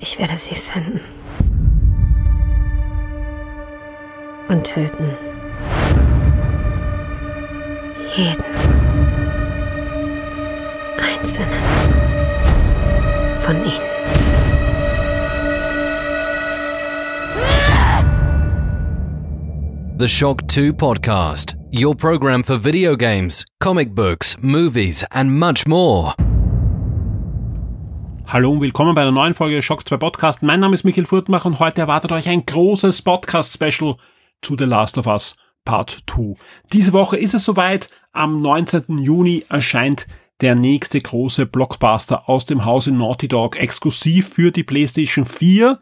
Ich 0.00 0.18
werde 0.18 0.36
sie 0.36 0.54
finden. 0.54 1.00
Und 4.48 4.64
töten. 4.64 5.16
Jeden. 8.14 8.44
Einzelnen. 10.98 11.62
Von 13.40 13.56
ihnen. 13.56 13.88
The 19.98 20.06
Shock 20.06 20.48
2 20.48 20.72
Podcast, 20.72 21.56
your 21.72 21.94
program 21.96 22.44
for 22.44 22.56
video 22.56 22.94
games, 22.94 23.44
comic 23.58 23.96
books, 23.96 24.36
movies, 24.40 25.04
and 25.10 25.32
much 25.32 25.66
more. 25.66 26.14
Hallo 28.30 28.50
und 28.50 28.60
willkommen 28.60 28.94
bei 28.94 29.00
einer 29.00 29.10
neuen 29.10 29.32
Folge 29.32 29.62
Shock 29.62 29.88
2 29.88 29.96
Podcast. 29.96 30.42
Mein 30.42 30.60
Name 30.60 30.74
ist 30.74 30.84
Michael 30.84 31.06
Furtmach 31.06 31.46
und 31.46 31.60
heute 31.60 31.80
erwartet 31.80 32.12
euch 32.12 32.28
ein 32.28 32.44
großes 32.44 33.00
Podcast-Special 33.00 33.96
zu 34.42 34.54
The 34.54 34.64
Last 34.64 34.98
of 34.98 35.06
Us 35.06 35.34
Part 35.64 36.02
2. 36.06 36.34
Diese 36.70 36.92
Woche 36.92 37.16
ist 37.16 37.32
es 37.32 37.44
soweit. 37.44 37.88
Am 38.12 38.42
19. 38.42 38.98
Juni 38.98 39.46
erscheint 39.48 40.06
der 40.42 40.54
nächste 40.56 41.00
große 41.00 41.46
Blockbuster 41.46 42.28
aus 42.28 42.44
dem 42.44 42.66
Hause 42.66 42.92
Naughty 42.92 43.28
Dog 43.28 43.58
exklusiv 43.58 44.28
für 44.34 44.52
die 44.52 44.62
PlayStation 44.62 45.24
4. 45.24 45.80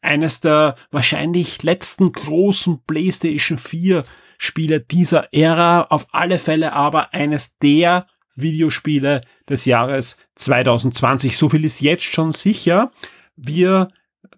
Eines 0.00 0.38
der 0.38 0.76
wahrscheinlich 0.92 1.64
letzten 1.64 2.12
großen 2.12 2.84
PlayStation 2.86 3.58
4 3.58 4.04
Spiele 4.38 4.78
dieser 4.78 5.34
Ära. 5.34 5.88
Auf 5.90 6.06
alle 6.12 6.38
Fälle 6.38 6.72
aber 6.72 7.12
eines 7.14 7.58
der 7.58 8.06
Videospiele 8.34 9.20
des 9.48 9.64
Jahres 9.64 10.16
2020. 10.36 11.36
So 11.36 11.48
viel 11.48 11.64
ist 11.64 11.80
jetzt 11.80 12.04
schon 12.04 12.32
sicher. 12.32 12.92
Wir 13.36 13.88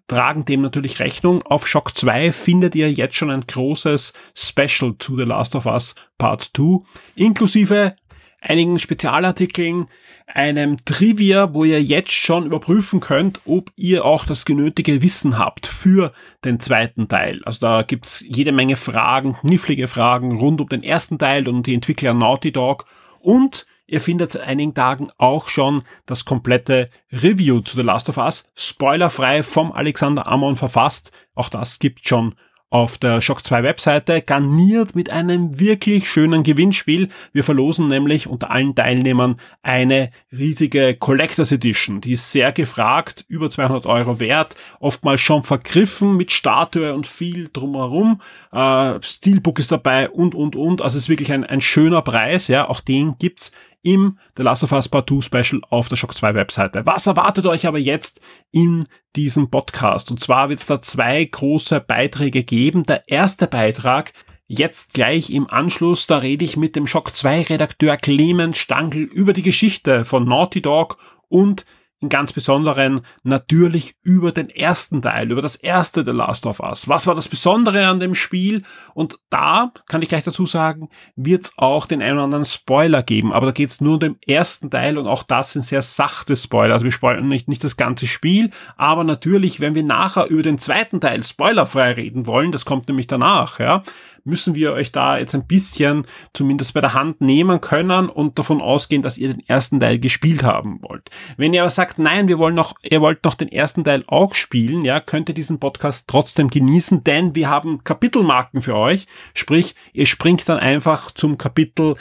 tragen 0.07 0.45
dem 0.45 0.61
natürlich 0.61 0.99
Rechnung. 0.99 1.41
Auf 1.43 1.67
Shock 1.67 1.97
2 1.97 2.31
findet 2.31 2.75
ihr 2.75 2.91
jetzt 2.91 3.15
schon 3.15 3.31
ein 3.31 3.45
großes 3.47 4.13
Special 4.35 4.95
zu 4.99 5.17
The 5.17 5.23
Last 5.23 5.55
of 5.55 5.65
Us 5.65 5.95
Part 6.17 6.51
2, 6.55 6.83
inklusive 7.15 7.95
einigen 8.43 8.77
Spezialartikeln, 8.77 9.87
einem 10.27 10.83
Trivia, 10.85 11.53
wo 11.53 11.63
ihr 11.63 11.81
jetzt 11.81 12.11
schon 12.11 12.45
überprüfen 12.45 12.99
könnt, 12.99 13.39
ob 13.45 13.71
ihr 13.75 14.05
auch 14.05 14.25
das 14.25 14.45
genötige 14.45 15.01
Wissen 15.01 15.37
habt 15.37 15.65
für 15.65 16.11
den 16.43 16.59
zweiten 16.59 17.07
Teil. 17.07 17.41
Also 17.45 17.59
da 17.61 17.83
gibt's 17.83 18.23
jede 18.27 18.51
Menge 18.51 18.75
Fragen, 18.75 19.35
knifflige 19.35 19.87
Fragen 19.87 20.37
rund 20.37 20.61
um 20.61 20.67
den 20.67 20.83
ersten 20.83 21.17
Teil 21.17 21.47
und 21.47 21.67
die 21.67 21.73
Entwickler 21.73 22.13
Naughty 22.13 22.51
Dog 22.51 22.85
und 23.19 23.65
Ihr 23.93 24.01
findet 24.01 24.31
seit 24.31 24.41
einigen 24.41 24.73
Tagen 24.73 25.11
auch 25.19 25.47
schon 25.49 25.83
das 26.07 26.25
komplette 26.25 26.89
Review 27.11 27.59
zu 27.59 27.75
The 27.75 27.83
Last 27.83 28.09
of 28.09 28.17
Us, 28.17 28.49
spoilerfrei 28.55 29.43
vom 29.43 29.71
Alexander 29.71 30.25
Amon 30.25 30.55
verfasst. 30.55 31.11
Auch 31.35 31.47
das 31.47 31.77
gibt 31.77 32.07
schon 32.07 32.33
auf 32.71 32.97
der 32.97 33.21
Shock 33.21 33.45
2 33.45 33.61
Webseite, 33.61 34.23
garniert 34.23 34.95
mit 34.95 35.11
einem 35.11 35.59
wirklich 35.59 36.09
schönen 36.09 36.41
Gewinnspiel. 36.41 37.09
Wir 37.31 37.43
verlosen 37.43 37.87
nämlich 37.87 38.25
unter 38.25 38.49
allen 38.49 38.73
Teilnehmern 38.73 39.39
eine 39.61 40.09
riesige 40.31 40.95
Collectors 40.95 41.51
Edition. 41.51 42.01
Die 42.01 42.13
ist 42.13 42.31
sehr 42.31 42.51
gefragt, 42.51 43.25
über 43.27 43.51
200 43.51 43.85
Euro 43.85 44.19
wert, 44.19 44.55
oftmals 44.79 45.21
schon 45.21 45.43
vergriffen 45.43 46.17
mit 46.17 46.31
Statue 46.31 46.95
und 46.95 47.05
viel 47.05 47.47
drumherum. 47.53 48.21
Äh, 48.51 48.95
Steelbook 49.03 49.59
ist 49.59 49.71
dabei 49.71 50.09
und, 50.09 50.33
und, 50.33 50.55
und. 50.55 50.81
Also 50.81 50.97
es 50.97 51.03
ist 51.03 51.09
wirklich 51.09 51.31
ein, 51.31 51.43
ein 51.43 51.61
schöner 51.61 52.01
Preis. 52.01 52.47
Ja, 52.47 52.67
auch 52.67 52.81
den 52.81 53.19
gibt's 53.19 53.51
im 53.83 54.17
The 54.35 54.43
Last 54.43 54.63
of 54.63 54.71
Us 54.71 54.89
Part 54.89 55.09
2 55.09 55.21
Special 55.21 55.61
auf 55.69 55.89
der 55.89 55.95
Shock 55.95 56.15
2 56.15 56.33
Webseite. 56.33 56.85
Was 56.85 57.05
erwartet 57.05 57.45
euch 57.45 57.67
aber 57.67 57.77
jetzt 57.77 58.21
in 58.51 58.83
diesem 59.15 59.51
Podcast? 59.51 60.09
Und 60.09 60.19
zwar 60.19 60.49
wird 60.49 60.59
es 60.59 60.65
da 60.65 60.81
zwei 60.81 61.23
große 61.23 61.79
Beiträge 61.81 62.43
geben. 62.43 62.83
Der 62.83 63.07
erste 63.07 63.47
Beitrag 63.47 64.13
Jetzt 64.55 64.93
gleich 64.93 65.29
im 65.29 65.49
Anschluss, 65.49 66.05
da 66.05 66.17
rede 66.17 66.43
ich 66.43 66.57
mit 66.57 66.75
dem 66.75 66.85
Shock 66.85 67.15
2 67.15 67.43
Redakteur 67.43 67.95
Clemens 67.97 68.57
Stangl 68.57 68.99
über 68.99 69.31
die 69.33 69.41
Geschichte 69.41 70.03
von 70.03 70.25
Naughty 70.25 70.61
Dog 70.61 70.97
und 71.29 71.65
im 72.03 72.09
ganz 72.09 72.33
Besonderen 72.33 73.01
natürlich 73.23 73.95
über 74.03 74.31
den 74.31 74.49
ersten 74.49 75.01
Teil, 75.01 75.31
über 75.31 75.41
das 75.41 75.55
erste 75.55 76.03
The 76.05 76.11
Last 76.11 76.45
of 76.45 76.59
Us. 76.59 76.87
Was 76.87 77.07
war 77.07 77.15
das 77.15 77.29
Besondere 77.29 77.87
an 77.87 77.99
dem 77.99 78.13
Spiel? 78.13 78.61
Und 78.93 79.19
da, 79.29 79.71
kann 79.87 80.01
ich 80.01 80.09
gleich 80.09 80.25
dazu 80.25 80.45
sagen, 80.45 80.89
wird 81.15 81.45
es 81.45 81.53
auch 81.57 81.87
den 81.87 82.01
einen 82.01 82.15
oder 82.15 82.25
anderen 82.25 82.45
Spoiler 82.45 83.01
geben. 83.01 83.33
Aber 83.33 83.47
da 83.47 83.51
geht 83.51 83.69
es 83.69 83.81
nur 83.81 83.95
um 83.95 83.99
den 83.99 84.17
ersten 84.27 84.69
Teil 84.69 84.97
und 84.97 85.07
auch 85.07 85.23
das 85.23 85.53
sind 85.53 85.63
sehr 85.63 85.81
sachte 85.81 86.35
Spoiler. 86.35 86.73
Also 86.73 86.83
wir 86.83 86.91
spoilern 86.91 87.27
nicht, 87.27 87.47
nicht 87.47 87.63
das 87.63 87.77
ganze 87.77 88.05
Spiel, 88.05 88.51
aber 88.75 89.03
natürlich, 89.03 89.59
wenn 89.59 89.75
wir 89.75 89.83
nachher 89.83 90.27
über 90.27 90.43
den 90.43 90.59
zweiten 90.59 90.99
Teil 90.99 91.23
spoilerfrei 91.23 91.93
reden 91.93 92.27
wollen, 92.27 92.51
das 92.51 92.65
kommt 92.65 92.87
nämlich 92.89 93.07
danach, 93.07 93.59
ja, 93.59 93.83
müssen 94.23 94.55
wir 94.55 94.73
euch 94.73 94.91
da 94.91 95.17
jetzt 95.17 95.35
ein 95.35 95.47
bisschen 95.47 96.05
zumindest 96.33 96.73
bei 96.73 96.81
der 96.81 96.93
Hand 96.93 97.21
nehmen 97.21 97.61
können 97.61 98.09
und 98.09 98.39
davon 98.39 98.61
ausgehen, 98.61 99.01
dass 99.01 99.17
ihr 99.17 99.33
den 99.33 99.45
ersten 99.47 99.79
Teil 99.79 99.99
gespielt 99.99 100.43
haben 100.43 100.79
wollt. 100.81 101.09
Wenn 101.37 101.53
ihr 101.53 101.61
aber 101.61 101.69
sagt, 101.69 101.92
nein, 101.97 102.27
wir 102.27 102.39
wollen 102.39 102.55
noch, 102.55 102.75
ihr 102.81 103.01
wollt 103.01 103.23
noch 103.23 103.35
den 103.35 103.49
ersten 103.49 103.83
Teil 103.83 104.03
auch 104.07 104.33
spielen, 104.33 104.85
ja, 104.85 104.99
könnt 104.99 105.29
ihr 105.29 105.35
diesen 105.35 105.59
Podcast 105.59 106.09
trotzdem 106.09 106.49
genießen, 106.49 107.03
denn 107.03 107.35
wir 107.35 107.49
haben 107.49 107.83
Kapitelmarken 107.83 108.61
für 108.61 108.75
euch. 108.75 109.07
Sprich, 109.33 109.75
ihr 109.93 110.05
springt 110.05 110.47
dann 110.47 110.59
einfach 110.59 111.11
zum 111.11 111.37
Kapitel 111.37 111.95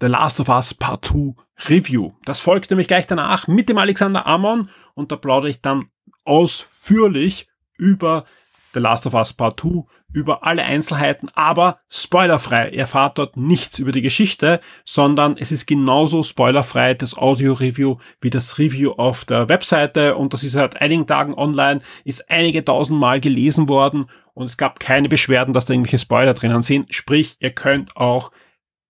The 0.00 0.06
Last 0.06 0.40
of 0.40 0.48
Us 0.48 0.74
Part 0.74 1.04
2 1.06 1.34
Review. 1.68 2.12
Das 2.24 2.40
folgt 2.40 2.70
nämlich 2.70 2.88
gleich 2.88 3.06
danach 3.06 3.46
mit 3.46 3.68
dem 3.68 3.78
Alexander 3.78 4.26
Amon 4.26 4.68
und 4.94 5.12
da 5.12 5.16
plaudere 5.16 5.50
ich 5.50 5.60
dann 5.60 5.86
ausführlich 6.24 7.48
über 7.76 8.24
The 8.74 8.80
Last 8.80 9.06
of 9.06 9.14
Us 9.14 9.32
Part 9.32 9.60
2 9.60 9.84
über 10.12 10.44
alle 10.44 10.62
Einzelheiten, 10.62 11.28
aber 11.34 11.78
spoilerfrei. 11.88 12.70
Ihr 12.70 12.80
erfahrt 12.80 13.18
dort 13.18 13.36
nichts 13.36 13.78
über 13.78 13.92
die 13.92 14.02
Geschichte, 14.02 14.60
sondern 14.84 15.36
es 15.38 15.52
ist 15.52 15.66
genauso 15.66 16.22
spoilerfrei 16.22 16.94
das 16.94 17.16
Audio-Review 17.16 17.96
wie 18.20 18.30
das 18.30 18.58
Review 18.58 18.92
auf 18.92 19.24
der 19.24 19.48
Webseite 19.48 20.16
und 20.16 20.32
das 20.32 20.44
ist 20.44 20.52
seit 20.52 20.80
einigen 20.80 21.06
Tagen 21.06 21.34
online, 21.34 21.80
ist 22.04 22.30
einige 22.30 22.64
tausend 22.64 23.00
Mal 23.00 23.20
gelesen 23.20 23.68
worden 23.68 24.06
und 24.34 24.46
es 24.46 24.56
gab 24.56 24.80
keine 24.80 25.08
Beschwerden, 25.08 25.54
dass 25.54 25.66
da 25.66 25.74
irgendwelche 25.74 25.98
Spoiler 25.98 26.34
drinnen 26.34 26.62
sind. 26.62 26.94
Sprich, 26.94 27.36
ihr 27.40 27.50
könnt 27.50 27.96
auch 27.96 28.30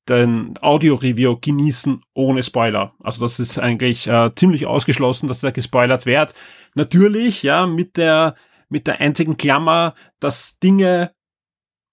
den 0.08 0.54
Audio-Review 0.60 1.38
genießen 1.40 2.02
ohne 2.14 2.42
Spoiler. 2.42 2.94
Also 3.00 3.24
das 3.24 3.38
ist 3.38 3.58
eigentlich 3.58 4.08
äh, 4.08 4.30
ziemlich 4.34 4.66
ausgeschlossen, 4.66 5.28
dass 5.28 5.40
da 5.40 5.50
gespoilert 5.50 6.06
wird. 6.06 6.34
Natürlich, 6.74 7.42
ja, 7.42 7.66
mit 7.66 7.96
der 7.96 8.34
mit 8.72 8.86
der 8.86 9.00
einzigen 9.00 9.36
Klammer, 9.36 9.94
dass 10.18 10.58
Dinge 10.58 11.12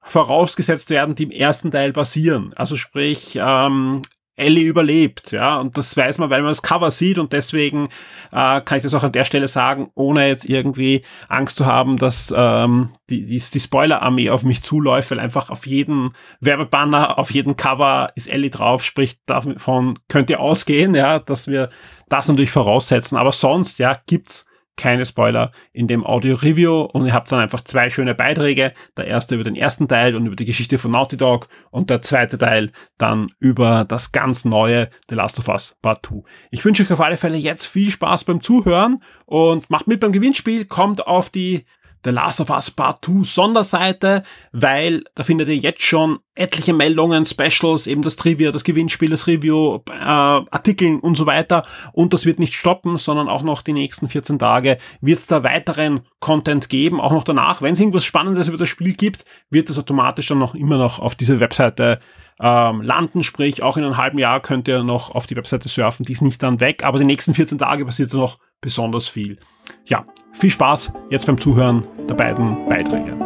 vorausgesetzt 0.01 0.89
werden, 0.89 1.13
die 1.13 1.23
im 1.23 1.31
ersten 1.31 1.71
Teil 1.71 1.93
passieren. 1.93 2.53
Also 2.55 2.77
sprich, 2.77 3.37
ähm, 3.39 4.01
Ellie 4.39 4.63
überlebt, 4.63 5.31
ja, 5.31 5.59
und 5.59 5.77
das 5.77 5.95
weiß 5.97 6.17
man, 6.17 6.29
weil 6.29 6.41
man 6.41 6.51
das 6.51 6.61
Cover 6.61 6.91
sieht 6.91 7.19
und 7.19 7.33
deswegen 7.33 7.89
äh, 8.31 8.61
kann 8.61 8.77
ich 8.77 8.83
das 8.83 8.93
auch 8.93 9.03
an 9.03 9.11
der 9.11 9.25
Stelle 9.25 9.49
sagen, 9.49 9.91
ohne 9.95 10.27
jetzt 10.27 10.45
irgendwie 10.45 11.01
Angst 11.27 11.57
zu 11.57 11.65
haben, 11.65 11.97
dass 11.97 12.33
ähm, 12.35 12.89
die, 13.09 13.25
die, 13.25 13.39
die 13.39 13.59
Spoiler-Armee 13.59 14.29
auf 14.29 14.43
mich 14.43 14.63
zuläuft, 14.63 15.11
weil 15.11 15.19
einfach 15.19 15.49
auf 15.49 15.67
jeden 15.67 16.11
Werbebanner, 16.39 17.19
auf 17.19 17.31
jedem 17.31 17.57
Cover 17.57 18.11
ist 18.15 18.29
Ellie 18.29 18.49
drauf, 18.49 18.83
sprich, 18.83 19.19
davon 19.25 19.99
könnt 20.07 20.29
ihr 20.29 20.39
ausgehen, 20.39 20.95
ja, 20.95 21.19
dass 21.19 21.49
wir 21.49 21.69
das 22.07 22.29
natürlich 22.29 22.51
voraussetzen, 22.51 23.17
aber 23.17 23.33
sonst, 23.33 23.77
ja, 23.77 23.97
gibt's 24.07 24.48
keine 24.79 25.05
Spoiler 25.05 25.51
in 25.73 25.87
dem 25.87 26.05
Audio-Review 26.05 26.81
und 26.81 27.05
ihr 27.05 27.13
habt 27.13 27.31
dann 27.31 27.39
einfach 27.39 27.61
zwei 27.61 27.89
schöne 27.89 28.15
Beiträge. 28.15 28.73
Der 28.97 29.05
erste 29.05 29.35
über 29.35 29.43
den 29.43 29.55
ersten 29.55 29.87
Teil 29.87 30.15
und 30.15 30.25
über 30.25 30.35
die 30.35 30.45
Geschichte 30.45 30.77
von 30.77 30.91
Naughty 30.91 31.17
Dog 31.17 31.47
und 31.69 31.89
der 31.89 32.01
zweite 32.01 32.37
Teil 32.37 32.71
dann 32.97 33.31
über 33.39 33.85
das 33.85 34.11
ganz 34.11 34.45
neue 34.45 34.89
The 35.09 35.15
Last 35.15 35.37
of 35.37 35.49
Us 35.49 35.75
Part 35.81 36.05
2. 36.07 36.23
Ich 36.49 36.63
wünsche 36.63 36.83
euch 36.83 36.91
auf 36.91 37.01
alle 37.01 37.17
Fälle 37.17 37.37
jetzt 37.37 37.67
viel 37.67 37.91
Spaß 37.91 38.23
beim 38.23 38.41
Zuhören 38.41 39.03
und 39.25 39.69
macht 39.69 39.87
mit 39.87 39.99
beim 39.99 40.13
Gewinnspiel, 40.13 40.65
kommt 40.65 41.05
auf 41.05 41.29
die 41.29 41.65
The 42.03 42.11
Last 42.11 42.39
of 42.39 42.49
Us 42.49 42.71
Part 42.71 43.03
2 43.05 43.23
Sonderseite, 43.23 44.23
weil 44.51 45.03
da 45.15 45.23
findet 45.23 45.47
ihr 45.49 45.57
jetzt 45.57 45.81
schon 45.81 46.19
etliche 46.35 46.73
Meldungen, 46.73 47.25
Specials, 47.25 47.87
eben 47.87 48.01
das 48.01 48.15
Trivia, 48.15 48.51
das 48.51 48.63
Gewinnspiel, 48.63 49.09
das 49.09 49.27
Review, 49.27 49.79
äh, 49.89 49.93
Artikeln 49.93 50.99
und 50.99 51.15
so 51.15 51.25
weiter. 51.25 51.63
Und 51.91 52.13
das 52.13 52.25
wird 52.25 52.39
nicht 52.39 52.53
stoppen, 52.53 52.97
sondern 52.97 53.27
auch 53.27 53.43
noch 53.43 53.61
die 53.61 53.73
nächsten 53.73 54.07
14 54.07 54.39
Tage 54.39 54.77
wird 55.01 55.19
es 55.19 55.27
da 55.27 55.43
weiteren 55.43 56.01
Content 56.19 56.69
geben, 56.69 57.01
auch 57.01 57.11
noch 57.11 57.23
danach. 57.23 57.61
Wenn 57.61 57.73
es 57.73 57.79
irgendwas 57.79 58.05
Spannendes 58.05 58.47
über 58.47 58.57
das 58.57 58.69
Spiel 58.69 58.93
gibt, 58.93 59.25
wird 59.49 59.69
es 59.69 59.77
automatisch 59.77 60.27
dann 60.27 60.39
noch 60.39 60.55
immer 60.55 60.77
noch 60.77 60.99
auf 60.99 61.15
diese 61.15 61.39
Webseite 61.41 61.99
ähm, 62.39 62.81
landen, 62.81 63.23
sprich 63.23 63.61
auch 63.63 63.75
in 63.75 63.83
einem 63.83 63.97
halben 63.97 64.17
Jahr 64.17 64.39
könnt 64.39 64.67
ihr 64.67 64.83
noch 64.83 65.13
auf 65.13 65.27
die 65.27 65.35
Webseite 65.35 65.67
surfen, 65.67 66.05
die 66.05 66.13
ist 66.13 66.21
nicht 66.21 66.41
dann 66.41 66.61
weg, 66.61 66.83
aber 66.83 66.99
die 66.99 67.05
nächsten 67.05 67.33
14 67.33 67.57
Tage 67.57 67.85
passiert 67.85 68.13
noch 68.13 68.37
besonders 68.61 69.07
viel. 69.07 69.37
Ja, 69.85 70.05
viel 70.33 70.49
Spaß 70.49 70.93
jetzt 71.09 71.25
beim 71.25 71.39
Zuhören 71.39 71.87
der 72.07 72.15
beiden 72.15 72.67
Beiträge. 72.67 73.17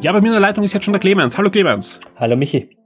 Ja, 0.00 0.10
bei 0.10 0.20
mir 0.20 0.26
in 0.26 0.32
der 0.32 0.40
Leitung 0.40 0.64
ist 0.64 0.72
jetzt 0.72 0.84
schon 0.84 0.92
der 0.92 1.00
Clemens. 1.00 1.38
Hallo 1.38 1.48
Clemens. 1.48 2.00
Hallo 2.16 2.34
Michi. 2.34 2.76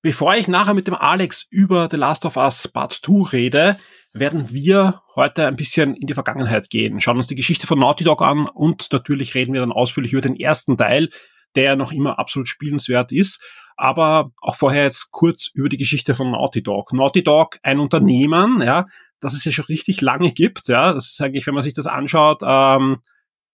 Bevor 0.00 0.34
ich 0.34 0.48
nachher 0.48 0.74
mit 0.74 0.86
dem 0.86 0.94
Alex 0.94 1.46
über 1.50 1.88
The 1.90 1.98
Last 1.98 2.24
of 2.24 2.36
Us 2.36 2.66
Part 2.66 2.92
2 2.92 3.30
rede, 3.30 3.76
werden 4.12 4.50
wir 4.50 5.02
heute 5.16 5.46
ein 5.46 5.56
bisschen 5.56 5.94
in 5.94 6.06
die 6.06 6.14
Vergangenheit 6.14 6.68
gehen, 6.70 7.00
schauen 7.00 7.16
uns 7.16 7.26
die 7.26 7.34
Geschichte 7.34 7.66
von 7.66 7.78
Naughty 7.78 8.04
Dog 8.04 8.22
an 8.22 8.46
und 8.46 8.88
natürlich 8.92 9.34
reden 9.34 9.54
wir 9.54 9.60
dann 9.60 9.72
ausführlich 9.72 10.12
über 10.12 10.20
den 10.20 10.36
ersten 10.36 10.76
Teil, 10.76 11.08
der 11.56 11.76
noch 11.76 11.92
immer 11.92 12.18
absolut 12.18 12.48
spielenswert 12.48 13.12
ist. 13.12 13.42
Aber 13.76 14.30
auch 14.40 14.54
vorher 14.54 14.84
jetzt 14.84 15.10
kurz 15.10 15.50
über 15.54 15.68
die 15.68 15.78
Geschichte 15.78 16.14
von 16.14 16.30
Naughty 16.30 16.62
Dog. 16.62 16.92
Naughty 16.92 17.22
Dog, 17.22 17.58
ein 17.62 17.78
Unternehmen, 17.78 18.60
ja, 18.62 18.86
das 19.20 19.32
es 19.32 19.44
ja 19.44 19.52
schon 19.52 19.64
richtig 19.66 20.00
lange 20.02 20.32
gibt, 20.32 20.68
ja, 20.68 20.92
das 20.92 21.12
ist 21.12 21.20
eigentlich, 21.20 21.46
wenn 21.46 21.54
man 21.54 21.62
sich 21.62 21.74
das 21.74 21.86
anschaut, 21.86 22.42
ähm, 22.44 22.98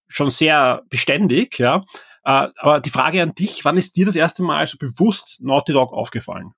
schon 0.08 0.30
sehr 0.30 0.82
beständig, 0.88 1.58
ja. 1.58 1.84
Äh, 2.24 2.48
aber 2.56 2.80
die 2.80 2.90
Frage 2.90 3.22
an 3.22 3.34
dich, 3.34 3.64
wann 3.64 3.76
ist 3.76 3.96
dir 3.96 4.06
das 4.06 4.16
erste 4.16 4.42
Mal 4.42 4.66
so 4.66 4.76
bewusst 4.76 5.38
Naughty 5.40 5.72
Dog 5.72 5.92
aufgefallen? 5.92 6.52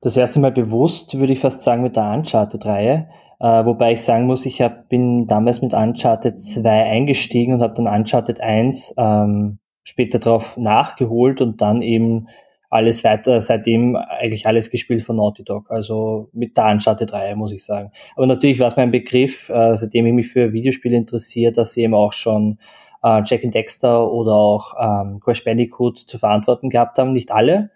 Das 0.00 0.16
erste 0.16 0.40
Mal 0.40 0.52
bewusst, 0.52 1.18
würde 1.18 1.32
ich 1.32 1.40
fast 1.40 1.62
sagen, 1.62 1.82
mit 1.82 1.96
der 1.96 2.10
Uncharted-Reihe. 2.12 3.08
Äh, 3.40 3.64
wobei 3.64 3.92
ich 3.92 4.02
sagen 4.02 4.26
muss, 4.26 4.44
ich 4.44 4.60
hab, 4.60 4.88
bin 4.88 5.26
damals 5.26 5.62
mit 5.62 5.72
Uncharted 5.72 6.38
2 6.38 6.84
eingestiegen 6.84 7.54
und 7.54 7.62
habe 7.62 7.74
dann 7.74 7.88
Uncharted 7.88 8.40
1 8.40 8.94
ähm, 8.98 9.58
später 9.82 10.18
darauf 10.18 10.58
nachgeholt 10.58 11.40
und 11.40 11.60
dann 11.62 11.80
eben 11.80 12.28
alles 12.68 13.02
weiter, 13.02 13.40
seitdem 13.40 13.96
eigentlich 13.96 14.46
alles 14.46 14.70
gespielt 14.70 15.02
von 15.02 15.16
Naughty 15.16 15.42
Dog, 15.42 15.70
also 15.70 16.28
mit 16.32 16.56
der 16.56 16.70
Uncharted 16.70 17.10
3, 17.10 17.34
muss 17.34 17.50
ich 17.50 17.64
sagen. 17.64 17.90
Aber 18.14 18.26
natürlich 18.26 18.60
war 18.60 18.68
es 18.68 18.76
mein 18.76 18.92
Begriff, 18.92 19.48
äh, 19.48 19.74
seitdem 19.74 20.06
ich 20.06 20.12
mich 20.12 20.28
für 20.28 20.52
Videospiele 20.52 20.96
interessiere, 20.96 21.50
dass 21.50 21.76
eben 21.76 21.94
auch 21.94 22.12
schon 22.12 22.58
äh, 23.02 23.22
Jack 23.24 23.42
and 23.44 23.54
Dexter 23.54 24.12
oder 24.12 24.34
auch 24.34 24.74
ähm, 24.78 25.18
Crash 25.18 25.42
Bandicoot 25.44 25.98
zu 25.98 26.18
verantworten 26.18 26.68
gehabt 26.68 26.98
haben. 26.98 27.12
Nicht 27.12 27.32
alle, 27.32 27.70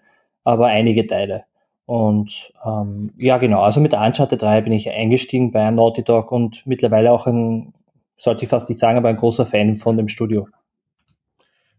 aber 0.44 0.66
einige 0.66 1.06
Teile. 1.06 1.44
Und 1.86 2.52
ähm, 2.64 3.12
ja, 3.16 3.38
genau, 3.38 3.62
also 3.62 3.80
mit 3.80 3.92
der 3.92 4.00
Uncharted 4.00 4.40
3 4.40 4.62
bin 4.62 4.72
ich 4.72 4.90
eingestiegen 4.90 5.52
bei 5.52 5.70
Naughty 5.70 6.02
Dog 6.02 6.32
und 6.32 6.66
mittlerweile 6.66 7.12
auch 7.12 7.26
ein, 7.26 7.74
sollte 8.16 8.44
ich 8.44 8.50
fast 8.50 8.68
nicht 8.68 8.78
sagen, 8.78 8.96
aber 8.96 9.10
ein 9.10 9.16
großer 9.16 9.44
Fan 9.44 9.74
von 9.76 9.96
dem 9.96 10.08
Studio. 10.08 10.48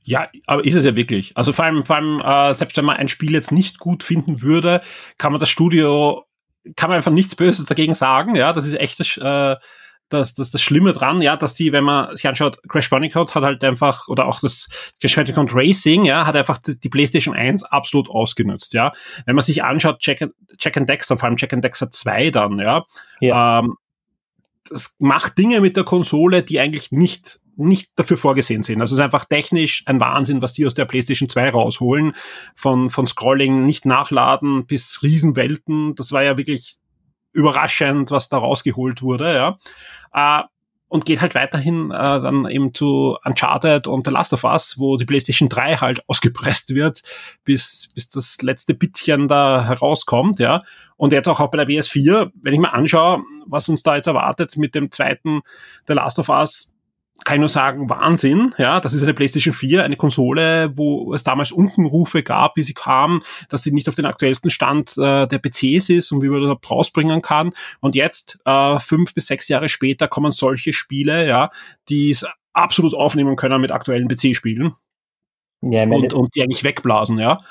Ja, 0.03 0.29
aber 0.45 0.63
ist 0.63 0.75
es 0.75 0.85
ja 0.85 0.95
wirklich. 0.95 1.35
Also 1.35 1.51
vor 1.51 1.65
allem, 1.65 1.83
vor 1.83 1.95
allem 1.95 2.21
äh, 2.21 2.53
selbst 2.53 2.77
wenn 2.77 2.85
man 2.85 2.97
ein 2.97 3.07
Spiel 3.07 3.31
jetzt 3.31 3.51
nicht 3.51 3.79
gut 3.79 4.03
finden 4.03 4.43
würde, 4.43 4.81
kann 5.17 5.31
man 5.31 5.39
das 5.39 5.49
Studio, 5.49 6.25
kann 6.75 6.89
man 6.89 6.97
einfach 6.97 7.11
nichts 7.11 7.35
Böses 7.35 7.65
dagegen 7.65 7.95
sagen. 7.95 8.35
Ja, 8.35 8.53
das 8.53 8.67
ist 8.67 8.79
echt 8.79 8.99
das, 8.99 9.17
äh, 9.17 9.55
das, 10.09 10.33
das, 10.35 10.51
das 10.51 10.61
Schlimme 10.61 10.93
dran, 10.93 11.21
ja, 11.21 11.35
dass 11.35 11.55
die, 11.55 11.71
wenn 11.71 11.83
man 11.83 12.15
sich 12.15 12.27
anschaut, 12.27 12.59
Crash 12.69 12.89
Bandicoot 12.89 13.33
hat 13.33 13.43
halt 13.43 13.63
einfach, 13.63 14.07
oder 14.07 14.27
auch 14.27 14.39
das 14.39 14.69
Crash 15.01 15.15
Bandicoot 15.15 15.53
Racing, 15.53 16.05
ja, 16.05 16.25
hat 16.25 16.35
einfach 16.35 16.59
die, 16.59 16.79
die 16.79 16.89
PlayStation 16.89 17.35
1 17.35 17.63
absolut 17.63 18.09
ausgenutzt, 18.09 18.73
ja. 18.73 18.93
Wenn 19.25 19.35
man 19.35 19.43
sich 19.43 19.63
anschaut, 19.63 19.97
Jack, 20.01 20.29
Jack 20.59 20.77
and 20.77 20.87
Dexter, 20.87 21.17
vor 21.17 21.27
allem 21.27 21.37
Jack 21.37 21.53
and 21.53 21.63
Dexter 21.63 21.89
2 21.89 22.29
dann, 22.31 22.59
ja, 22.59 22.83
ja. 23.19 23.59
Ähm, 23.59 23.75
das 24.69 24.95
macht 24.97 25.37
Dinge 25.37 25.61
mit 25.61 25.77
der 25.77 25.83
Konsole, 25.83 26.43
die 26.43 26.59
eigentlich 26.59 26.91
nicht 26.91 27.39
nicht 27.57 27.91
dafür 27.95 28.17
vorgesehen 28.17 28.63
sind. 28.63 28.81
Also 28.81 28.93
es 28.93 28.99
ist 28.99 29.03
einfach 29.03 29.23
technisch 29.25 29.83
ein 29.85 30.01
Wahnsinn, 30.01 30.41
was 30.41 30.51
die 30.51 30.65
aus 30.65 30.73
der 30.73 30.83
PlayStation 30.83 31.29
2 31.29 31.51
rausholen. 31.51 32.13
Von, 32.53 32.89
von 32.89 33.07
Scrolling, 33.07 33.65
nicht 33.65 33.85
nachladen 33.85 34.65
bis 34.65 35.01
Riesenwelten. 35.01 35.95
Das 35.95 36.11
war 36.11 36.23
ja 36.23 36.37
wirklich 36.37 36.77
überraschend, 37.35 38.11
was 38.11 38.29
da 38.29 38.37
rausgeholt 38.37 39.01
wurde, 39.01 39.35
ja. 39.35 39.57
Äh, 40.13 40.43
und 40.87 41.05
geht 41.05 41.19
halt 41.19 41.35
weiterhin 41.35 41.91
äh, 41.91 42.21
dann 42.21 42.47
eben 42.47 42.73
zu 42.73 43.17
Uncharted 43.25 43.87
und 43.87 44.05
The 44.05 44.13
Last 44.13 44.31
of 44.33 44.43
Us, 44.45 44.75
wo 44.77 44.95
die 44.95 45.05
PlayStation 45.05 45.49
3 45.49 45.77
halt 45.77 46.07
ausgepresst 46.07 46.73
wird, 46.73 47.01
bis, 47.43 47.89
bis 47.93 48.07
das 48.09 48.37
letzte 48.41 48.75
Bittchen 48.75 49.27
da 49.27 49.65
herauskommt, 49.65 50.39
ja. 50.39 50.63
Und 50.95 51.11
jetzt 51.11 51.27
auch, 51.27 51.41
auch 51.41 51.51
bei 51.51 51.57
der 51.57 51.67
PS4, 51.67 52.31
wenn 52.41 52.53
ich 52.53 52.59
mir 52.59 52.71
anschaue, 52.71 53.23
was 53.45 53.67
uns 53.67 53.83
da 53.83 53.95
jetzt 53.97 54.07
erwartet 54.07 54.55
mit 54.55 54.75
dem 54.75 54.91
zweiten 54.91 55.41
The 55.87 55.93
Last 55.93 56.19
of 56.19 56.29
Us, 56.29 56.74
kann 57.23 57.35
ich 57.35 57.39
nur 57.39 57.49
sagen, 57.49 57.89
Wahnsinn. 57.89 58.53
Ja, 58.57 58.79
das 58.79 58.93
ist 58.93 59.03
eine 59.03 59.13
PlayStation 59.13 59.53
4, 59.53 59.83
eine 59.83 59.95
Konsole, 59.95 60.75
wo 60.75 61.13
es 61.13 61.23
damals 61.23 61.51
Unkenrufe 61.51 62.23
gab, 62.23 62.57
wie 62.57 62.63
sie 62.63 62.73
kam, 62.73 63.21
dass 63.49 63.63
sie 63.63 63.71
nicht 63.71 63.87
auf 63.87 63.95
den 63.95 64.05
aktuellsten 64.05 64.49
Stand 64.49 64.97
äh, 64.97 65.25
der 65.25 65.39
PCs 65.39 65.89
ist 65.89 66.11
und 66.11 66.21
wie 66.21 66.29
man 66.29 66.41
das 66.41 66.69
rausbringen 66.69 67.21
kann. 67.21 67.53
Und 67.79 67.95
jetzt, 67.95 68.37
äh, 68.45 68.79
fünf 68.79 69.13
bis 69.13 69.27
sechs 69.27 69.47
Jahre 69.47 69.69
später, 69.69 70.07
kommen 70.07 70.31
solche 70.31 70.73
Spiele, 70.73 71.25
ja, 71.27 71.49
die 71.87 72.09
es 72.09 72.25
absolut 72.53 72.93
aufnehmen 72.93 73.35
können 73.35 73.61
mit 73.61 73.71
aktuellen 73.71 74.07
PC-Spielen. 74.07 74.73
Ja, 75.61 75.83
und, 75.83 76.13
und 76.13 76.35
die 76.35 76.43
eigentlich 76.43 76.63
wegblasen, 76.63 77.17
ja. 77.17 77.41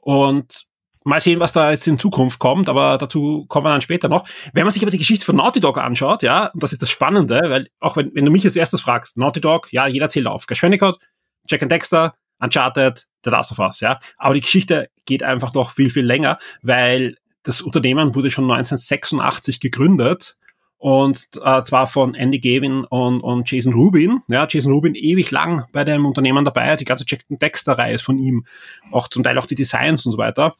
Und 0.00 0.67
Mal 1.08 1.20
sehen, 1.20 1.40
was 1.40 1.52
da 1.52 1.70
jetzt 1.70 1.88
in 1.88 1.98
Zukunft 1.98 2.38
kommt, 2.38 2.68
aber 2.68 2.98
dazu 2.98 3.46
kommen 3.48 3.64
wir 3.66 3.70
dann 3.70 3.80
später 3.80 4.08
noch. 4.08 4.28
Wenn 4.52 4.64
man 4.64 4.72
sich 4.72 4.82
aber 4.82 4.90
die 4.90 4.98
Geschichte 4.98 5.24
von 5.24 5.36
Naughty 5.36 5.58
Dog 5.58 5.78
anschaut, 5.78 6.22
ja, 6.22 6.48
und 6.48 6.62
das 6.62 6.72
ist 6.72 6.82
das 6.82 6.90
Spannende, 6.90 7.40
weil 7.46 7.68
auch 7.80 7.96
wenn, 7.96 8.14
wenn 8.14 8.24
du 8.24 8.30
mich 8.30 8.44
als 8.44 8.56
erstes 8.56 8.82
fragst, 8.82 9.16
Naughty 9.16 9.40
Dog, 9.40 9.72
ja, 9.72 9.86
jeder 9.86 10.08
zählt 10.08 10.26
auf. 10.26 10.46
Crash 10.46 10.62
Jack 10.62 11.62
and 11.62 11.72
Dexter, 11.72 12.14
Uncharted, 12.40 13.06
The 13.24 13.30
Last 13.30 13.52
of 13.52 13.58
Us, 13.58 13.80
ja. 13.80 13.98
Aber 14.18 14.34
die 14.34 14.42
Geschichte 14.42 14.90
geht 15.06 15.22
einfach 15.22 15.50
doch 15.50 15.70
viel, 15.70 15.88
viel 15.88 16.04
länger, 16.04 16.36
weil 16.62 17.16
das 17.42 17.62
Unternehmen 17.62 18.14
wurde 18.14 18.30
schon 18.30 18.44
1986 18.44 19.60
gegründet 19.60 20.36
und 20.78 21.28
äh, 21.42 21.62
zwar 21.62 21.86
von 21.86 22.14
Andy 22.14 22.38
Gavin 22.38 22.84
und, 22.84 23.20
und 23.20 23.50
Jason 23.50 23.72
Rubin. 23.72 24.20
Ja, 24.30 24.46
Jason 24.48 24.72
Rubin 24.72 24.94
ewig 24.94 25.30
lang 25.30 25.64
bei 25.72 25.84
dem 25.84 26.06
Unternehmen 26.06 26.44
dabei, 26.44 26.76
die 26.76 26.84
ganze 26.84 27.04
Jack 27.06 27.22
and 27.30 27.42
Dexter-Reihe 27.42 27.94
ist 27.94 28.02
von 28.02 28.18
ihm, 28.18 28.44
auch 28.92 29.08
zum 29.08 29.24
Teil 29.24 29.38
auch 29.38 29.46
die 29.46 29.56
Designs 29.56 30.06
und 30.06 30.12
so 30.12 30.18
weiter. 30.18 30.54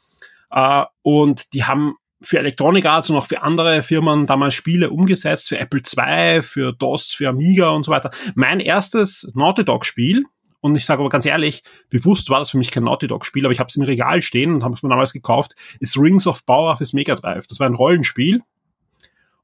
Äh, 0.51 0.85
und 1.03 1.53
die 1.55 1.65
haben 1.65 1.95
für 2.21 2.39
Electronic 2.39 2.85
Arts 2.85 3.11
und 3.11 3.17
auch 3.17 3.27
für 3.27 3.43
andere 3.43 3.83
Firmen 3.83 4.27
damals 4.27 4.55
Spiele 4.55 4.91
umgesetzt, 4.91 5.49
für 5.49 5.59
Apple 5.59 5.81
II, 5.81 6.43
für 6.43 6.73
DOS, 6.73 7.13
für 7.13 7.29
Amiga 7.29 7.71
und 7.71 7.85
so 7.85 7.93
weiter. 7.93 8.11
Mein 8.35 8.61
erstes 8.61 9.31
Naughty 9.35 9.65
Dog 9.65 9.85
Spiel, 9.85 10.25
und 10.61 10.75
ich 10.75 10.85
sage 10.85 11.01
aber 11.01 11.09
ganz 11.09 11.25
ehrlich, 11.25 11.63
bewusst 11.89 12.31
war 12.31 12.41
das 12.41 12.51
für 12.51 12.59
mich 12.59 12.73
kein 12.73 12.85
Naughty 12.85 13.07
Dog 13.07 13.25
Spiel, 13.25 13.45
aber 13.45 13.53
ich 13.53 13.61
habe 13.61 13.69
es 13.69 13.77
im 13.77 13.83
Regal 13.83 14.23
stehen 14.23 14.53
und 14.53 14.65
habe 14.65 14.75
es 14.75 14.83
mir 14.83 14.89
damals 14.89 15.13
gekauft, 15.13 15.55
ist 15.79 15.97
Rings 15.97 16.27
of 16.27 16.45
Power 16.45 16.77
fürs 16.77 16.93
Mega 16.93 17.15
Drive. 17.15 17.47
Das 17.47 17.61
war 17.61 17.69
ein 17.69 17.75
Rollenspiel. 17.75 18.43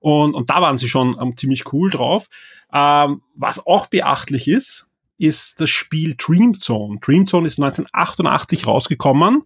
Und, 0.00 0.34
und 0.34 0.50
da 0.50 0.60
waren 0.60 0.76
sie 0.76 0.88
schon 0.88 1.16
ähm, 1.20 1.36
ziemlich 1.36 1.72
cool 1.72 1.90
drauf. 1.90 2.28
Ähm, 2.72 3.22
was 3.36 3.64
auch 3.66 3.86
beachtlich 3.86 4.48
ist, 4.48 4.88
ist 5.16 5.60
das 5.60 5.70
Spiel 5.70 6.14
Dream 6.18 6.58
Zone. 6.58 6.98
Dream 7.00 7.26
Zone 7.26 7.46
ist 7.46 7.58
1988 7.58 8.66
rausgekommen 8.66 9.44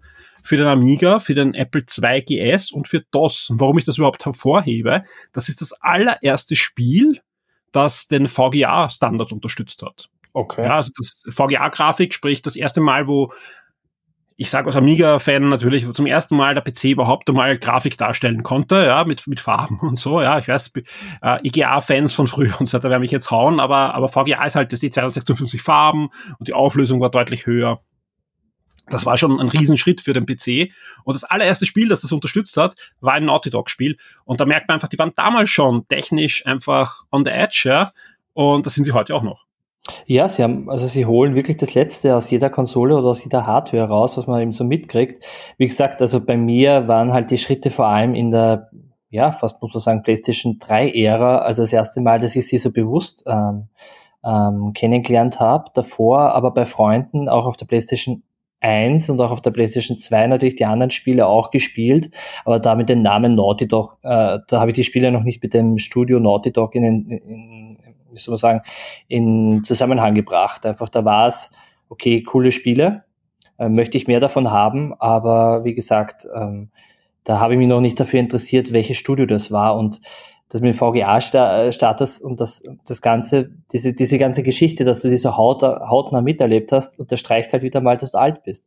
für 0.49 0.57
den 0.57 0.67
Amiga, 0.67 1.19
für 1.19 1.35
den 1.35 1.53
Apple 1.53 1.83
II 1.83 2.23
GS 2.23 2.73
und 2.73 2.89
für 2.89 3.03
DOS. 3.11 3.51
Und 3.51 3.61
warum 3.61 3.77
ich 3.77 3.85
das 3.85 3.99
überhaupt 3.99 4.25
hervorhebe, 4.25 5.03
das 5.33 5.51
ist 5.51 5.61
das 5.61 5.75
allererste 5.75 6.57
Spiel, 6.57 7.21
das 7.71 8.09
den 8.09 8.27
VGA-Standard 8.27 9.31
unterstützt 9.31 9.83
hat. 9.83 10.09
Okay. 10.33 10.65
Ja, 10.65 10.77
also 10.77 10.91
das 10.97 11.23
VGA-Grafik, 11.29 12.15
sprich 12.15 12.41
das 12.41 12.57
erste 12.57 12.81
Mal, 12.81 13.07
wo 13.07 13.31
ich 14.41 14.49
sage 14.49 14.69
als 14.69 14.77
Amiga-Fan 14.77 15.49
natürlich 15.51 15.93
zum 15.93 16.07
ersten 16.07 16.37
Mal 16.37 16.55
der 16.55 16.63
PC 16.63 16.85
überhaupt 16.85 17.29
einmal 17.29 17.59
Grafik 17.59 17.99
darstellen 17.99 18.43
konnte, 18.43 18.77
ja, 18.77 19.05
mit, 19.05 19.27
mit 19.27 19.41
Farben 19.41 19.79
und 19.83 19.97
so, 19.97 20.23
ja, 20.23 20.39
ich 20.39 20.49
weiß, 20.49 20.73
äh, 21.23 21.47
EGA-Fans 21.47 22.15
von 22.15 22.27
früher 22.27 22.59
und 22.59 22.67
so 22.67 22.79
weiter 22.79 22.89
werden 22.89 23.03
mich 23.03 23.11
jetzt 23.11 23.31
hauen, 23.31 23.61
aber, 23.61 23.95
aber 23.95 24.09
VGA 24.09 24.45
ist 24.47 24.55
halt, 24.55 24.73
das 24.73 24.81
die 24.81 24.91
256 24.91 25.61
Farben 25.61 26.09
und 26.39 26.49
die 26.49 26.55
Auflösung 26.55 27.01
war 27.01 27.11
deutlich 27.11 27.45
höher. 27.45 27.83
Das 28.91 29.07
war 29.07 29.17
schon 29.19 29.39
ein 29.41 29.49
Riesenschritt 29.49 30.01
für 30.01 30.13
den 30.13 30.27
PC. 30.27 30.73
Und 31.05 31.15
das 31.15 31.25
allererste 31.25 31.67
Spiel, 31.67 31.89
das 31.89 32.01
das 32.01 32.13
unterstützt 32.13 32.57
hat, 32.57 32.75
war 33.01 33.15
ein 33.15 33.25
Naughty 33.25 33.51
Dog 33.51 33.71
Spiel. 33.71 33.97
Und 34.25 34.41
da 34.41 34.47
merkt 34.47 34.69
man 34.69 34.75
einfach, 34.75 34.89
die 34.89 34.99
waren 34.99 35.13
damals 35.15 35.51
schon 35.51 35.87
technisch 35.89 36.47
einfach 36.47 37.05
on 37.11 37.25
the 37.25 37.31
edge, 37.31 37.63
ja. 37.65 37.93
Und 38.33 38.67
das 38.67 38.75
sind 38.75 38.85
sie 38.85 38.93
heute 38.93 39.15
auch 39.15 39.23
noch. 39.23 39.49
Ja, 40.07 40.29
sie 40.29 40.43
haben, 40.43 40.69
also 40.71 40.87
sie 40.87 41.07
holen 41.07 41.35
wirklich 41.35 41.57
das 41.57 41.75
Letzte 41.75 42.15
aus 42.15 42.31
jeder 42.31 42.51
Konsole 42.51 42.97
oder 42.97 43.09
aus 43.09 43.25
jeder 43.25 43.47
Hardware 43.47 43.89
raus, 43.89 44.17
was 44.17 44.27
man 44.27 44.43
eben 44.43 44.53
so 44.53 44.65
mitkriegt. 44.65 45.25
Wie 45.57 45.67
gesagt, 45.67 46.03
also 46.03 46.25
bei 46.25 46.37
mir 46.37 46.89
waren 46.89 47.13
halt 47.13 47.31
die 47.31 47.39
Schritte 47.39 47.71
vor 47.71 47.87
allem 47.87 48.15
in 48.15 48.31
der, 48.31 48.71
ja, 49.11 49.33
fast 49.33 49.63
muss 49.63 49.73
man 49.73 49.81
sagen, 49.81 50.03
PlayStation 50.03 50.59
3 50.59 50.91
Ära, 50.93 51.39
also 51.39 51.63
das 51.63 51.73
erste 51.73 52.01
Mal, 52.01 52.21
dass 52.21 52.37
ich 52.37 52.47
sie 52.47 52.59
so 52.59 52.71
bewusst 52.71 53.25
ähm, 53.27 53.69
ähm, 54.25 54.73
kennengelernt 54.75 55.41
habe. 55.41 55.71
Davor 55.75 56.33
aber 56.35 56.53
bei 56.53 56.67
Freunden 56.67 57.29
auch 57.29 57.47
auf 57.47 57.57
der 57.57 57.67
PlayStation 57.67 58.23
1 58.61 59.11
und 59.11 59.21
auch 59.21 59.31
auf 59.31 59.43
der 59.43 59.51
PlayStation 59.51 59.99
2 59.99 60.27
natürlich 60.27 60.57
die 60.57 60.65
anderen 60.65 60.91
Spiele 60.91 61.27
auch 61.27 61.51
gespielt, 61.51 62.11
aber 62.45 62.59
da 62.59 62.75
mit 62.75 62.89
dem 62.89 63.03
Namen 63.03 63.35
Naughty 63.35 63.69
Dog, 63.69 63.99
äh, 64.03 64.39
da 64.47 64.61
habe 64.61 64.71
ich 64.71 64.75
die 64.75 64.85
Spiele 64.85 65.13
noch 65.13 65.23
nicht 65.23 65.43
mit 65.43 65.55
dem 65.55 65.79
Studio 65.79 66.19
Naughty 66.19 66.53
Dog 66.53 66.75
in, 66.75 66.85
in, 66.85 67.11
in 67.11 67.77
wie 68.11 68.19
soll 68.19 68.33
man 68.33 68.39
sagen, 68.39 68.63
in 69.07 69.63
Zusammenhang 69.65 70.15
gebracht. 70.15 70.67
Einfach 70.67 70.89
da 70.89 71.05
war 71.05 71.29
es, 71.29 71.51
okay, 71.89 72.23
coole 72.23 72.53
Spiele, 72.53 73.05
äh, 73.59 73.69
möchte 73.69 73.97
ich 73.97 74.07
mehr 74.07 74.21
davon 74.21 74.51
haben, 74.51 74.95
aber 74.99 75.65
wie 75.65 75.75
gesagt, 75.75 76.27
ähm, 76.35 76.71
da 77.25 77.41
habe 77.41 77.55
ich 77.55 77.59
mich 77.59 77.69
noch 77.69 77.81
nicht 77.81 78.01
dafür 78.01 78.21
interessiert, 78.21 78.73
welches 78.73 78.97
Studio 78.97 79.27
das 79.27 79.53
war 79.53 79.77
und 79.77 80.01
das 80.51 80.61
mit 80.61 80.77
VGA-Status 80.77 82.21
und 82.21 82.41
das, 82.41 82.63
das 82.87 83.03
ganze, 83.03 83.51
diese, 83.73 83.93
diese 83.93 84.19
ganze 84.19 84.43
Geschichte, 84.43 84.85
dass 84.85 85.03
du 85.03 85.09
diese 85.09 85.37
Haut, 85.37 85.63
hautnah 85.63 86.23
miterlebt 86.23 86.73
hast, 86.73 86.99
unterstreicht 86.99 87.53
halt 87.53 87.63
wieder 87.63 87.81
mal, 87.81 87.97
dass 87.97 88.13
du 88.13 88.19
alt 88.19 88.43
bist. 88.45 88.65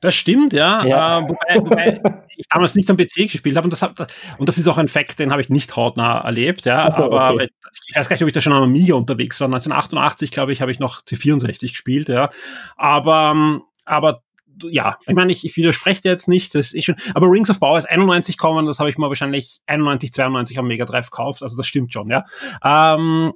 Das 0.00 0.14
stimmt, 0.14 0.52
ja. 0.52 0.84
ja. 0.84 1.20
Äh, 1.20 1.28
wobei, 1.28 1.56
wobei 1.56 2.24
ich 2.36 2.46
damals 2.48 2.74
nicht 2.74 2.88
am 2.90 2.96
PC 2.96 3.30
gespielt 3.30 3.56
habe 3.56 3.66
und 3.66 3.72
das, 3.72 3.82
hab, 3.82 3.98
und 4.38 4.48
das 4.48 4.58
ist 4.58 4.68
auch 4.68 4.78
ein 4.78 4.88
Fakt, 4.88 5.18
den 5.18 5.30
habe 5.32 5.40
ich 5.40 5.48
nicht 5.48 5.74
hautnah 5.76 6.20
erlebt, 6.20 6.66
ja. 6.66 6.92
So, 6.92 7.04
aber 7.04 7.34
okay. 7.34 7.48
ich 7.88 7.96
weiß 7.96 8.08
gar 8.08 8.14
nicht, 8.14 8.22
ob 8.22 8.28
ich 8.28 8.34
da 8.34 8.40
schon 8.40 8.52
am 8.52 8.62
Amiga 8.62 8.94
unterwegs 8.94 9.40
war. 9.40 9.46
1988, 9.46 10.30
glaube 10.30 10.52
ich, 10.52 10.60
habe 10.60 10.70
ich 10.70 10.80
noch 10.80 11.02
C64 11.02 11.60
gespielt, 11.70 12.08
ja. 12.08 12.30
Aber, 12.76 13.32
ähm, 13.34 13.62
aber 13.84 14.22
ja, 14.64 14.98
ich 15.06 15.14
meine, 15.14 15.32
ich, 15.32 15.44
ich 15.44 15.56
widerspreche 15.56 16.02
dir 16.02 16.10
jetzt 16.10 16.28
nicht, 16.28 16.54
das 16.54 16.72
ist 16.72 16.84
schon, 16.84 16.96
aber 17.14 17.28
Rings 17.28 17.50
of 17.50 17.60
Power 17.60 17.78
ist 17.78 17.88
91 17.88 18.38
kommen, 18.38 18.66
das 18.66 18.78
habe 18.78 18.90
ich 18.90 18.98
mal 18.98 19.08
wahrscheinlich 19.08 19.60
91, 19.66 20.12
92 20.12 20.58
am 20.58 20.66
Mega 20.66 20.84
Drive 20.84 21.10
gekauft, 21.10 21.42
also 21.42 21.56
das 21.56 21.66
stimmt 21.66 21.92
schon, 21.92 22.10
ja. 22.10 22.24
Ähm, 22.64 23.32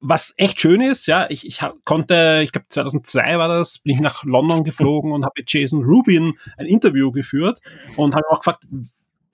was 0.00 0.32
echt 0.36 0.60
schön 0.60 0.80
ist, 0.80 1.06
ja, 1.06 1.26
ich, 1.28 1.46
ich 1.46 1.60
konnte, 1.84 2.40
ich 2.44 2.52
glaube 2.52 2.66
2002 2.68 3.38
war 3.38 3.48
das, 3.48 3.80
bin 3.80 3.94
ich 3.94 4.00
nach 4.00 4.22
London 4.24 4.62
geflogen 4.62 5.12
und 5.12 5.24
habe 5.24 5.34
mit 5.36 5.52
Jason 5.52 5.84
Rubin 5.84 6.34
ein 6.56 6.66
Interview 6.66 7.10
geführt 7.10 7.60
und 7.96 8.14
habe 8.14 8.24
auch 8.30 8.38
gefragt, 8.38 8.64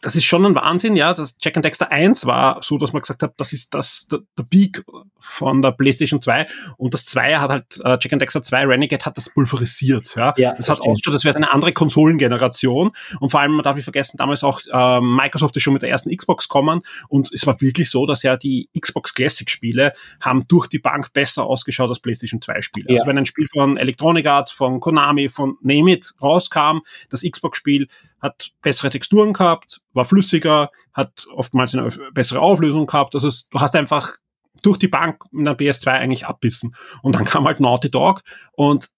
das 0.05 0.17
ist 0.17 0.25
schon 0.25 0.45
ein 0.45 0.55
Wahnsinn, 0.55 0.97
ja. 0.97 1.15
Das 1.15 1.35
Jack 1.41 1.57
and 1.57 1.65
Dexter 1.65 1.91
1 1.91 2.27
war 2.27 2.63
so, 2.63 2.77
dass 2.77 2.93
man 2.93 3.01
gesagt 3.01 3.23
hat, 3.23 3.33
das 3.39 3.55
ist 3.55 3.73
das, 3.73 4.07
der, 4.07 4.19
der 4.37 4.43
Peak 4.43 4.85
von 5.19 5.63
der 5.63 5.73
PlayStation 5.73 6.21
2 6.21 6.47
und 6.77 6.93
das 6.93 7.07
2 7.07 7.39
hat 7.39 7.51
halt, 7.51 7.81
äh, 7.83 7.97
Jack 7.99 8.13
and 8.13 8.21
Dexter 8.21 8.43
2 8.43 8.67
Renegade 8.67 9.03
hat 9.03 9.17
das 9.17 9.31
pulverisiert, 9.31 10.15
ja. 10.15 10.35
ja 10.37 10.55
das 10.55 10.69
hat 10.69 10.83
ausgeschaut, 10.83 11.15
das 11.15 11.25
wäre 11.25 11.37
eine 11.37 11.51
andere 11.51 11.73
Konsolengeneration 11.73 12.91
und 13.19 13.31
vor 13.31 13.41
allem, 13.41 13.53
man 13.53 13.63
darf 13.63 13.77
nicht 13.77 13.85
vergessen, 13.85 14.19
damals 14.19 14.45
auch, 14.45 14.61
äh, 14.71 15.01
Microsoft 15.01 15.57
ist 15.57 15.63
schon 15.63 15.73
mit 15.73 15.81
der 15.81 15.89
ersten 15.89 16.15
Xbox 16.15 16.49
kommen 16.49 16.83
und 17.09 17.33
es 17.33 17.47
war 17.47 17.59
wirklich 17.63 17.89
so, 17.89 18.05
dass 18.05 18.23
ja 18.23 18.37
die 18.37 18.69
Xbox 18.79 19.15
Classic 19.15 19.49
Spiele 19.49 19.95
haben 20.21 20.47
durch 20.49 20.67
die 20.67 20.81
Bank 20.81 21.15
besser 21.15 21.45
ausgeschaut 21.45 21.89
als 21.89 22.01
PlayStation 22.01 22.43
2 22.43 22.61
Spiele. 22.61 22.87
Ja. 22.91 22.97
Also 22.97 23.07
wenn 23.07 23.17
ein 23.17 23.25
Spiel 23.25 23.47
von 23.47 23.79
Electronic 23.79 24.27
Arts, 24.27 24.51
von 24.51 24.81
Konami, 24.81 25.31
von 25.31 25.57
Name 25.63 25.93
It 25.93 26.13
rauskam, 26.21 26.81
das 27.09 27.23
Xbox 27.23 27.57
Spiel 27.57 27.89
hat 28.25 28.53
bessere 28.63 28.89
Texturen 28.89 29.35
gehabt, 29.35 29.83
war 29.93 30.07
flüssiger, 30.07 30.71
hat 30.95 31.27
oftmals 31.35 31.75
eine 31.75 31.91
bessere 32.15 32.41
Auflösung 32.41 32.87
gehabt. 32.87 33.15
Also 33.15 33.29
es, 33.29 33.51
du 33.51 33.61
hast 33.61 33.77
einfach 33.77 34.17
durch 34.63 34.79
die 34.79 34.89
Bank 34.89 35.23
in 35.31 35.45
der 35.45 35.59
PS2 35.59 35.89
eigentlich 35.89 36.27
abbissen. 36.27 36.75
Und 37.03 37.15
dann 37.15 37.27
kam 37.27 37.45
halt 37.45 37.61
Naughty 37.61 37.91
Dog 37.91 38.23
und 38.53 38.89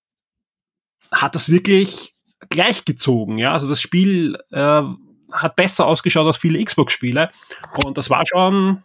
hat 1.10 1.34
das 1.34 1.50
wirklich 1.50 2.14
gleichgezogen. 2.50 3.38
Ja, 3.38 3.52
also 3.52 3.68
das 3.68 3.80
Spiel 3.80 4.38
äh, 4.52 4.82
hat 5.32 5.56
besser 5.56 5.86
ausgeschaut 5.86 6.28
als 6.28 6.36
viele 6.36 6.64
Xbox-Spiele 6.64 7.30
und 7.84 7.98
das 7.98 8.08
war 8.10 8.22
schon 8.26 8.84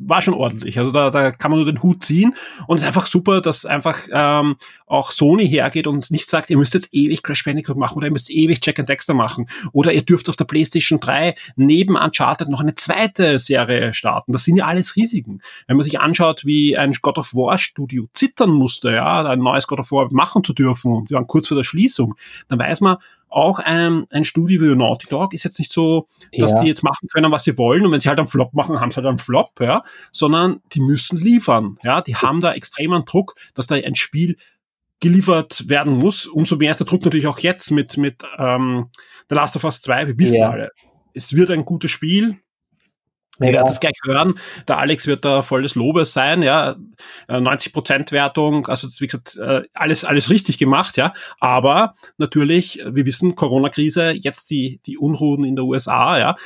war 0.00 0.22
schon 0.22 0.34
ordentlich. 0.34 0.78
Also 0.78 0.90
da, 0.90 1.10
da 1.10 1.30
kann 1.30 1.50
man 1.50 1.60
nur 1.60 1.70
den 1.70 1.82
Hut 1.82 2.02
ziehen 2.02 2.34
und 2.66 2.76
es 2.76 2.82
ist 2.82 2.86
einfach 2.86 3.06
super, 3.06 3.40
dass 3.40 3.64
einfach 3.64 3.98
ähm, 4.10 4.56
auch 4.86 5.12
Sony 5.12 5.48
hergeht 5.48 5.86
und 5.86 5.94
uns 5.94 6.10
nicht 6.10 6.28
sagt, 6.28 6.50
ihr 6.50 6.56
müsst 6.56 6.74
jetzt 6.74 6.88
ewig 6.92 7.22
Crash 7.22 7.44
Bandicoot 7.44 7.76
machen 7.76 7.96
oder 7.96 8.06
ihr 8.06 8.12
müsst 8.12 8.30
ewig 8.30 8.58
Jack 8.62 8.78
and 8.78 8.88
Dexter 8.88 9.14
machen 9.14 9.46
oder 9.72 9.92
ihr 9.92 10.02
dürft 10.02 10.28
auf 10.28 10.36
der 10.36 10.44
PlayStation 10.46 11.00
3 11.00 11.34
neben 11.56 11.96
Uncharted 11.96 12.48
noch 12.48 12.60
eine 12.60 12.74
zweite 12.74 13.38
Serie 13.38 13.92
starten. 13.92 14.32
Das 14.32 14.44
sind 14.44 14.56
ja 14.56 14.66
alles 14.66 14.96
Risiken. 14.96 15.42
Wenn 15.66 15.76
man 15.76 15.84
sich 15.84 16.00
anschaut, 16.00 16.44
wie 16.44 16.76
ein 16.76 16.92
God 17.02 17.18
of 17.18 17.34
War 17.34 17.58
Studio 17.58 18.08
zittern 18.14 18.50
musste, 18.50 18.92
ja, 18.92 19.24
ein 19.24 19.38
neues 19.40 19.66
God 19.66 19.80
of 19.80 19.92
War 19.92 20.08
machen 20.12 20.44
zu 20.44 20.52
dürfen 20.52 20.92
und 20.92 21.10
wir 21.10 21.16
waren 21.16 21.26
kurz 21.26 21.48
vor 21.48 21.56
der 21.56 21.64
Schließung, 21.64 22.14
dann 22.48 22.58
weiß 22.58 22.80
man, 22.80 22.96
auch 23.30 23.60
ein, 23.60 24.06
ein 24.10 24.24
Studio 24.24 24.60
wie 24.60 24.76
Naughty 24.76 25.06
Dog 25.08 25.32
ist 25.32 25.44
jetzt 25.44 25.58
nicht 25.58 25.72
so, 25.72 26.08
dass 26.36 26.52
ja. 26.52 26.62
die 26.62 26.68
jetzt 26.68 26.82
machen 26.82 27.08
können, 27.08 27.30
was 27.30 27.44
sie 27.44 27.56
wollen 27.56 27.86
und 27.86 27.92
wenn 27.92 28.00
sie 28.00 28.08
halt 28.08 28.18
einen 28.18 28.28
Flop 28.28 28.52
machen, 28.54 28.80
haben 28.80 28.90
sie 28.90 28.96
halt 28.96 29.06
einen 29.06 29.18
Flop, 29.18 29.60
ja, 29.60 29.82
sondern 30.12 30.60
die 30.72 30.80
müssen 30.80 31.16
liefern, 31.16 31.78
ja, 31.82 32.02
die 32.02 32.16
haben 32.16 32.40
da 32.40 32.52
extremen 32.52 33.04
Druck, 33.04 33.34
dass 33.54 33.66
da 33.66 33.76
ein 33.76 33.94
Spiel 33.94 34.36
geliefert 35.00 35.68
werden 35.68 35.94
muss. 35.94 36.26
Umso 36.26 36.56
mehr 36.56 36.72
ist 36.72 36.78
der 36.78 36.86
Druck 36.86 37.04
natürlich 37.04 37.26
auch 37.26 37.38
jetzt 37.38 37.70
mit, 37.70 37.96
mit 37.96 38.22
ähm, 38.38 38.90
The 39.28 39.34
Last 39.34 39.56
of 39.56 39.64
Us 39.64 39.80
2. 39.80 40.08
Wir 40.08 40.18
wissen 40.18 40.40
ja. 40.40 40.50
alle, 40.50 40.72
es 41.14 41.34
wird 41.34 41.50
ein 41.50 41.64
gutes 41.64 41.90
Spiel. 41.90 42.38
Ja. 43.40 43.46
Ihr 43.46 43.52
werdet 43.54 43.70
es 43.70 43.80
gleich 43.80 43.98
hören. 44.04 44.34
Der 44.68 44.78
Alex 44.78 45.06
wird 45.06 45.24
da 45.24 45.42
voll 45.42 45.62
des 45.62 45.74
Lobes 45.74 46.12
sein, 46.12 46.42
ja. 46.42 46.76
90% 47.28 48.08
äh, 48.08 48.12
Wertung, 48.12 48.66
also 48.66 48.88
wie 49.00 49.06
gesagt, 49.06 49.36
äh, 49.36 49.62
alles, 49.74 50.04
alles 50.04 50.28
richtig 50.30 50.58
gemacht, 50.58 50.96
ja. 50.96 51.12
Aber 51.40 51.94
natürlich, 52.18 52.82
wir 52.86 53.06
wissen, 53.06 53.34
Corona-Krise, 53.34 54.10
jetzt 54.10 54.50
die, 54.50 54.80
die 54.86 54.98
Unruhen 54.98 55.44
in 55.44 55.56
der 55.56 55.64
USA, 55.64 56.18
ja. 56.18 56.36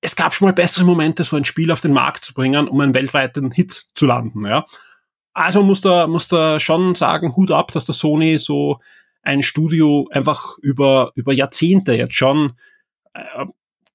Es 0.00 0.16
gab 0.16 0.34
schon 0.34 0.46
mal 0.46 0.52
bessere 0.52 0.84
Momente, 0.84 1.22
so 1.22 1.36
ein 1.36 1.44
Spiel 1.44 1.70
auf 1.70 1.80
den 1.80 1.92
Markt 1.92 2.24
zu 2.24 2.34
bringen, 2.34 2.66
um 2.66 2.80
einen 2.80 2.94
weltweiten 2.94 3.52
Hit 3.52 3.90
zu 3.94 4.06
landen, 4.06 4.46
ja. 4.46 4.64
Also 5.34 5.62
muss 5.62 5.80
da, 5.80 6.06
muss 6.08 6.28
da 6.28 6.60
schon 6.60 6.94
sagen, 6.94 7.36
Hut 7.36 7.52
ab, 7.52 7.72
dass 7.72 7.86
der 7.86 7.94
Sony 7.94 8.38
so 8.38 8.80
ein 9.22 9.42
Studio 9.42 10.08
einfach 10.10 10.58
über, 10.58 11.12
über 11.14 11.32
Jahrzehnte 11.32 11.94
jetzt 11.94 12.14
schon 12.14 12.54
äh, 13.14 13.46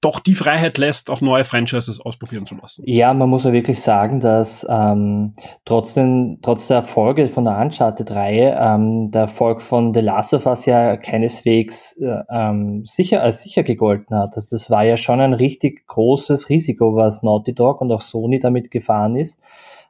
doch 0.01 0.19
die 0.19 0.35
Freiheit 0.35 0.77
lässt, 0.77 1.09
auch 1.09 1.21
neue 1.21 1.43
Franchises 1.43 1.99
ausprobieren 1.99 2.45
zu 2.45 2.55
lassen. 2.55 2.83
Ja, 2.85 3.13
man 3.15 3.29
muss 3.29 3.45
ja 3.45 3.51
wirklich 3.51 3.81
sagen, 3.81 4.19
dass 4.19 4.65
ähm, 4.69 5.33
trotzdem, 5.65 6.37
trotz 6.43 6.67
der 6.67 6.77
Erfolge 6.77 7.29
von 7.29 7.45
der 7.45 7.57
Uncharted-Reihe 7.57 8.57
ähm, 8.59 9.09
der 9.09 9.23
Erfolg 9.23 9.61
von 9.61 9.95
The 9.95 10.01
Last 10.01 10.35
of 10.35 10.45
Us 10.45 10.65
ja 10.65 10.97
keineswegs 10.97 11.97
äh, 11.99 12.21
ähm, 12.29 12.83
sicher 12.85 13.23
als 13.23 13.41
sicher 13.41 13.63
gegolten 13.63 14.15
hat. 14.15 14.35
Also 14.35 14.55
das 14.55 14.69
war 14.69 14.83
ja 14.83 14.97
schon 14.97 15.19
ein 15.19 15.33
richtig 15.33 15.87
großes 15.87 16.49
Risiko, 16.49 16.95
was 16.95 17.23
Naughty 17.23 17.55
Dog 17.55 17.81
und 17.81 17.91
auch 17.91 18.01
Sony 18.01 18.37
damit 18.37 18.69
gefahren 18.69 19.15
ist, 19.15 19.41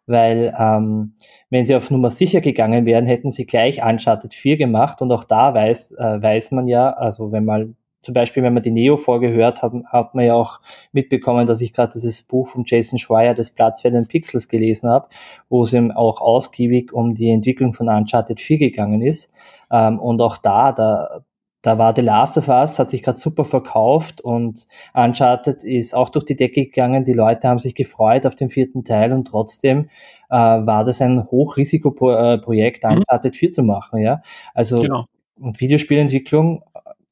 weil 0.05 0.53
ähm, 0.57 1.15
wenn 1.49 1.65
sie 1.65 1.75
auf 1.75 1.91
Nummer 1.91 2.09
sicher 2.09 2.41
gegangen 2.41 2.85
wären, 2.85 3.05
hätten 3.05 3.31
sie 3.31 3.45
gleich 3.45 3.83
Uncharted 3.83 4.33
4 4.33 4.57
gemacht 4.57 5.01
und 5.01 5.11
auch 5.11 5.23
da 5.23 5.53
weiß, 5.53 5.91
äh, 5.93 6.21
weiß 6.21 6.51
man 6.51 6.67
ja, 6.67 6.91
also 6.91 7.31
wenn 7.31 7.45
man 7.45 7.75
zum 8.01 8.13
Beispiel, 8.13 8.44
wenn 8.44 8.54
man 8.54 8.63
die 8.63 8.72
Neo-Folge 8.72 9.32
hört, 9.32 9.62
hat, 9.62 9.74
hat 9.86 10.16
man 10.16 10.25
ja 10.25 10.34
auch 10.34 10.62
mitbekommen, 10.92 11.46
dass 11.46 11.62
ich 11.62 11.74
gerade 11.74 11.94
dieses 11.94 12.22
Buch 12.22 12.48
von 12.48 12.63
Jason 12.66 13.00
Schreier, 13.00 13.34
des 13.34 13.51
Platzfällen 13.51 14.08
Pixels, 14.08 14.48
gelesen 14.48 14.89
habe, 14.89 15.10
wo 15.50 15.63
es 15.63 15.74
ihm 15.74 15.92
auch 15.92 16.22
ausgiebig 16.22 16.94
um 16.94 17.16
die 17.16 17.30
Entwicklung 17.30 17.74
von 17.74 17.89
Uncharted 17.89 18.39
4 18.39 18.60
gegangen 18.60 19.01
ist. 19.01 19.32
Ähm, 19.72 20.00
und 20.00 20.22
auch 20.22 20.38
da, 20.38 20.72
da, 20.72 21.22
da 21.62 21.77
war 21.77 21.94
The 21.96 22.01
Last 22.01 22.38
of 22.38 22.48
Us, 22.48 22.80
hat 22.80 22.92
sich 22.92 23.04
gerade 23.04 23.20
super 23.20 23.44
verkauft 23.44 24.22
und 24.22 24.68
Uncharted 24.94 25.63
ist 25.63 25.94
auch 25.94 26.10
durch 26.10 26.24
die 26.24 26.36
Decke 26.36 26.66
gegangen. 26.66 27.04
Die 27.04 27.13
Leute 27.13 27.48
haben 27.50 27.60
sich 27.60 27.75
gefreut 27.75 28.25
auf 28.25 28.36
den 28.36 28.50
vierten 28.50 28.86
Teil 28.86 29.12
und 29.12 29.25
trotzdem 29.25 29.89
äh, 30.30 30.36
war 30.36 30.86
das 30.86 31.01
ein 31.01 31.25
Hochrisikoprojekt, 31.30 32.84
mhm. 32.84 33.00
Uncharted 33.00 33.36
4 33.36 33.51
zu 33.51 33.63
machen. 33.63 34.00
Ja, 34.00 34.22
also 34.54 34.77
genau. 34.77 35.06
und 35.39 35.60
Videospielentwicklung 35.60 36.63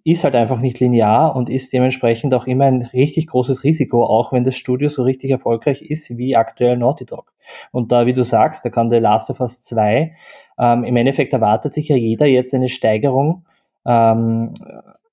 ist 0.05 0.23
halt 0.23 0.35
einfach 0.35 0.59
nicht 0.59 0.79
linear 0.79 1.35
und 1.35 1.49
ist 1.49 1.73
dementsprechend 1.73 2.33
auch 2.35 2.45
immer 2.45 2.65
ein 2.65 2.83
richtig 2.83 3.25
großes 3.25 3.63
Risiko, 3.63 4.05
auch 4.05 4.31
wenn 4.31 4.43
das 4.43 4.55
Studio 4.55 4.87
so 4.87 5.01
richtig 5.01 5.31
erfolgreich 5.31 5.81
ist 5.81 6.15
wie 6.15 6.35
aktuell 6.35 6.77
Naughty 6.77 7.05
Dog. 7.05 7.33
Und 7.71 7.91
da, 7.91 8.05
wie 8.05 8.13
du 8.13 8.23
sagst, 8.23 8.63
da 8.63 8.69
kann 8.69 8.91
The 8.91 8.97
Last 8.97 9.31
of 9.31 9.39
Us 9.39 9.63
2, 9.63 10.15
ähm, 10.59 10.83
im 10.83 10.95
Endeffekt 10.95 11.33
erwartet 11.33 11.73
sich 11.73 11.87
ja 11.87 11.95
jeder 11.95 12.27
jetzt 12.27 12.53
eine 12.53 12.69
Steigerung 12.69 13.45
ähm, 13.83 14.53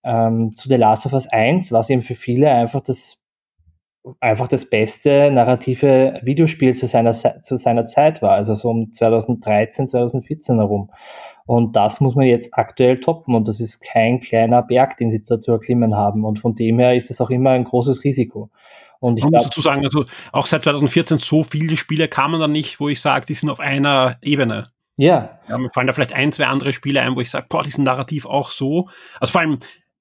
ähm, 0.04 0.54
zu 0.58 0.68
The 0.68 0.76
Last 0.76 1.06
of 1.06 1.14
Us 1.14 1.26
1, 1.26 1.72
was 1.72 1.88
eben 1.88 2.02
für 2.02 2.14
viele 2.14 2.50
einfach 2.50 2.82
das 2.82 3.18
einfach 4.20 4.48
das 4.48 4.68
beste 4.68 5.30
narrative 5.30 6.20
Videospiel 6.22 6.74
zu 6.74 6.88
seiner, 6.88 7.14
zu 7.14 7.56
seiner 7.56 7.86
Zeit 7.86 8.20
war, 8.20 8.32
also 8.32 8.54
so 8.54 8.68
um 8.68 8.92
2013, 8.92 9.88
2014 9.88 10.56
herum. 10.56 10.90
Und 11.46 11.76
das 11.76 12.00
muss 12.00 12.14
man 12.14 12.26
jetzt 12.26 12.50
aktuell 12.52 13.00
toppen 13.00 13.34
und 13.34 13.48
das 13.48 13.60
ist 13.60 13.80
kein 13.80 14.20
kleiner 14.20 14.62
Berg, 14.62 14.96
den 14.96 15.10
sie 15.10 15.22
da 15.22 15.40
zu 15.40 15.52
erklimmen 15.52 15.96
haben. 15.96 16.24
Und 16.24 16.38
von 16.38 16.54
dem 16.54 16.78
her 16.78 16.94
ist 16.94 17.10
es 17.10 17.20
auch 17.20 17.30
immer 17.30 17.50
ein 17.50 17.64
großes 17.64 18.04
Risiko. 18.04 18.50
Und 19.00 19.18
ich 19.18 19.24
muss 19.24 19.42
dazu 19.42 19.60
sagen, 19.60 19.84
also 19.84 20.04
auch 20.30 20.46
seit 20.46 20.62
2014 20.62 21.18
so 21.18 21.42
viele 21.42 21.76
Spiele 21.76 22.06
kamen 22.06 22.38
da 22.38 22.46
nicht, 22.46 22.78
wo 22.78 22.88
ich 22.88 23.00
sage, 23.00 23.26
die 23.26 23.34
sind 23.34 23.50
auf 23.50 23.58
einer 23.58 24.16
Ebene. 24.22 24.68
Ja. 24.96 25.40
ja. 25.48 25.58
Mir 25.58 25.70
fallen 25.70 25.88
da 25.88 25.92
vielleicht 25.92 26.12
ein, 26.12 26.30
zwei 26.30 26.46
andere 26.46 26.72
Spiele 26.72 27.00
ein, 27.00 27.16
wo 27.16 27.20
ich 27.20 27.30
sage, 27.30 27.46
boah, 27.48 27.64
die 27.64 27.70
sind 27.70 27.82
narrativ 27.84 28.26
auch 28.26 28.52
so. 28.52 28.88
Also 29.18 29.32
vor 29.32 29.40
allem, 29.40 29.58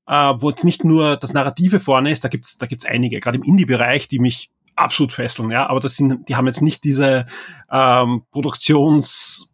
äh, 0.07 0.41
wo 0.41 0.51
jetzt 0.51 0.63
nicht 0.63 0.83
nur 0.83 1.17
das 1.17 1.33
Narrative 1.33 1.79
vorne 1.79 2.11
ist, 2.11 2.23
da 2.23 2.29
gibt's 2.29 2.59
da 2.59 2.67
gibt's 2.67 2.85
einige, 2.85 3.19
gerade 3.19 3.37
im 3.37 3.43
Indie-Bereich, 3.43 4.07
die 4.07 4.19
mich 4.19 4.51
absolut 4.75 5.13
fesseln, 5.13 5.49
ja. 5.49 5.67
Aber 5.67 5.79
das 5.79 5.95
sind, 5.95 6.29
die 6.29 6.35
haben 6.35 6.45
jetzt 6.45 6.61
nicht 6.61 6.83
diese 6.83 7.25
ähm, 7.71 8.23
Produktions- 8.31 9.50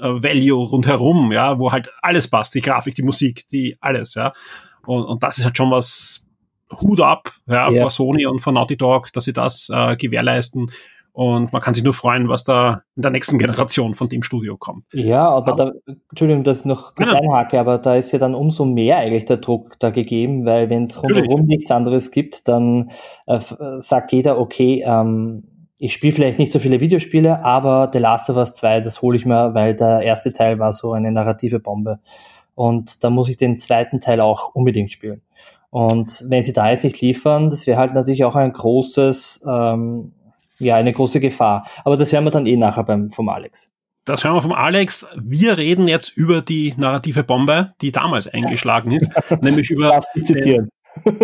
Value 0.00 0.66
rundherum, 0.66 1.32
ja, 1.32 1.58
wo 1.58 1.72
halt 1.72 1.90
alles 2.02 2.28
passt, 2.28 2.54
die 2.54 2.60
Grafik, 2.60 2.94
die 2.94 3.02
Musik, 3.02 3.46
die 3.48 3.76
alles, 3.80 4.14
ja. 4.14 4.32
Und, 4.86 5.04
und 5.04 5.22
das 5.22 5.38
ist 5.38 5.44
halt 5.44 5.56
schon 5.56 5.70
was 5.70 6.26
Hut 6.80 7.00
ab, 7.00 7.32
ja, 7.46 7.70
yeah. 7.70 7.82
vor 7.82 7.90
Sony 7.90 8.26
und 8.26 8.40
vor 8.40 8.52
Naughty 8.52 8.76
Dog, 8.76 9.12
dass 9.12 9.24
sie 9.24 9.32
das 9.32 9.70
äh, 9.72 9.96
gewährleisten. 9.96 10.70
Und 11.12 11.50
man 11.50 11.62
kann 11.62 11.72
sich 11.72 11.82
nur 11.82 11.94
freuen, 11.94 12.28
was 12.28 12.44
da 12.44 12.82
in 12.94 13.00
der 13.00 13.10
nächsten 13.10 13.38
Generation 13.38 13.94
von 13.94 14.10
dem 14.10 14.22
Studio 14.22 14.58
kommt. 14.58 14.84
Ja, 14.92 15.30
aber 15.30 15.54
da, 15.54 15.72
Entschuldigung, 16.10 16.44
dass 16.44 16.60
ich 16.60 16.64
noch 16.66 16.94
kurz 16.94 17.10
ja. 17.10 17.16
einhake, 17.16 17.58
aber 17.58 17.78
da 17.78 17.94
ist 17.94 18.12
ja 18.12 18.18
dann 18.18 18.34
umso 18.34 18.66
mehr 18.66 18.98
eigentlich 18.98 19.24
der 19.24 19.38
Druck 19.38 19.78
da 19.78 19.88
gegeben, 19.88 20.44
weil 20.44 20.68
wenn 20.68 20.82
es 20.84 21.02
rundherum 21.02 21.46
nichts 21.46 21.70
anderes 21.70 22.10
gibt, 22.10 22.46
dann 22.48 22.90
äh, 23.26 23.40
sagt 23.78 24.12
jeder, 24.12 24.38
okay, 24.38 24.84
ähm, 24.86 25.44
ich 25.78 25.92
spiele 25.92 26.12
vielleicht 26.12 26.38
nicht 26.38 26.52
so 26.52 26.58
viele 26.58 26.80
Videospiele, 26.80 27.44
aber 27.44 27.90
The 27.92 27.98
Last 27.98 28.30
of 28.30 28.36
Us 28.36 28.52
2, 28.54 28.80
das 28.80 29.02
hole 29.02 29.16
ich 29.16 29.26
mir, 29.26 29.54
weil 29.54 29.74
der 29.74 30.00
erste 30.00 30.32
Teil 30.32 30.58
war 30.58 30.72
so 30.72 30.92
eine 30.92 31.12
narrative 31.12 31.60
Bombe. 31.60 31.98
Und 32.54 33.04
da 33.04 33.10
muss 33.10 33.28
ich 33.28 33.36
den 33.36 33.56
zweiten 33.58 34.00
Teil 34.00 34.20
auch 34.20 34.54
unbedingt 34.54 34.90
spielen. 34.90 35.20
Und 35.68 36.24
wenn 36.28 36.42
sie 36.42 36.54
da 36.54 36.70
jetzt 36.70 36.84
nicht 36.84 37.00
liefern, 37.02 37.50
das 37.50 37.66
wäre 37.66 37.78
halt 37.78 37.92
natürlich 37.92 38.24
auch 38.24 38.34
ein 38.34 38.52
großes, 38.52 39.44
ähm, 39.46 40.12
ja, 40.58 40.76
eine 40.76 40.94
große 40.94 41.20
Gefahr. 41.20 41.66
Aber 41.84 41.98
das 41.98 42.12
werden 42.12 42.24
wir 42.24 42.30
dann 42.30 42.46
eh 42.46 42.56
nachher 42.56 42.84
beim, 42.84 43.10
vom 43.10 43.28
Alex. 43.28 43.70
Das 44.06 44.24
hören 44.24 44.34
wir 44.34 44.42
vom 44.42 44.52
Alex. 44.52 45.06
Wir 45.20 45.58
reden 45.58 45.88
jetzt 45.88 46.16
über 46.16 46.40
die 46.40 46.72
narrative 46.78 47.24
Bombe, 47.24 47.74
die 47.82 47.92
damals 47.92 48.28
eingeschlagen 48.28 48.92
ist, 48.92 49.12
nämlich 49.42 49.68
über. 49.70 49.90
Darf 49.90 50.06
ich 50.14 50.24
zitieren? 50.24 50.70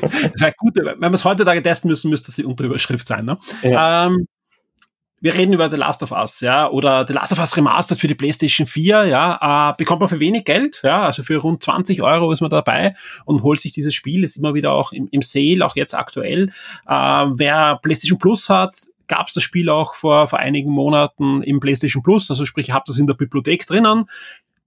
das 0.00 0.40
wäre 0.40 0.52
gut, 0.56 0.76
wenn 0.76 1.00
wir 1.00 1.14
es 1.14 1.24
heutzutage 1.24 1.62
testen 1.62 1.90
müssen, 1.90 2.10
müsste 2.10 2.30
sie 2.32 2.44
Unterüberschrift 2.44 3.06
sein. 3.06 3.24
Ne? 3.24 3.38
Ja. 3.62 4.06
Ähm, 4.06 4.26
wir 5.20 5.36
reden 5.36 5.52
über 5.52 5.70
The 5.70 5.76
Last 5.76 6.02
of 6.02 6.12
Us, 6.12 6.40
ja, 6.40 6.68
oder 6.70 7.06
The 7.06 7.12
Last 7.12 7.32
of 7.32 7.38
Us 7.38 7.56
Remastered 7.56 8.00
für 8.00 8.08
die 8.08 8.14
PlayStation 8.14 8.66
4, 8.66 9.04
ja, 9.04 9.70
äh, 9.70 9.74
bekommt 9.76 10.00
man 10.00 10.08
für 10.08 10.18
wenig 10.18 10.44
Geld, 10.44 10.80
ja, 10.82 11.02
also 11.02 11.22
für 11.22 11.36
rund 11.36 11.62
20 11.62 12.02
Euro 12.02 12.32
ist 12.32 12.40
man 12.40 12.50
dabei 12.50 12.94
und 13.26 13.42
holt 13.42 13.60
sich 13.60 13.72
dieses 13.72 13.94
Spiel, 13.94 14.24
ist 14.24 14.36
immer 14.36 14.54
wieder 14.54 14.72
auch 14.72 14.92
im, 14.92 15.08
im 15.10 15.20
Sale, 15.20 15.64
auch 15.64 15.76
jetzt 15.76 15.94
aktuell. 15.94 16.50
Äh, 16.86 16.92
wer 16.92 17.78
PlayStation 17.82 18.18
Plus 18.18 18.48
hat, 18.48 18.78
gab 19.08 19.28
es 19.28 19.34
das 19.34 19.42
Spiel 19.42 19.68
auch 19.68 19.94
vor, 19.94 20.26
vor 20.26 20.38
einigen 20.38 20.70
Monaten 20.70 21.42
im 21.42 21.60
PlayStation 21.60 22.02
Plus, 22.02 22.30
also 22.30 22.46
sprich, 22.46 22.68
ihr 22.68 22.74
habt 22.74 22.88
das 22.88 22.98
in 22.98 23.06
der 23.06 23.14
Bibliothek 23.14 23.66
drinnen 23.66 24.06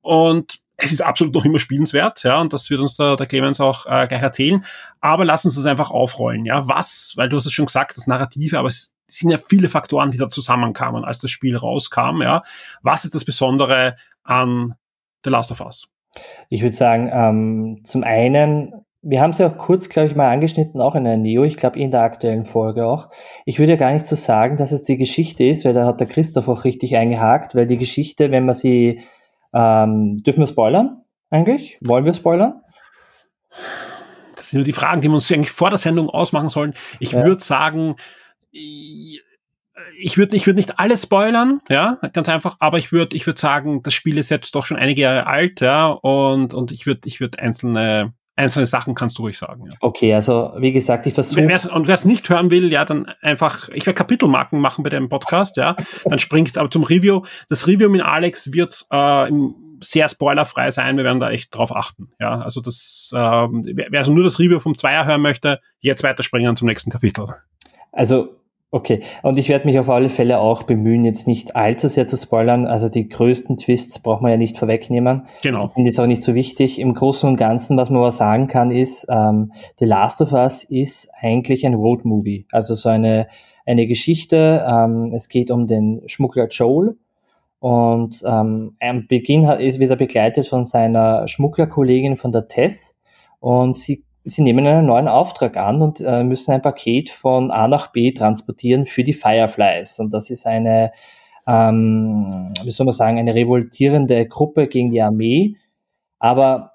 und 0.01 0.59
es 0.83 0.91
ist 0.91 1.01
absolut 1.01 1.33
noch 1.33 1.45
immer 1.45 1.59
spielenswert, 1.59 2.23
ja, 2.23 2.39
und 2.39 2.53
das 2.53 2.69
wird 2.69 2.81
uns 2.81 2.97
der, 2.97 3.15
der 3.15 3.25
Clemens 3.25 3.59
auch 3.59 3.85
äh, 3.85 4.07
gleich 4.07 4.21
erzählen. 4.21 4.63
Aber 5.01 5.25
lass 5.25 5.45
uns 5.45 5.55
das 5.55 5.65
einfach 5.65 5.91
aufrollen, 5.91 6.45
ja. 6.45 6.67
Was, 6.67 7.13
weil 7.15 7.29
du 7.29 7.37
hast 7.37 7.45
es 7.45 7.53
schon 7.53 7.65
gesagt, 7.65 7.95
das 7.95 8.07
Narrative, 8.07 8.59
aber 8.59 8.67
es 8.67 8.93
sind 9.07 9.29
ja 9.29 9.37
viele 9.37 9.69
Faktoren, 9.69 10.11
die 10.11 10.17
da 10.17 10.29
zusammenkamen, 10.29 11.05
als 11.05 11.19
das 11.19 11.31
Spiel 11.31 11.55
rauskam, 11.55 12.21
ja. 12.21 12.43
Was 12.81 13.05
ist 13.05 13.15
das 13.15 13.25
Besondere 13.25 13.95
an 14.23 14.75
The 15.23 15.29
Last 15.29 15.51
of 15.51 15.61
Us? 15.61 15.89
Ich 16.49 16.61
würde 16.61 16.75
sagen, 16.75 17.09
ähm, 17.11 17.81
zum 17.83 18.03
einen, 18.03 18.73
wir 19.01 19.21
haben 19.21 19.31
es 19.31 19.39
ja 19.39 19.47
auch 19.47 19.57
kurz, 19.57 19.89
glaube 19.89 20.07
ich, 20.07 20.15
mal 20.15 20.29
angeschnitten, 20.29 20.79
auch 20.81 20.95
in 20.95 21.03
der 21.03 21.17
Neo, 21.17 21.43
ich 21.43 21.57
glaube 21.57 21.79
in 21.79 21.91
der 21.91 22.01
aktuellen 22.01 22.45
Folge 22.45 22.85
auch. 22.85 23.09
Ich 23.45 23.59
würde 23.59 23.73
ja 23.73 23.77
gar 23.77 23.91
nicht 23.91 24.05
so 24.05 24.15
sagen, 24.15 24.57
dass 24.57 24.71
es 24.71 24.83
die 24.83 24.97
Geschichte 24.97 25.43
ist, 25.43 25.65
weil 25.65 25.73
da 25.73 25.85
hat 25.85 25.99
der 25.99 26.07
Christoph 26.07 26.47
auch 26.47 26.63
richtig 26.63 26.95
eingehakt, 26.95 27.55
weil 27.55 27.67
die 27.67 27.77
Geschichte, 27.77 28.31
wenn 28.31 28.45
man 28.45 28.55
sie 28.55 29.01
ähm, 29.53 30.23
dürfen 30.23 30.41
wir 30.41 30.47
spoilern 30.47 31.01
eigentlich? 31.29 31.77
Wollen 31.81 32.05
wir 32.05 32.13
spoilern? 32.13 32.61
Das 34.35 34.49
sind 34.49 34.59
nur 34.59 34.65
die 34.65 34.73
Fragen, 34.73 35.01
die 35.01 35.07
wir 35.07 35.15
uns 35.15 35.31
eigentlich 35.31 35.51
vor 35.51 35.69
der 35.69 35.77
Sendung 35.77 36.09
ausmachen 36.09 36.49
sollen. 36.49 36.73
Ich 36.99 37.11
ja. 37.11 37.23
würde 37.23 37.43
sagen, 37.43 37.95
ich 38.51 40.17
würde 40.17 40.35
ich 40.35 40.45
würd 40.45 40.57
nicht 40.57 40.79
alles 40.79 41.03
spoilern, 41.03 41.61
ja, 41.69 41.97
ganz 42.13 42.29
einfach, 42.29 42.57
aber 42.59 42.77
ich 42.77 42.91
würde 42.91 43.15
ich 43.15 43.25
würde 43.25 43.39
sagen, 43.39 43.81
das 43.83 43.93
Spiel 43.93 44.17
ist 44.17 44.29
jetzt 44.29 44.53
doch 44.55 44.65
schon 44.65 44.77
einige 44.77 45.01
Jahre 45.01 45.27
alt, 45.27 45.61
ja, 45.61 45.87
und, 45.87 46.53
und 46.53 46.71
ich 46.71 46.85
würde 46.85 47.07
ich 47.07 47.19
würde 47.19 47.39
einzelne 47.39 48.13
einzelne 48.35 48.65
Sachen 48.65 48.95
kannst 48.95 49.17
du 49.17 49.23
ruhig 49.23 49.37
sagen. 49.37 49.65
Ja. 49.67 49.77
Okay, 49.79 50.13
also 50.13 50.53
wie 50.57 50.71
gesagt, 50.71 51.05
ich 51.05 51.13
versuche. 51.13 51.41
Und 51.41 51.87
wer 51.87 51.93
es 51.93 52.05
nicht 52.05 52.29
hören 52.29 52.51
will, 52.51 52.71
ja, 52.71 52.85
dann 52.85 53.05
einfach, 53.21 53.69
ich 53.69 53.85
werde 53.85 53.97
Kapitelmarken 53.97 54.59
machen 54.59 54.83
bei 54.83 54.89
dem 54.89 55.09
Podcast, 55.09 55.57
ja. 55.57 55.75
Dann 56.05 56.19
springt 56.19 56.57
aber 56.57 56.69
zum 56.69 56.83
Review. 56.83 57.21
Das 57.49 57.67
Review 57.67 57.89
mit 57.89 58.01
Alex 58.01 58.51
wird 58.53 58.85
äh, 58.89 59.31
sehr 59.81 60.09
spoilerfrei 60.09 60.69
sein. 60.71 60.97
Wir 60.97 61.03
werden 61.03 61.19
da 61.19 61.29
echt 61.29 61.55
drauf 61.55 61.75
achten. 61.75 62.11
Ja, 62.19 62.41
also 62.41 62.61
das, 62.61 63.11
äh, 63.13 63.17
wer 63.17 63.99
also 63.99 64.13
nur 64.13 64.23
das 64.23 64.39
Review 64.39 64.59
vom 64.59 64.77
Zweier 64.77 65.05
hören 65.05 65.21
möchte, 65.21 65.59
jetzt 65.79 66.03
weiterspringen 66.03 66.55
zum 66.55 66.67
nächsten 66.67 66.89
Kapitel. 66.89 67.27
Also 67.91 68.35
Okay, 68.73 69.03
und 69.21 69.37
ich 69.37 69.49
werde 69.49 69.67
mich 69.67 69.77
auf 69.77 69.87
alle 69.87 70.09
Fälle 70.09 70.39
auch 70.39 70.63
bemühen, 70.63 71.05
jetzt 71.05 71.27
nicht 71.27 71.55
allzu 71.55 71.87
sehr 71.87 72.07
zu 72.07 72.17
spoilern. 72.17 72.65
Also 72.65 72.89
die 72.89 73.07
größten 73.07 73.57
Twists 73.57 73.99
braucht 73.99 74.23
man 74.23 74.31
ja 74.31 74.37
nicht 74.37 74.57
vorwegnehmen. 74.57 75.27
Genau. 75.43 75.67
Die 75.67 75.73
sind 75.73 75.85
jetzt 75.85 75.99
auch 75.99 76.07
nicht 76.07 76.23
so 76.23 76.33
wichtig. 76.33 76.79
Im 76.79 76.95
Großen 76.95 77.29
und 77.29 77.35
Ganzen, 77.35 77.77
was 77.77 77.91
man 77.91 77.99
aber 77.99 78.09
sagen 78.09 78.47
kann, 78.47 78.71
ist, 78.71 79.05
ähm, 79.09 79.53
The 79.77 79.85
Last 79.85 80.21
of 80.21 80.31
Us 80.31 80.63
ist 80.63 81.07
eigentlich 81.21 81.67
ein 81.67 81.75
Road 81.75 82.03
Movie. 82.03 82.47
Also 82.51 82.73
so 82.73 82.89
eine, 82.89 83.27
eine 83.67 83.85
Geschichte. 83.85 84.65
Ähm, 84.67 85.13
es 85.13 85.29
geht 85.29 85.51
um 85.51 85.67
den 85.67 86.01
Schmuggler 86.07 86.47
Joel. 86.47 86.97
Und 87.59 88.23
ähm, 88.25 88.75
am 88.79 89.05
Beginn 89.07 89.45
hat, 89.45 89.61
ist 89.61 89.79
wieder 89.79 89.97
begleitet 89.97 90.47
von 90.47 90.65
seiner 90.65 91.27
Schmugglerkollegin 91.27 92.15
von 92.15 92.31
der 92.31 92.47
Tess. 92.47 92.95
Und 93.39 93.77
sie 93.77 94.03
Sie 94.25 94.41
nehmen 94.41 94.65
einen 94.65 94.85
neuen 94.85 95.07
Auftrag 95.07 95.57
an 95.57 95.81
und 95.81 95.99
äh, 95.99 96.23
müssen 96.23 96.51
ein 96.51 96.61
Paket 96.61 97.09
von 97.09 97.51
A 97.51 97.67
nach 97.67 97.91
B 97.91 98.13
transportieren 98.13 98.85
für 98.85 99.03
die 99.03 99.13
Fireflies. 99.13 99.99
Und 99.99 100.13
das 100.13 100.29
ist 100.29 100.47
eine, 100.47 100.93
ähm, 101.45 102.53
wie 102.63 102.71
soll 102.71 102.85
man 102.85 102.93
sagen, 102.93 103.19
eine 103.19 103.35
revoltierende 103.35 104.25
Gruppe 104.27 104.67
gegen 104.67 104.89
die 104.89 105.01
Armee. 105.01 105.57
Aber 106.19 106.71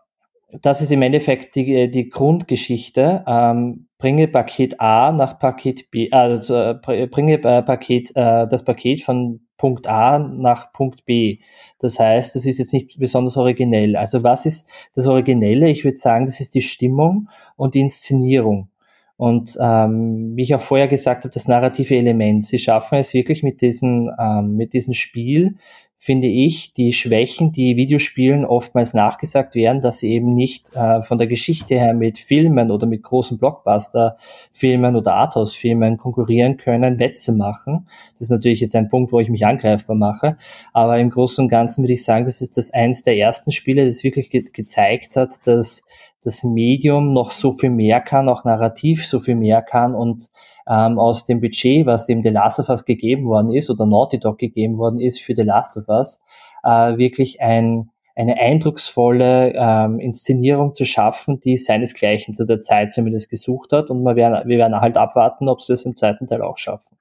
das 0.62 0.82
ist 0.82 0.92
im 0.92 1.02
Endeffekt 1.02 1.54
die, 1.54 1.90
die 1.90 2.08
Grundgeschichte. 2.10 3.24
Ähm, 3.26 3.87
bringe 3.98 4.28
Paket 4.28 4.80
A 4.80 5.12
nach 5.12 5.38
Paket 5.38 5.90
B, 5.90 6.10
also 6.10 6.56
äh, 6.56 7.06
bringe 7.06 7.34
äh, 7.34 7.62
Paket, 7.62 8.10
äh, 8.14 8.46
das 8.46 8.64
Paket 8.64 9.02
von 9.02 9.40
Punkt 9.56 9.88
A 9.88 10.18
nach 10.20 10.72
Punkt 10.72 11.04
B. 11.04 11.40
Das 11.80 11.98
heißt, 11.98 12.36
das 12.36 12.46
ist 12.46 12.58
jetzt 12.58 12.72
nicht 12.72 12.98
besonders 12.98 13.36
originell. 13.36 13.96
Also 13.96 14.22
was 14.22 14.46
ist 14.46 14.68
das 14.94 15.08
Originelle? 15.08 15.68
Ich 15.68 15.84
würde 15.84 15.96
sagen, 15.96 16.26
das 16.26 16.40
ist 16.40 16.54
die 16.54 16.62
Stimmung 16.62 17.28
und 17.56 17.74
die 17.74 17.80
Inszenierung. 17.80 18.70
Und 19.16 19.58
ähm, 19.60 20.36
wie 20.36 20.44
ich 20.44 20.54
auch 20.54 20.60
vorher 20.60 20.86
gesagt 20.86 21.24
habe, 21.24 21.34
das 21.34 21.48
narrative 21.48 21.96
Element. 21.96 22.46
Sie 22.46 22.60
schaffen 22.60 22.98
es 22.98 23.14
wirklich 23.14 23.42
mit 23.42 23.60
diesem, 23.62 24.12
ähm, 24.16 24.54
mit 24.54 24.72
diesem 24.74 24.94
Spiel, 24.94 25.56
finde 26.00 26.28
ich, 26.28 26.72
die 26.74 26.92
Schwächen, 26.92 27.50
die 27.50 27.76
Videospielen 27.76 28.44
oftmals 28.44 28.94
nachgesagt 28.94 29.56
werden, 29.56 29.80
dass 29.80 29.98
sie 29.98 30.10
eben 30.12 30.32
nicht 30.32 30.72
äh, 30.76 31.02
von 31.02 31.18
der 31.18 31.26
Geschichte 31.26 31.74
her 31.74 31.92
mit 31.92 32.18
Filmen 32.18 32.70
oder 32.70 32.86
mit 32.86 33.02
großen 33.02 33.36
Blockbuster-Filmen 33.36 34.94
oder 34.94 35.14
Arthouse-Filmen 35.14 35.98
konkurrieren 35.98 36.56
können, 36.56 37.00
Wetze 37.00 37.32
machen. 37.32 37.88
Das 38.12 38.22
ist 38.22 38.30
natürlich 38.30 38.60
jetzt 38.60 38.76
ein 38.76 38.88
Punkt, 38.88 39.10
wo 39.10 39.18
ich 39.18 39.28
mich 39.28 39.44
angreifbar 39.44 39.96
mache. 39.96 40.38
Aber 40.72 41.00
im 41.00 41.10
Großen 41.10 41.44
und 41.44 41.48
Ganzen 41.50 41.82
würde 41.82 41.94
ich 41.94 42.04
sagen, 42.04 42.26
das 42.26 42.40
ist 42.40 42.56
das 42.56 42.70
eins 42.70 43.02
der 43.02 43.16
ersten 43.16 43.50
Spiele, 43.50 43.84
das 43.84 44.04
wirklich 44.04 44.30
ge 44.30 44.44
gezeigt 44.52 45.16
hat, 45.16 45.44
dass 45.48 45.82
das 46.22 46.44
Medium 46.44 47.12
noch 47.12 47.30
so 47.30 47.52
viel 47.52 47.70
mehr 47.70 48.00
kann, 48.00 48.28
auch 48.28 48.44
narrativ 48.44 49.06
so 49.06 49.20
viel 49.20 49.36
mehr 49.36 49.62
kann 49.62 49.94
und 49.94 50.30
ähm, 50.68 50.98
aus 50.98 51.24
dem 51.24 51.40
Budget, 51.40 51.86
was 51.86 52.08
eben 52.08 52.22
The 52.22 52.28
Last 52.28 52.58
of 52.58 52.68
Us 52.68 52.84
gegeben 52.84 53.26
worden 53.26 53.50
ist 53.52 53.70
oder 53.70 53.86
Naughty 53.86 54.18
Dog 54.18 54.38
gegeben 54.38 54.78
worden 54.78 55.00
ist 55.00 55.20
für 55.20 55.34
The 55.34 55.42
Last 55.42 55.76
of 55.76 55.88
Us, 55.88 56.20
äh, 56.62 56.98
wirklich 56.98 57.40
ein, 57.40 57.90
eine 58.14 58.36
eindrucksvolle 58.36 59.54
ähm, 59.54 60.00
Inszenierung 60.00 60.74
zu 60.74 60.84
schaffen, 60.84 61.40
die 61.40 61.56
seinesgleichen 61.56 62.34
zu 62.34 62.44
der 62.44 62.60
Zeit 62.60 62.92
zumindest 62.92 63.30
gesucht 63.30 63.72
hat. 63.72 63.90
Und 63.90 64.02
wir 64.02 64.16
werden, 64.16 64.48
wir 64.48 64.58
werden 64.58 64.80
halt 64.80 64.96
abwarten, 64.96 65.48
ob 65.48 65.62
sie 65.62 65.72
es 65.72 65.84
im 65.84 65.96
zweiten 65.96 66.26
Teil 66.26 66.42
auch 66.42 66.58
schaffen. 66.58 66.96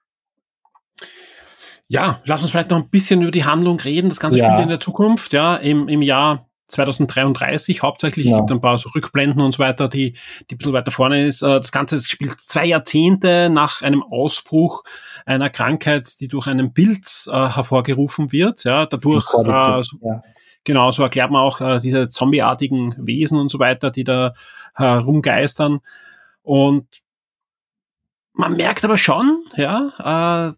Ja, 1.89 2.19
lass 2.25 2.41
uns 2.41 2.51
vielleicht 2.51 2.69
noch 2.69 2.77
ein 2.77 2.89
bisschen 2.89 3.21
über 3.21 3.32
die 3.32 3.45
Handlung 3.45 3.80
reden. 3.80 4.10
Das 4.10 4.19
ganze 4.19 4.39
ja. 4.39 4.51
Spiel 4.51 4.63
in 4.63 4.69
der 4.69 4.80
Zukunft, 4.80 5.34
ja, 5.34 5.56
im, 5.56 5.88
im 5.88 6.01
Jahr 6.01 6.46
2033 6.67 7.82
hauptsächlich. 7.82 8.27
Ja. 8.27 8.34
Es 8.34 8.39
gibt 8.39 8.51
ein 8.51 8.62
paar 8.62 8.77
so 8.77 8.89
Rückblenden 8.89 9.41
und 9.41 9.53
so 9.53 9.60
weiter, 9.60 9.88
die, 9.88 10.13
die 10.49 10.56
ein 10.56 10.58
bisschen 10.58 10.73
weiter 10.73 10.91
vorne 10.91 11.25
ist. 11.25 11.41
Äh, 11.41 11.58
das 11.58 11.71
Ganze 11.71 12.01
spielt 12.01 12.39
zwei 12.39 12.65
Jahrzehnte 12.65 13.49
nach 13.49 13.82
einem 13.82 14.03
Ausbruch 14.03 14.84
einer 15.25 15.49
Krankheit, 15.49 16.19
die 16.19 16.27
durch 16.27 16.47
einen 16.47 16.73
Pilz 16.73 17.30
äh, 17.32 17.49
hervorgerufen 17.49 18.32
wird. 18.32 18.63
Ja, 18.63 18.86
dadurch, 18.86 19.25
äh, 19.34 19.84
so, 19.84 19.97
ja. 20.01 20.21
genau, 20.63 20.91
so 20.91 21.03
erklärt 21.03 21.32
man 21.32 21.41
auch 21.41 21.62
äh, 21.62 21.80
diese 21.80 22.10
zombieartigen 22.10 22.95
Wesen 22.97 23.39
und 23.39 23.49
so 23.49 23.60
weiter, 23.60 23.91
die 23.91 24.03
da 24.03 24.34
herumgeistern. 24.75 25.80
Und 26.41 26.88
man 28.34 28.56
merkt 28.56 28.86
aber 28.86 28.97
schon, 28.97 29.43
ja, 29.56 30.49
äh, 30.49 30.53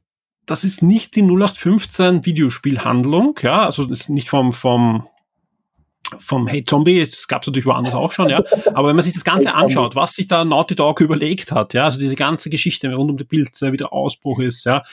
das 0.46 0.64
ist 0.64 0.82
nicht 0.82 1.16
die 1.16 1.22
0815 1.22 2.26
Videospielhandlung, 2.26 3.40
ja, 3.42 3.66
also 3.66 3.88
ist 3.88 4.10
nicht 4.10 4.30
vom, 4.30 4.52
vom 4.52 5.08
vom 6.20 6.48
Hey 6.48 6.64
Zombie, 6.64 7.06
das 7.06 7.28
gab 7.28 7.42
es 7.42 7.48
natürlich 7.48 7.66
woanders 7.66 7.96
auch 7.96 8.12
schon, 8.12 8.30
ja. 8.30 8.44
Aber 8.74 8.90
wenn 8.90 8.96
man 8.96 9.04
sich 9.04 9.14
das 9.14 9.24
Ganze 9.24 9.54
anschaut, 9.54 9.96
was 9.96 10.16
sich 10.16 10.28
da 10.28 10.44
Naughty 10.44 10.76
Dog 10.76 11.02
überlegt 11.02 11.52
hat, 11.52 11.74
ja, 11.74 11.86
also 11.86 12.00
diese 12.00 12.16
ganze 12.16 12.50
Geschichte 12.50 12.94
rund 12.94 13.10
um 13.10 13.18
die 13.18 13.24
Pilze, 13.24 13.72
wie 13.72 13.78
der 13.78 13.94
Ausbruch 13.94 14.40
ist, 14.40 14.66
ja, 14.66 14.84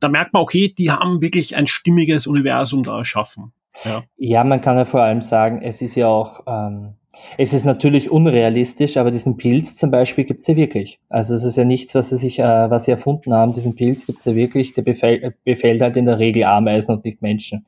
da 0.00 0.08
merkt 0.08 0.32
man, 0.32 0.42
okay, 0.42 0.72
die 0.76 0.90
haben 0.90 1.20
wirklich 1.20 1.56
ein 1.56 1.66
stimmiges 1.66 2.26
Universum 2.26 2.82
da 2.82 2.98
erschaffen. 2.98 3.52
Ja, 3.84 4.02
ja 4.16 4.44
man 4.44 4.60
kann 4.60 4.76
ja 4.76 4.84
vor 4.84 5.02
allem 5.02 5.22
sagen, 5.22 5.62
es 5.62 5.82
ist 5.82 5.94
ja 5.94 6.08
auch, 6.08 6.40
ähm, 6.46 6.94
es 7.36 7.52
ist 7.52 7.64
natürlich 7.64 8.10
unrealistisch, 8.10 8.96
aber 8.96 9.10
diesen 9.10 9.36
Pilz 9.36 9.76
zum 9.76 9.90
Beispiel 9.90 10.24
gibt's 10.24 10.46
ja 10.46 10.56
wirklich. 10.56 11.00
Also 11.08 11.34
es 11.34 11.44
ist 11.44 11.56
ja 11.56 11.64
nichts, 11.64 11.94
was 11.94 12.10
sie 12.10 12.16
sich, 12.16 12.38
äh, 12.38 12.70
was 12.70 12.84
sie 12.84 12.92
erfunden 12.92 13.34
haben. 13.34 13.52
Diesen 13.52 13.74
Pilz 13.74 14.06
gibt's 14.06 14.24
ja 14.24 14.34
wirklich. 14.34 14.74
Der 14.74 14.82
befällt, 14.82 15.34
befällt 15.44 15.82
halt 15.82 15.96
in 15.96 16.06
der 16.06 16.18
Regel 16.18 16.44
Ameisen 16.44 16.94
und 16.94 17.04
nicht 17.04 17.20
Menschen. 17.20 17.66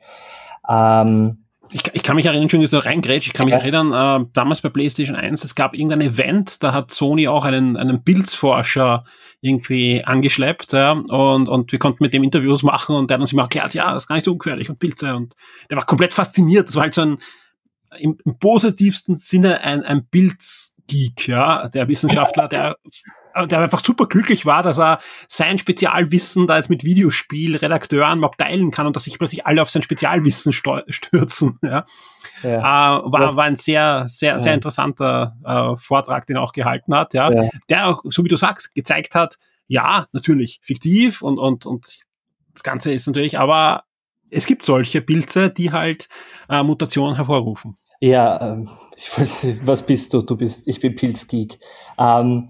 Ähm, 0.68 1.41
Ich, 1.72 1.82
ich 1.92 2.02
kann 2.02 2.16
mich 2.16 2.26
erinnern, 2.26 2.50
schon 2.50 2.66
so 2.66 2.78
reingrätsch, 2.78 3.26
ich 3.26 3.32
kann 3.32 3.46
mich 3.46 3.54
erinnern, 3.54 3.92
äh, 3.92 4.26
damals 4.34 4.60
bei 4.60 4.68
PlayStation 4.68 5.16
1, 5.16 5.42
es 5.42 5.54
gab 5.54 5.74
irgendein 5.74 6.02
Event, 6.02 6.62
da 6.62 6.72
hat 6.72 6.90
Sony 6.90 7.28
auch 7.28 7.44
einen, 7.44 7.76
einen 7.76 8.04
Pilzforscher 8.04 9.04
irgendwie 9.40 10.04
angeschleppt, 10.04 10.72
ja, 10.72 10.92
und, 10.92 11.48
und 11.48 11.72
wir 11.72 11.78
konnten 11.78 12.04
mit 12.04 12.12
dem 12.12 12.22
Interviews 12.24 12.62
machen 12.62 12.94
und 12.94 13.10
der 13.10 13.16
hat 13.16 13.20
uns 13.22 13.32
immer 13.32 13.42
erklärt, 13.42 13.74
ja, 13.74 13.92
das 13.94 14.04
ist 14.04 14.08
gar 14.08 14.16
nicht 14.16 14.24
so 14.24 14.32
ungefährlich 14.32 14.68
und 14.68 14.78
Pilze 14.78 15.14
und 15.14 15.34
der 15.70 15.78
war 15.78 15.86
komplett 15.86 16.12
fasziniert. 16.12 16.68
Das 16.68 16.76
war 16.76 16.82
halt 16.82 16.94
so 16.94 17.02
ein, 17.02 17.18
im, 17.98 18.18
im 18.24 18.38
positivsten 18.38 19.16
Sinne 19.16 19.60
ein, 19.62 19.82
ein 19.82 20.06
Pilzgeek, 20.06 21.26
ja, 21.26 21.68
der 21.68 21.88
Wissenschaftler, 21.88 22.48
der 22.48 22.76
der 23.46 23.60
einfach 23.60 23.82
super 23.84 24.06
glücklich 24.06 24.46
war, 24.46 24.62
dass 24.62 24.78
er 24.78 24.98
sein 25.28 25.58
Spezialwissen 25.58 26.46
da 26.46 26.56
jetzt 26.56 26.70
mit 26.70 26.84
Videospielredakteuren 26.84 28.18
mal 28.18 28.30
teilen 28.36 28.70
kann 28.70 28.86
und 28.86 28.96
dass 28.96 29.04
sich 29.04 29.18
plötzlich 29.18 29.46
alle 29.46 29.62
auf 29.62 29.70
sein 29.70 29.82
Spezialwissen 29.82 30.52
stürzen. 30.52 31.58
Ja. 31.72 31.84
ja. 32.42 32.98
Äh, 32.98 33.12
war, 33.12 33.36
war 33.36 33.44
ein 33.44 33.56
sehr, 33.56 34.04
sehr, 34.08 34.38
sehr 34.38 34.54
interessanter 34.54 35.36
äh, 35.44 35.76
Vortrag, 35.76 36.26
den 36.26 36.36
er 36.36 36.42
auch 36.42 36.52
gehalten 36.52 36.94
hat, 36.94 37.14
ja. 37.14 37.32
ja. 37.32 37.48
Der 37.70 37.88
auch, 37.88 38.02
so 38.04 38.24
wie 38.24 38.28
du 38.28 38.36
sagst, 38.36 38.74
gezeigt 38.74 39.14
hat, 39.14 39.36
ja, 39.68 40.06
natürlich 40.12 40.60
fiktiv 40.62 41.22
und, 41.22 41.38
und, 41.38 41.66
und 41.66 41.86
das 42.52 42.62
Ganze 42.62 42.92
ist 42.92 43.06
natürlich, 43.06 43.38
aber 43.38 43.84
es 44.30 44.46
gibt 44.46 44.64
solche 44.64 45.02
Pilze, 45.02 45.50
die 45.50 45.72
halt 45.72 46.08
äh, 46.48 46.62
Mutationen 46.62 47.16
hervorrufen. 47.16 47.76
Ja, 48.00 48.40
ähm, 48.40 48.68
ich 48.96 49.16
weiß, 49.16 49.46
was 49.64 49.86
bist 49.86 50.12
du? 50.12 50.22
Du 50.22 50.36
bist, 50.36 50.66
ich 50.66 50.80
bin 50.80 50.96
Pilzgeek. 50.96 51.58
Ähm, 51.98 52.48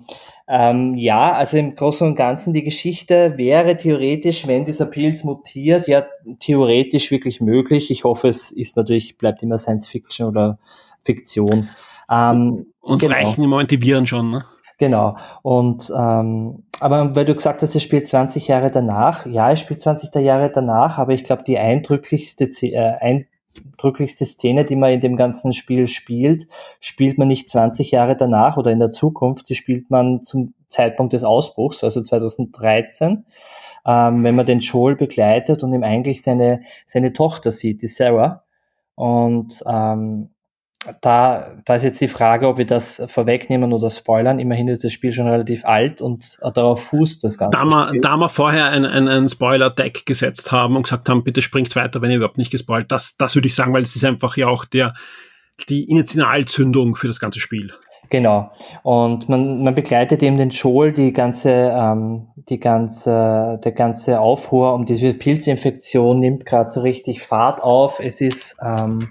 ähm, 0.54 0.96
ja, 0.98 1.32
also 1.32 1.56
im 1.56 1.74
Großen 1.76 2.06
und 2.06 2.14
Ganzen 2.14 2.52
die 2.52 2.62
Geschichte 2.62 3.38
wäre 3.38 3.74
theoretisch, 3.78 4.46
wenn 4.46 4.66
dieser 4.66 4.84
Pilz 4.84 5.24
mutiert, 5.24 5.88
ja 5.88 6.04
theoretisch 6.40 7.10
wirklich 7.10 7.40
möglich. 7.40 7.90
Ich 7.90 8.04
hoffe, 8.04 8.28
es 8.28 8.50
ist 8.50 8.76
natürlich, 8.76 9.16
bleibt 9.16 9.42
immer 9.42 9.56
Science 9.56 9.88
Fiction 9.88 10.28
oder 10.28 10.58
Fiktion. 11.04 11.70
Ähm, 12.10 12.66
Uns 12.82 13.00
genau. 13.00 13.14
reichen 13.14 13.42
im 13.42 13.48
Moment 13.48 13.70
die 13.70 13.80
Viren 13.80 14.06
schon, 14.06 14.28
ne? 14.28 14.44
Genau. 14.76 15.16
Und 15.40 15.90
ähm, 15.96 16.64
aber 16.80 17.16
weil 17.16 17.24
du 17.24 17.34
gesagt 17.34 17.62
hast, 17.62 17.74
es 17.74 17.82
spielt 17.82 18.06
20 18.06 18.48
Jahre 18.48 18.70
danach, 18.70 19.24
ja, 19.24 19.52
es 19.52 19.60
spielt 19.60 19.80
20 19.80 20.14
Jahre 20.16 20.50
danach, 20.52 20.98
aber 20.98 21.14
ich 21.14 21.24
glaube, 21.24 21.44
die 21.46 21.56
eindrücklichste, 21.56 22.44
äh, 22.44 22.92
ein, 23.00 23.26
eindrücklichste 23.56 24.24
Szene, 24.24 24.64
die 24.64 24.76
man 24.76 24.92
in 24.92 25.00
dem 25.00 25.16
ganzen 25.16 25.52
Spiel 25.52 25.86
spielt, 25.86 26.46
spielt 26.80 27.18
man 27.18 27.28
nicht 27.28 27.48
20 27.48 27.90
Jahre 27.90 28.16
danach 28.16 28.56
oder 28.56 28.70
in 28.70 28.78
der 28.78 28.90
Zukunft, 28.90 29.48
die 29.48 29.54
spielt 29.54 29.90
man 29.90 30.22
zum 30.22 30.54
Zeitpunkt 30.68 31.12
des 31.12 31.24
Ausbruchs, 31.24 31.84
also 31.84 32.00
2013, 32.00 33.24
ähm, 33.86 34.24
wenn 34.24 34.36
man 34.36 34.46
den 34.46 34.60
Joel 34.60 34.96
begleitet 34.96 35.62
und 35.62 35.72
ihm 35.72 35.82
eigentlich 35.82 36.22
seine, 36.22 36.62
seine 36.86 37.12
Tochter 37.12 37.50
sieht, 37.50 37.82
die 37.82 37.88
Sarah. 37.88 38.44
Und 38.94 39.62
ähm, 39.66 40.30
da, 41.00 41.52
da 41.64 41.74
ist 41.76 41.84
jetzt 41.84 42.00
die 42.00 42.08
Frage, 42.08 42.48
ob 42.48 42.58
wir 42.58 42.66
das 42.66 43.02
vorwegnehmen 43.06 43.72
oder 43.72 43.88
spoilern. 43.88 44.38
Immerhin 44.38 44.68
ist 44.68 44.82
das 44.82 44.92
Spiel 44.92 45.12
schon 45.12 45.28
relativ 45.28 45.64
alt 45.64 46.00
und 46.00 46.38
darauf 46.54 46.82
fußt 46.84 47.22
das 47.22 47.38
Ganze. 47.38 47.56
Da 47.56 47.64
wir, 47.64 48.00
da 48.00 48.16
wir 48.16 48.28
vorher 48.28 48.66
ein, 48.70 48.84
ein, 48.84 49.06
ein 49.06 49.28
Spoiler-Deck 49.28 50.06
gesetzt 50.06 50.50
haben 50.50 50.76
und 50.76 50.82
gesagt 50.82 51.08
haben, 51.08 51.22
bitte 51.22 51.40
springt 51.40 51.74
weiter, 51.76 52.02
wenn 52.02 52.10
ihr 52.10 52.16
überhaupt 52.16 52.38
nicht 52.38 52.50
gespoilt, 52.50 52.90
das, 52.90 53.16
das 53.16 53.34
würde 53.36 53.48
ich 53.48 53.54
sagen, 53.54 53.72
weil 53.72 53.82
es 53.82 53.94
ist 53.94 54.04
einfach 54.04 54.36
ja 54.36 54.48
auch 54.48 54.64
der, 54.64 54.94
die 55.68 55.84
Initialzündung 55.84 56.96
für 56.96 57.06
das 57.06 57.20
ganze 57.20 57.38
Spiel. 57.38 57.72
Genau. 58.10 58.50
Und 58.82 59.28
man, 59.28 59.62
man 59.62 59.74
begleitet 59.74 60.22
eben 60.22 60.36
den 60.36 60.50
Joel 60.50 60.92
die 60.92 61.12
ganze, 61.14 61.50
ähm, 61.50 62.28
die 62.36 62.60
ganze, 62.60 63.58
der 63.64 63.72
ganze 63.72 64.20
Aufruhr 64.20 64.74
um 64.74 64.84
diese 64.84 65.14
Pilzinfektion 65.14 66.18
nimmt 66.18 66.44
gerade 66.44 66.68
so 66.68 66.80
richtig 66.80 67.22
Fahrt 67.22 67.62
auf. 67.62 68.00
Es 68.00 68.20
ist, 68.20 68.58
ähm, 68.62 69.08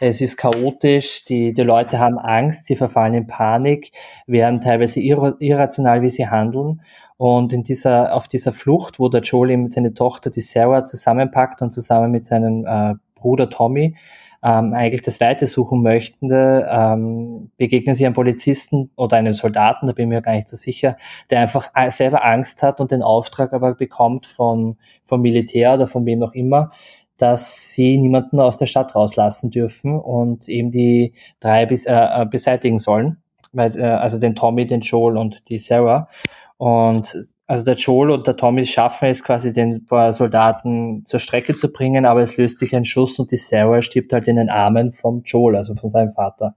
es 0.00 0.20
ist 0.20 0.36
chaotisch, 0.36 1.24
die, 1.24 1.54
die 1.54 1.62
Leute 1.62 1.98
haben 1.98 2.18
Angst, 2.18 2.66
sie 2.66 2.76
verfallen 2.76 3.14
in 3.14 3.26
Panik, 3.26 3.92
werden 4.26 4.60
teilweise 4.60 5.00
ir 5.00 5.36
irrational, 5.38 6.02
wie 6.02 6.10
sie 6.10 6.28
handeln. 6.28 6.82
Und 7.16 7.52
in 7.52 7.62
dieser, 7.62 8.14
auf 8.14 8.28
dieser 8.28 8.52
Flucht, 8.52 8.98
wo 8.98 9.08
der 9.08 9.22
Joel 9.22 9.50
eben 9.50 9.70
seine 9.70 9.94
Tochter, 9.94 10.30
die 10.30 10.40
Sarah, 10.40 10.84
zusammenpackt 10.84 11.62
und 11.62 11.70
zusammen 11.70 12.10
mit 12.10 12.26
seinem 12.26 12.64
äh, 12.66 12.94
Bruder 13.14 13.48
Tommy 13.48 13.96
ähm, 14.44 14.74
eigentlich 14.74 15.00
das 15.00 15.20
Weite 15.20 15.46
suchen 15.46 15.82
möchten, 15.82 16.28
ähm, 16.30 17.50
begegnen 17.56 17.94
sie 17.94 18.04
einem 18.04 18.14
Polizisten 18.14 18.90
oder 18.94 19.16
einem 19.16 19.32
Soldaten, 19.32 19.86
da 19.86 19.94
bin 19.94 20.04
ich 20.04 20.16
mir 20.16 20.22
gar 20.22 20.34
nicht 20.34 20.48
so 20.48 20.56
sicher, 20.56 20.98
der 21.30 21.40
einfach 21.40 21.70
selber 21.88 22.24
Angst 22.24 22.62
hat 22.62 22.78
und 22.78 22.90
den 22.90 23.02
Auftrag 23.02 23.54
aber 23.54 23.74
bekommt 23.74 24.26
von, 24.26 24.76
vom 25.02 25.22
Militär 25.22 25.72
oder 25.72 25.86
von 25.86 26.04
wem 26.04 26.22
auch 26.22 26.34
immer, 26.34 26.72
dass 27.18 27.72
sie 27.72 27.96
niemanden 27.98 28.40
aus 28.40 28.56
der 28.56 28.66
Stadt 28.66 28.94
rauslassen 28.94 29.50
dürfen 29.50 29.98
und 29.98 30.48
eben 30.48 30.70
die 30.70 31.14
drei 31.40 31.66
bis, 31.66 31.86
äh, 31.86 31.92
äh 31.92 32.26
beseitigen 32.26 32.78
sollen. 32.78 33.18
Weil, 33.52 33.76
äh, 33.78 33.84
also 33.84 34.18
den 34.18 34.34
Tommy, 34.34 34.66
den 34.66 34.80
Joel 34.80 35.16
und 35.16 35.48
die 35.48 35.58
Sarah. 35.58 36.08
Und 36.56 37.34
also 37.46 37.64
der 37.64 37.74
Joel 37.74 38.10
und 38.10 38.26
der 38.26 38.36
Tommy 38.36 38.64
schaffen 38.64 39.08
es 39.08 39.22
quasi, 39.22 39.52
den 39.52 39.86
Soldaten 39.88 41.04
zur 41.04 41.20
Strecke 41.20 41.54
zu 41.54 41.72
bringen, 41.72 42.06
aber 42.06 42.22
es 42.22 42.36
löst 42.36 42.58
sich 42.58 42.74
ein 42.74 42.84
Schuss 42.84 43.18
und 43.18 43.30
die 43.32 43.36
Sarah 43.36 43.82
stirbt 43.82 44.12
halt 44.12 44.28
in 44.28 44.36
den 44.36 44.50
Armen 44.50 44.92
vom 44.92 45.22
Joel, 45.24 45.56
also 45.56 45.74
von 45.74 45.90
seinem 45.90 46.12
Vater. 46.12 46.54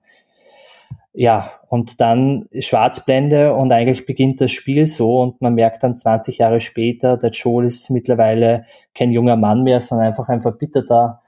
Ja, 1.20 1.52
und 1.68 2.00
dann 2.00 2.48
Schwarzblende 2.60 3.56
und 3.56 3.72
eigentlich 3.72 4.06
beginnt 4.06 4.40
das 4.40 4.52
Spiel 4.52 4.86
so 4.86 5.20
und 5.20 5.42
man 5.42 5.56
merkt 5.56 5.82
dann 5.82 5.96
20 5.96 6.38
Jahre 6.38 6.60
später, 6.60 7.18
der 7.18 7.32
Joel 7.32 7.66
ist 7.66 7.90
mittlerweile 7.90 8.66
kein 8.94 9.10
junger 9.10 9.36
Mann 9.36 9.64
mehr, 9.64 9.82
sondern 9.82 10.06
einfach 10.06 10.30
ein 10.30 10.42
verbitterter 10.42 11.24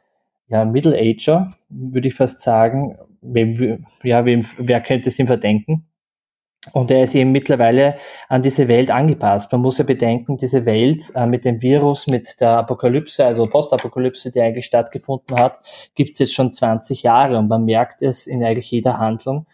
ja, 0.47 0.63
Middle-Ager, 0.63 1.51
würde 1.69 2.07
ich 2.07 2.13
fast 2.13 2.41
sagen. 2.41 2.99
Wem, 3.21 3.83
ja, 4.03 4.25
wem, 4.25 4.45
wer 4.59 4.79
könnte 4.81 5.09
es 5.09 5.17
ihm 5.17 5.25
verdenken? 5.25 5.87
Und 6.71 6.91
er 6.91 7.03
ist 7.03 7.15
eben 7.15 7.31
mittlerweile 7.31 7.97
an 8.27 8.43
diese 8.43 8.67
Welt 8.67 8.91
angepasst. 8.91 9.51
Man 9.51 9.61
muss 9.61 9.79
ja 9.79 9.85
bedenken, 9.85 10.37
diese 10.37 10.67
Welt 10.67 11.11
äh, 11.15 11.25
mit 11.25 11.45
dem 11.45 11.63
Virus, 11.63 12.05
mit 12.05 12.39
der 12.41 12.59
Apokalypse, 12.59 13.25
also 13.25 13.47
Postapokalypse, 13.47 14.29
die 14.29 14.39
eigentlich 14.39 14.67
stattgefunden 14.67 15.39
hat, 15.39 15.59
gibt 15.95 16.11
es 16.11 16.19
jetzt 16.19 16.35
schon 16.35 16.51
20 16.51 17.01
Jahre 17.01 17.39
und 17.39 17.47
man 17.47 17.65
merkt 17.65 18.03
es 18.03 18.27
in 18.27 18.43
eigentlich 18.43 18.69
jeder 18.69 18.99
Handlung 18.99 19.47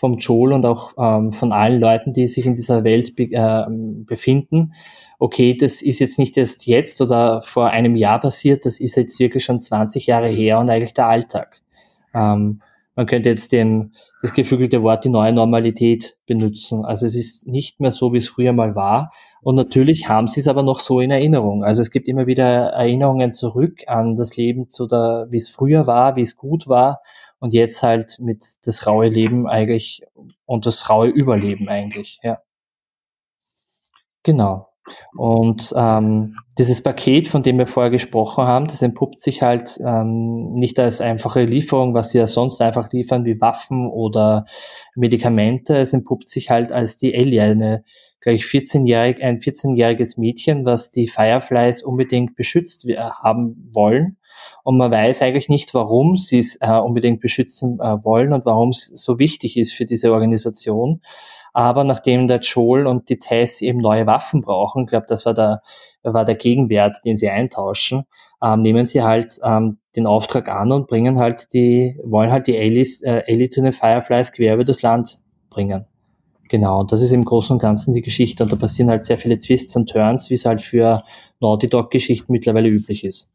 vom 0.00 0.16
Joel 0.16 0.54
und 0.54 0.64
auch 0.64 0.94
ähm, 0.98 1.30
von 1.30 1.52
allen 1.52 1.78
Leuten, 1.78 2.14
die 2.14 2.26
sich 2.26 2.46
in 2.46 2.54
dieser 2.54 2.84
Welt 2.84 3.16
be 3.16 3.24
äh, 3.24 3.66
befinden. 4.06 4.72
Okay, 5.18 5.54
das 5.54 5.82
ist 5.82 5.98
jetzt 5.98 6.18
nicht 6.18 6.38
erst 6.38 6.66
jetzt 6.66 7.02
oder 7.02 7.42
vor 7.42 7.68
einem 7.68 7.96
Jahr 7.96 8.18
passiert, 8.18 8.64
das 8.64 8.80
ist 8.80 8.96
jetzt 8.96 9.20
wirklich 9.20 9.44
schon 9.44 9.60
20 9.60 10.06
Jahre 10.06 10.30
her 10.30 10.58
und 10.58 10.70
eigentlich 10.70 10.94
der 10.94 11.06
Alltag. 11.06 11.60
Ähm, 12.14 12.62
man 12.96 13.04
könnte 13.04 13.28
jetzt 13.28 13.52
den, 13.52 13.92
das 14.22 14.32
geflügelte 14.32 14.82
Wort 14.82 15.04
die 15.04 15.10
neue 15.10 15.34
Normalität 15.34 16.16
benutzen. 16.26 16.82
Also 16.82 17.04
es 17.04 17.14
ist 17.14 17.46
nicht 17.46 17.78
mehr 17.80 17.92
so, 17.92 18.14
wie 18.14 18.18
es 18.18 18.28
früher 18.28 18.54
mal 18.54 18.74
war. 18.74 19.12
Und 19.42 19.54
natürlich 19.54 20.08
haben 20.08 20.28
sie 20.28 20.40
es 20.40 20.48
aber 20.48 20.62
noch 20.62 20.80
so 20.80 21.00
in 21.00 21.10
Erinnerung. 21.10 21.62
Also 21.62 21.82
es 21.82 21.90
gibt 21.90 22.08
immer 22.08 22.26
wieder 22.26 22.70
Erinnerungen 22.70 23.34
zurück 23.34 23.82
an 23.86 24.16
das 24.16 24.38
Leben 24.38 24.70
zu 24.70 24.86
der, 24.86 25.26
wie 25.28 25.36
es 25.36 25.50
früher 25.50 25.86
war, 25.86 26.16
wie 26.16 26.22
es 26.22 26.38
gut 26.38 26.68
war. 26.68 27.02
Und 27.40 27.54
jetzt 27.54 27.82
halt 27.82 28.18
mit 28.20 28.44
das 28.64 28.86
raue 28.86 29.08
Leben 29.08 29.48
eigentlich 29.48 30.02
und 30.46 30.66
das 30.66 30.88
raue 30.88 31.08
Überleben 31.08 31.68
eigentlich, 31.68 32.18
ja. 32.22 32.38
Genau. 34.22 34.70
Und 35.16 35.72
ähm, 35.76 36.36
dieses 36.58 36.82
Paket, 36.82 37.28
von 37.28 37.42
dem 37.42 37.58
wir 37.58 37.66
vorher 37.66 37.90
gesprochen 37.90 38.44
haben, 38.44 38.66
das 38.66 38.82
entpuppt 38.82 39.20
sich 39.20 39.42
halt 39.42 39.78
ähm, 39.84 40.52
nicht 40.54 40.78
als 40.78 41.00
einfache 41.00 41.44
Lieferung, 41.44 41.94
was 41.94 42.10
sie 42.10 42.18
ja 42.18 42.26
sonst 42.26 42.60
einfach 42.60 42.92
liefern, 42.92 43.24
wie 43.24 43.40
Waffen 43.40 43.88
oder 43.88 44.46
Medikamente. 44.94 45.76
Es 45.76 45.92
entpuppt 45.92 46.28
sich 46.28 46.50
halt 46.50 46.72
als 46.72 46.98
die 46.98 47.14
Ellie, 47.14 47.42
eine 47.42 47.84
gleich 48.20 48.42
14-jährig, 48.42 49.22
ein 49.22 49.38
14-jähriges 49.38 50.18
Mädchen, 50.20 50.64
was 50.64 50.90
die 50.90 51.08
Fireflies 51.08 51.82
unbedingt 51.82 52.36
beschützt 52.36 52.86
haben 53.22 53.70
wollen. 53.72 54.18
Und 54.62 54.78
man 54.78 54.90
weiß 54.90 55.22
eigentlich 55.22 55.48
nicht, 55.48 55.74
warum 55.74 56.16
sie 56.16 56.38
es 56.38 56.56
äh, 56.60 56.70
unbedingt 56.70 57.20
beschützen 57.20 57.78
äh, 57.80 58.04
wollen 58.04 58.32
und 58.32 58.46
warum 58.46 58.70
es 58.70 58.86
so 58.86 59.18
wichtig 59.18 59.56
ist 59.56 59.72
für 59.72 59.86
diese 59.86 60.12
Organisation. 60.12 61.00
Aber 61.52 61.84
nachdem 61.84 62.28
der 62.28 62.40
Joel 62.40 62.86
und 62.86 63.08
die 63.08 63.18
Tess 63.18 63.60
eben 63.60 63.80
neue 63.80 64.06
Waffen 64.06 64.40
brauchen, 64.40 64.84
ich 64.84 64.90
glaube, 64.90 65.06
das 65.08 65.26
war 65.26 65.34
der, 65.34 65.62
war 66.02 66.24
der 66.24 66.36
Gegenwert, 66.36 66.98
den 67.04 67.16
sie 67.16 67.28
eintauschen, 67.28 68.04
ähm, 68.42 68.62
nehmen 68.62 68.86
sie 68.86 69.02
halt 69.02 69.38
ähm, 69.42 69.78
den 69.96 70.06
Auftrag 70.06 70.48
an 70.48 70.72
und 70.72 70.86
bringen 70.86 71.18
halt 71.18 71.52
die, 71.52 71.98
wollen 72.04 72.30
halt 72.30 72.46
die 72.46 72.56
Alice, 72.56 73.02
äh, 73.02 73.22
Ellie 73.26 73.48
den 73.48 73.72
Fireflies 73.72 74.32
quer 74.32 74.54
über 74.54 74.64
das 74.64 74.82
Land 74.82 75.18
bringen. 75.50 75.86
Genau, 76.48 76.80
und 76.80 76.90
das 76.90 77.00
ist 77.00 77.12
im 77.12 77.24
Großen 77.24 77.54
und 77.54 77.62
Ganzen 77.62 77.94
die 77.94 78.02
Geschichte. 78.02 78.42
Und 78.42 78.52
da 78.52 78.56
passieren 78.56 78.90
halt 78.90 79.04
sehr 79.04 79.18
viele 79.18 79.38
Twists 79.38 79.76
und 79.76 79.88
Turns, 79.88 80.30
wie 80.30 80.34
es 80.34 80.44
halt 80.44 80.62
für 80.62 81.04
Naughty 81.40 81.68
Dog-Geschichten 81.68 82.32
mittlerweile 82.32 82.68
üblich 82.68 83.04
ist. 83.04 83.30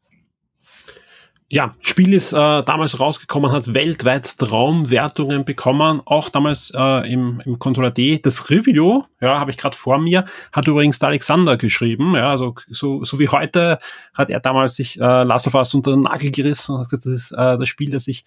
Ja, 1.48 1.72
Spiel 1.80 2.12
ist 2.12 2.32
äh, 2.32 2.36
damals 2.36 2.98
rausgekommen, 2.98 3.52
hat 3.52 3.72
weltweit 3.72 4.36
Traumwertungen 4.36 5.44
bekommen, 5.44 6.02
auch 6.04 6.28
damals 6.28 6.72
äh, 6.74 7.12
im, 7.12 7.40
im 7.44 7.60
Controller 7.60 7.92
D. 7.92 8.18
Das 8.18 8.50
Review, 8.50 9.04
ja, 9.20 9.38
habe 9.38 9.52
ich 9.52 9.56
gerade 9.56 9.76
vor 9.76 9.98
mir, 9.98 10.24
hat 10.52 10.66
übrigens 10.66 10.98
der 10.98 11.10
Alexander 11.10 11.56
geschrieben, 11.56 12.16
ja, 12.16 12.30
also 12.30 12.56
so, 12.68 13.04
so 13.04 13.20
wie 13.20 13.28
heute 13.28 13.78
hat 14.12 14.28
er 14.28 14.40
damals 14.40 14.74
sich 14.74 15.00
äh, 15.00 15.22
Last 15.22 15.46
of 15.46 15.54
Us 15.54 15.72
unter 15.72 15.92
den 15.92 16.02
Nagel 16.02 16.32
gerissen 16.32 16.74
und 16.74 16.80
hat 16.80 16.90
gesagt, 16.90 17.06
das 17.06 17.12
ist 17.12 17.32
äh, 17.32 17.58
das 17.58 17.68
Spiel, 17.68 17.90
das 17.90 18.08
ich 18.08 18.24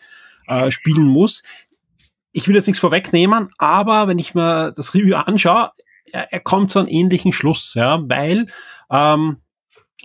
äh, 0.47 0.71
spielen 0.71 1.05
muss. 1.05 1.43
Ich 2.31 2.47
will 2.47 2.55
jetzt 2.55 2.67
nichts 2.67 2.79
vorwegnehmen, 2.79 3.49
aber 3.57 4.07
wenn 4.07 4.19
ich 4.19 4.33
mir 4.33 4.71
das 4.71 4.93
Review 4.93 5.17
anschaue, 5.17 5.71
er, 6.05 6.31
er 6.31 6.39
kommt 6.39 6.71
zu 6.71 6.79
einem 6.79 6.87
ähnlichen 6.87 7.33
Schluss, 7.33 7.73
ja, 7.73 7.99
weil 8.07 8.45
ähm, 8.89 9.41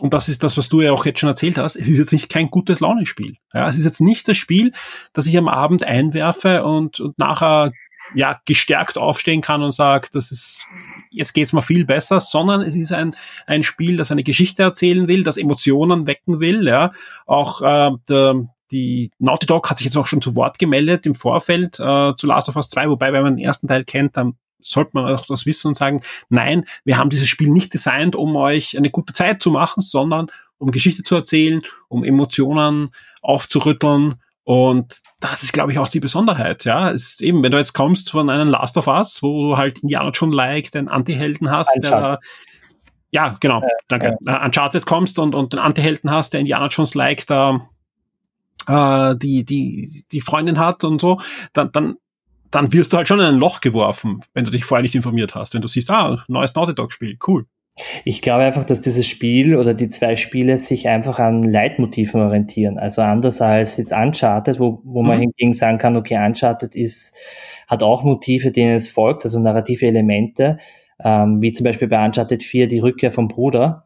und 0.00 0.12
das 0.12 0.28
ist 0.28 0.42
das, 0.42 0.56
was 0.56 0.68
du 0.68 0.80
ja 0.80 0.92
auch 0.92 1.06
jetzt 1.06 1.20
schon 1.20 1.28
erzählt 1.28 1.56
hast, 1.56 1.76
es 1.76 1.88
ist 1.88 1.98
jetzt 1.98 2.12
nicht 2.12 2.28
kein 2.28 2.50
gutes 2.50 2.80
Launespiel. 2.80 3.36
Ja, 3.52 3.68
es 3.68 3.78
ist 3.78 3.84
jetzt 3.84 4.00
nicht 4.00 4.26
das 4.26 4.36
Spiel, 4.36 4.72
das 5.12 5.26
ich 5.26 5.36
am 5.38 5.48
Abend 5.48 5.84
einwerfe 5.84 6.64
und, 6.64 7.00
und 7.00 7.18
nachher 7.18 7.72
ja 8.14 8.40
gestärkt 8.44 8.98
aufstehen 8.98 9.40
kann 9.40 9.62
und 9.62 9.72
sage, 9.72 10.08
das 10.12 10.30
ist 10.30 10.66
jetzt 11.10 11.32
geht's 11.32 11.52
mal 11.52 11.62
viel 11.62 11.84
besser, 11.84 12.20
sondern 12.20 12.60
es 12.60 12.74
ist 12.74 12.92
ein 12.92 13.16
ein 13.46 13.62
Spiel, 13.62 13.96
das 13.96 14.10
eine 14.10 14.24
Geschichte 14.24 14.62
erzählen 14.62 15.08
will, 15.08 15.22
das 15.22 15.36
Emotionen 15.36 16.06
wecken 16.06 16.40
will. 16.40 16.66
Ja, 16.66 16.90
auch 17.26 17.62
äh, 17.62 17.90
der, 18.08 18.46
die 18.70 19.10
Naughty 19.18 19.46
Dog 19.46 19.70
hat 19.70 19.78
sich 19.78 19.84
jetzt 19.86 19.96
auch 19.96 20.06
schon 20.06 20.20
zu 20.20 20.36
Wort 20.36 20.58
gemeldet 20.58 21.06
im 21.06 21.14
Vorfeld 21.14 21.78
äh, 21.78 22.12
zu 22.16 22.26
Last 22.26 22.48
of 22.48 22.56
Us 22.56 22.68
2, 22.68 22.90
wobei, 22.90 23.12
wenn 23.12 23.22
man 23.22 23.36
den 23.36 23.44
ersten 23.44 23.68
Teil 23.68 23.84
kennt, 23.84 24.16
dann 24.16 24.36
sollte 24.64 24.90
man 24.94 25.14
auch 25.14 25.26
das 25.26 25.46
wissen 25.46 25.68
und 25.68 25.76
sagen, 25.76 26.02
nein, 26.28 26.64
wir 26.84 26.96
haben 26.96 27.10
dieses 27.10 27.28
Spiel 27.28 27.50
nicht 27.50 27.72
designt, 27.72 28.16
um 28.16 28.34
euch 28.36 28.76
eine 28.76 28.90
gute 28.90 29.12
Zeit 29.12 29.42
zu 29.42 29.50
machen, 29.50 29.80
sondern 29.80 30.26
um 30.58 30.70
Geschichte 30.70 31.02
zu 31.02 31.14
erzählen, 31.14 31.62
um 31.88 32.02
Emotionen 32.02 32.90
aufzurütteln. 33.22 34.16
Und 34.42 35.00
das 35.20 35.42
ist, 35.42 35.52
glaube 35.52 35.72
ich, 35.72 35.78
auch 35.78 35.88
die 35.88 36.00
Besonderheit, 36.00 36.64
ja. 36.64 36.90
Es 36.90 37.10
ist 37.10 37.22
eben, 37.22 37.42
wenn 37.42 37.52
du 37.52 37.58
jetzt 37.58 37.72
kommst 37.72 38.10
von 38.10 38.28
einem 38.28 38.48
Last 38.48 38.76
of 38.76 38.88
Us, 38.88 39.22
wo 39.22 39.50
du 39.50 39.56
halt 39.56 39.78
Indiana 39.78 40.10
John 40.10 40.32
like 40.32 40.70
den 40.70 40.88
Anti-Helden 40.88 41.50
hast, 41.50 41.78
der 41.82 42.18
ja, 43.14 43.36
genau, 43.38 43.62
äh, 43.62 43.68
danke. 43.86 44.18
Äh. 44.26 44.44
Uncharted 44.44 44.86
kommst 44.86 45.20
und, 45.20 45.36
und 45.36 45.52
den 45.52 45.60
Anti-Helden 45.60 46.10
hast, 46.10 46.32
der 46.32 46.40
Indiana 46.40 46.66
Jones 46.66 46.94
like 46.94 47.24
da 47.26 47.60
äh, 48.66 49.14
die, 49.16 49.44
die, 49.44 50.04
die 50.10 50.20
Freundin 50.20 50.58
hat 50.58 50.82
und 50.82 51.00
so, 51.00 51.20
dann, 51.52 51.70
dann 51.70 51.94
dann 52.54 52.72
wirst 52.72 52.92
du 52.92 52.96
halt 52.96 53.08
schon 53.08 53.20
in 53.20 53.26
ein 53.26 53.36
Loch 53.36 53.60
geworfen, 53.60 54.20
wenn 54.32 54.44
du 54.44 54.50
dich 54.50 54.64
vorher 54.64 54.82
nicht 54.82 54.94
informiert 54.94 55.34
hast. 55.34 55.54
Wenn 55.54 55.62
du 55.62 55.68
siehst, 55.68 55.90
ah, 55.90 56.24
neues 56.28 56.54
Naughty 56.54 56.74
Dog 56.74 56.92
Spiel, 56.92 57.16
cool. 57.26 57.46
Ich 58.04 58.22
glaube 58.22 58.44
einfach, 58.44 58.64
dass 58.64 58.80
dieses 58.80 59.06
Spiel 59.06 59.56
oder 59.56 59.74
die 59.74 59.88
zwei 59.88 60.14
Spiele 60.14 60.58
sich 60.58 60.88
einfach 60.88 61.18
an 61.18 61.42
Leitmotiven 61.42 62.20
orientieren. 62.20 62.78
Also 62.78 63.02
anders 63.02 63.40
als 63.40 63.76
jetzt 63.78 63.92
Uncharted, 63.92 64.60
wo, 64.60 64.80
wo 64.84 65.02
man 65.02 65.16
mhm. 65.16 65.22
hingegen 65.22 65.52
sagen 65.52 65.78
kann, 65.78 65.96
okay, 65.96 66.24
Uncharted 66.24 66.76
ist, 66.76 67.16
hat 67.66 67.82
auch 67.82 68.04
Motive, 68.04 68.52
denen 68.52 68.76
es 68.76 68.88
folgt, 68.88 69.24
also 69.24 69.40
narrative 69.40 69.86
Elemente, 69.86 70.58
ähm, 71.02 71.42
wie 71.42 71.52
zum 71.52 71.64
Beispiel 71.64 71.88
bei 71.88 72.04
Uncharted 72.04 72.44
4 72.44 72.68
die 72.68 72.78
Rückkehr 72.78 73.10
vom 73.10 73.26
Bruder. 73.26 73.84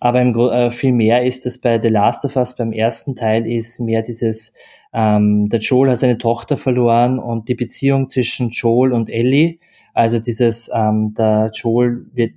Aber 0.00 0.20
im, 0.20 0.34
äh, 0.38 0.70
viel 0.70 0.92
mehr 0.92 1.24
ist 1.24 1.46
es 1.46 1.58
bei 1.58 1.80
The 1.80 1.88
Last 1.88 2.26
of 2.26 2.36
Us 2.36 2.56
beim 2.56 2.72
ersten 2.72 3.16
Teil 3.16 3.46
ist 3.46 3.80
mehr 3.80 4.02
dieses 4.02 4.52
ähm, 4.92 5.48
der 5.48 5.60
Joel 5.60 5.90
hat 5.90 6.00
seine 6.00 6.18
Tochter 6.18 6.56
verloren 6.56 7.18
und 7.18 7.48
die 7.48 7.54
Beziehung 7.54 8.08
zwischen 8.08 8.50
Joel 8.50 8.92
und 8.92 9.10
Ellie, 9.10 9.58
also 9.94 10.18
dieses, 10.18 10.70
ähm, 10.74 11.14
der 11.14 11.50
Joel 11.54 12.06
wird 12.12 12.32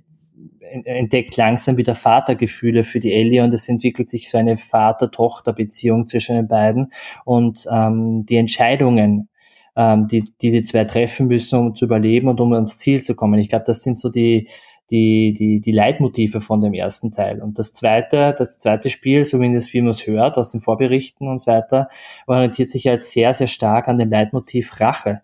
entdeckt 0.84 1.36
langsam 1.36 1.76
wieder 1.76 1.94
Vatergefühle 1.94 2.84
für 2.84 2.98
die 2.98 3.12
Ellie 3.12 3.42
und 3.42 3.54
es 3.54 3.68
entwickelt 3.68 4.10
sich 4.10 4.28
so 4.28 4.38
eine 4.38 4.56
Vater-Tochter-Beziehung 4.56 6.06
zwischen 6.06 6.36
den 6.36 6.48
beiden 6.48 6.92
und 7.24 7.66
ähm, 7.70 8.26
die 8.26 8.36
Entscheidungen, 8.36 9.28
ähm, 9.76 10.08
die, 10.08 10.24
die 10.40 10.50
die 10.50 10.62
zwei 10.62 10.84
treffen 10.84 11.28
müssen, 11.28 11.58
um 11.58 11.74
zu 11.74 11.84
überleben 11.84 12.28
und 12.28 12.40
um 12.40 12.52
ans 12.52 12.78
Ziel 12.78 13.02
zu 13.02 13.14
kommen. 13.14 13.38
Ich 13.38 13.48
glaube, 13.48 13.64
das 13.66 13.82
sind 13.82 13.98
so 13.98 14.08
die 14.08 14.48
die, 14.90 15.32
die, 15.32 15.60
die 15.60 15.72
Leitmotive 15.72 16.40
von 16.40 16.60
dem 16.60 16.74
ersten 16.74 17.10
Teil. 17.10 17.40
Und 17.40 17.58
das 17.58 17.72
zweite, 17.72 18.34
das 18.36 18.58
zweite 18.58 18.90
Spiel, 18.90 19.24
zumindest 19.24 19.72
wie 19.72 19.80
man 19.80 19.90
es 19.90 20.06
hört 20.06 20.36
aus 20.36 20.50
den 20.50 20.60
Vorberichten 20.60 21.28
und 21.28 21.40
so 21.40 21.50
weiter, 21.50 21.88
orientiert 22.26 22.68
sich 22.68 22.86
halt 22.86 23.04
sehr, 23.04 23.32
sehr 23.34 23.46
stark 23.46 23.88
an 23.88 23.98
dem 23.98 24.10
Leitmotiv 24.10 24.80
Rache. 24.80 25.22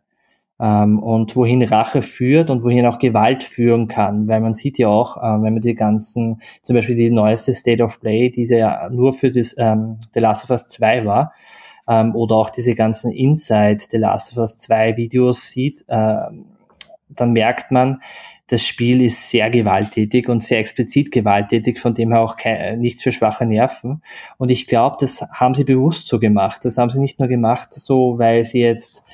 Ähm, 0.59 0.99
und 0.99 1.37
wohin 1.37 1.62
Rache 1.62 2.03
führt 2.03 2.51
und 2.51 2.62
wohin 2.62 2.87
auch 2.87 2.99
Gewalt 2.99 3.42
führen 3.42 3.88
kann. 3.88 4.29
Weil 4.29 4.40
man 4.40 4.53
sieht 4.53 4.79
ja 4.79 4.88
auch, 4.88 5.16
äh, 5.16 5.42
wenn 5.42 5.55
man 5.55 5.61
die 5.61 5.75
ganzen, 5.75 6.40
zum 6.62 6.77
Beispiel 6.77 6.96
die 6.96 7.11
neueste 7.11 7.55
State 7.55 7.83
of 7.83 8.01
Play, 8.01 8.31
die 8.31 8.44
ja 8.44 8.88
nur 8.90 9.12
für 9.12 9.31
das 9.31 9.55
ähm, 9.59 9.99
The 10.12 10.20
Last 10.20 10.44
of 10.44 10.51
Us 10.51 10.68
2 10.68 11.07
war, 11.07 11.33
ähm, 11.88 12.14
oder 12.14 12.37
auch 12.37 12.51
diese 12.51 12.75
ganzen 12.75 13.11
Inside 13.11 13.79
The 13.90 13.96
Last 13.99 14.33
of 14.33 14.38
Us 14.38 14.57
2 14.59 14.96
Videos 14.96 15.51
sieht, 15.51 15.85
äh, 15.88 16.16
dann 17.09 17.33
merkt 17.33 17.70
man, 17.70 18.01
das 18.50 18.66
Spiel 18.66 19.00
ist 19.00 19.30
sehr 19.30 19.48
gewalttätig 19.48 20.28
und 20.28 20.42
sehr 20.42 20.58
explizit 20.58 21.12
gewalttätig, 21.12 21.78
von 21.78 21.94
dem 21.94 22.10
her 22.10 22.20
auch 22.20 22.36
kein, 22.36 22.80
nichts 22.80 23.00
für 23.00 23.12
schwache 23.12 23.46
Nerven. 23.46 24.02
Und 24.38 24.50
ich 24.50 24.66
glaube, 24.66 24.96
das 24.98 25.22
haben 25.32 25.54
sie 25.54 25.62
bewusst 25.62 26.08
so 26.08 26.18
gemacht. 26.18 26.64
Das 26.64 26.76
haben 26.76 26.90
sie 26.90 26.98
nicht 26.98 27.20
nur 27.20 27.28
gemacht, 27.28 27.72
so 27.72 28.18
weil 28.18 28.42
sie 28.42 28.60
jetzt 28.60 29.04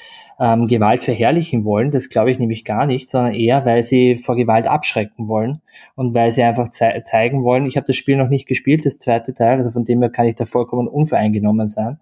ähm, 0.41 0.67
Gewalt 0.69 1.03
verherrlichen 1.03 1.65
wollen, 1.65 1.91
das 1.91 2.09
glaube 2.09 2.31
ich 2.31 2.39
nämlich 2.39 2.65
gar 2.65 2.87
nicht, 2.87 3.09
sondern 3.09 3.35
eher, 3.35 3.65
weil 3.65 3.83
sie 3.83 4.17
vor 4.19 4.37
Gewalt 4.37 4.67
abschrecken 4.67 5.29
wollen 5.29 5.61
und 5.95 6.15
weil 6.15 6.33
sie 6.33 6.43
einfach 6.43 6.69
ze 6.69 7.03
zeigen 7.05 7.43
wollen, 7.43 7.67
ich 7.67 7.77
habe 7.77 7.87
das 7.87 7.97
Spiel 7.97 8.17
noch 8.17 8.29
nicht 8.29 8.47
gespielt, 8.47 8.85
das 8.85 8.99
zweite 8.99 9.35
Teil, 9.35 9.59
also 9.59 9.71
von 9.71 9.85
dem 9.85 10.01
her 10.01 10.11
kann 10.11 10.27
ich 10.27 10.35
da 10.35 10.45
vollkommen 10.45 10.89
unvoreingenommen 10.89 11.69
sein. 11.69 12.01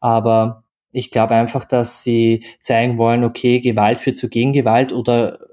Aber 0.00 0.64
ich 0.92 1.10
glaube 1.10 1.34
einfach, 1.34 1.64
dass 1.64 2.02
sie 2.02 2.44
zeigen 2.58 2.96
wollen, 2.96 3.24
okay, 3.24 3.60
Gewalt 3.60 4.00
führt 4.00 4.16
zu 4.16 4.30
Gegengewalt 4.30 4.94
oder 4.94 5.34
äh, 5.34 5.45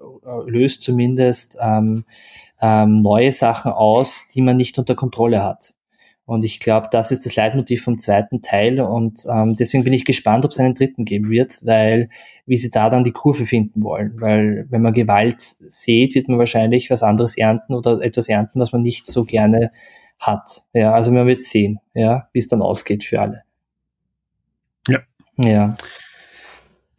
löst 0.47 0.81
zumindest 0.81 1.57
ähm, 1.61 2.05
ähm, 2.61 3.01
neue 3.01 3.31
Sachen 3.31 3.71
aus, 3.71 4.27
die 4.33 4.41
man 4.41 4.57
nicht 4.57 4.77
unter 4.79 4.95
Kontrolle 4.95 5.43
hat. 5.43 5.75
Und 6.25 6.45
ich 6.45 6.61
glaube, 6.61 6.87
das 6.89 7.11
ist 7.11 7.25
das 7.25 7.35
Leitmotiv 7.35 7.83
vom 7.83 7.99
zweiten 7.99 8.41
Teil. 8.41 8.79
Und 8.79 9.25
ähm, 9.29 9.57
deswegen 9.57 9.83
bin 9.83 9.91
ich 9.91 10.05
gespannt, 10.05 10.45
ob 10.45 10.51
es 10.51 10.59
einen 10.59 10.73
dritten 10.73 11.03
geben 11.03 11.29
wird, 11.29 11.59
weil 11.63 12.09
wie 12.45 12.57
sie 12.57 12.69
da 12.69 12.89
dann 12.89 13.03
die 13.03 13.11
Kurve 13.11 13.45
finden 13.45 13.83
wollen. 13.83 14.19
Weil 14.21 14.65
wenn 14.69 14.81
man 14.81 14.93
Gewalt 14.93 15.41
sieht, 15.41 16.15
wird 16.15 16.29
man 16.29 16.39
wahrscheinlich 16.39 16.89
was 16.89 17.03
anderes 17.03 17.37
ernten 17.37 17.73
oder 17.73 18.01
etwas 18.01 18.29
ernten, 18.29 18.59
was 18.59 18.71
man 18.71 18.81
nicht 18.81 19.07
so 19.07 19.25
gerne 19.25 19.71
hat. 20.17 20.63
Ja, 20.73 20.93
also 20.93 21.11
man 21.11 21.27
wird 21.27 21.43
sehen, 21.43 21.79
ja, 21.93 22.29
wie 22.31 22.39
es 22.39 22.47
dann 22.47 22.61
ausgeht 22.61 23.03
für 23.03 23.19
alle. 23.19 23.43
Ja. 24.87 24.99
Ja. 25.37 25.75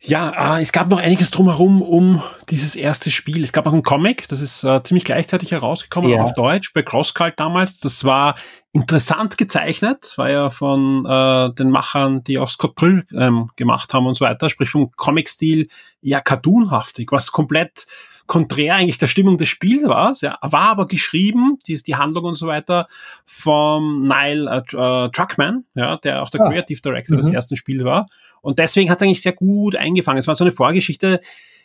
Ja, 0.07 0.59
äh, 0.59 0.63
es 0.63 0.73
gab 0.73 0.91
noch 0.91 0.99
einiges 0.99 1.31
drumherum 1.31 1.81
um 1.81 2.23
dieses 2.51 2.77
erste 2.77 3.11
Spiel. 3.11 3.43
Es 3.43 3.53
gab 3.53 3.67
auch 3.67 3.73
ein 3.73 3.83
Comic, 3.83 4.29
das 4.29 4.43
ist 4.43 4.63
äh, 4.63 4.83
ziemlich 4.83 5.05
gleichzeitig 5.05 5.53
herausgekommen, 5.53 6.11
ja. 6.11 6.23
auf 6.23 6.35
Deutsch, 6.35 6.75
bei 6.75 6.83
Crosscult 6.83 7.41
damals. 7.41 7.81
Das 7.81 8.05
war 8.05 8.35
interessant 8.75 9.39
gezeichnet, 9.39 10.13
war 10.17 10.31
ja 10.31 10.51
von 10.51 11.07
äh, 11.07 11.55
den 11.55 11.71
Machern, 11.71 12.23
die 12.23 12.39
auch 12.39 12.51
Scott 12.51 12.75
Brill 12.75 13.07
ähm, 13.17 13.51
gemacht 13.57 13.95
haben 13.95 14.07
und 14.07 14.15
so 14.15 14.27
weiter, 14.27 14.51
sprich 14.51 14.69
vom 14.69 14.91
Comic-Stil 14.95 15.69
ja 16.03 16.21
cartoonhaftig, 16.21 17.11
was 17.11 17.33
komplett 17.33 17.87
konträr 18.27 18.77
eigentlich 18.77 18.99
der 18.99 19.07
Stimmung 19.07 19.37
des 19.37 19.49
Spiels 19.49 19.85
war, 19.85 20.15
ja, 20.21 20.39
war 20.41 20.69
aber 20.69 20.87
geschrieben, 20.87 21.59
die, 21.67 21.83
die 21.83 21.97
Handlung 21.97 22.25
und 22.25 22.35
so 22.37 22.47
weiter, 22.47 22.87
vom 23.27 24.09
Nile 24.09 24.51
äh, 24.51 24.77
äh, 24.77 25.11
Truckman, 25.11 25.65
ja, 25.75 25.97
der 25.99 26.23
auch 26.23 26.31
der 26.31 26.41
ah. 26.41 26.49
Creative 26.49 26.81
Director 26.81 27.17
mhm. 27.17 27.21
des 27.21 27.31
ersten 27.31 27.57
Spiels 27.57 27.85
war. 27.85 28.07
Und 28.41 28.59
deswegen 28.59 28.91
hat 28.91 28.99
es 28.99 29.03
eigentlich 29.03 29.23
sehr 29.23 29.33
gut 29.33 29.77
eingefangen. 29.77 30.19
Es 30.19 30.27
war 30.27 30.37
so 30.37 30.45
eine 30.45 30.53
Vorgeschichte, 30.53 31.21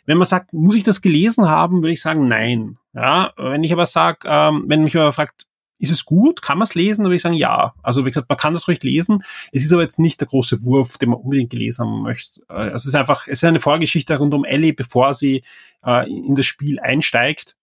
wenn 0.06 0.18
man 0.18 0.26
sagt, 0.26 0.52
muss 0.52 0.76
ich 0.76 0.82
das 0.82 1.00
gelesen 1.00 1.48
haben, 1.48 1.82
würde 1.82 1.92
ich 1.92 2.02
sagen, 2.02 2.26
nein. 2.26 2.78
Ja, 2.94 3.32
wenn 3.36 3.64
ich 3.64 3.72
aber 3.72 3.86
sage, 3.86 4.20
ähm, 4.24 4.64
wenn 4.66 4.82
mich 4.82 4.96
aber 4.96 5.12
fragt, 5.12 5.46
ist 5.80 5.90
es 5.90 6.04
gut? 6.04 6.42
Kann 6.42 6.58
man 6.58 6.64
es 6.64 6.74
lesen? 6.74 7.04
Würde 7.04 7.16
ich 7.16 7.22
sagen, 7.22 7.34
ja. 7.34 7.72
Also 7.82 8.04
wie 8.04 8.10
gesagt, 8.10 8.28
man 8.28 8.38
kann 8.38 8.52
das 8.52 8.68
ruhig 8.68 8.82
lesen. 8.82 9.24
Es 9.50 9.64
ist 9.64 9.72
aber 9.72 9.82
jetzt 9.82 9.98
nicht 9.98 10.20
der 10.20 10.28
große 10.28 10.62
Wurf, 10.62 10.98
den 10.98 11.10
man 11.10 11.18
unbedingt 11.18 11.50
gelesen 11.50 11.86
haben 11.86 12.02
möchte. 12.02 12.40
Äh, 12.50 12.68
es 12.68 12.86
ist 12.86 12.94
einfach, 12.94 13.26
es 13.26 13.42
ist 13.42 13.44
eine 13.44 13.60
Vorgeschichte 13.60 14.16
rund 14.16 14.34
um 14.34 14.44
Ellie, 14.44 14.74
bevor 14.74 15.14
sie 15.14 15.42
äh, 15.84 16.08
in 16.08 16.34
das 16.34 16.46
Spiel 16.46 16.78
einsteigt. 16.78 17.56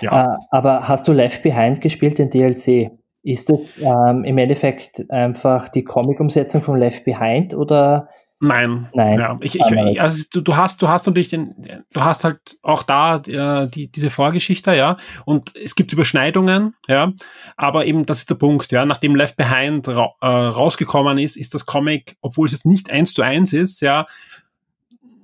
Ja. 0.00 0.26
Uh, 0.26 0.36
aber 0.50 0.86
hast 0.86 1.08
du 1.08 1.12
Left 1.12 1.42
Behind 1.42 1.80
gespielt, 1.80 2.18
den 2.18 2.30
DLC? 2.30 2.92
Ist 3.22 3.50
das 3.50 3.58
ähm, 3.80 4.22
im 4.22 4.38
Endeffekt 4.38 5.10
einfach 5.10 5.68
die 5.68 5.82
Comic-Umsetzung 5.82 6.62
von 6.62 6.78
Left 6.78 7.04
Behind 7.04 7.54
oder 7.54 8.08
Nein. 8.38 8.88
Nein. 8.92 9.18
Ja, 9.18 9.38
ich, 9.40 9.54
ich, 9.54 10.00
also 10.00 10.24
du, 10.30 10.42
du 10.42 10.56
hast, 10.56 10.82
du 10.82 10.88
hast 10.88 11.06
natürlich 11.06 11.28
den, 11.28 11.54
du 11.90 12.00
hast 12.02 12.22
halt 12.22 12.58
auch 12.62 12.82
da 12.82 13.16
äh, 13.16 13.68
die, 13.68 13.90
diese 13.90 14.10
Vorgeschichte, 14.10 14.74
ja, 14.74 14.98
und 15.24 15.56
es 15.56 15.74
gibt 15.74 15.92
Überschneidungen, 15.92 16.74
ja, 16.86 17.12
aber 17.56 17.86
eben 17.86 18.04
das 18.04 18.18
ist 18.20 18.30
der 18.30 18.34
Punkt, 18.34 18.72
ja, 18.72 18.84
nachdem 18.84 19.16
Left 19.16 19.36
Behind 19.36 19.88
ra 19.88 20.12
äh, 20.20 20.26
rausgekommen 20.26 21.16
ist, 21.16 21.36
ist 21.38 21.54
das 21.54 21.64
Comic, 21.64 22.16
obwohl 22.20 22.46
es 22.46 22.52
jetzt 22.52 22.66
nicht 22.66 22.90
eins 22.90 23.14
zu 23.14 23.22
eins 23.22 23.54
ist, 23.54 23.80
ja, 23.80 24.04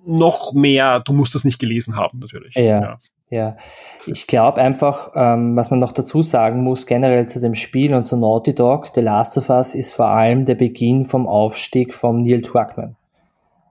noch 0.06 0.54
mehr, 0.54 1.00
du 1.00 1.12
musst 1.12 1.34
das 1.34 1.44
nicht 1.44 1.58
gelesen 1.58 1.96
haben, 1.96 2.18
natürlich. 2.18 2.54
Ja. 2.54 2.62
ja. 2.62 2.98
Ja, 3.28 3.56
ich 4.04 4.26
glaube 4.26 4.60
einfach, 4.60 5.12
ähm, 5.14 5.56
was 5.56 5.70
man 5.70 5.80
noch 5.80 5.92
dazu 5.92 6.20
sagen 6.20 6.62
muss, 6.62 6.84
generell 6.84 7.28
zu 7.28 7.40
dem 7.40 7.54
Spiel 7.54 7.94
und 7.94 8.04
zu 8.04 8.18
Naughty 8.18 8.54
Dog, 8.54 8.90
The 8.94 9.00
Last 9.00 9.38
of 9.38 9.48
Us 9.48 9.74
ist 9.74 9.94
vor 9.94 10.10
allem 10.10 10.44
der 10.44 10.54
Beginn 10.54 11.06
vom 11.06 11.26
Aufstieg 11.26 11.94
von 11.94 12.20
Neil 12.20 12.42
Druckmann. 12.42 12.94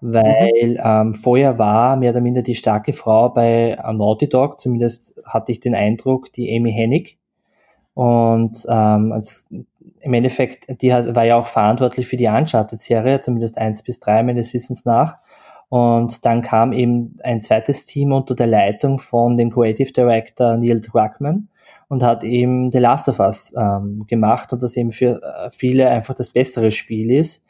Weil 0.01 0.71
mhm. 0.73 0.79
ähm, 0.83 1.13
vorher 1.13 1.59
war 1.59 1.95
mehr 1.95 2.11
oder 2.11 2.21
minder 2.21 2.41
die 2.41 2.55
starke 2.55 2.93
Frau 2.93 3.29
bei 3.29 3.77
Naughty 3.93 4.27
Dog, 4.27 4.59
zumindest 4.59 5.15
hatte 5.25 5.51
ich 5.51 5.59
den 5.59 5.75
Eindruck, 5.75 6.33
die 6.33 6.55
Amy 6.55 6.73
Hennig. 6.73 7.17
Und 7.93 8.65
ähm, 8.67 9.11
als, 9.11 9.47
im 9.99 10.13
Endeffekt, 10.13 10.81
die 10.81 10.93
hat, 10.93 11.15
war 11.15 11.25
ja 11.25 11.35
auch 11.35 11.45
verantwortlich 11.45 12.07
für 12.07 12.17
die 12.17 12.27
Uncharted-Serie, 12.27 13.21
zumindest 13.21 13.59
eins 13.59 13.83
bis 13.83 13.99
drei 13.99 14.23
meines 14.23 14.53
Wissens 14.53 14.85
nach. 14.85 15.19
Und 15.69 16.25
dann 16.25 16.41
kam 16.41 16.73
eben 16.73 17.15
ein 17.23 17.39
zweites 17.39 17.85
Team 17.85 18.11
unter 18.11 18.35
der 18.35 18.47
Leitung 18.47 18.99
von 18.99 19.37
dem 19.37 19.51
Creative 19.51 19.91
Director 19.93 20.57
Neil 20.57 20.81
Druckmann 20.81 21.47
und 21.87 22.03
hat 22.03 22.23
eben 22.23 22.71
The 22.71 22.79
Last 22.79 23.07
of 23.07 23.19
Us 23.19 23.53
ähm, 23.55 24.05
gemacht 24.07 24.51
und 24.51 24.63
das 24.63 24.75
eben 24.75 24.91
für 24.91 25.21
äh, 25.21 25.49
viele 25.51 25.87
einfach 25.87 26.13
das 26.13 26.31
bessere 26.31 26.71
Spiel 26.71 27.11
ist. 27.11 27.43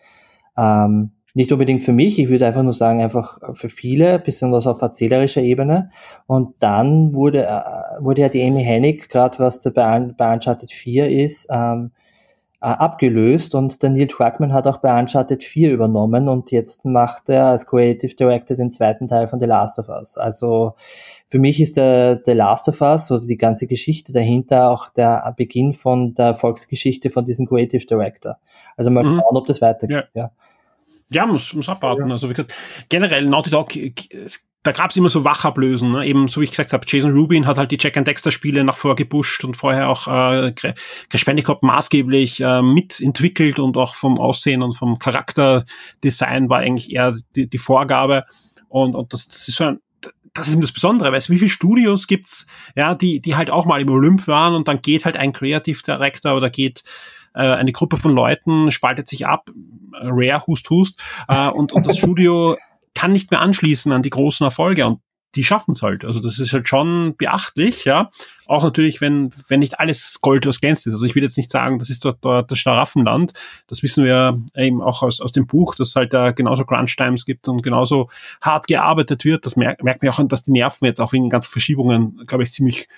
Ähm, 0.58 1.12
nicht 1.34 1.52
unbedingt 1.52 1.84
für 1.84 1.94
mich, 1.94 2.20
ich 2.20 2.30
würde 2.30 2.48
einfach 2.48 2.64
nur 2.64 2.74
sagen, 2.74 3.02
einfach 3.02 3.40
für 3.54 3.70
viele, 3.70 4.20
besonders 4.20 4.68
auf 4.68 4.82
erzählerischer 4.82 5.42
Ebene. 5.42 5.92
Und 6.28 6.56
dann 6.60 7.14
wurde, 7.14 7.46
äh, 7.46 8.04
wurde 8.04 8.22
ja 8.22 8.30
die 8.30 8.44
Amy 8.44 8.64
Hennig, 8.64 9.10
gerade 9.10 9.40
was 9.40 9.60
bei, 9.74 10.00
bei 10.18 10.34
Uncharted 10.34 10.72
4 10.72 11.10
ist, 11.10 11.48
ähm, 11.50 11.92
äh, 12.64 12.68
abgelöst 12.68 13.56
und 13.56 13.82
der 13.82 13.90
Neil 13.90 14.06
Druckmann 14.06 14.54
hat 14.54 14.68
auch 14.68 14.78
bei 14.78 14.98
Uncharted 15.00 15.44
4 15.44 15.72
übernommen 15.72 16.30
und 16.30 16.52
jetzt 16.52 16.86
macht 16.86 17.28
er 17.28 17.48
als 17.48 17.66
Creative 17.66 18.14
Director 18.14 18.56
den 18.56 18.70
zweiten 18.70 19.08
Teil 19.08 19.28
von 19.28 19.40
The 19.40 19.48
Last 19.48 19.80
of 19.80 19.90
Us. 19.90 20.16
Also 20.16 20.76
für 21.26 21.40
mich 21.40 21.60
ist 21.60 21.78
der 21.78 22.22
The 22.24 22.34
Last 22.34 22.70
of 22.70 22.80
Us 22.82 23.10
oder 23.10 23.26
die 23.26 23.38
ganze 23.38 23.66
Geschichte 23.66 24.14
dahinter 24.14 24.70
auch 24.70 24.90
der 24.90 25.34
Beginn 25.36 25.74
von 25.74 26.14
der 26.14 26.28
Erfolgsgeschichte 26.28 27.10
von 27.10 27.26
diesem 27.26 27.48
Creative 27.48 27.84
Director. 27.84 28.38
Also 28.78 28.92
mal 28.92 29.04
mhm. 29.04 29.20
schauen, 29.20 29.38
ob 29.38 29.48
das 29.48 29.60
weitergeht. 29.62 30.10
Ja. 30.14 30.22
ja. 30.22 30.32
Ja, 31.12 31.26
muss, 31.26 31.54
muss 31.54 31.70
abwarten. 31.70 32.08
Ja. 32.08 32.14
Also 32.14 32.30
wie 32.30 32.34
gesagt, 32.34 32.54
generell 32.90 33.26
Naughty 33.26 33.50
Dog, 33.50 33.74
da 34.64 34.72
gab's 34.72 34.96
immer 34.96 35.10
so 35.10 35.26
Wachablösen, 35.26 35.92
ne? 35.92 36.06
eben 36.06 36.28
so 36.28 36.40
wie 36.40 36.46
ich 36.46 36.52
gesagt 36.52 36.72
habe, 36.72 36.86
Jason 36.88 37.12
Rubin 37.12 37.48
hat 37.48 37.58
halt 37.58 37.72
die 37.72 37.78
Jack 37.80 37.98
and 37.98 38.08
Dexter 38.08 38.32
Spiele 38.32 38.64
nach 38.64 38.78
vor 38.78 38.96
gepusht 38.96 39.44
und 39.44 39.58
vorher 39.58 39.90
auch 39.90 40.08
äh, 40.08 40.54
Crash 40.54 41.26
Bandicoot 41.26 41.64
maßgeblich 41.64 42.42
äh, 42.42 42.62
mitentwickelt 42.62 43.60
und 43.60 43.76
auch 43.76 43.96
vom 43.96 44.20
Aussehen 44.20 44.62
und 44.62 44.74
vom 44.74 45.00
Charakterdesign 45.00 46.50
war 46.50 46.60
eigentlich 46.60 46.94
eher 46.94 47.16
die, 47.36 47.50
die 47.50 47.58
Vorgabe 47.58 48.26
und, 48.70 48.96
und 48.96 49.14
das, 49.14 49.28
das 49.28 49.48
ist 49.48 49.58
so 49.58 49.66
ein 49.66 49.80
das 50.34 50.48
ist 50.48 50.62
das 50.62 50.72
Besondere, 50.72 51.12
weißt 51.12 51.30
wie 51.30 51.40
viele 51.40 51.50
Studios 51.50 52.08
gibt's, 52.08 52.48
ja, 52.76 52.96
die, 52.96 53.22
die 53.22 53.36
halt 53.36 53.50
auch 53.50 53.66
mal 53.66 53.82
im 53.82 53.90
Olymp 53.90 54.28
waren 54.28 54.54
und 54.54 54.68
dann 54.68 54.82
geht 54.82 55.04
halt 55.04 55.18
ein 55.18 55.34
Creative 55.34 55.82
Director 55.86 56.38
oder 56.38 56.50
geht 56.50 56.84
äh, 57.34 57.42
eine 57.42 57.72
Gruppe 57.72 57.98
von 57.98 58.14
Leuten, 58.14 58.72
spaltet 58.72 59.08
sich 59.08 59.26
ab, 59.26 59.50
Rare, 59.94 60.46
Hust, 60.48 60.70
Hust, 60.70 61.02
äh, 61.28 61.50
und, 61.50 61.74
und 61.74 61.86
das 61.86 61.98
Studio 61.98 62.58
kann 62.94 63.12
nicht 63.12 63.32
mehr 63.32 63.42
anschließen 63.42 63.92
an 63.92 64.04
die 64.04 64.10
großen 64.10 64.44
Erfolge 64.44 64.86
und 64.86 65.00
die 65.36 65.44
schaffen 65.44 65.72
es 65.72 65.82
halt. 65.82 66.04
Also 66.04 66.20
das 66.20 66.40
ist 66.40 66.52
halt 66.52 66.68
schon 66.68 67.16
beachtlich, 67.18 67.86
ja. 67.86 68.10
Auch 68.48 68.64
natürlich, 68.64 69.00
wenn, 69.00 69.30
wenn 69.48 69.62
nicht 69.62 69.80
alles 69.80 70.20
Gold, 70.22 70.46
was 70.46 70.60
glänzt 70.60 70.86
ist. 70.88 70.94
Also 70.94 71.06
ich 71.06 71.16
will 71.16 71.24
jetzt 71.24 71.38
nicht 71.38 71.52
sagen, 71.52 71.80
das 71.80 71.90
ist 71.90 72.04
dort, 72.04 72.18
dort 72.22 72.52
das 72.52 72.60
Schlaraffenland. 72.60 73.32
Das 73.68 73.82
wissen 73.82 74.04
wir 74.04 74.38
eben 74.58 74.82
auch 74.82 75.04
aus, 75.04 75.22
aus 75.22 75.32
dem 75.32 75.48
Buch, 75.48 75.76
dass 75.76 75.96
halt 75.96 76.12
da 76.12 76.32
genauso 76.32 76.66
Crunch 76.66 76.98
Times 76.98 77.26
gibt 77.26 77.48
und 77.48 77.64
genauso 77.64 78.10
hart 78.42 78.68
gearbeitet 78.68 79.24
wird. 79.24 79.46
Das 79.46 79.56
merkt, 79.56 79.84
merkt 79.84 80.04
man 80.04 80.12
auch, 80.12 80.22
dass 80.28 80.44
die 80.44 80.52
Nerven 80.52 80.86
jetzt 80.86 81.00
auch 81.00 81.14
wegen 81.14 81.30
ganzen 81.30 81.50
Verschiebungen, 81.50 82.26
glaube 82.28 82.44
ich, 82.44 82.52
ziemlich 82.52 82.90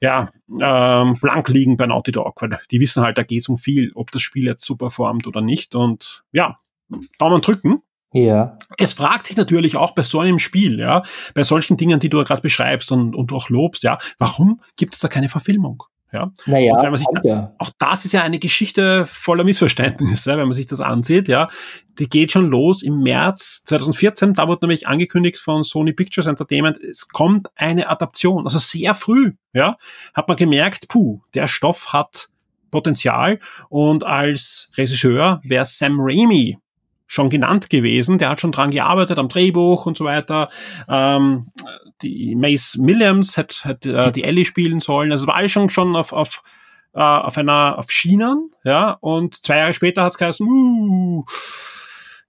ja, 0.00 0.30
ähm, 0.48 1.18
blank 1.20 1.48
liegen 1.48 1.76
bei 1.76 1.86
Naughty 1.86 2.12
Dog, 2.12 2.42
weil 2.42 2.58
die 2.70 2.80
wissen 2.80 3.02
halt, 3.02 3.18
da 3.18 3.22
geht 3.22 3.40
es 3.40 3.48
um 3.48 3.56
viel, 3.56 3.92
ob 3.94 4.10
das 4.10 4.22
Spiel 4.22 4.44
jetzt 4.44 4.64
super 4.64 4.90
formt 4.90 5.26
oder 5.26 5.40
nicht. 5.40 5.74
Und 5.74 6.22
ja, 6.32 6.58
Daumen 7.18 7.40
drücken. 7.40 7.82
Ja. 8.12 8.58
Es 8.78 8.92
fragt 8.92 9.26
sich 9.26 9.36
natürlich 9.36 9.76
auch 9.76 9.94
bei 9.94 10.02
so 10.02 10.20
einem 10.20 10.38
Spiel, 10.38 10.78
ja, 10.78 11.02
bei 11.34 11.44
solchen 11.44 11.76
Dingen, 11.76 12.00
die 12.00 12.08
du 12.08 12.22
gerade 12.24 12.40
beschreibst 12.40 12.90
und, 12.92 13.14
und 13.14 13.32
auch 13.32 13.50
lobst, 13.50 13.82
ja, 13.82 13.98
warum 14.18 14.60
gibt 14.76 14.94
es 14.94 15.00
da 15.00 15.08
keine 15.08 15.28
Verfilmung? 15.28 15.82
Ja. 16.16 16.32
Naja, 16.46 16.72
und 16.76 16.82
da, 17.24 17.54
auch 17.58 17.70
das 17.78 18.06
ist 18.06 18.12
ja 18.12 18.22
eine 18.22 18.38
Geschichte 18.38 19.04
voller 19.04 19.44
Missverständnisse, 19.44 20.30
wenn 20.38 20.46
man 20.46 20.54
sich 20.54 20.66
das 20.66 20.80
ansieht, 20.80 21.28
ja. 21.28 21.48
Die 21.98 22.08
geht 22.08 22.32
schon 22.32 22.46
los 22.46 22.82
im 22.82 23.02
März 23.02 23.64
2014, 23.64 24.32
da 24.32 24.48
wurde 24.48 24.64
nämlich 24.66 24.88
angekündigt 24.88 25.38
von 25.38 25.62
Sony 25.62 25.92
Pictures 25.92 26.26
Entertainment, 26.26 26.78
es 26.78 27.08
kommt 27.08 27.48
eine 27.54 27.90
Adaption, 27.90 28.44
also 28.44 28.58
sehr 28.58 28.94
früh, 28.94 29.34
ja. 29.52 29.76
Hat 30.14 30.26
man 30.26 30.38
gemerkt, 30.38 30.88
puh, 30.88 31.20
der 31.34 31.48
Stoff 31.48 31.92
hat 31.92 32.30
Potenzial 32.70 33.38
und 33.68 34.04
als 34.04 34.70
Regisseur 34.76 35.42
wäre 35.44 35.66
Sam 35.66 35.98
Raimi 36.00 36.58
schon 37.06 37.30
genannt 37.30 37.70
gewesen. 37.70 38.18
Der 38.18 38.30
hat 38.30 38.40
schon 38.40 38.52
dran 38.52 38.70
gearbeitet 38.70 39.18
am 39.18 39.28
Drehbuch 39.28 39.86
und 39.86 39.96
so 39.96 40.04
weiter. 40.04 40.48
Ähm, 40.88 41.48
die 42.02 42.34
Mace 42.34 42.78
Williams 42.80 43.36
hat, 43.36 43.64
hat 43.64 43.86
äh, 43.86 44.12
die 44.12 44.24
Ellie 44.24 44.44
spielen 44.44 44.80
sollen. 44.80 45.12
Also 45.12 45.26
war 45.26 45.36
alles 45.36 45.52
schon, 45.52 45.70
schon 45.70 45.96
auf, 45.96 46.12
auf, 46.12 46.42
äh, 46.94 47.00
auf 47.00 47.38
einer 47.38 47.78
auf 47.78 47.90
Schienen, 47.90 48.50
ja. 48.64 48.96
Und 49.00 49.34
zwei 49.44 49.58
Jahre 49.58 49.72
später 49.72 50.02
hat 50.02 50.12
es 50.12 50.18
geheißen, 50.18 50.46
uh, 50.46 51.24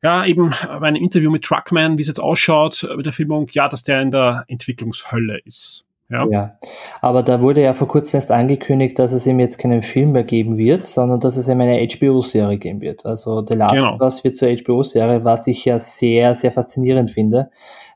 ja, 0.04 0.26
eben 0.26 0.52
bei 0.62 0.88
einem 0.88 1.02
Interview 1.02 1.32
mit 1.32 1.44
Truckman, 1.44 1.98
wie 1.98 2.04
es 2.04 2.08
jetzt 2.08 2.20
ausschaut 2.20 2.88
mit 2.96 3.06
der 3.06 3.14
Filmung, 3.14 3.48
ja, 3.52 3.68
dass 3.68 3.84
der 3.84 4.02
in 4.02 4.12
der 4.12 4.46
Entwicklungshölle 4.48 5.40
ist. 5.44 5.87
Ja. 6.10 6.26
ja, 6.30 6.58
aber 7.02 7.22
da 7.22 7.42
wurde 7.42 7.62
ja 7.62 7.74
vor 7.74 7.90
kurzem 7.90 8.20
erst 8.20 8.32
angekündigt, 8.32 8.98
dass 8.98 9.12
es 9.12 9.28
ihm 9.28 9.42
jetzt 9.42 9.58
keinen 9.58 9.82
Film 9.82 10.14
mehr 10.14 10.24
geben 10.24 10.58
wird, 10.58 10.86
sondern 10.86 11.20
dass 11.20 11.36
es 11.36 11.50
ihm 11.50 11.60
eine 11.60 11.86
HBO-Serie 11.86 12.58
geben 12.58 12.80
wird. 12.80 13.06
Also 13.06 13.46
The 13.46 13.56
Last 13.56 13.74
genau. 13.74 13.98
Us 14.00 14.24
wird 14.24 14.38
zur 14.38 14.48
HBO-Serie, 14.48 15.26
was 15.26 15.48
ich 15.48 15.66
ja 15.66 15.80
sehr, 15.80 16.34
sehr 16.34 16.54
faszinierend 16.54 17.12
finde, 17.12 17.50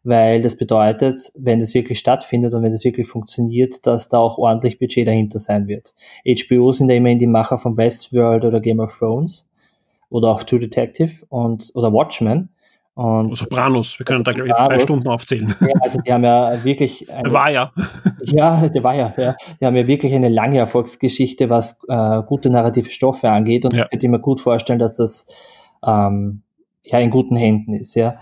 weil 0.03 0.41
das 0.41 0.57
bedeutet, 0.57 1.31
wenn 1.35 1.61
es 1.61 1.73
wirklich 1.73 1.99
stattfindet 1.99 2.53
und 2.53 2.63
wenn 2.63 2.73
es 2.73 2.83
wirklich 2.83 3.07
funktioniert, 3.07 3.87
dass 3.87 4.09
da 4.09 4.17
auch 4.17 4.37
ordentlich 4.37 4.77
Budget 4.77 5.07
dahinter 5.07 5.39
sein 5.39 5.67
wird. 5.67 5.93
HBO 6.27 6.73
sind 6.73 6.89
ja 6.89 6.97
immerhin 6.97 7.19
die 7.19 7.27
Macher 7.27 7.59
von 7.59 7.77
Westworld 7.77 8.43
oder 8.43 8.59
Game 8.59 8.81
of 8.81 8.97
Thrones 8.97 9.47
oder 10.09 10.27
auch 10.29 10.43
True 10.43 10.59
Detective 10.59 11.25
und 11.29 11.71
oder 11.75 11.93
Watchmen. 11.93 12.49
Und 13.01 13.35
Sopranos, 13.35 13.97
wir 13.97 14.05
können 14.05 14.23
da 14.23 14.31
glaube 14.31 14.49
ich 14.49 14.55
jetzt 14.55 14.67
drei 14.67 14.77
Stunden 14.77 15.07
aufzählen. 15.07 15.55
Ja, 15.59 15.73
also 15.81 15.99
die 16.05 16.13
haben 16.13 16.23
ja 16.23 16.63
wirklich 16.63 17.11
eine, 17.13 17.23
der 17.23 17.33
war 17.33 17.49
ja. 17.49 17.71
Ja, 18.25 18.69
der 18.69 18.83
war 18.83 18.93
ja, 18.93 19.11
ja. 19.17 19.35
Die 19.59 19.65
haben 19.65 19.75
ja 19.75 19.87
wirklich 19.87 20.13
eine 20.13 20.29
lange 20.29 20.59
Erfolgsgeschichte, 20.59 21.49
was 21.49 21.79
äh, 21.87 22.21
gute 22.27 22.51
narrative 22.51 22.91
Stoffe 22.91 23.27
angeht 23.31 23.65
und 23.65 23.73
ja. 23.73 23.85
ich 23.85 23.89
könnte 23.89 24.07
mir 24.07 24.19
gut 24.19 24.39
vorstellen, 24.39 24.77
dass 24.77 24.97
das 24.97 25.25
ähm, 25.83 26.43
ja 26.83 26.99
in 26.99 27.09
guten 27.09 27.35
Händen 27.35 27.73
ist, 27.73 27.95
ja. 27.95 28.19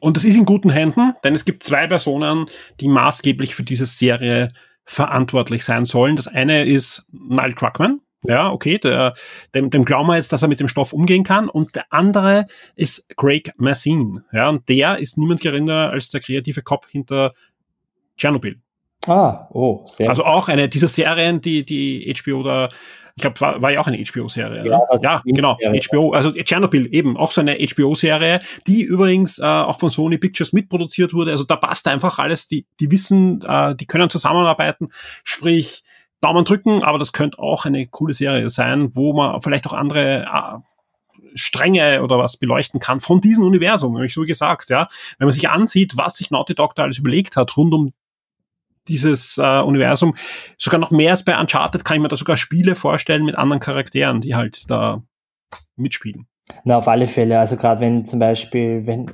Und 0.00 0.16
das 0.16 0.24
ist 0.24 0.38
in 0.38 0.46
guten 0.46 0.70
Händen, 0.70 1.12
denn 1.22 1.34
es 1.34 1.44
gibt 1.44 1.62
zwei 1.62 1.86
Personen, 1.86 2.46
die 2.80 2.88
maßgeblich 2.88 3.54
für 3.54 3.64
diese 3.64 3.84
Serie 3.84 4.48
verantwortlich 4.84 5.62
sein 5.62 5.84
sollen. 5.84 6.16
Das 6.16 6.26
eine 6.26 6.64
ist 6.64 7.06
Nile 7.12 7.54
Truckman, 7.54 8.00
ja, 8.24 8.50
okay, 8.50 8.78
der, 8.78 9.14
dem, 9.54 9.70
dem 9.70 9.84
glauben 9.84 10.08
wir 10.08 10.16
jetzt, 10.16 10.32
dass 10.32 10.42
er 10.42 10.48
mit 10.48 10.60
dem 10.60 10.68
Stoff 10.68 10.92
umgehen 10.92 11.22
kann. 11.22 11.48
Und 11.48 11.76
der 11.76 11.84
andere 11.90 12.46
ist 12.74 13.08
Craig 13.16 13.52
Mazin. 13.56 14.22
Ja, 14.32 14.48
und 14.48 14.68
der 14.68 14.98
ist 14.98 15.18
niemand 15.18 15.40
geringer 15.40 15.90
als 15.90 16.10
der 16.10 16.20
kreative 16.20 16.62
Kopf 16.62 16.88
hinter 16.90 17.32
Tschernobyl. 18.16 18.60
Ah, 19.06 19.48
oh, 19.52 19.84
sehr 19.86 20.10
Also 20.10 20.24
auch 20.24 20.48
eine 20.48 20.68
dieser 20.68 20.88
Serien, 20.88 21.40
die 21.40 21.64
die 21.64 22.12
HBO 22.20 22.42
da, 22.42 22.68
ich 23.14 23.22
glaube, 23.22 23.40
war, 23.40 23.62
war 23.62 23.70
ja 23.70 23.80
auch 23.80 23.86
eine 23.86 24.02
HBO-Serie. 24.04 24.66
Ja, 24.66 24.78
ne? 24.78 25.00
ja 25.02 25.22
genau, 25.24 25.56
HBO, 25.56 26.12
also 26.12 26.32
Tschernobyl 26.32 26.92
eben, 26.92 27.16
auch 27.16 27.30
so 27.30 27.40
eine 27.40 27.56
HBO-Serie, 27.56 28.40
die 28.66 28.82
übrigens 28.82 29.38
äh, 29.38 29.44
auch 29.44 29.78
von 29.78 29.90
Sony 29.90 30.18
Pictures 30.18 30.52
mitproduziert 30.52 31.14
wurde. 31.14 31.30
Also 31.30 31.44
da 31.44 31.56
passt 31.56 31.86
einfach 31.88 32.18
alles, 32.18 32.48
die, 32.48 32.66
die 32.80 32.90
wissen, 32.90 33.42
äh, 33.42 33.74
die 33.76 33.86
können 33.86 34.10
zusammenarbeiten, 34.10 34.88
sprich, 35.24 35.82
Daumen 36.20 36.44
drücken, 36.44 36.82
aber 36.82 36.98
das 36.98 37.12
könnte 37.12 37.38
auch 37.38 37.64
eine 37.64 37.86
coole 37.86 38.12
Serie 38.12 38.48
sein, 38.50 38.94
wo 38.94 39.12
man 39.12 39.40
vielleicht 39.40 39.66
auch 39.66 39.72
andere 39.72 40.24
äh, 40.24 40.58
Stränge 41.34 42.02
oder 42.02 42.18
was 42.18 42.36
beleuchten 42.36 42.80
kann 42.80 43.00
von 43.00 43.20
diesem 43.20 43.44
Universum, 43.44 43.94
habe 43.94 44.06
ich 44.06 44.14
so 44.14 44.22
gesagt, 44.22 44.70
ja. 44.70 44.88
Wenn 45.18 45.26
man 45.26 45.32
sich 45.32 45.48
ansieht, 45.48 45.96
was 45.96 46.16
sich 46.16 46.30
Naughty 46.30 46.54
Dog 46.54 46.74
da 46.74 46.84
alles 46.84 46.98
überlegt 46.98 47.36
hat 47.36 47.56
rund 47.56 47.74
um 47.74 47.92
dieses 48.88 49.38
äh, 49.38 49.60
Universum, 49.60 50.14
sogar 50.56 50.80
noch 50.80 50.90
mehr 50.90 51.10
als 51.12 51.22
bei 51.22 51.38
Uncharted 51.38 51.84
kann 51.84 51.96
ich 51.96 52.02
mir 52.02 52.08
da 52.08 52.16
sogar 52.16 52.36
Spiele 52.36 52.74
vorstellen 52.74 53.24
mit 53.24 53.36
anderen 53.36 53.60
Charakteren, 53.60 54.20
die 54.20 54.34
halt 54.34 54.70
da 54.70 55.02
mitspielen. 55.76 56.26
Na, 56.64 56.78
auf 56.78 56.88
alle 56.88 57.06
Fälle. 57.06 57.38
Also 57.38 57.56
gerade 57.56 57.80
wenn 57.80 58.06
zum 58.06 58.18
Beispiel, 58.18 58.86
wenn, 58.86 59.12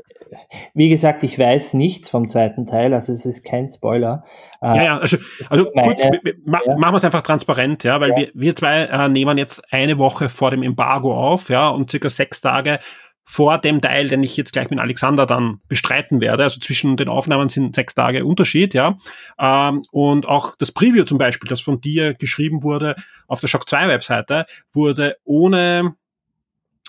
wie 0.74 0.88
gesagt, 0.88 1.22
ich 1.22 1.38
weiß 1.38 1.74
nichts 1.74 2.08
vom 2.08 2.28
zweiten 2.28 2.66
Teil, 2.66 2.94
also 2.94 3.12
es 3.12 3.26
ist 3.26 3.44
kein 3.44 3.68
Spoiler. 3.68 4.24
Ja, 4.62 4.82
ja, 4.82 4.98
also, 4.98 5.18
also 5.48 5.66
meine, 5.74 5.88
kurz, 5.88 6.04
ma 6.44 6.60
ja. 6.64 6.76
machen 6.76 6.94
wir 6.94 6.96
es 6.96 7.04
einfach 7.04 7.22
transparent, 7.22 7.84
ja, 7.84 8.00
weil 8.00 8.10
ja. 8.10 8.16
wir, 8.16 8.30
wir 8.34 8.56
zwei 8.56 8.82
äh, 8.84 9.08
nehmen 9.08 9.36
jetzt 9.38 9.72
eine 9.72 9.98
Woche 9.98 10.28
vor 10.28 10.50
dem 10.50 10.62
Embargo 10.62 11.14
auf, 11.14 11.48
ja, 11.50 11.68
und 11.68 11.90
circa 11.90 12.08
sechs 12.08 12.40
Tage 12.40 12.78
vor 13.26 13.58
dem 13.58 13.80
Teil, 13.80 14.08
den 14.08 14.22
ich 14.22 14.36
jetzt 14.36 14.52
gleich 14.52 14.68
mit 14.68 14.80
Alexander 14.80 15.24
dann 15.24 15.60
bestreiten 15.66 16.20
werde. 16.20 16.44
Also 16.44 16.60
zwischen 16.60 16.96
den 16.96 17.08
Aufnahmen 17.08 17.48
sind 17.48 17.74
sechs 17.74 17.94
Tage 17.94 18.24
Unterschied, 18.24 18.74
ja. 18.74 18.96
Ähm, 19.38 19.82
und 19.90 20.28
auch 20.28 20.56
das 20.56 20.72
Preview 20.72 21.04
zum 21.04 21.18
Beispiel, 21.18 21.48
das 21.48 21.60
von 21.60 21.80
dir 21.80 22.14
geschrieben 22.14 22.62
wurde 22.62 22.96
auf 23.26 23.40
der 23.40 23.48
Shock 23.48 23.68
2 23.68 23.88
Webseite, 23.88 24.44
wurde 24.72 25.16
ohne 25.24 25.94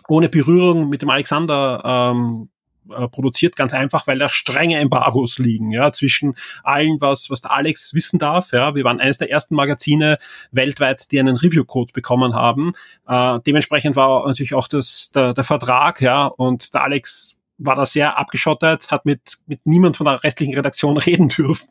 ohne 0.08 0.30
Berührung 0.30 0.90
mit 0.90 1.02
dem 1.02 1.10
Alexander 1.10 1.82
ähm, 1.84 2.50
äh, 2.90 3.08
produziert, 3.08 3.56
ganz 3.56 3.74
einfach, 3.74 4.08
weil 4.08 4.18
da 4.18 4.30
strenge 4.30 4.80
Embargos 4.80 5.38
liegen, 5.38 5.72
ja, 5.72 5.92
zwischen 5.92 6.36
allen, 6.64 7.00
was, 7.00 7.30
was 7.30 7.42
der 7.42 7.52
Alex 7.52 7.94
wissen 7.94 8.20
darf, 8.20 8.52
ja. 8.52 8.76
Wir 8.76 8.84
waren 8.84 9.00
eines 9.00 9.18
der 9.18 9.32
ersten 9.32 9.56
Magazine 9.56 10.18
weltweit, 10.52 11.12
die 11.12 11.20
einen 11.20 11.36
Review-Code 11.36 11.94
bekommen 11.94 12.36
haben. 12.36 12.74
Äh, 13.08 13.40
dementsprechend 13.46 13.96
war 13.96 14.28
natürlich 14.28 14.54
auch 14.54 14.68
das, 14.68 15.12
der, 15.12 15.34
der 15.34 15.44
Vertrag, 15.44 16.02
ja, 16.02 16.26
und 16.26 16.74
der 16.74 16.84
Alex 16.84 17.40
war 17.58 17.76
da 17.76 17.86
sehr 17.86 18.18
abgeschottet, 18.18 18.92
hat 18.92 19.06
mit, 19.06 19.38
mit 19.48 19.66
niemand 19.66 19.98
von 19.98 20.06
der 20.06 20.24
restlichen 20.24 20.56
Redaktion 20.56 20.98
reden 20.98 21.30
dürfen 21.30 21.70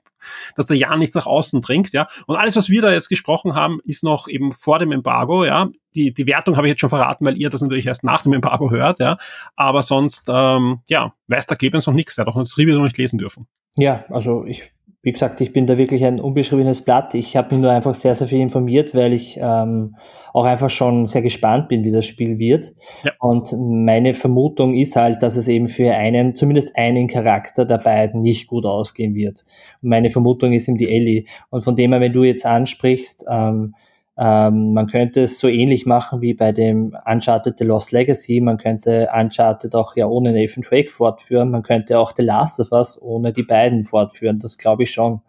dass 0.57 0.67
der 0.67 0.77
ja 0.77 0.97
nichts 0.97 1.15
nach 1.15 1.27
außen 1.27 1.61
dringt, 1.61 1.93
ja. 1.93 2.07
Und 2.27 2.37
alles, 2.37 2.57
was 2.57 2.69
wir 2.69 2.83
da 2.83 2.93
jetzt 2.93 3.09
gesprochen 3.09 3.55
haben, 3.55 3.81
ist 3.85 4.05
noch 4.05 4.29
eben 4.29 4.53
vor 4.53 4.79
dem 4.79 4.93
Embargo, 4.93 5.45
ja. 5.45 5.69
Die, 5.95 6.13
die 6.13 6.27
Wertung 6.27 6.57
habe 6.57 6.67
ich 6.67 6.73
jetzt 6.73 6.81
schon 6.81 6.91
verraten, 6.91 7.25
weil 7.25 7.39
ihr 7.39 7.51
das 7.51 7.63
natürlich 7.63 7.87
erst 7.87 8.03
nach 8.03 8.23
dem 8.23 8.33
Embargo 8.33 8.71
hört, 8.71 8.99
ja. 8.99 9.17
Aber 9.57 9.83
sonst, 9.83 10.29
ähm, 10.29 10.81
ja, 10.89 11.15
weiß 11.29 11.47
der 11.47 11.57
Clemens 11.57 11.87
noch 11.87 11.95
nichts, 11.95 12.17
der 12.17 12.27
hat 12.27 12.35
auch 12.35 12.39
das 12.39 12.59
Review 12.59 12.77
noch 12.77 12.85
nicht 12.85 12.99
lesen 12.99 13.19
dürfen. 13.19 13.47
Ja, 13.77 14.05
also 14.09 14.45
ich 14.45 14.74
wie 15.05 15.13
gesagt, 15.13 15.43
ich 15.43 15.53
bin 15.53 15.67
da 15.67 15.77
wirklich 15.77 16.03
ein 16.05 16.19
unbeschriebenes 16.19 16.81
Blatt. 16.81 17.15
Ich 17.15 17.37
habe 17.37 17.55
mich 17.55 17.63
nur 17.63 17.71
einfach 17.71 17.95
sehr, 17.95 18.15
sehr 18.15 18.27
viel 18.27 18.41
informiert, 18.41 18.95
weil 18.95 19.13
ich 19.13 19.39
ähm, 19.39 19.97
auch 20.33 20.47
einfach 20.47 20.71
schon 20.71 21.05
sehr 21.05 21.21
gespannt 21.21 21.69
bin, 21.69 21.85
wie 21.85 21.93
das 21.93 22.07
Spiel 22.07 22.39
wird. 22.39 22.75
Ja. 23.05 23.13
Und 23.21 23.55
meine 23.59 24.15
Vermutung 24.15 24.75
ist 24.75 24.97
halt, 24.97 25.23
dass 25.23 25.37
es 25.37 25.47
eben 25.47 25.69
für 25.69 25.95
einen, 25.95 26.35
zumindest 26.35 26.77
einen 26.79 27.07
Charakter 27.07 27.67
der 27.67 27.79
beiden 27.79 28.21
nicht 28.21 28.47
gut 28.47 28.65
ausgehen 28.65 29.15
wird. 29.15 29.45
Und 29.83 29.91
meine 29.91 30.09
Vermutung 30.09 30.55
ist 30.55 30.69
eben 30.69 30.79
die 30.79 30.89
Ellie. 30.89 31.25
Und 31.51 31.63
von 31.63 31.77
dem 31.77 31.93
her, 31.93 32.01
wenn 32.01 32.15
du 32.15 32.25
jetzt 32.25 32.47
ansprichst, 32.47 33.27
ähm, 33.31 33.75
ähm, 34.17 34.75
man 34.75 34.87
könnte 34.87 35.23
es 35.23 35.41
so 35.41 35.49
ähnlich 35.49 35.87
machen 35.87 36.21
wie 36.21 36.35
bei 36.35 36.53
dem 36.53 36.97
Uncharted 37.05 37.59
The 37.59 37.65
Lost 37.65 37.91
Legacy. 37.91 38.41
Man 38.41 38.59
könnte 38.59 39.09
Uncharted 39.13 39.75
auch 39.75 39.97
ja 39.97 40.07
ohne 40.07 40.33
Nathan 40.33 40.63
Drake 40.63 40.91
fortführen. 40.91 41.51
Man 41.51 41.63
könnte 41.63 41.99
auch 41.99 42.13
The 42.17 42.23
Last 42.23 42.61
of 42.61 42.71
Us 42.71 43.01
ohne 43.01 43.33
die 43.33 43.43
beiden 43.43 43.83
fortführen. 43.83 44.39
Das 44.39 44.57
glaube 44.57 44.85
ich 44.85 44.93
schon. 44.93 45.21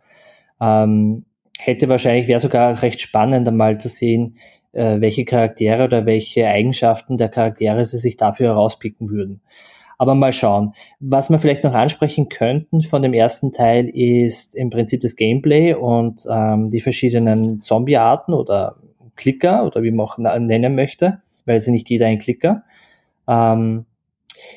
Ähm, 0.62 1.26
hätte 1.58 1.90
wahrscheinlich, 1.90 2.28
wäre 2.28 2.40
sogar 2.40 2.82
recht 2.82 3.02
spannend 3.02 3.48
einmal 3.48 3.80
zu 3.80 3.88
sehen, 3.88 4.36
äh, 4.72 5.02
welche 5.02 5.26
Charaktere 5.26 5.86
oder 5.86 6.06
welche 6.06 6.48
Eigenschaften 6.48 7.18
der 7.18 7.30
Charaktere 7.30 7.84
sie 7.86 7.98
sich 7.98 8.18
dafür 8.18 8.50
herauspicken 8.50 9.10
würden. 9.10 9.42
Aber 9.98 10.16
mal 10.16 10.34
schauen. 10.34 10.74
Was 11.00 11.30
wir 11.30 11.40
vielleicht 11.40 11.64
noch 11.64 11.74
ansprechen 11.74 12.30
könnten 12.30 12.82
von 12.82 13.02
dem 13.02 13.14
ersten 13.14 13.52
Teil 13.52 13.90
ist 13.90 14.56
im 14.56 14.70
Prinzip 14.70 15.02
das 15.02 15.16
Gameplay 15.16 15.74
und 15.74 16.26
ähm, 16.30 16.70
die 16.70 16.82
verschiedenen 16.82 17.60
Zombie-Arten 17.60 18.34
oder 18.34 18.78
Klicker 19.16 19.66
oder 19.66 19.84
wie 19.84 19.92
man 19.92 20.06
auch 20.06 20.18
nennen 20.18 20.76
möchte, 20.76 21.22
weil 21.46 21.58
es 21.58 21.66
ja 21.66 21.72
nicht 21.72 21.90
jeder 21.90 22.08
ein 22.08 22.20
Klicker. 22.20 22.64
Ähm, 23.28 23.86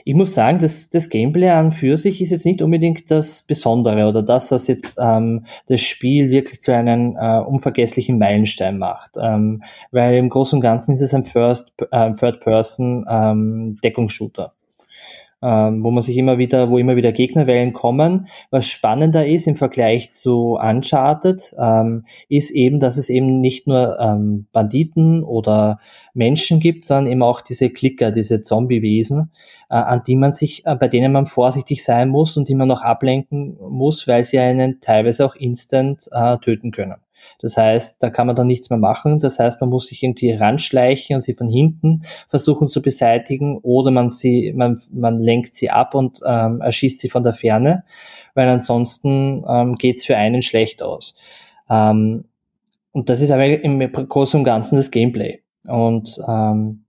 ich 0.05 0.14
muss 0.14 0.34
sagen, 0.34 0.59
das, 0.59 0.91
das 0.91 1.09
Gameplay 1.09 1.51
an 1.51 1.72
für 1.72 1.97
sich 1.97 2.20
ist 2.20 2.30
jetzt 2.30 2.45
nicht 2.45 2.62
unbedingt 2.62 3.11
das 3.11 3.43
Besondere 3.43 4.09
oder 4.09 4.22
das, 4.22 4.51
was 4.51 4.66
jetzt 4.66 4.93
ähm, 4.99 5.47
das 5.66 5.80
Spiel 5.80 6.30
wirklich 6.30 6.61
zu 6.61 6.74
einem 6.74 7.16
äh, 7.18 7.39
unvergesslichen 7.39 8.18
Meilenstein 8.18 8.78
macht. 8.78 9.12
Ähm, 9.20 9.62
weil 9.91 10.16
im 10.16 10.28
Großen 10.28 10.57
und 10.59 10.62
Ganzen 10.62 10.95
ist 10.95 11.01
es 11.01 11.14
ein 11.14 11.22
First, 11.22 11.72
äh, 11.91 12.12
Third-Person 12.12 13.07
ähm, 13.09 13.78
Deckungsshooter 13.82 14.55
ähm, 15.43 15.84
wo 15.84 15.91
man 15.91 16.03
sich 16.03 16.16
immer 16.16 16.39
wieder, 16.39 16.70
wo 16.70 16.78
immer 16.78 16.97
wieder 16.97 17.12
Gegnerwellen 17.12 17.72
kommen. 17.72 18.28
Was 18.51 18.66
spannender 18.66 19.26
ist 19.26 19.47
im 19.47 19.57
Vergleich 19.57 20.11
zu 20.11 20.59
Uncharted, 20.61 21.55
ähm, 21.59 22.05
ist 22.28 22.51
eben, 22.51 22.80
dass 22.80 22.97
es 22.97 23.09
eben 23.09 23.41
nicht 23.41 23.66
nur 23.66 23.99
ähm, 24.01 24.47
Banditen 24.53 25.22
oder 25.22 25.78
Menschen 26.14 26.59
gibt, 26.59 26.84
sondern 26.84 27.12
eben 27.12 27.22
auch 27.22 27.41
diese 27.41 27.70
Klicker, 27.70 28.11
diese 28.11 28.41
Zombiewesen, 28.41 29.30
äh, 29.70 29.76
an 29.76 30.03
die 30.07 30.16
man 30.16 30.32
sich, 30.32 30.66
äh, 30.66 30.74
bei 30.74 30.89
denen 30.89 31.12
man 31.12 31.26
vorsichtig 31.26 31.84
sein 31.84 32.09
muss 32.09 32.36
und 32.36 32.49
die 32.49 32.55
man 32.55 32.68
noch 32.68 32.82
ablenken 32.82 33.57
muss, 33.61 34.09
weil 34.09 34.24
sie 34.24 34.39
einen 34.39 34.80
teilweise 34.80 35.24
auch 35.24 35.36
instant 35.36 36.09
äh, 36.11 36.39
töten 36.39 36.72
können. 36.72 36.97
Das 37.41 37.57
heißt, 37.57 38.03
da 38.03 38.11
kann 38.11 38.26
man 38.26 38.37
dann 38.37 38.47
nichts 38.47 38.70
mehr 38.70 38.79
machen. 38.79 39.18
Das 39.18 39.39
heißt, 39.39 39.61
man 39.61 39.70
muss 39.70 39.87
sich 39.87 40.03
irgendwie 40.03 40.33
ranschleichen 40.33 41.14
und 41.14 41.20
sie 41.20 41.35
von 41.35 41.49
hinten 41.49 42.03
versuchen 42.29 42.68
zu 42.68 42.83
beseitigen 42.83 43.59
oder 43.59 43.91
man 43.91 44.11
sie, 44.11 44.53
man, 44.57 44.81
man 44.93 45.20
lenkt 45.20 45.55
sie 45.55 45.70
ab 45.70 45.95
und 45.95 46.20
ähm, 46.26 46.61
erschießt 46.61 46.99
sie 46.99 47.09
von 47.09 47.22
der 47.22 47.35
Ferne, 47.35 47.85
weil 48.35 48.49
ansonsten 48.49 49.45
ähm, 49.49 49.76
geht's 49.76 50.05
für 50.05 50.16
einen 50.16 50.43
schlecht 50.43 50.83
aus. 50.83 51.14
Ähm, 51.70 52.24
und 52.93 53.11
das 53.11 53.20
ist 53.20 53.31
aber 53.31 53.47
im 53.47 53.79
Großen 53.93 54.39
und 54.39 54.45
Ganzen 54.45 54.76
das 54.76 54.91
Gameplay. 54.91 55.41
Und 55.66 56.20
ähm, 56.26 56.85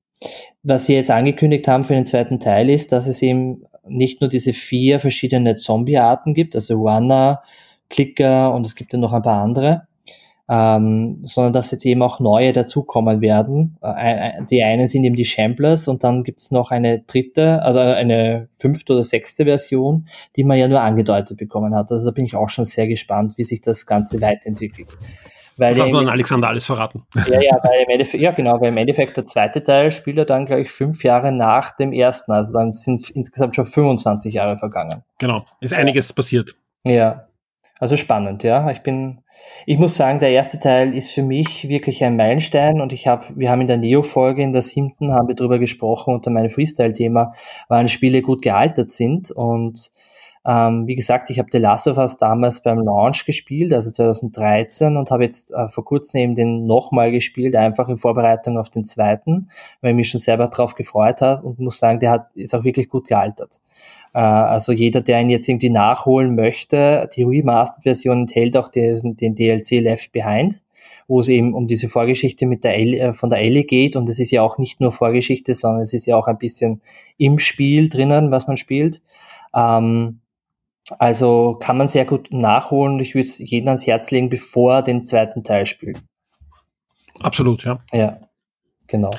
was 0.63 0.85
sie 0.85 0.93
jetzt 0.93 1.11
angekündigt 1.11 1.67
haben 1.67 1.85
für 1.85 1.93
den 1.93 2.05
zweiten 2.05 2.39
Teil 2.39 2.69
ist, 2.69 2.91
dass 2.91 3.07
es 3.07 3.21
eben 3.21 3.63
nicht 3.87 4.21
nur 4.21 4.29
diese 4.29 4.53
vier 4.53 4.99
verschiedene 4.99 5.55
Zombie-Arten 5.55 6.33
gibt, 6.33 6.55
also 6.55 6.75
Runner, 6.75 7.41
Clicker 7.89 8.53
und 8.53 8.65
es 8.65 8.75
gibt 8.75 8.93
ja 8.93 8.99
noch 8.99 9.13
ein 9.13 9.21
paar 9.21 9.41
andere, 9.41 9.87
ähm, 10.49 11.19
sondern 11.21 11.53
dass 11.53 11.69
jetzt 11.69 11.85
eben 11.85 12.01
auch 12.01 12.19
neue 12.19 12.53
dazukommen 12.53 13.21
werden. 13.21 13.77
Äh, 13.81 14.43
die 14.49 14.63
einen 14.63 14.87
sind 14.87 15.03
eben 15.03 15.15
die 15.15 15.25
Shamblers 15.25 15.87
und 15.87 16.03
dann 16.03 16.23
gibt's 16.23 16.49
noch 16.49 16.71
eine 16.71 17.01
dritte, 17.01 17.61
also 17.61 17.79
eine 17.79 18.47
fünfte 18.57 18.93
oder 18.93 19.03
sechste 19.03 19.45
Version, 19.45 20.07
die 20.35 20.43
man 20.43 20.57
ja 20.57 20.67
nur 20.67 20.81
angedeutet 20.81 21.37
bekommen 21.37 21.75
hat. 21.75 21.91
Also 21.91 22.09
da 22.09 22.11
bin 22.11 22.25
ich 22.25 22.35
auch 22.35 22.49
schon 22.49 22.65
sehr 22.65 22.87
gespannt, 22.87 23.37
wie 23.37 23.43
sich 23.43 23.61
das 23.61 23.85
Ganze 23.85 24.19
weiterentwickelt. 24.21 24.97
Weil 25.59 25.73
das 25.73 25.81
hat 25.81 25.91
man 25.91 26.07
Alexander 26.07 26.47
alles 26.47 26.65
verraten. 26.65 27.03
Ja, 27.15 27.41
ja, 27.41 27.57
weil 27.63 27.83
im 27.83 27.89
Endeffekt, 27.89 28.23
ja, 28.23 28.31
genau, 28.31 28.59
weil 28.61 28.69
im 28.69 28.77
Endeffekt 28.77 29.17
der 29.17 29.25
zweite 29.25 29.61
Teil 29.61 29.91
spielt 29.91 30.17
er 30.17 30.25
dann, 30.25 30.45
glaube 30.45 30.61
ich, 30.61 30.71
fünf 30.71 31.03
Jahre 31.03 31.33
nach 31.33 31.75
dem 31.75 31.91
ersten. 31.91 32.31
Also 32.31 32.53
dann 32.53 32.71
sind 32.71 33.09
insgesamt 33.09 33.55
schon 33.55 33.65
25 33.65 34.33
Jahre 34.33 34.57
vergangen. 34.57 35.03
Genau, 35.19 35.45
ist 35.59 35.73
einiges 35.73 36.09
ja. 36.09 36.15
passiert. 36.15 36.55
Ja, 36.85 37.27
also 37.77 37.97
spannend, 37.97 38.43
ja. 38.43 38.71
Ich 38.71 38.79
bin, 38.79 39.21
ich 39.65 39.77
muss 39.77 39.95
sagen, 39.95 40.19
der 40.19 40.31
erste 40.31 40.59
Teil 40.59 40.95
ist 40.95 41.11
für 41.11 41.21
mich 41.21 41.67
wirklich 41.67 42.03
ein 42.03 42.15
Meilenstein 42.15 42.81
und 42.81 42.93
ich 42.93 43.07
habe, 43.07 43.25
wir 43.35 43.51
haben 43.51 43.61
in 43.61 43.67
der 43.67 43.77
Neo-Folge, 43.77 44.41
in 44.41 44.53
der 44.53 44.61
siebten, 44.61 45.13
haben 45.13 45.27
wir 45.27 45.35
darüber 45.35 45.59
gesprochen 45.59 46.13
unter 46.13 46.31
meinem 46.31 46.49
Freestyle-Thema, 46.49 47.33
wann 47.67 47.87
Spiele 47.87 48.21
gut 48.21 48.41
gealtert 48.41 48.91
sind 48.91 49.31
und 49.31 49.91
ähm, 50.45 50.87
wie 50.87 50.95
gesagt, 50.95 51.29
ich 51.29 51.37
habe 51.37 51.49
The 51.51 51.57
Last 51.57 51.87
of 51.87 51.97
Us 51.97 52.17
damals 52.17 52.63
beim 52.63 52.79
Launch 52.79 53.25
gespielt, 53.25 53.73
also 53.73 53.91
2013 53.91 54.95
und 54.95 55.11
habe 55.11 55.23
jetzt 55.23 55.51
äh, 55.51 55.67
vor 55.67 55.83
kurzem 55.83 56.21
eben 56.21 56.35
den 56.35 56.65
nochmal 56.65 57.11
gespielt, 57.11 57.55
einfach 57.55 57.89
in 57.89 57.97
Vorbereitung 57.97 58.57
auf 58.57 58.69
den 58.69 58.85
zweiten, 58.85 59.49
weil 59.81 59.91
ich 59.91 59.95
mich 59.97 60.09
schon 60.09 60.21
selber 60.21 60.47
drauf 60.47 60.75
gefreut 60.75 61.21
habe 61.21 61.45
und 61.45 61.59
muss 61.59 61.79
sagen, 61.79 61.99
der 61.99 62.11
hat, 62.11 62.29
ist 62.35 62.55
auch 62.55 62.63
wirklich 62.63 62.89
gut 62.89 63.07
gealtert. 63.07 63.59
Äh, 64.13 64.19
also 64.19 64.71
jeder, 64.71 65.01
der 65.01 65.21
ihn 65.21 65.29
jetzt 65.29 65.47
irgendwie 65.47 65.69
nachholen 65.69 66.35
möchte, 66.35 67.09
die 67.15 67.23
Remastered-Version 67.23 68.21
enthält 68.21 68.57
auch 68.57 68.69
den, 68.69 69.15
den 69.17 69.35
DLC 69.35 69.81
Left 69.81 70.11
Behind, 70.11 70.61
wo 71.07 71.19
es 71.19 71.27
eben 71.27 71.53
um 71.53 71.67
diese 71.67 71.89
Vorgeschichte 71.89 72.45
mit 72.45 72.63
der 72.63 72.75
Ellie, 72.75 72.99
äh, 72.99 73.13
von 73.13 73.29
der 73.29 73.39
Ellie 73.39 73.63
geht. 73.63 73.95
Und 73.95 74.09
es 74.09 74.19
ist 74.19 74.31
ja 74.31 74.41
auch 74.41 74.57
nicht 74.57 74.79
nur 74.79 74.91
Vorgeschichte, 74.91 75.53
sondern 75.53 75.81
es 75.81 75.93
ist 75.93 76.05
ja 76.05 76.15
auch 76.15 76.27
ein 76.27 76.37
bisschen 76.37 76.81
im 77.17 77.39
Spiel 77.39 77.89
drinnen, 77.89 78.31
was 78.31 78.47
man 78.47 78.57
spielt. 78.57 79.01
Ähm, 79.53 80.19
also 80.97 81.57
kann 81.59 81.77
man 81.77 81.87
sehr 81.87 82.05
gut 82.05 82.31
nachholen. 82.31 82.99
Ich 82.99 83.13
würde 83.13 83.27
es 83.27 83.37
jedem 83.37 83.67
ans 83.67 83.85
Herz 83.85 84.09
legen, 84.11 84.29
bevor 84.29 84.75
er 84.75 84.81
den 84.81 85.05
zweiten 85.05 85.43
Teil 85.43 85.65
spielt. 85.65 86.01
Absolut, 87.19 87.63
ja. 87.63 87.79
Ja, 87.91 88.19
genau. 88.87 89.11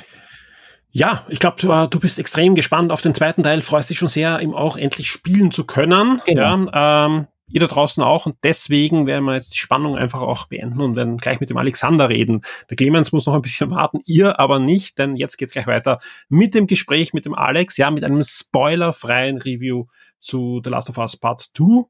Ja, 0.93 1.25
ich 1.29 1.39
glaube, 1.39 1.57
du, 1.61 1.87
du, 1.89 2.01
bist 2.01 2.19
extrem 2.19 2.55
gespannt 2.55 2.91
auf 2.91 3.01
den 3.01 3.15
zweiten 3.15 3.43
Teil, 3.43 3.63
freust 3.63 3.91
dich 3.91 3.99
schon 3.99 4.09
sehr, 4.09 4.41
ihm 4.41 4.55
auch 4.55 4.77
endlich 4.77 5.09
spielen 5.11 5.53
zu 5.53 5.65
können. 5.65 6.21
Genau. 6.27 6.67
Ja, 6.67 7.07
ähm, 7.07 7.27
ihr 7.53 7.61
da 7.61 7.67
draußen 7.67 8.03
auch 8.03 8.27
und 8.27 8.37
deswegen 8.45 9.07
werden 9.07 9.25
wir 9.25 9.35
jetzt 9.35 9.55
die 9.55 9.59
Spannung 9.59 9.97
einfach 9.97 10.21
auch 10.21 10.47
beenden 10.47 10.81
und 10.81 10.97
werden 10.97 11.17
gleich 11.19 11.41
mit 11.41 11.51
dem 11.51 11.57
Alexander 11.57 12.09
reden. 12.09 12.43
Der 12.71 12.77
Clemens 12.77 13.13
muss 13.13 13.27
noch 13.27 13.35
ein 13.35 13.43
bisschen 13.43 13.71
warten, 13.73 14.01
ihr 14.07 14.39
aber 14.39 14.59
nicht, 14.59 14.99
denn 14.99 15.17
jetzt 15.17 15.37
geht's 15.37 15.53
gleich 15.53 15.67
weiter 15.67 15.99
mit 16.29 16.55
dem 16.55 16.67
Gespräch 16.67 17.13
mit 17.13 17.25
dem 17.25 17.35
Alex, 17.35 17.77
ja, 17.77 17.91
mit 17.91 18.05
einem 18.05 18.23
spoilerfreien 18.23 19.39
Review 19.39 19.87
zu 20.19 20.61
The 20.65 20.71
Last 20.71 20.91
of 20.91 20.99
Us 20.99 21.17
Part 21.17 21.51
2. 21.57 21.85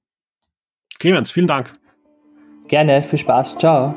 Clemens, 0.98 1.30
vielen 1.30 1.46
Dank. 1.46 1.72
Gerne, 2.68 3.02
viel 3.02 3.18
Spaß, 3.18 3.58
ciao. 3.58 3.94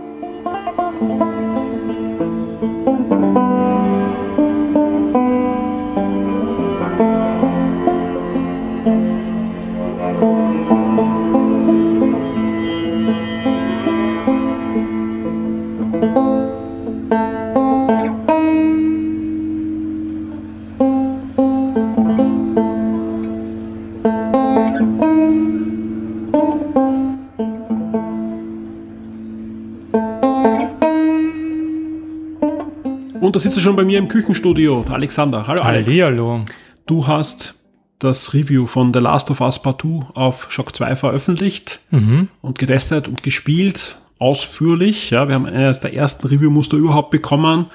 Schon 33.63 33.75
bei 33.75 33.83
mir 33.85 33.97
im 33.97 34.07
Küchenstudio, 34.09 34.83
der 34.87 34.95
Alexander. 34.95 35.47
Hallo 35.47 35.61
Alex. 35.63 35.87
Hallihallo. 35.87 36.43
Du 36.85 37.07
hast 37.07 37.55
das 37.99 38.33
Review 38.33 38.67
von 38.67 38.93
The 38.93 38.99
Last 38.99 39.31
of 39.31 39.39
Us 39.41 39.61
Part 39.61 39.81
2 39.81 40.07
auf 40.15 40.51
Shock 40.51 40.75
2 40.75 40.95
veröffentlicht 40.97 41.79
Mhm. 41.91 42.27
und 42.41 42.59
getestet 42.59 43.07
und 43.07 43.23
gespielt. 43.23 43.95
Ausführlich. 44.19 45.09
Ja, 45.09 45.27
wir 45.27 45.35
haben 45.35 45.45
eines 45.45 45.79
der 45.81 45.93
ersten 45.93 46.27
Review-Muster 46.27 46.77
überhaupt 46.77 47.11
bekommen 47.11 47.65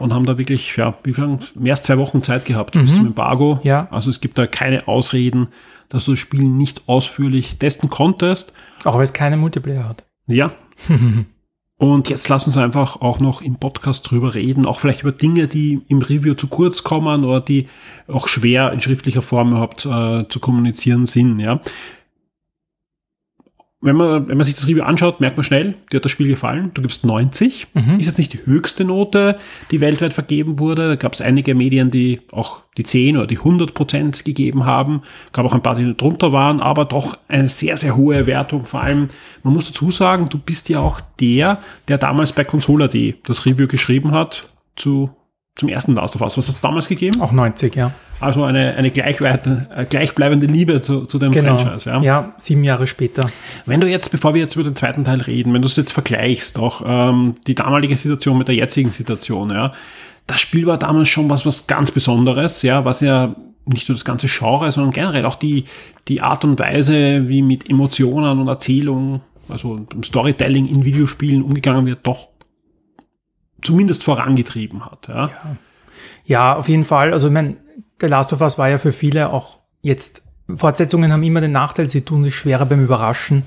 und 0.00 0.12
haben 0.12 0.24
da 0.26 0.36
wirklich, 0.38 0.76
ja? 0.76 0.94
Mehr 1.54 1.72
als 1.74 1.82
zwei 1.82 1.98
Wochen 1.98 2.22
Zeit 2.24 2.44
gehabt 2.44 2.72
bis 2.72 2.94
zum 2.94 3.06
Embargo. 3.06 3.56
Mhm. 3.56 3.60
Ja. 3.64 3.88
Also 3.90 4.10
es 4.10 4.20
gibt 4.20 4.36
da 4.38 4.46
keine 4.48 4.88
Ausreden, 4.88 5.48
dass 5.90 6.06
du 6.06 6.12
das 6.12 6.18
Spiel 6.18 6.42
nicht 6.42 6.82
ausführlich 6.88 7.58
testen 7.58 7.88
konntest. 7.90 8.52
Auch 8.84 8.94
weil 8.96 9.02
es 9.02 9.12
keine 9.12 9.36
Multiplayer 9.36 9.88
hat. 9.88 10.04
Ja. 10.26 10.52
Und 11.82 12.08
jetzt 12.10 12.28
lass 12.28 12.46
uns 12.46 12.56
einfach 12.56 13.00
auch 13.00 13.18
noch 13.18 13.42
im 13.42 13.56
Podcast 13.56 14.08
drüber 14.08 14.34
reden, 14.34 14.66
auch 14.66 14.78
vielleicht 14.78 15.02
über 15.02 15.10
Dinge, 15.10 15.48
die 15.48 15.80
im 15.88 15.98
Review 15.98 16.34
zu 16.34 16.46
kurz 16.46 16.84
kommen 16.84 17.24
oder 17.24 17.40
die 17.40 17.66
auch 18.06 18.28
schwer 18.28 18.70
in 18.72 18.80
schriftlicher 18.80 19.20
Form 19.20 19.50
überhaupt 19.50 19.84
äh, 19.84 20.28
zu 20.28 20.38
kommunizieren 20.38 21.06
sind. 21.06 21.40
Ja. 21.40 21.60
Wenn 23.84 23.96
man, 23.96 24.28
wenn 24.28 24.36
man 24.36 24.44
sich 24.44 24.54
das 24.54 24.68
Review 24.68 24.84
anschaut, 24.84 25.20
merkt 25.20 25.36
man 25.36 25.42
schnell, 25.42 25.74
dir 25.90 25.96
hat 25.96 26.04
das 26.04 26.12
Spiel 26.12 26.28
gefallen. 26.28 26.70
Du 26.72 26.82
gibst 26.82 27.04
90. 27.04 27.66
Ist 27.98 28.06
jetzt 28.06 28.18
nicht 28.18 28.32
die 28.32 28.46
höchste 28.46 28.84
Note, 28.84 29.38
die 29.72 29.80
weltweit 29.80 30.14
vergeben 30.14 30.60
wurde. 30.60 30.86
Da 30.86 30.94
gab 30.94 31.14
es 31.14 31.20
einige 31.20 31.56
Medien, 31.56 31.90
die 31.90 32.20
auch 32.30 32.62
die 32.78 32.84
10 32.84 33.16
oder 33.16 33.26
die 33.26 33.38
100 33.38 33.74
Prozent 33.74 34.24
gegeben 34.24 34.64
haben. 34.64 35.02
Gab 35.32 35.44
auch 35.44 35.52
ein 35.52 35.62
paar, 35.62 35.74
die 35.74 35.96
drunter 35.96 36.30
waren, 36.30 36.60
aber 36.60 36.84
doch 36.84 37.18
eine 37.26 37.48
sehr, 37.48 37.76
sehr 37.76 37.96
hohe 37.96 38.28
Wertung. 38.28 38.64
Vor 38.64 38.82
allem, 38.82 39.08
man 39.42 39.52
muss 39.52 39.66
dazu 39.66 39.90
sagen, 39.90 40.28
du 40.28 40.38
bist 40.38 40.68
ja 40.68 40.78
auch 40.78 41.00
der, 41.20 41.60
der 41.88 41.98
damals 41.98 42.32
bei 42.32 42.44
Consola.de 42.44 43.16
das 43.24 43.44
Review 43.46 43.66
geschrieben 43.66 44.12
hat 44.12 44.48
zu, 44.76 45.10
zum 45.56 45.68
ersten 45.68 45.96
Last 45.96 46.14
of 46.14 46.22
Us. 46.22 46.38
Was 46.38 46.48
hat 46.48 46.54
es 46.54 46.60
damals 46.60 46.88
gegeben? 46.88 47.20
Auch 47.20 47.32
90, 47.32 47.74
ja. 47.74 47.92
Also 48.22 48.44
eine, 48.44 48.74
eine 48.74 48.88
äh, 48.88 49.84
gleichbleibende 49.84 50.46
Liebe 50.46 50.80
zu, 50.80 51.06
zu 51.06 51.18
dem 51.18 51.32
Genau. 51.32 51.58
Franchise. 51.58 51.90
ja, 52.02 52.32
sieben 52.38 52.64
Jahre 52.64 52.86
später. 52.86 53.30
Wenn 53.66 53.80
du 53.80 53.88
jetzt, 53.88 54.10
bevor 54.10 54.34
wir 54.34 54.40
jetzt 54.42 54.54
über 54.54 54.64
den 54.64 54.76
zweiten 54.76 55.04
Teil 55.04 55.20
reden, 55.20 55.52
wenn 55.52 55.62
du 55.62 55.66
es 55.66 55.76
jetzt 55.76 55.92
vergleichst, 55.92 56.58
auch 56.58 56.82
ähm, 56.84 57.34
die 57.46 57.54
damalige 57.54 57.96
Situation 57.96 58.38
mit 58.38 58.48
der 58.48 58.54
jetzigen 58.54 58.90
Situation, 58.92 59.50
ja, 59.50 59.72
das 60.26 60.40
Spiel 60.40 60.66
war 60.66 60.78
damals 60.78 61.08
schon 61.08 61.28
was, 61.28 61.44
was 61.44 61.66
ganz 61.66 61.90
Besonderes, 61.90 62.62
ja, 62.62 62.84
was 62.84 63.00
ja 63.00 63.34
nicht 63.66 63.88
nur 63.88 63.94
das 63.94 64.04
ganze 64.04 64.28
Genre, 64.28 64.70
sondern 64.72 64.92
generell 64.92 65.26
auch 65.26 65.36
die, 65.36 65.64
die 66.08 66.20
Art 66.20 66.44
und 66.44 66.58
Weise, 66.58 67.28
wie 67.28 67.42
mit 67.42 67.68
Emotionen 67.68 68.38
und 68.38 68.48
Erzählung, 68.48 69.20
also 69.48 69.86
Storytelling 70.04 70.68
in 70.68 70.84
Videospielen 70.84 71.42
umgegangen 71.42 71.86
wird, 71.86 72.06
doch 72.06 72.28
zumindest 73.62 74.02
vorangetrieben 74.02 74.84
hat, 74.84 75.08
ja. 75.08 75.30
Ja, 76.24 76.56
auf 76.56 76.68
jeden 76.68 76.84
Fall. 76.84 77.12
Also, 77.12 77.28
ich 77.28 77.32
mein, 77.34 77.56
The 78.02 78.08
Last 78.08 78.32
of 78.32 78.40
Us 78.40 78.58
war 78.58 78.68
ja 78.68 78.78
für 78.78 78.92
viele 78.92 79.30
auch 79.30 79.60
jetzt, 79.80 80.22
Fortsetzungen 80.54 81.12
haben 81.12 81.22
immer 81.22 81.40
den 81.40 81.52
Nachteil, 81.52 81.86
sie 81.86 82.02
tun 82.02 82.24
sich 82.24 82.34
schwerer 82.34 82.66
beim 82.66 82.82
Überraschen. 82.82 83.44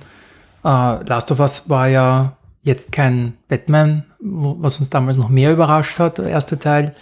Äh, 0.63 0.67
Last 1.03 1.29
of 1.31 1.41
Us 1.41 1.69
war 1.69 1.89
ja 1.89 2.37
jetzt 2.61 2.93
kein 2.93 3.33
Batman, 3.49 4.05
was 4.19 4.79
uns 4.79 4.89
damals 4.89 5.17
noch 5.17 5.27
mehr 5.27 5.51
überrascht 5.51 5.99
hat, 5.99 6.19
der 6.19 6.29
erste 6.29 6.57
Teil. 6.57 6.95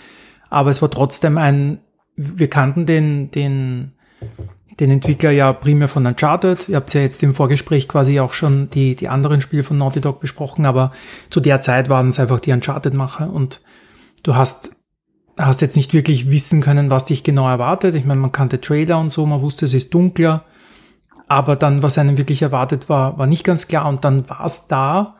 Aber 0.49 0.71
es 0.71 0.81
war 0.81 0.89
trotzdem 0.89 1.37
ein, 1.37 1.79
wir 2.15 2.49
kannten 2.49 2.87
den, 2.87 3.29
den, 3.29 3.93
den 4.79 4.89
Entwickler 4.89 5.29
ja 5.29 5.53
primär 5.53 5.87
von 5.87 6.07
Uncharted. 6.07 6.67
Ihr 6.69 6.75
habt 6.75 6.91
ja 6.95 7.01
jetzt 7.01 7.21
im 7.21 7.35
Vorgespräch 7.35 7.87
quasi 7.87 8.19
auch 8.19 8.33
schon 8.33 8.71
die, 8.71 8.95
die 8.95 9.09
anderen 9.09 9.41
Spiele 9.41 9.63
von 9.63 9.77
Naughty 9.77 10.01
Dog 10.01 10.19
besprochen, 10.19 10.65
aber 10.65 10.91
zu 11.29 11.39
der 11.39 11.61
Zeit 11.61 11.87
waren 11.87 12.09
es 12.09 12.19
einfach 12.19 12.39
die 12.39 12.51
Uncharted-Macher 12.51 13.31
und 13.31 13.61
du 14.23 14.35
hast 14.35 14.72
hast 15.37 15.61
jetzt 15.61 15.75
nicht 15.75 15.93
wirklich 15.93 16.29
wissen 16.29 16.61
können, 16.61 16.89
was 16.89 17.05
dich 17.05 17.23
genau 17.23 17.47
erwartet. 17.47 17.95
Ich 17.95 18.05
meine, 18.05 18.21
man 18.21 18.31
kannte 18.31 18.61
Trailer 18.61 18.99
und 18.99 19.11
so, 19.11 19.25
man 19.25 19.41
wusste, 19.41 19.65
es 19.65 19.73
ist 19.73 19.93
dunkler, 19.93 20.43
aber 21.27 21.55
dann, 21.55 21.81
was 21.81 21.97
einem 21.97 22.17
wirklich 22.17 22.41
erwartet 22.41 22.89
war, 22.89 23.17
war 23.17 23.27
nicht 23.27 23.43
ganz 23.43 23.67
klar 23.67 23.87
und 23.87 24.05
dann 24.05 24.29
war 24.29 24.45
es 24.45 24.67
da 24.67 25.15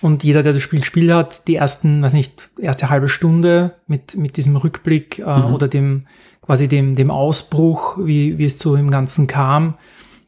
und 0.00 0.24
jeder, 0.24 0.42
der 0.42 0.52
das 0.52 0.62
Spiel 0.62 0.80
gespielt 0.80 1.12
hat, 1.12 1.48
die 1.48 1.56
ersten, 1.56 2.02
weiß 2.02 2.12
nicht, 2.12 2.50
erste 2.58 2.90
halbe 2.90 3.08
Stunde 3.08 3.74
mit, 3.86 4.16
mit 4.16 4.36
diesem 4.36 4.56
Rückblick 4.56 5.18
äh, 5.18 5.22
oder 5.22 5.68
dem, 5.68 6.06
quasi 6.42 6.68
dem, 6.68 6.94
dem 6.94 7.10
Ausbruch, 7.10 7.98
wie, 8.00 8.38
wie 8.38 8.44
es 8.44 8.58
so 8.58 8.76
im 8.76 8.90
Ganzen 8.90 9.26
kam, 9.26 9.74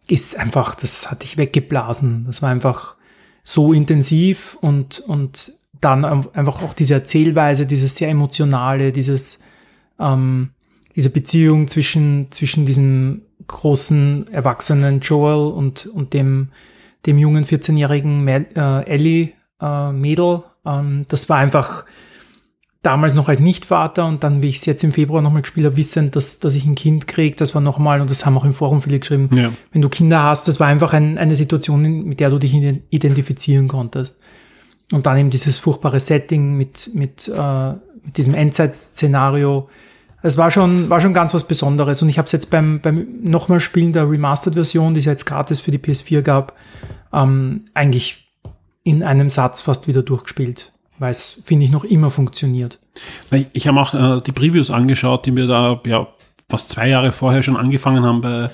ist 0.08 0.38
einfach, 0.38 0.74
das 0.74 1.10
hat 1.10 1.22
dich 1.22 1.36
weggeblasen. 1.36 2.24
Das 2.26 2.40
war 2.40 2.50
einfach 2.50 2.96
so 3.42 3.72
intensiv 3.72 4.56
und, 4.60 5.00
und 5.00 5.52
dann 5.80 6.04
einfach 6.04 6.62
auch 6.62 6.74
diese 6.74 6.94
Erzählweise, 6.94 7.66
dieses 7.66 7.96
sehr 7.96 8.08
emotionale, 8.08 8.92
dieses, 8.92 9.40
ähm, 9.98 10.50
diese 10.96 11.10
Beziehung 11.10 11.68
zwischen, 11.68 12.28
zwischen 12.30 12.66
diesem 12.66 13.22
großen, 13.46 14.32
erwachsenen 14.32 15.00
Joel 15.00 15.52
und, 15.52 15.86
und 15.86 16.12
dem, 16.14 16.48
dem 17.06 17.18
jungen 17.18 17.44
14-jährigen 17.44 18.24
Mel- 18.24 18.46
äh, 18.56 18.84
Ellie 18.86 19.30
äh, 19.60 19.92
Mädel. 19.92 20.42
Ähm, 20.66 21.06
das 21.08 21.28
war 21.28 21.38
einfach 21.38 21.84
damals 22.82 23.14
noch 23.14 23.28
als 23.28 23.40
Nichtvater 23.40 24.06
und 24.06 24.22
dann, 24.22 24.42
wie 24.42 24.48
ich 24.48 24.56
es 24.58 24.66
jetzt 24.66 24.84
im 24.84 24.92
Februar 24.92 25.20
nochmal 25.20 25.42
gespielt 25.42 25.66
habe, 25.66 25.76
wissend, 25.76 26.14
dass, 26.16 26.38
dass 26.38 26.54
ich 26.54 26.64
ein 26.64 26.74
Kind 26.76 27.06
kriege, 27.06 27.34
das 27.36 27.54
war 27.54 27.60
nochmal, 27.60 28.00
und 28.00 28.08
das 28.08 28.24
haben 28.24 28.36
auch 28.38 28.44
im 28.44 28.54
Forum 28.54 28.82
viele 28.82 28.98
geschrieben, 29.00 29.30
Ja. 29.34 29.52
wenn 29.72 29.82
du 29.82 29.88
Kinder 29.88 30.22
hast, 30.22 30.46
das 30.48 30.60
war 30.60 30.68
einfach 30.68 30.92
ein, 30.92 31.18
eine 31.18 31.34
Situation, 31.34 31.82
mit 32.04 32.20
der 32.20 32.30
du 32.30 32.38
dich 32.38 32.54
iden- 32.54 32.82
identifizieren 32.90 33.66
konntest. 33.68 34.20
Und 34.92 35.06
dann 35.06 35.18
eben 35.18 35.30
dieses 35.30 35.58
furchtbare 35.58 36.00
Setting 36.00 36.56
mit, 36.56 36.90
mit, 36.94 37.28
äh, 37.28 37.72
mit 38.02 38.16
diesem 38.16 38.34
Endzeit-Szenario. 38.34 39.68
Es 40.22 40.36
war 40.38 40.50
schon, 40.50 40.88
war 40.88 41.00
schon 41.00 41.12
ganz 41.12 41.34
was 41.34 41.46
Besonderes. 41.46 42.00
Und 42.02 42.08
ich 42.08 42.18
habe 42.18 42.26
es 42.26 42.32
jetzt 42.32 42.50
beim, 42.50 42.80
beim 42.80 43.06
nochmal 43.22 43.60
Spielen 43.60 43.92
der 43.92 44.10
Remastered-Version, 44.10 44.94
die 44.94 44.98
es 44.98 45.04
ja 45.04 45.12
jetzt 45.12 45.26
gratis 45.26 45.60
für 45.60 45.70
die 45.70 45.78
PS4 45.78 46.22
gab, 46.22 46.54
ähm, 47.12 47.66
eigentlich 47.74 48.32
in 48.82 49.02
einem 49.02 49.28
Satz 49.28 49.60
fast 49.60 49.88
wieder 49.88 50.02
durchgespielt. 50.02 50.72
Weil 50.98 51.10
es, 51.10 51.42
finde 51.44 51.66
ich, 51.66 51.70
noch 51.70 51.84
immer 51.84 52.10
funktioniert. 52.10 52.78
Ich, 53.52 53.68
habe 53.68 53.80
auch 53.80 53.94
äh, 53.94 54.20
die 54.22 54.32
Previews 54.32 54.70
angeschaut, 54.70 55.26
die 55.26 55.36
wir 55.36 55.46
da 55.46 55.80
ja 55.86 56.08
fast 56.48 56.70
zwei 56.70 56.88
Jahre 56.88 57.12
vorher 57.12 57.42
schon 57.42 57.56
angefangen 57.56 58.04
haben 58.04 58.20
bei 58.20 58.50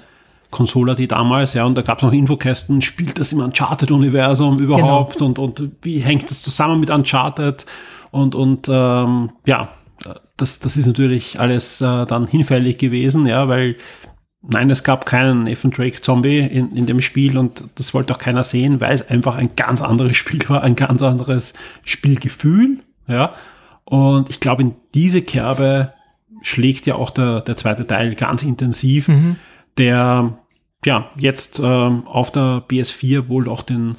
Consola, 0.55 0.95
die 0.95 1.09
damals, 1.09 1.55
ja, 1.55 1.65
und 1.65 1.75
da 1.77 1.83
gab 1.83 1.99
es 1.99 2.05
noch 2.05 2.13
Infokästen, 2.13 2.81
spielt 2.81 3.19
das 3.19 3.33
im 3.33 3.41
Uncharted-Universum 3.41 4.59
überhaupt? 4.59 5.21
Und, 5.21 5.41
und 5.41 5.73
wie 5.83 5.99
hängt 5.99 6.31
das 6.31 6.43
zusammen 6.43 6.79
mit 6.79 6.91
Uncharted? 6.91 7.67
Und, 8.13 8.37
und 8.37 8.69
ähm, 8.71 9.33
ja, 9.47 9.71
das, 10.37 10.61
das 10.61 10.77
ist 10.77 10.87
natürlich 10.87 11.41
alles 11.41 11.81
äh, 11.81 12.07
dann 12.07 12.29
hinfällig 12.29 12.79
gewesen, 12.79 13.27
ja, 13.27 13.49
weil 13.49 13.77
nein, 14.43 14.71
es 14.71 14.85
gab 14.85 15.07
keinen 15.07 15.43
Nathan 15.43 15.73
Drake 15.73 16.01
Zombie 16.01 16.39
in, 16.39 16.77
in 16.77 16.87
dem 16.87 17.01
Spiel 17.01 17.37
und 17.37 17.65
das 17.75 17.93
wollte 17.93 18.15
auch 18.15 18.19
keiner 18.19 18.45
sehen, 18.45 18.81
weil 18.81 18.95
es 18.95 19.09
einfach 19.09 19.35
ein 19.35 19.57
ganz 19.57 19.83
anderes 19.83 20.17
Spiel 20.17 20.49
war, 20.49 20.63
ein 20.63 20.77
ganz 20.77 21.03
anderes 21.03 21.53
Spielgefühl, 21.85 22.79
ja. 23.09 23.33
Und 23.85 24.31
ich 24.31 24.39
glaube, 24.39 24.63
in 24.63 24.77
diese 24.95 25.21
Kerbe 25.21 25.93
schlägt 26.43 26.87
ja 26.87 26.95
auch 26.95 27.11
der, 27.11 27.41
der 27.41 27.57
zweite 27.57 27.87
Teil 27.87 28.15
ganz 28.15 28.45
intensiv, 28.45 29.09
der 29.79 30.39
ja 30.87 31.11
jetzt 31.17 31.61
ähm, 31.63 32.07
auf 32.07 32.33
der 32.33 32.63
PS4 32.69 33.29
wohl 33.29 33.49
auch 33.49 33.63
den 33.63 33.97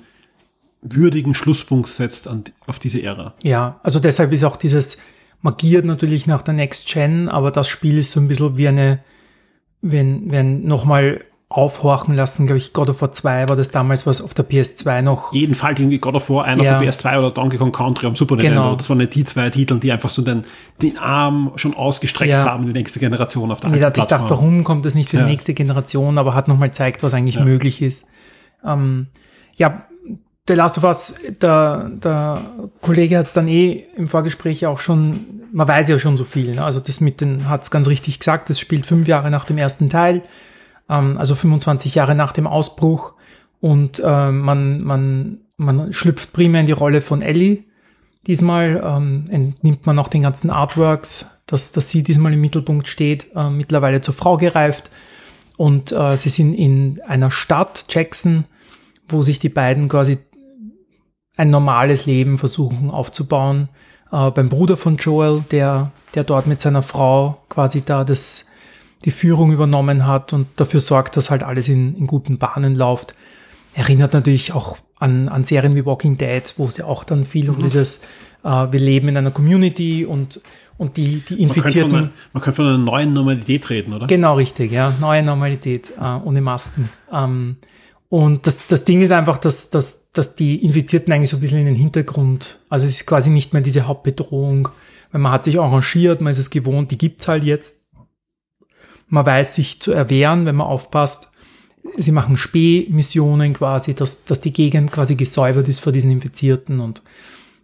würdigen 0.82 1.34
Schlusspunkt 1.34 1.90
setzt 1.90 2.28
an, 2.28 2.44
auf 2.68 2.80
diese 2.80 3.02
Ära. 3.02 3.34
Ja, 3.44 3.80
also 3.84 4.00
deshalb 4.00 4.32
ist 4.32 4.44
auch 4.44 4.56
dieses 4.56 4.98
magiert 5.42 5.86
natürlich 5.86 6.26
nach 6.28 6.42
der 6.42 6.54
Next 6.54 6.92
Gen, 6.92 7.30
aber 7.30 7.52
das 7.52 7.68
Spiel 7.68 7.98
ist 7.98 8.12
so 8.12 8.20
ein 8.20 8.28
bisschen 8.28 8.58
wie 8.58 8.68
eine, 8.68 9.00
wenn, 9.82 10.32
wenn 10.32 10.66
nochmal 10.66 11.24
aufhorchen 11.48 12.16
lassen, 12.16 12.48
glaube 12.48 12.58
ich, 12.58 12.74
God 12.74 12.90
of 12.90 13.02
War 13.02 13.12
2 13.12 13.48
war 13.50 13.56
das 13.56 13.70
damals, 13.70 14.08
was 14.08 14.20
auf 14.20 14.34
der 14.34 14.46
PS2 14.50 15.02
noch. 15.04 15.32
Jeden 15.32 15.54
Fall 15.54 15.74
irgendwie 15.80 16.00
God 16.00 16.16
of 16.16 16.30
War, 16.30 16.44
einer 16.46 16.64
Ja. 16.64 16.74
auf 16.74 16.80
der 16.82 16.90
PS2 16.92 17.20
oder 17.20 17.32
Donkey 17.32 17.58
Kong 17.58 17.72
Country 17.72 18.08
am 18.08 18.16
Super 18.16 18.36
Nintendo. 18.36 18.62
Genau. 18.64 18.76
Das 18.76 18.90
waren 18.90 18.98
nicht 18.98 19.14
die 19.14 19.24
zwei 19.24 19.50
Titel, 19.52 19.80
die 19.80 19.92
einfach 19.92 20.10
so 20.10 20.22
den, 20.24 20.44
den 20.82 20.98
Arm 20.98 21.52
schon 21.56 21.76
ausgestreckt 21.76 22.32
Ja. 22.32 22.44
haben 22.46 22.66
die 22.66 22.74
nächste 22.74 23.00
Generation 23.00 23.52
auf 23.52 23.60
der 23.60 23.70
Und 23.70 23.76
jeder 23.76 23.88
hat 23.88 23.94
alten 23.98 24.02
sich 24.10 24.18
gedacht, 24.18 24.30
warum 24.32 24.64
kommt 24.64 24.86
das 24.86 24.96
nicht 24.96 25.10
für 25.10 25.18
Ja. 25.18 25.24
die 25.26 25.30
nächste 25.32 25.54
Generation, 25.54 26.18
aber 26.18 26.34
hat 26.34 26.48
nochmal 26.48 26.70
gezeigt, 26.70 27.04
was 27.04 27.14
eigentlich 27.14 27.40
möglich 27.40 27.82
ist. 27.82 28.08
Ähm, 28.66 29.08
ja, 29.56 29.86
The 30.48 30.54
Last 30.56 30.78
of 30.80 30.84
Us, 30.84 31.16
der, 31.42 31.90
der 31.90 32.42
Kollege 32.82 33.18
hat 33.18 33.28
es 33.28 33.34
dann 33.34 33.48
eh 33.48 33.84
im 33.96 34.08
Vorgespräch 34.08 34.66
auch 34.66 34.80
schon, 34.80 35.42
man 35.54 35.68
weiß 35.68 35.88
ja 35.90 35.98
schon 36.00 36.18
so 36.18 36.24
viel, 36.24 36.56
ne? 36.56 36.64
also 36.64 36.80
das 36.80 37.02
mit 37.02 37.22
den, 37.22 37.50
hat 37.50 37.64
es 37.64 37.72
ganz 37.72 37.88
richtig 37.88 38.20
gesagt, 38.20 38.50
das 38.50 38.60
spielt 38.60 38.86
fünf 38.86 39.08
Jahre 39.08 39.32
nach 39.32 39.46
dem 39.46 39.58
ersten 39.58 39.90
Teil, 39.90 40.22
ähm, 40.90 41.18
also 41.18 41.36
25 41.36 41.96
Jahre 41.96 42.16
nach 42.16 42.32
dem 42.32 42.48
Ausbruch 42.48 43.14
und 43.60 44.00
äh, 44.00 44.32
man, 44.32 44.82
man, 44.82 45.40
man 45.58 45.94
schlüpft 45.94 46.34
primär 46.34 46.62
in 46.62 46.68
die 46.68 46.72
Rolle 46.72 47.02
von 47.02 47.22
Ellie. 47.22 47.64
Diesmal 48.28 48.82
ähm, 48.84 49.26
entnimmt 49.30 49.86
man 49.86 50.00
auch 50.00 50.08
den 50.08 50.24
ganzen 50.24 50.50
Artworks, 50.50 51.42
dass, 51.46 51.72
dass 51.72 51.90
sie 51.90 52.04
diesmal 52.04 52.34
im 52.34 52.42
Mittelpunkt 52.42 52.88
steht, 52.88 53.28
äh, 53.36 53.50
mittlerweile 53.50 54.02
zur 54.02 54.14
Frau 54.14 54.38
gereift. 54.38 54.90
Und 55.58 55.92
äh, 55.92 56.18
sie 56.18 56.30
sind 56.30 56.54
in 56.54 57.02
einer 57.08 57.32
Stadt, 57.32 57.86
Jackson, 57.90 58.46
wo 59.08 59.22
sich 59.22 59.40
die 59.40 59.50
beiden 59.50 59.88
quasi 59.88 60.18
ein 61.38 61.50
normales 61.50 62.06
Leben 62.06 62.38
versuchen 62.38 62.90
aufzubauen. 62.90 63.70
äh, 64.12 64.32
beim 64.32 64.50
Bruder 64.50 64.78
von 64.78 64.98
Joel, 64.98 65.44
der, 65.52 65.92
der 66.14 66.24
dort 66.24 66.48
mit 66.48 66.62
seiner 66.62 66.82
Frau 66.82 67.44
quasi 67.50 67.84
da 67.84 68.04
das, 68.04 68.52
die 69.06 69.12
Führung 69.12 69.52
übernommen 69.52 70.06
hat 70.08 70.34
und 70.34 70.48
dafür 70.56 70.80
sorgt, 70.80 71.16
dass 71.16 71.30
halt 71.30 71.44
alles 71.44 71.70
in, 71.70 71.96
in 71.96 72.08
guten 72.08 72.38
Bahnen 72.38 72.76
läuft. 72.76 73.16
Erinnert 73.74 74.14
natürlich 74.14 74.52
auch 74.52 74.78
an, 74.98 75.30
an 75.30 75.44
Serien 75.44 75.76
wie 75.76 75.86
Walking 75.86 76.18
Dead, 76.18 76.42
wo 76.58 76.66
es 76.66 76.78
ja 76.78 76.86
auch 76.86 77.04
dann 77.04 77.24
viel 77.24 77.50
mhm. 77.50 77.56
um 77.56 77.62
dieses, 77.62 78.02
äh, 78.44 78.48
wir 78.48 78.80
leben 78.80 79.08
in 79.08 79.18
einer 79.18 79.32
Community 79.32 80.06
und, 80.06 80.42
und 80.78 80.98
die, 80.98 81.22
die 81.28 81.42
Infizierten. 81.42 81.92
Man 81.92 82.02
könnte, 82.02 82.14
von, 82.14 82.32
man 82.34 82.44
könnte 82.44 82.56
von 82.56 82.66
einer 82.66 82.78
neuen 82.78 83.14
Normalität 83.14 83.70
reden, 83.70 83.94
oder? 83.94 84.08
Genau, 84.08 84.36
richtig, 84.36 84.72
ja. 84.72 84.92
Neue 85.00 85.24
Normalität, 85.24 85.92
äh, 86.00 86.04
ohne 86.04 86.42
Masken. 86.42 86.90
Ähm, 87.12 87.58
und 88.10 88.48
das, 88.48 88.68
das 88.68 88.86
Ding 88.86 89.02
ist 89.02 89.12
einfach, 89.12 89.38
dass, 89.38 89.70
dass, 89.70 90.12
dass 90.14 90.36
die 90.36 90.64
Infizierten 90.64 91.12
eigentlich 91.12 91.30
so 91.30 91.38
ein 91.38 91.42
bisschen 91.42 91.60
in 91.60 91.66
den 91.66 91.76
Hintergrund, 91.76 92.60
also 92.70 92.88
es 92.88 93.02
ist 93.02 93.06
quasi 93.06 93.30
nicht 93.30 93.54
mehr 93.54 93.62
diese 93.62 93.88
Hauptbedrohung, 93.88 94.70
weil 95.12 95.22
man 95.22 95.32
hat 95.32 95.44
sich 95.44 95.60
arrangiert, 95.60 96.22
man 96.22 96.32
ist 96.32 96.40
es 96.40 96.50
gewohnt, 96.50 96.92
die 96.92 96.98
gibt's 96.98 97.28
halt 97.28 97.44
jetzt. 97.44 97.85
Man 99.08 99.26
weiß 99.26 99.56
sich 99.56 99.82
zu 99.82 99.92
erwehren, 99.92 100.46
wenn 100.46 100.56
man 100.56 100.68
aufpasst. 100.68 101.32
Sie 101.98 102.12
machen 102.12 102.38
Spähmissionen 102.38 103.54
quasi, 103.54 103.94
dass, 103.94 104.26
dass 104.26 104.42
die 104.42 104.54
Gegend 104.54 104.92
quasi 104.92 105.16
gesäubert 105.16 105.68
ist 105.68 105.80
vor 105.80 105.94
diesen 105.94 106.12
Infizierten 106.12 106.80
und 106.80 107.04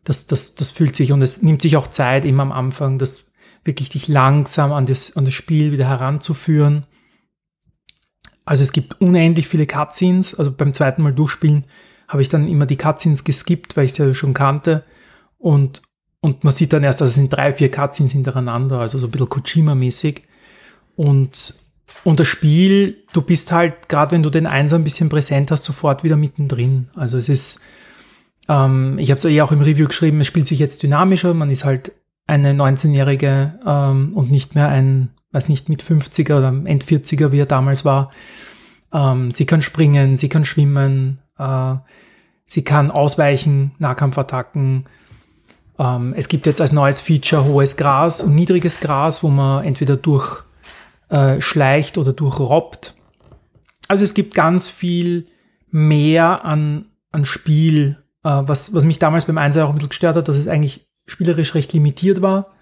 das, 0.03 0.27
das, 0.27 0.55
das 0.55 0.71
fühlt 0.71 0.95
sich 0.95 1.11
und 1.11 1.21
es 1.21 1.41
nimmt 1.41 1.61
sich 1.61 1.77
auch 1.77 1.87
Zeit 1.87 2.25
immer 2.25 2.43
am 2.43 2.51
Anfang, 2.51 2.97
das 2.97 3.31
wirklich 3.63 3.89
dich 3.89 4.07
langsam 4.07 4.71
an 4.71 4.85
das, 4.85 5.15
an 5.17 5.25
das 5.25 5.33
Spiel 5.33 5.71
wieder 5.71 5.87
heranzuführen. 5.87 6.85
Also 8.45 8.63
es 8.63 8.71
gibt 8.71 8.99
unendlich 8.99 9.47
viele 9.47 9.67
Cutscenes. 9.67 10.35
Also 10.35 10.51
beim 10.51 10.73
zweiten 10.73 11.03
Mal 11.03 11.13
durchspielen 11.13 11.65
habe 12.07 12.21
ich 12.21 12.29
dann 12.29 12.47
immer 12.47 12.65
die 12.65 12.77
Cutscenes 12.77 13.23
geskippt, 13.23 13.77
weil 13.77 13.85
ich 13.85 13.93
sie 13.93 14.03
ja 14.03 14.13
schon 14.13 14.33
kannte. 14.33 14.83
Und, 15.37 15.81
und 16.19 16.43
man 16.43 16.53
sieht 16.53 16.73
dann 16.73 16.83
erst, 16.83 17.01
also 17.01 17.11
es 17.11 17.15
sind 17.15 17.31
drei, 17.31 17.53
vier 17.53 17.69
Cutscenes 17.69 18.11
hintereinander, 18.11 18.79
also 18.79 18.97
so 18.97 19.07
ein 19.07 19.11
bisschen 19.11 19.29
Kojima-mäßig. 19.29 20.23
Und, 21.01 21.55
und 22.03 22.19
das 22.19 22.27
Spiel, 22.27 23.03
du 23.13 23.21
bist 23.21 23.51
halt, 23.51 23.89
gerade 23.89 24.11
wenn 24.11 24.23
du 24.23 24.29
den 24.29 24.45
Einser 24.45 24.75
ein 24.77 24.83
bisschen 24.83 25.09
präsent 25.09 25.51
hast, 25.51 25.63
sofort 25.63 26.03
wieder 26.03 26.17
mittendrin. 26.17 26.89
Also 26.95 27.17
es 27.17 27.29
ist, 27.29 27.61
ähm, 28.47 28.97
ich 28.99 29.09
habe 29.09 29.17
es 29.17 29.23
ja 29.23 29.43
auch 29.43 29.51
im 29.51 29.61
Review 29.61 29.87
geschrieben, 29.87 30.21
es 30.21 30.27
spielt 30.27 30.47
sich 30.47 30.59
jetzt 30.59 30.83
dynamischer, 30.83 31.33
man 31.33 31.49
ist 31.49 31.65
halt 31.65 31.91
eine 32.27 32.53
19-Jährige 32.53 33.59
ähm, 33.65 34.13
und 34.13 34.31
nicht 34.31 34.55
mehr 34.55 34.67
ein 34.69 35.09
weiß 35.31 35.49
nicht, 35.49 35.69
mit 35.69 35.83
50er 35.83 36.37
oder 36.37 36.49
End 36.65 36.85
40er, 36.85 37.31
wie 37.31 37.39
er 37.39 37.45
damals 37.45 37.85
war. 37.85 38.11
Ähm, 38.93 39.31
sie 39.31 39.45
kann 39.45 39.61
springen, 39.61 40.17
sie 40.17 40.29
kann 40.29 40.45
schwimmen, 40.45 41.19
äh, 41.37 41.75
sie 42.45 42.63
kann 42.63 42.91
ausweichen, 42.91 43.71
Nahkampfattacken. 43.79 44.85
Ähm, 45.79 46.13
es 46.17 46.27
gibt 46.27 46.45
jetzt 46.45 46.61
als 46.61 46.73
neues 46.73 47.01
Feature 47.01 47.45
hohes 47.45 47.77
Gras 47.77 48.21
und 48.21 48.35
niedriges 48.35 48.81
Gras, 48.81 49.23
wo 49.23 49.29
man 49.29 49.63
entweder 49.63 49.95
durch 49.95 50.43
äh, 51.11 51.41
schleicht 51.41 51.97
oder 51.97 52.13
durchrobbt. 52.13 52.95
Also 53.87 54.03
es 54.03 54.13
gibt 54.13 54.33
ganz 54.33 54.69
viel 54.69 55.27
mehr 55.69 56.45
an, 56.45 56.87
an 57.11 57.25
Spiel, 57.25 57.97
äh, 58.23 58.29
was, 58.29 58.73
was 58.73 58.85
mich 58.85 58.97
damals 58.97 59.25
beim 59.25 59.37
Einser 59.37 59.65
auch 59.65 59.69
ein 59.69 59.75
bisschen 59.75 59.89
gestört 59.89 60.15
hat, 60.15 60.27
dass 60.29 60.37
es 60.37 60.47
eigentlich 60.47 60.87
spielerisch 61.05 61.53
recht 61.53 61.73
limitiert 61.73 62.21
war. 62.21 62.53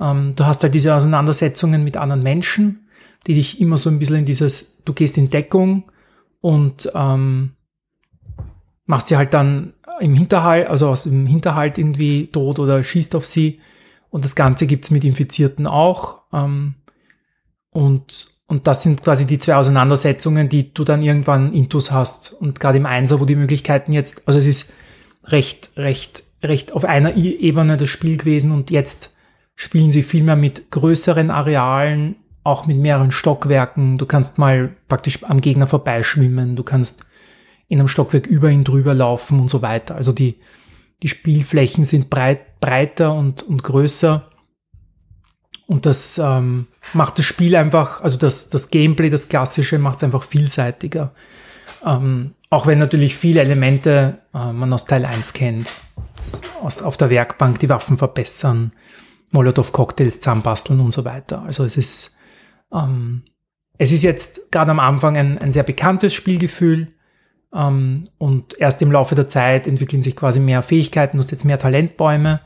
Ähm, 0.00 0.34
du 0.34 0.46
hast 0.46 0.62
halt 0.62 0.74
diese 0.74 0.94
Auseinandersetzungen 0.94 1.84
mit 1.84 1.98
anderen 1.98 2.22
Menschen, 2.22 2.88
die 3.26 3.34
dich 3.34 3.60
immer 3.60 3.76
so 3.76 3.90
ein 3.90 3.98
bisschen 3.98 4.16
in 4.16 4.24
dieses, 4.24 4.82
du 4.84 4.94
gehst 4.94 5.18
in 5.18 5.28
Deckung 5.28 5.90
und 6.40 6.90
ähm, 6.94 7.52
macht 8.86 9.06
sie 9.06 9.18
halt 9.18 9.34
dann 9.34 9.74
im 10.00 10.14
Hinterhalt, 10.14 10.66
also 10.66 10.88
aus 10.88 11.04
dem 11.04 11.26
Hinterhalt 11.26 11.76
irgendwie 11.76 12.28
tot 12.28 12.58
oder 12.58 12.82
schießt 12.82 13.14
auf 13.14 13.26
sie. 13.26 13.60
Und 14.08 14.24
das 14.24 14.34
Ganze 14.34 14.66
gibt's 14.66 14.90
mit 14.90 15.04
Infizierten 15.04 15.66
auch. 15.66 16.22
Ähm, 16.32 16.76
und, 17.72 18.28
und 18.46 18.66
das 18.66 18.82
sind 18.82 19.02
quasi 19.02 19.26
die 19.26 19.38
zwei 19.38 19.56
Auseinandersetzungen, 19.56 20.48
die 20.48 20.72
du 20.72 20.84
dann 20.84 21.02
irgendwann 21.02 21.52
intus 21.52 21.90
hast. 21.90 22.32
Und 22.34 22.60
gerade 22.60 22.78
im 22.78 22.86
Einser, 22.86 23.18
wo 23.18 23.24
die 23.24 23.34
Möglichkeiten 23.34 23.92
jetzt, 23.92 24.22
also 24.26 24.38
es 24.38 24.46
ist 24.46 24.72
recht, 25.24 25.70
recht, 25.76 26.22
recht 26.42 26.72
auf 26.72 26.84
einer 26.84 27.16
Ebene 27.16 27.76
das 27.76 27.88
Spiel 27.88 28.16
gewesen 28.16 28.52
und 28.52 28.70
jetzt 28.70 29.16
spielen 29.54 29.90
sie 29.90 30.02
vielmehr 30.02 30.36
mit 30.36 30.70
größeren 30.70 31.30
Arealen, 31.30 32.16
auch 32.44 32.66
mit 32.66 32.78
mehreren 32.78 33.12
Stockwerken. 33.12 33.98
Du 33.98 34.06
kannst 34.06 34.38
mal 34.38 34.74
praktisch 34.88 35.22
am 35.24 35.40
Gegner 35.40 35.66
vorbeischwimmen, 35.66 36.56
du 36.56 36.62
kannst 36.62 37.06
in 37.68 37.78
einem 37.78 37.88
Stockwerk 37.88 38.26
über 38.26 38.50
ihn 38.50 38.64
drüber 38.64 38.92
laufen 38.92 39.40
und 39.40 39.48
so 39.48 39.62
weiter. 39.62 39.94
Also 39.94 40.12
die, 40.12 40.36
die 41.02 41.08
Spielflächen 41.08 41.84
sind 41.84 42.10
breit, 42.10 42.60
breiter 42.60 43.14
und, 43.14 43.42
und 43.42 43.62
größer. 43.62 44.28
Und 45.72 45.86
das 45.86 46.18
ähm, 46.18 46.66
macht 46.92 47.16
das 47.16 47.24
Spiel 47.24 47.56
einfach, 47.56 48.02
also 48.02 48.18
das, 48.18 48.50
das 48.50 48.68
Gameplay, 48.68 49.08
das 49.08 49.30
klassische, 49.30 49.78
macht 49.78 49.96
es 49.96 50.04
einfach 50.04 50.22
vielseitiger. 50.22 51.12
Ähm, 51.82 52.34
auch 52.50 52.66
wenn 52.66 52.78
natürlich 52.78 53.16
viele 53.16 53.40
Elemente 53.40 54.18
äh, 54.34 54.52
man 54.52 54.70
aus 54.70 54.84
Teil 54.84 55.06
1 55.06 55.32
kennt. 55.32 55.72
Aus, 56.62 56.82
auf 56.82 56.98
der 56.98 57.08
Werkbank 57.08 57.58
die 57.58 57.70
Waffen 57.70 57.96
verbessern, 57.96 58.72
Molotow-Cocktails 59.30 60.20
zusammenbasteln 60.20 60.78
und 60.78 60.92
so 60.92 61.06
weiter. 61.06 61.40
Also 61.40 61.64
es 61.64 61.78
ist, 61.78 62.18
ähm, 62.70 63.22
es 63.78 63.92
ist 63.92 64.02
jetzt 64.02 64.52
gerade 64.52 64.72
am 64.72 64.78
Anfang 64.78 65.16
ein, 65.16 65.38
ein 65.38 65.52
sehr 65.52 65.62
bekanntes 65.62 66.12
Spielgefühl 66.12 66.88
ähm, 67.54 68.10
und 68.18 68.60
erst 68.60 68.82
im 68.82 68.92
Laufe 68.92 69.14
der 69.14 69.26
Zeit 69.26 69.66
entwickeln 69.66 70.02
sich 70.02 70.16
quasi 70.16 70.38
mehr 70.38 70.60
Fähigkeiten. 70.60 71.16
Du 71.16 71.22
hast 71.22 71.30
jetzt 71.30 71.46
mehr 71.46 71.58
Talentbäume, 71.58 72.42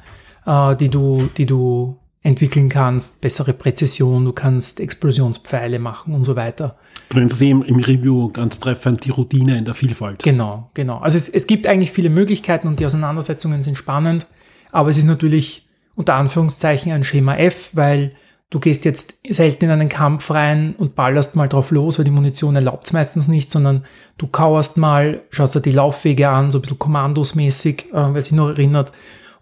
äh, 0.46 0.76
die 0.76 0.90
du, 0.90 1.28
die 1.36 1.46
du 1.46 1.98
entwickeln 2.22 2.68
kannst, 2.68 3.20
bessere 3.20 3.52
Präzision, 3.52 4.24
du 4.24 4.32
kannst 4.32 4.80
Explosionspfeile 4.80 5.78
machen 5.78 6.12
und 6.14 6.24
so 6.24 6.34
weiter. 6.34 6.76
Du 7.08 7.18
nennst 7.18 7.40
im, 7.40 7.62
im 7.62 7.76
Review 7.76 8.30
ganz 8.30 8.58
treffend 8.58 9.04
die 9.04 9.10
Routine 9.10 9.56
in 9.56 9.64
der 9.64 9.74
Vielfalt. 9.74 10.22
Genau, 10.22 10.70
genau. 10.74 10.98
Also 10.98 11.16
es, 11.18 11.28
es 11.28 11.46
gibt 11.46 11.66
eigentlich 11.66 11.92
viele 11.92 12.10
Möglichkeiten 12.10 12.66
und 12.66 12.80
die 12.80 12.86
Auseinandersetzungen 12.86 13.62
sind 13.62 13.76
spannend, 13.76 14.26
aber 14.72 14.90
es 14.90 14.98
ist 14.98 15.04
natürlich 15.04 15.68
unter 15.94 16.14
Anführungszeichen 16.14 16.90
ein 16.92 17.04
Schema 17.04 17.36
F, 17.36 17.70
weil 17.74 18.12
du 18.50 18.60
gehst 18.60 18.84
jetzt 18.84 19.18
selten 19.28 19.66
in 19.66 19.70
einen 19.70 19.88
Kampf 19.88 20.30
rein 20.30 20.74
und 20.76 20.94
ballerst 20.94 21.36
mal 21.36 21.48
drauf 21.48 21.70
los, 21.70 21.98
weil 21.98 22.04
die 22.04 22.10
Munition 22.10 22.56
erlaubt 22.56 22.86
es 22.86 22.92
meistens 22.92 23.28
nicht, 23.28 23.50
sondern 23.50 23.84
du 24.18 24.26
kauerst 24.26 24.78
mal, 24.78 25.22
schaust 25.30 25.54
dir 25.54 25.60
die 25.60 25.70
Laufwege 25.70 26.28
an, 26.28 26.50
so 26.50 26.58
ein 26.58 26.62
bisschen 26.62 26.78
kommandosmäßig, 26.78 27.92
äh, 27.92 28.14
wer 28.14 28.22
sich 28.22 28.32
noch 28.32 28.48
erinnert, 28.48 28.92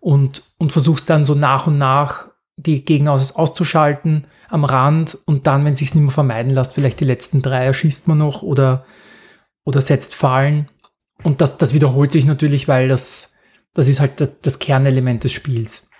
und, 0.00 0.42
und 0.58 0.70
versuchst 0.70 1.08
dann 1.08 1.24
so 1.24 1.34
nach 1.34 1.66
und 1.66 1.78
nach 1.78 2.28
die 2.56 2.84
Gegner 2.84 3.12
aus, 3.12 3.32
auszuschalten 3.32 4.26
am 4.48 4.64
Rand 4.64 5.18
und 5.24 5.46
dann, 5.46 5.64
wenn 5.64 5.74
sich 5.74 5.94
nicht 5.94 6.04
mehr 6.04 6.12
vermeiden 6.12 6.52
lässt, 6.52 6.74
vielleicht 6.74 7.00
die 7.00 7.04
letzten 7.04 7.42
drei 7.42 7.64
erschießt 7.64 8.08
man 8.08 8.18
noch 8.18 8.42
oder, 8.42 8.84
oder 9.64 9.80
setzt 9.80 10.14
Fallen. 10.14 10.68
Und 11.22 11.40
das, 11.40 11.58
das 11.58 11.74
wiederholt 11.74 12.12
sich 12.12 12.26
natürlich, 12.26 12.68
weil 12.68 12.88
das, 12.88 13.36
das 13.72 13.88
ist 13.88 14.00
halt 14.00 14.20
das, 14.20 14.40
das 14.40 14.58
Kernelement 14.58 15.24
des 15.24 15.32
Spiels. 15.32 15.90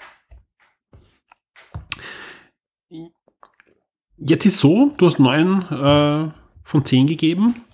Jetzt 4.17 4.47
ist 4.47 4.59
so, 4.59 4.93
du 4.97 5.07
hast 5.07 5.19
neun 5.19 5.63
äh, 5.71 6.33
von 6.63 6.85
zehn 6.85 7.07
gegeben. 7.07 7.65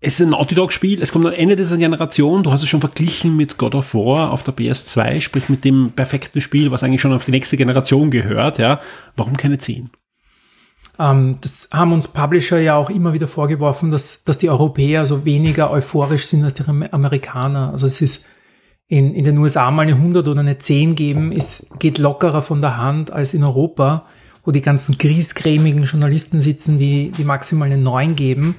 Es 0.00 0.14
ist 0.14 0.26
ein 0.26 0.30
Naughty 0.30 0.54
Dog-Spiel, 0.54 1.02
es 1.02 1.10
kommt 1.10 1.26
am 1.26 1.32
Ende 1.32 1.56
dieser 1.56 1.76
Generation. 1.76 2.44
Du 2.44 2.52
hast 2.52 2.62
es 2.62 2.68
schon 2.68 2.80
verglichen 2.80 3.36
mit 3.36 3.58
God 3.58 3.74
of 3.74 3.94
War 3.94 4.30
auf 4.30 4.44
der 4.44 4.54
PS2, 4.54 5.20
sprich 5.20 5.48
mit 5.48 5.64
dem 5.64 5.92
perfekten 5.94 6.40
Spiel, 6.40 6.70
was 6.70 6.84
eigentlich 6.84 7.00
schon 7.00 7.12
auf 7.12 7.24
die 7.24 7.32
nächste 7.32 7.56
Generation 7.56 8.10
gehört. 8.10 8.58
Ja. 8.58 8.80
Warum 9.16 9.36
keine 9.36 9.58
10? 9.58 9.90
Ähm, 11.00 11.36
das 11.40 11.70
haben 11.72 11.92
uns 11.92 12.08
Publisher 12.08 12.60
ja 12.60 12.76
auch 12.76 12.90
immer 12.90 13.12
wieder 13.12 13.26
vorgeworfen, 13.26 13.90
dass, 13.90 14.22
dass 14.22 14.38
die 14.38 14.50
Europäer 14.50 15.04
so 15.04 15.24
weniger 15.24 15.70
euphorisch 15.72 16.26
sind 16.26 16.44
als 16.44 16.54
die 16.54 16.62
Amerikaner. 16.92 17.72
Also 17.72 17.86
es 17.86 18.00
ist 18.00 18.26
in, 18.86 19.12
in 19.14 19.24
den 19.24 19.36
USA 19.38 19.68
mal 19.72 19.82
eine 19.82 19.94
100 19.94 20.28
oder 20.28 20.40
eine 20.40 20.58
10 20.58 20.94
geben, 20.94 21.32
ist, 21.32 21.78
geht 21.80 21.98
lockerer 21.98 22.42
von 22.42 22.60
der 22.60 22.76
Hand 22.76 23.10
als 23.10 23.34
in 23.34 23.42
Europa 23.42 24.06
wo 24.48 24.50
die 24.50 24.62
ganzen 24.62 24.96
griesgrämigen 24.96 25.84
Journalisten 25.84 26.40
sitzen, 26.40 26.78
die, 26.78 27.10
die 27.10 27.24
maximal 27.24 27.70
eine 27.70 27.76
9 27.76 28.16
geben. 28.16 28.54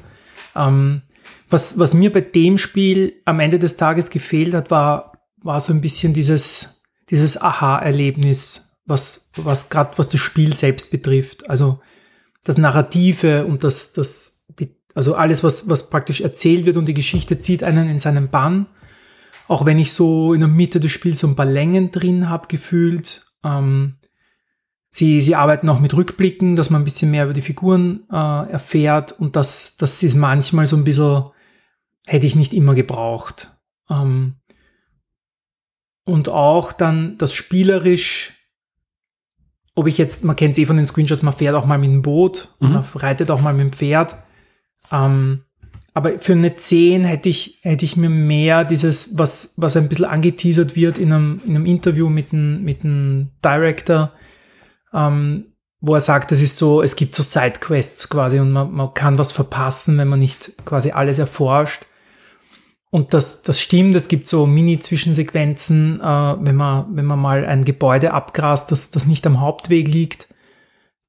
Ähm, 0.56 1.02
was, 1.50 1.80
was 1.80 1.94
mir 1.94 2.12
bei 2.12 2.22
dem 2.22 2.58
Spiel 2.58 3.14
am 3.26 3.40
Ende 3.40 3.60
des 3.60 3.78
Tages 3.78 4.10
gefehlt 4.10 4.54
hat, 4.54 4.72
war, 4.72 5.14
war 5.42 5.60
so 5.62 5.74
ein 5.74 5.82
bisschen 5.82 6.14
dieses, 6.14 6.82
dieses 7.10 7.42
Aha-Erlebnis, 7.42 8.72
was, 8.86 9.32
was 9.36 9.70
gerade 9.70 9.98
was 9.98 10.08
das 10.08 10.20
Spiel 10.20 10.54
selbst 10.54 10.92
betrifft. 10.92 11.50
Also 11.50 11.80
das 12.44 12.58
Narrative 12.58 13.46
und 13.46 13.64
das, 13.64 13.94
das, 13.94 14.46
die, 14.60 14.76
also 14.96 15.16
alles, 15.16 15.44
was, 15.44 15.70
was 15.70 15.90
praktisch 15.90 16.22
erzählt 16.22 16.66
wird 16.66 16.78
und 16.78 16.88
die 16.88 16.94
Geschichte 16.94 17.40
zieht 17.40 17.64
einen 17.64 17.90
in 17.90 18.00
seinen 18.00 18.30
Bann. 18.30 18.68
Auch 19.48 19.66
wenn 19.66 19.80
ich 19.80 19.94
so 19.94 20.34
in 20.34 20.42
der 20.42 20.50
Mitte 20.50 20.80
des 20.80 20.92
Spiels 20.92 21.20
so 21.20 21.28
ein 21.28 21.36
paar 21.36 21.46
Längen 21.46 21.92
drin 21.92 22.30
habe 22.30 22.48
gefühlt. 22.48 23.26
Ähm, 23.44 23.96
Sie, 24.92 25.22
sie 25.22 25.36
arbeiten 25.36 25.70
auch 25.70 25.80
mit 25.80 25.94
Rückblicken, 25.96 26.56
dass 26.56 26.70
man 26.72 26.82
ein 26.82 26.86
bisschen 26.86 27.12
mehr 27.12 27.26
über 27.26 27.34
die 27.34 27.42
Figuren 27.42 28.06
äh, 28.12 28.16
erfährt 28.52 29.12
und 29.12 29.36
das, 29.36 29.78
das 29.78 30.02
ist 30.02 30.16
manchmal 30.16 30.66
so 30.66 30.76
ein 30.76 30.84
bisschen, 30.84 31.26
hätte 32.08 32.26
ich 32.26 32.36
nicht 32.36 32.54
immer 32.54 32.74
gebraucht. 32.74 33.52
Ähm, 33.90 34.36
und 36.06 36.30
auch 36.30 36.72
dann 36.74 37.18
das 37.20 37.34
spielerisch, 37.34 38.34
ob 39.76 39.86
ich 39.88 39.98
jetzt, 40.00 40.26
man 40.26 40.36
kennt 40.36 40.54
es 40.54 40.60
eh 40.60 40.66
von 40.66 40.78
den 40.78 40.88
Screenshots, 40.88 41.22
man 41.22 41.36
fährt 41.36 41.56
auch 41.56 41.66
mal 41.66 41.78
mit 41.78 41.92
dem 41.92 42.02
Boot, 42.02 42.50
Mhm. 42.60 42.74
man 42.74 42.84
reitet 42.96 43.30
auch 43.30 43.42
mal 43.42 43.54
mit 43.54 43.62
dem 43.68 43.74
Pferd. 43.74 44.16
Ähm, 44.92 45.44
aber 45.94 46.18
für 46.20 46.34
eine 46.34 46.56
10 46.56 47.04
hätte 47.04 47.30
ich, 47.30 47.60
hätte 47.62 47.86
ich 47.86 47.96
mir 47.96 48.10
mehr 48.10 48.64
dieses, 48.64 49.18
was, 49.20 49.54
was 49.58 49.78
ein 49.78 49.88
bisschen 49.90 50.06
angeteasert 50.06 50.76
wird 50.76 50.98
in 50.98 51.14
einem, 51.14 51.42
in 51.46 51.56
einem 51.56 51.66
Interview 51.66 52.10
mit 52.10 52.32
dem, 52.32 52.64
mit 52.64 52.84
dem 52.84 53.30
Director, 53.44 54.12
ähm, 54.94 55.54
wo 55.82 55.96
er 55.96 56.02
sagt, 56.02 56.32
es 56.32 56.42
ist 56.42 56.58
so, 56.58 56.82
es 56.82 56.96
gibt 56.96 57.16
so 57.16 57.24
Sidequests 57.24 58.10
quasi 58.10 58.40
und 58.40 58.52
man, 58.52 58.72
man 58.72 58.94
kann 58.94 59.18
was 59.18 59.32
verpassen, 59.32 59.98
wenn 59.98 60.10
man 60.10 60.20
nicht 60.20 60.52
quasi 60.66 60.92
alles 60.92 61.20
erforscht. 61.20 61.86
Und 62.92 63.14
das, 63.14 63.44
das 63.44 63.62
stimmt, 63.62 63.96
es 63.96 64.08
gibt 64.08 64.28
so 64.28 64.48
Mini-Zwischensequenzen, 64.48 66.02
äh, 66.02 66.04
wenn, 66.04 66.56
man, 66.56 66.96
wenn 66.96 67.06
man 67.06 67.20
mal 67.20 67.46
ein 67.46 67.64
Gebäude 67.64 68.14
abgrast, 68.14 68.72
das, 68.72 68.90
das 68.90 69.06
nicht 69.06 69.28
am 69.28 69.40
Hauptweg 69.40 69.88
liegt. 69.88 70.28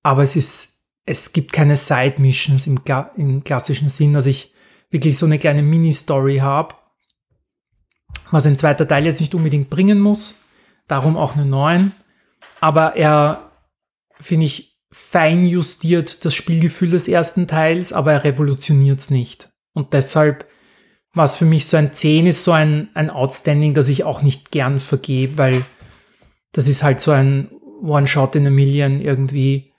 Aber 0.02 0.22
es 0.22 0.36
ist, 0.36 0.84
es 1.06 1.32
gibt 1.32 1.52
keine 1.52 1.76
Side-Missions 1.76 2.66
im, 2.66 2.80
im 3.16 3.42
klassischen 3.42 3.88
Sinn, 3.88 4.12
dass 4.12 4.26
ich 4.26 4.54
wirklich 4.90 5.16
so 5.16 5.26
eine 5.26 5.38
kleine 5.38 5.62
Mini-Story 5.62 6.38
habe, 6.38 6.74
was 8.30 8.46
ein 8.46 8.58
zweiter 8.58 8.86
Teil 8.86 9.06
jetzt 9.06 9.20
nicht 9.20 9.34
unbedingt 9.34 9.70
bringen 9.70 10.00
muss. 10.00 10.44
Darum 10.86 11.16
auch 11.16 11.34
eine 11.34 11.46
9. 11.46 11.92
Aber 12.60 12.96
er, 12.96 13.49
finde 14.20 14.46
ich, 14.46 14.78
fein 14.92 15.44
justiert 15.44 16.24
das 16.24 16.34
Spielgefühl 16.34 16.90
des 16.90 17.08
ersten 17.08 17.46
Teils, 17.46 17.92
aber 17.92 18.12
er 18.12 18.24
revolutioniert 18.24 19.00
es 19.00 19.10
nicht. 19.10 19.50
Und 19.72 19.92
deshalb 19.92 20.46
was 21.12 21.36
für 21.36 21.44
mich 21.44 21.66
so 21.66 21.76
ein 21.76 21.92
10 21.92 22.26
ist, 22.26 22.44
so 22.44 22.52
ein, 22.52 22.88
ein 22.94 23.10
Outstanding, 23.10 23.74
das 23.74 23.88
ich 23.88 24.04
auch 24.04 24.22
nicht 24.22 24.50
gern 24.50 24.80
vergebe, 24.80 25.38
weil 25.38 25.64
das 26.52 26.68
ist 26.68 26.82
halt 26.82 27.00
so 27.00 27.10
ein 27.10 27.50
One-Shot 27.82 28.36
in 28.36 28.46
a 28.46 28.50
Million 28.50 29.00
irgendwie. 29.00 29.72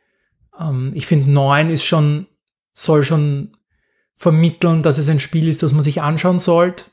Ähm, 0.60 0.92
ich 0.94 1.06
finde, 1.06 1.30
9 1.32 1.70
ist 1.70 1.86
schon, 1.86 2.28
soll 2.74 3.04
schon 3.04 3.58
vermitteln, 4.16 4.84
dass 4.84 4.98
es 4.98 5.10
ein 5.10 5.20
Spiel 5.20 5.48
ist, 5.48 5.64
das 5.64 5.74
man 5.74 5.84
sich 5.84 6.02
anschauen 6.02 6.40
sollte. 6.40 6.86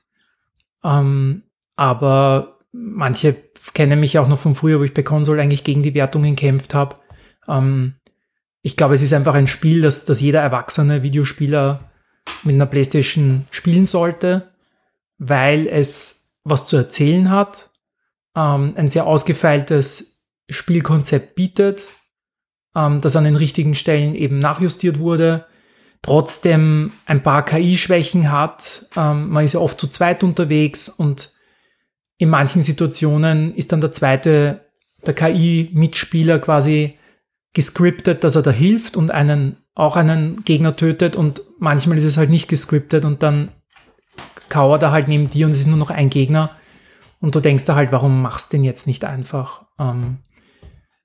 Ähm, 0.85 1.43
aber 1.77 2.61
manche 2.73 3.37
kennen 3.75 4.01
mich 4.01 4.19
auch 4.19 4.29
noch 4.29 4.39
von 4.39 4.55
früher, 4.55 4.79
wo 4.79 4.85
ich 4.85 4.95
bei 4.95 5.03
Console 5.03 5.43
eigentlich 5.43 5.65
gegen 5.65 5.83
die 5.83 5.95
Wertungen 5.95 6.37
kämpft 6.37 6.75
habe. 6.75 6.97
Ähm, 7.49 7.95
ich 8.63 8.77
glaube, 8.77 8.95
es 8.95 9.03
ist 9.03 9.13
einfach 9.13 9.35
ein 9.35 9.47
Spiel, 9.47 9.81
das, 9.81 10.05
das 10.05 10.21
jeder 10.21 10.41
erwachsene 10.41 11.03
Videospieler 11.03 11.91
mit 12.43 12.55
einer 12.55 12.67
Playstation 12.67 13.47
spielen 13.51 13.87
sollte, 13.87 14.51
weil 15.19 15.67
es 15.67 16.41
was 16.45 16.67
zu 16.67 16.77
erzählen 16.77 17.31
hat, 17.31 17.71
ähm, 18.37 18.75
ein 18.77 18.89
sehr 18.89 19.07
ausgefeiltes 19.07 20.27
Spielkonzept 20.49 21.35
bietet, 21.35 21.93
ähm, 22.75 23.01
das 23.01 23.17
an 23.17 23.25
den 23.25 23.37
richtigen 23.37 23.75
Stellen 23.75 24.15
eben 24.15 24.39
nachjustiert 24.39 24.99
wurde, 24.99 25.47
trotzdem 26.03 26.93
ein 27.07 27.23
paar 27.23 27.45
KI-Schwächen 27.45 28.31
hat. 28.31 28.87
Ähm, 28.97 29.31
man 29.31 29.45
ist 29.45 29.55
ja 29.55 29.61
oft 29.61 29.81
zu 29.81 29.89
zweit 29.89 30.23
unterwegs 30.23 30.89
und 30.89 31.33
in 32.19 32.31
manchen 32.31 32.63
Situationen 32.63 33.55
ist 33.55 33.73
dann 33.73 33.81
der 33.81 33.93
zweite, 33.93 34.67
der 35.07 35.15
KI-Mitspieler 35.15 36.39
quasi 36.39 36.99
gescriptet, 37.55 38.25
dass 38.25 38.37
er 38.37 38.43
da 38.43 38.51
hilft 38.51 38.97
und 38.97 39.11
einen 39.11 39.57
auch 39.75 39.97
einen 39.97 40.45
Gegner 40.45 40.77
tötet 40.77 41.17
und 41.17 41.43
manchmal 41.59 41.99
ist 41.99 42.05
es 42.05 42.17
halt 42.17 42.31
nicht 42.31 42.49
gescriptet 42.49 43.05
und 43.05 43.23
dann 43.23 43.51
kauert 44.49 44.83
er 44.83 44.91
halt 44.91 45.09
neben 45.09 45.29
dir 45.29 45.47
und 45.47 45.53
es 45.53 45.61
ist 45.61 45.67
nur 45.67 45.79
noch 45.79 45.91
ein 45.91 46.11
Gegner 46.11 46.51
und 47.21 47.35
du 47.35 47.41
denkst 47.41 47.65
da 47.65 47.75
halt, 47.75 47.93
warum 47.93 48.23
machst 48.23 48.53
du 48.53 48.57
den 48.57 48.65
jetzt 48.65 48.87
nicht 48.87 49.05
einfach? 49.05 49.67
Ähm, 49.79 50.19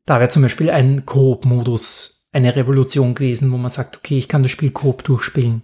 da 0.06 0.20
wäre 0.20 0.30
zum 0.30 0.42
Beispiel 0.42 0.70
ein 0.70 1.06
Koop-Modus 1.06 2.30
eine 2.32 2.56
Revolution 2.56 3.14
gewesen, 3.14 3.52
wo 3.52 3.58
man 3.58 3.70
sagt, 3.70 3.98
okay, 3.98 4.18
ich 4.18 4.28
kann 4.28 4.42
das 4.42 4.52
Spiel 4.52 4.72
Koop 4.72 5.04
durchspielen, 5.04 5.64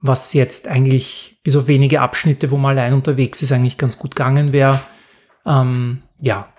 was 0.00 0.32
jetzt 0.32 0.68
eigentlich 0.68 1.40
bis 1.42 1.56
auf 1.56 1.66
wenige 1.66 2.00
Abschnitte, 2.00 2.50
wo 2.52 2.56
man 2.56 2.78
allein 2.78 2.94
unterwegs 2.94 3.42
ist, 3.42 3.50
eigentlich 3.52 3.76
ganz 3.76 3.98
gut 3.98 4.14
gegangen 4.14 4.52
wäre. 4.52 4.80
Ähm, 5.44 6.02
ja, 6.20 6.52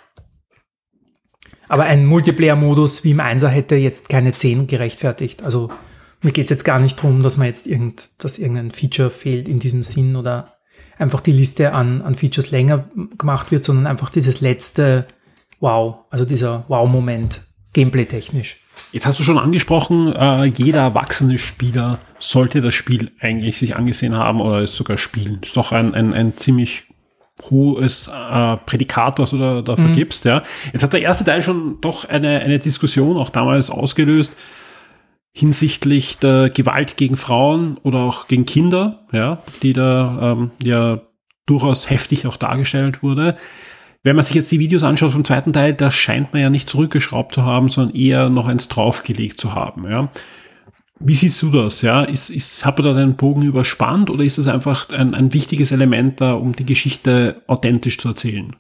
aber 1.68 1.84
ein 1.84 2.05
Multiplayer-Modus 2.05 3.03
wie 3.03 3.11
im 3.11 3.20
Einser 3.20 3.49
hätte 3.49 3.76
jetzt 3.76 4.09
keine 4.09 4.34
10 4.34 4.68
gerechtfertigt. 4.68 5.43
Also 5.43 5.70
mir 6.22 6.32
geht 6.32 6.45
es 6.45 6.49
jetzt 6.49 6.65
gar 6.65 6.80
nicht 6.80 6.97
darum, 6.97 7.22
dass 7.22 7.38
man 7.38 7.47
jetzt 7.47 7.68
irgend, 7.68 8.24
dass 8.24 8.39
irgendein 8.39 8.72
Feature 8.72 9.09
fehlt 9.09 9.47
in 9.47 9.59
diesem 9.59 9.84
Sinn 9.84 10.15
oder 10.15 10.57
einfach 10.97 11.22
die 11.22 11.32
Liste 11.32 11.74
an, 11.74 12.01
an 12.01 12.15
Features 12.15 12.51
länger 12.51 12.89
gemacht 13.18 13.51
wird, 13.51 13.63
sondern 13.63 13.88
einfach 13.88 14.09
dieses 14.09 14.41
letzte 14.41 15.05
Wow, 15.59 16.05
also 16.11 16.24
dieser 16.24 16.65
Wow-Moment, 16.68 17.41
gameplay-technisch. 17.74 18.57
Jetzt 18.91 19.05
hast 19.05 19.20
du 19.20 19.24
schon 19.24 19.39
angesprochen, 19.39 20.13
äh, 20.13 20.45
jeder 20.45 20.82
erwachsene 20.82 21.39
Spieler 21.39 21.99
sollte 22.20 22.61
das 22.61 22.76
Spiel 22.76 23.11
eigentlich 23.20 23.57
sich 23.57 23.76
angesehen 23.76 24.15
haben 24.15 24.39
oder 24.39 24.59
es 24.59 24.76
sogar 24.76 24.97
spielen. 24.97 25.39
Ist 25.41 25.57
doch 25.57 25.72
ein, 25.72 25.93
ein, 25.95 26.13
ein 26.13 26.38
ziemlich 26.38 26.87
hohes 27.50 28.08
äh, 28.08 28.58
Prädikat, 28.58 29.20
was 29.20 29.32
du 29.32 29.38
da, 29.38 29.62
da 29.62 29.76
vergibst. 29.76 30.26
Ja. 30.26 30.44
Jetzt 30.74 30.84
hat 30.84 30.94
der 30.94 31.02
erste 31.02 31.24
Teil 31.24 31.42
schon 31.42 31.80
doch 31.82 32.06
eine, 32.06 32.40
eine 32.40 32.60
Diskussion 32.60 33.18
auch 33.18 33.30
damals 33.30 33.70
ausgelöst 33.70 34.36
hinsichtlich 35.38 36.18
der 36.18 36.50
Gewalt 36.50 36.98
gegen 36.98 37.16
Frauen 37.16 37.78
oder 37.84 38.00
auch 38.00 38.28
gegen 38.28 38.46
Kinder, 38.46 39.06
ja, 39.12 39.44
die 39.62 39.74
da 39.74 40.34
ähm, 40.34 40.52
ja 40.64 41.02
durchaus 41.46 41.92
heftig 41.92 42.26
auch 42.26 42.38
dargestellt 42.38 43.04
wurde. 43.04 43.38
Wenn 44.02 44.16
man 44.16 44.26
sich 44.26 44.36
jetzt 44.36 44.52
die 44.52 44.60
Videos 44.60 44.84
anschaut 44.84 45.12
vom 45.12 45.24
zweiten 45.24 45.54
Teil, 45.54 45.74
da 45.74 45.92
scheint 45.92 46.34
man 46.34 46.42
ja 46.42 46.50
nicht 46.50 46.68
zurückgeschraubt 46.68 47.36
zu 47.36 47.44
haben, 47.44 47.70
sondern 47.70 47.96
eher 47.96 48.30
noch 48.30 48.48
eins 48.48 48.68
draufgelegt 48.68 49.40
zu 49.40 49.54
haben. 49.54 49.88
Ja. 49.88 50.10
Wie 51.00 51.16
siehst 51.16 51.41
du 51.41 51.52
das? 51.52 51.82
Ja? 51.82 52.04
Ist, 52.04 52.30
ist, 52.30 52.66
hat 52.66 52.78
man 52.80 52.86
da 52.88 52.93
den 53.00 53.16
Bogen 53.16 53.43
überspannt 53.43 54.10
oder 54.10 54.24
ist 54.24 54.38
das 54.38 54.48
einfach 54.48 54.89
ein, 54.89 55.14
ein 55.14 55.34
wichtiges 55.34 55.72
Element 55.72 56.22
da, 56.22 56.34
um 56.34 56.56
die 56.56 56.66
Geschichte 56.66 57.43
authentisch 57.48 57.98
zu 57.98 58.10
erzählen? 58.10 58.56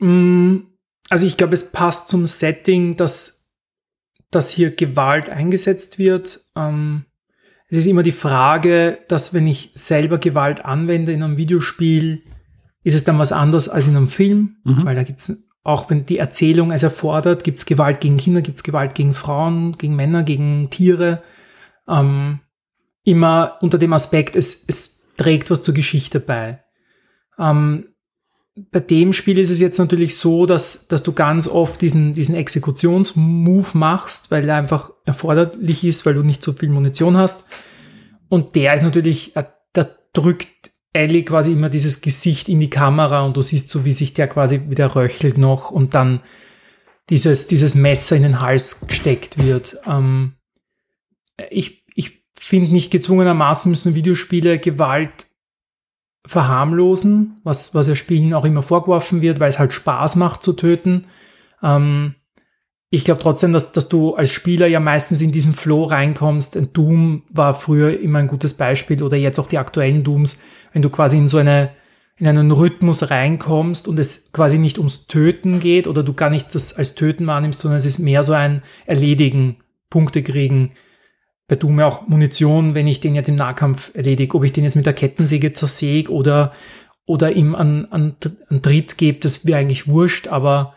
Mm, 0.00 0.56
Also 1.10 1.26
ich 1.26 1.36
glaube, 1.36 1.54
es 1.54 1.72
passt 1.72 2.08
zum 2.08 2.26
Setting, 2.26 2.96
dass, 2.96 3.52
dass 4.30 4.50
hier 4.50 4.74
Gewalt 4.74 5.28
eingesetzt 5.30 5.98
wird. 5.98 6.40
Ähm, 6.56 7.04
es 7.68 7.78
ist 7.78 7.86
immer 7.86 8.02
die 8.02 8.12
Frage, 8.12 8.98
dass 9.08 9.32
wenn 9.32 9.46
ich 9.46 9.72
selber 9.74 10.18
Gewalt 10.18 10.64
anwende 10.64 11.12
in 11.12 11.22
einem 11.22 11.36
Videospiel, 11.36 12.22
ist 12.82 12.94
es 12.94 13.04
dann 13.04 13.18
was 13.18 13.32
anderes 13.32 13.68
als 13.68 13.88
in 13.88 13.96
einem 13.96 14.08
Film, 14.08 14.56
Mhm. 14.64 14.84
weil 14.84 14.96
da 14.96 15.02
gibt 15.02 15.20
es, 15.20 15.48
auch 15.62 15.88
wenn 15.88 16.04
die 16.04 16.18
Erzählung 16.18 16.70
es 16.72 16.82
erfordert, 16.82 17.42
gibt 17.42 17.58
es 17.58 17.64
Gewalt 17.64 18.00
gegen 18.00 18.18
Kinder, 18.18 18.42
gibt 18.42 18.58
es 18.58 18.62
Gewalt 18.62 18.94
gegen 18.94 19.14
Frauen, 19.14 19.78
gegen 19.78 19.96
Männer, 19.96 20.22
gegen 20.24 20.68
Tiere. 20.68 21.22
Ähm, 21.88 22.40
immer 23.04 23.58
unter 23.60 23.78
dem 23.78 23.92
Aspekt, 23.92 24.36
es, 24.36 24.64
es 24.66 25.06
trägt 25.16 25.50
was 25.50 25.62
zur 25.62 25.74
Geschichte 25.74 26.20
bei. 26.20 26.64
Ähm, 27.38 27.94
bei 28.70 28.80
dem 28.80 29.12
Spiel 29.12 29.38
ist 29.38 29.50
es 29.50 29.58
jetzt 29.58 29.78
natürlich 29.78 30.16
so, 30.16 30.46
dass, 30.46 30.86
dass 30.86 31.02
du 31.02 31.12
ganz 31.12 31.48
oft 31.48 31.80
diesen, 31.80 32.14
diesen 32.14 32.36
Exekutionsmove 32.36 33.74
machst, 33.74 34.30
weil 34.30 34.48
er 34.48 34.56
einfach 34.56 34.92
erforderlich 35.04 35.84
ist, 35.84 36.06
weil 36.06 36.14
du 36.14 36.22
nicht 36.22 36.42
so 36.42 36.52
viel 36.52 36.68
Munition 36.68 37.16
hast. 37.16 37.44
Und 38.28 38.54
der 38.54 38.74
ist 38.74 38.82
natürlich, 38.82 39.34
äh, 39.36 39.44
da 39.72 39.88
drückt 40.12 40.70
Ellie 40.92 41.24
quasi 41.24 41.52
immer 41.52 41.68
dieses 41.68 42.00
Gesicht 42.00 42.48
in 42.48 42.60
die 42.60 42.70
Kamera 42.70 43.22
und 43.22 43.36
du 43.36 43.42
siehst 43.42 43.68
so, 43.68 43.84
wie 43.84 43.92
sich 43.92 44.14
der 44.14 44.28
quasi 44.28 44.70
wieder 44.70 44.94
röchelt 44.94 45.36
noch 45.36 45.72
und 45.72 45.94
dann 45.94 46.20
dieses, 47.10 47.48
dieses 47.48 47.74
Messer 47.74 48.14
in 48.14 48.22
den 48.22 48.40
Hals 48.40 48.86
gesteckt 48.86 49.36
wird. 49.36 49.76
Ähm, 49.84 50.34
ich 51.50 51.84
ich 51.94 52.24
finde 52.38 52.72
nicht 52.72 52.90
gezwungenermaßen 52.90 53.70
müssen 53.70 53.94
Videospiele 53.94 54.58
Gewalt 54.58 55.26
verharmlosen, 56.26 57.40
was, 57.44 57.74
was 57.74 57.86
ja 57.86 57.94
Spielen 57.94 58.34
auch 58.34 58.44
immer 58.44 58.62
vorgeworfen 58.62 59.20
wird, 59.20 59.40
weil 59.40 59.50
es 59.50 59.58
halt 59.58 59.72
Spaß 59.72 60.16
macht 60.16 60.42
zu 60.42 60.54
töten. 60.54 61.06
Ähm, 61.62 62.14
ich 62.90 63.04
glaube 63.04 63.20
trotzdem, 63.20 63.52
dass, 63.52 63.72
dass 63.72 63.88
du 63.88 64.14
als 64.14 64.30
Spieler 64.30 64.66
ja 64.66 64.80
meistens 64.80 65.20
in 65.20 65.32
diesen 65.32 65.52
Flow 65.52 65.84
reinkommst. 65.84 66.56
Ein 66.56 66.72
Doom 66.72 67.24
war 67.32 67.54
früher 67.54 67.98
immer 67.98 68.20
ein 68.20 68.28
gutes 68.28 68.54
Beispiel 68.54 69.02
oder 69.02 69.16
jetzt 69.16 69.38
auch 69.38 69.48
die 69.48 69.58
aktuellen 69.58 70.04
Dooms, 70.04 70.40
wenn 70.72 70.82
du 70.82 70.90
quasi 70.90 71.18
in 71.18 71.28
so 71.28 71.38
eine, 71.38 71.70
in 72.16 72.28
einen 72.28 72.52
Rhythmus 72.52 73.10
reinkommst 73.10 73.88
und 73.88 73.98
es 73.98 74.30
quasi 74.32 74.58
nicht 74.58 74.78
ums 74.78 75.08
Töten 75.08 75.58
geht 75.58 75.86
oder 75.88 76.02
du 76.02 76.14
gar 76.14 76.30
nicht 76.30 76.54
das 76.54 76.72
als 76.72 76.94
Töten 76.94 77.26
wahrnimmst, 77.26 77.60
sondern 77.60 77.78
es 77.78 77.86
ist 77.86 77.98
mehr 77.98 78.22
so 78.22 78.32
ein 78.32 78.62
Erledigen, 78.86 79.56
Punkte 79.90 80.22
kriegen. 80.22 80.70
Bei 81.46 81.56
Doom 81.56 81.78
ja 81.78 81.86
auch 81.86 82.06
Munition, 82.08 82.74
wenn 82.74 82.86
ich 82.86 83.00
den 83.00 83.14
jetzt 83.14 83.28
im 83.28 83.36
Nahkampf 83.36 83.90
erledige, 83.94 84.36
ob 84.36 84.44
ich 84.44 84.52
den 84.52 84.64
jetzt 84.64 84.76
mit 84.76 84.86
der 84.86 84.94
Kettensäge 84.94 85.52
zersäge 85.52 86.10
oder, 86.10 86.52
oder 87.06 87.32
ihm 87.32 87.54
an, 87.54 87.86
an, 87.86 88.16
an 88.48 88.62
Tritt 88.62 88.96
gebe, 88.96 89.20
das 89.20 89.46
wäre 89.46 89.58
eigentlich 89.58 89.86
wurscht, 89.86 90.28
aber 90.28 90.74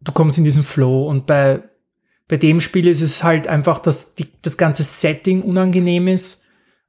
du 0.00 0.12
kommst 0.12 0.38
in 0.38 0.44
diesen 0.44 0.62
Flow 0.62 1.08
und 1.08 1.26
bei, 1.26 1.62
bei 2.28 2.38
dem 2.38 2.60
Spiel 2.60 2.86
ist 2.86 3.02
es 3.02 3.22
halt 3.22 3.46
einfach, 3.46 3.78
dass 3.78 4.14
die, 4.14 4.26
das 4.40 4.56
ganze 4.56 4.82
Setting 4.82 5.42
unangenehm 5.42 6.08
ist. 6.08 6.44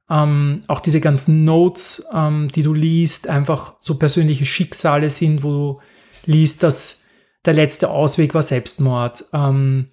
Ähm, 0.08 0.62
auch 0.66 0.80
diese 0.80 1.00
ganzen 1.00 1.44
Notes, 1.44 2.06
ähm, 2.14 2.48
die 2.54 2.62
du 2.62 2.74
liest, 2.74 3.28
einfach 3.28 3.76
so 3.80 3.98
persönliche 3.98 4.44
Schicksale 4.46 5.08
sind, 5.10 5.42
wo 5.42 5.50
du 5.50 5.80
liest, 6.26 6.62
dass 6.62 7.04
der 7.44 7.54
letzte 7.54 7.90
Ausweg 7.90 8.34
war 8.34 8.42
Selbstmord. 8.42 9.24
Ähm, 9.32 9.90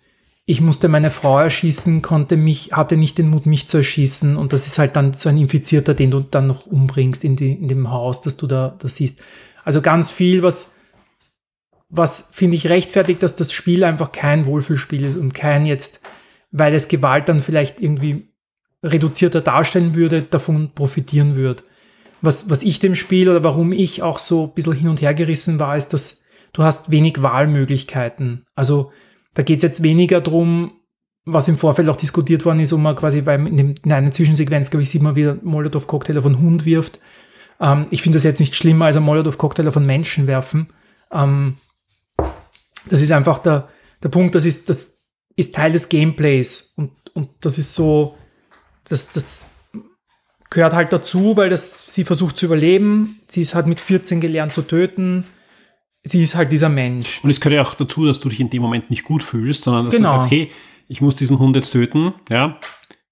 ich 0.52 0.60
musste 0.60 0.90
meine 0.90 1.12
Frau 1.12 1.40
erschießen, 1.40 2.02
konnte 2.02 2.36
mich, 2.36 2.74
hatte 2.74 2.98
nicht 2.98 3.18
den 3.18 3.30
Mut, 3.30 3.46
mich 3.46 3.70
zu 3.70 3.78
erschießen. 3.78 4.36
Und 4.36 4.52
das 4.52 4.68
ist 4.68 4.80
halt 4.80 4.98
dann 4.98 5.14
so 5.14 5.30
ein 5.30 5.38
Infizierter, 5.38 5.94
den 5.94 6.12
du 6.12 6.20
dann 6.20 6.48
noch 6.48 6.66
umbringst 6.66 7.24
in, 7.24 7.38
die, 7.38 7.54
in 7.54 7.70
dem 7.70 7.90
Haus, 7.90 8.20
das 8.20 8.36
du 8.36 8.48
da, 8.48 8.76
da 8.78 8.90
siehst. 8.90 9.22
Also 9.64 9.82
ganz 9.82 10.12
viel, 10.12 10.44
was, 10.44 10.76
was 11.88 12.32
finde 12.34 12.58
ich 12.58 12.68
rechtfertigt, 12.68 13.24
dass 13.24 13.38
das 13.38 13.54
Spiel 13.54 13.86
einfach 13.86 14.12
kein 14.12 14.46
Wohlfühlspiel 14.46 15.06
ist 15.06 15.16
und 15.16 15.34
kein 15.34 15.66
jetzt, 15.66 16.02
weil 16.52 16.74
es 16.74 16.90
Gewalt 16.90 17.30
dann 17.30 17.40
vielleicht 17.40 17.80
irgendwie 17.80 18.28
reduzierter 18.84 19.40
darstellen 19.40 19.96
würde, 19.96 20.22
davon 20.22 20.72
profitieren 20.76 21.38
würde. 21.38 21.64
Was, 22.22 22.50
was 22.50 22.62
ich 22.62 22.80
dem 22.80 22.96
Spiel 22.96 23.30
oder 23.30 23.42
warum 23.46 23.72
ich 23.72 24.04
auch 24.04 24.20
so 24.20 24.48
ein 24.48 24.54
bisschen 24.54 24.74
hin 24.74 24.90
und 24.90 25.02
her 25.02 25.14
gerissen 25.14 25.60
war, 25.60 25.78
ist, 25.78 25.94
dass 25.94 26.24
du 26.52 26.64
hast 26.64 26.92
wenig 26.92 27.22
Wahlmöglichkeiten. 27.22 28.44
Also 28.54 28.92
da 29.34 29.44
geht 29.44 29.58
es 29.58 29.64
jetzt 29.64 29.84
weniger 29.84 30.22
drum, 30.22 30.74
was 31.26 31.48
im 31.48 31.58
Vorfeld 31.58 31.88
auch 31.90 31.96
diskutiert 31.96 32.46
worden 32.46 32.60
ist, 32.60 32.72
wo 32.74 32.78
man 32.78 32.96
quasi 32.96 33.22
beim, 33.22 33.48
in, 33.48 33.58
dem, 33.58 33.76
in 33.84 33.92
einer 33.92 34.12
Zwischensequenz, 34.12 34.70
glaube 34.70 34.84
ich, 34.84 34.90
sieht 34.90 35.02
man, 35.02 35.16
wie 35.16 35.24
der 35.24 35.38
Molotow-Cocktail 35.42 36.18
auf 36.18 36.26
einen 36.26 36.40
Hund 36.40 36.66
wirft. 36.66 37.00
Ähm, 37.60 37.86
ich 37.92 38.02
finde 38.02 38.18
das 38.18 38.24
jetzt 38.24 38.40
nicht 38.40 38.56
schlimmer 38.56 38.86
als 38.86 38.98
ein 38.98 39.04
Molotow-Cocktail 39.04 39.68
auf 39.68 39.78
einen 39.78 39.86
Menschen 39.86 40.28
werfen. 40.28 40.68
Ähm, 41.12 41.56
das 42.90 43.02
ist 43.02 43.12
einfach 43.12 43.38
der, 43.38 43.70
der 44.02 44.10
Punkt, 44.10 44.34
das 44.34 44.46
ist, 44.46 44.70
das 44.70 44.98
ist 45.36 45.56
Teil 45.56 45.72
des 45.72 45.90
Gameplays 45.90 46.74
und, 46.76 46.92
und 47.14 47.30
das 47.42 47.58
ist 47.58 47.74
so, 47.76 48.18
das, 48.86 49.12
das 49.12 49.52
gehört 50.50 50.74
halt 50.74 50.92
dazu, 50.92 51.38
weil 51.38 51.50
das, 51.50 51.86
sie 51.88 52.04
versucht 52.04 52.38
zu 52.38 52.48
überleben. 52.48 53.22
Sie 53.30 53.44
halt 53.44 53.68
mit 53.68 53.80
14 53.80 54.20
gelernt 54.20 54.54
zu 54.54 54.64
töten 54.64 55.26
sie 56.04 56.22
ist 56.22 56.36
halt 56.36 56.52
dieser 56.52 56.70
Mensch. 56.70 57.24
Und 57.24 57.30
es 57.30 57.40
gehört 57.40 57.56
ja 57.56 57.62
auch 57.70 57.76
dazu, 57.76 58.06
dass 58.06 58.20
du 58.20 58.30
dich 58.30 58.40
in 58.40 58.50
dem 58.50 58.62
Moment 58.62 58.90
nicht 58.90 59.04
gut 59.04 59.24
fühlst, 59.24 59.64
sondern 59.64 59.86
dass 59.86 59.96
Genau. 59.96 60.12
du 60.14 60.18
sagst, 60.20 60.32
hey, 60.32 60.52
ich 60.88 61.02
muss 61.02 61.16
diesen 61.16 61.40
Hund 61.40 61.56
jetzt 61.56 61.72
töten, 61.72 62.14
ja. 62.30 62.58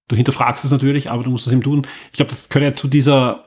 Du 0.07 0.15
hinterfragst 0.15 0.65
es 0.65 0.71
natürlich, 0.71 1.11
aber 1.11 1.23
du 1.23 1.29
musst 1.29 1.45
es 1.45 1.53
ihm 1.53 1.61
tun. 1.61 1.85
Ich 2.07 2.13
glaube, 2.17 2.31
das 2.31 2.49
gehört 2.49 2.73
ja 2.73 2.75
zu 2.81 2.87
dieser 2.87 3.45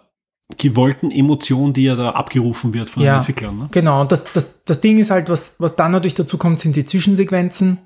gewollten 0.58 1.10
Emotion, 1.10 1.72
die 1.72 1.84
ja 1.84 1.96
da 1.96 2.10
abgerufen 2.10 2.72
wird 2.74 2.88
von 2.90 3.02
Ja. 3.02 3.14
den 3.14 3.18
Entwicklern. 3.20 3.58
Ne? 3.58 3.68
Genau, 3.72 4.00
und 4.02 4.12
das, 4.12 4.24
das, 4.32 4.64
das 4.64 4.80
Ding 4.80 4.98
ist 4.98 5.10
halt, 5.10 5.28
was, 5.28 5.56
was 5.58 5.76
dann 5.76 5.92
natürlich 5.92 6.14
dazu 6.14 6.38
kommt, 6.38 6.60
sind 6.60 6.76
die 6.76 6.84
Zwischensequenzen, 6.84 7.78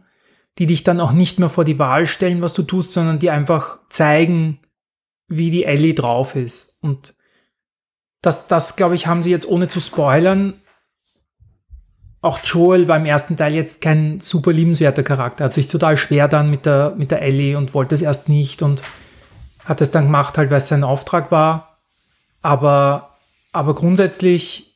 die 0.59 0.66
dich 0.66 0.84
dann 0.84 1.00
auch 1.00 1.12
nicht 1.12 1.38
mehr 1.38 1.48
vor 1.48 1.64
die 1.64 1.78
Wahl 1.78 2.07
stellen, 2.07 2.42
was 2.42 2.54
du 2.54 2.62
tust, 2.64 2.92
sondern 2.92 3.18
die 3.18 3.30
einfach 3.30 3.78
zeigen, 3.88 4.59
wie 5.28 5.50
die 5.50 5.64
Ellie 5.64 5.94
drauf 5.94 6.34
ist. 6.36 6.78
Und 6.82 7.14
das, 8.20 8.46
das 8.48 8.76
glaube 8.76 8.94
ich, 8.94 9.07
haben 9.07 9.22
sie 9.22 9.30
jetzt 9.30 9.48
ohne 9.48 9.68
zu 9.68 9.80
spoilern. 9.80 10.54
Auch 12.27 12.41
Joel 12.43 12.89
war 12.89 12.97
im 12.97 13.07
ersten 13.07 13.37
Teil 13.37 13.55
jetzt 13.55 13.81
kein 13.81 14.18
super 14.18 14.53
liebenswerter 14.53 15.05
Charakter. 15.05 15.45
Hat 15.45 15.55
sich 15.55 15.68
total 15.68 15.97
schwer 15.97 16.27
dann 16.27 16.51
mit 16.51 16.66
der, 16.66 16.93
mit 16.97 17.12
der 17.12 17.22
Ellie 17.22 17.57
und 17.57 17.72
wollte 17.72 17.95
es 17.95 18.03
erst 18.03 18.29
nicht 18.29 18.62
und 18.62 18.83
hat 19.64 19.81
es 19.81 19.93
dann 19.93 20.07
gemacht, 20.07 20.37
halt, 20.37 20.51
weil 20.51 20.57
es 20.57 20.66
sein 20.66 20.83
Auftrag 20.83 21.31
war. 21.31 21.79
Aber, 22.43 23.12
aber 23.53 23.77
grundsätzlich 23.77 24.74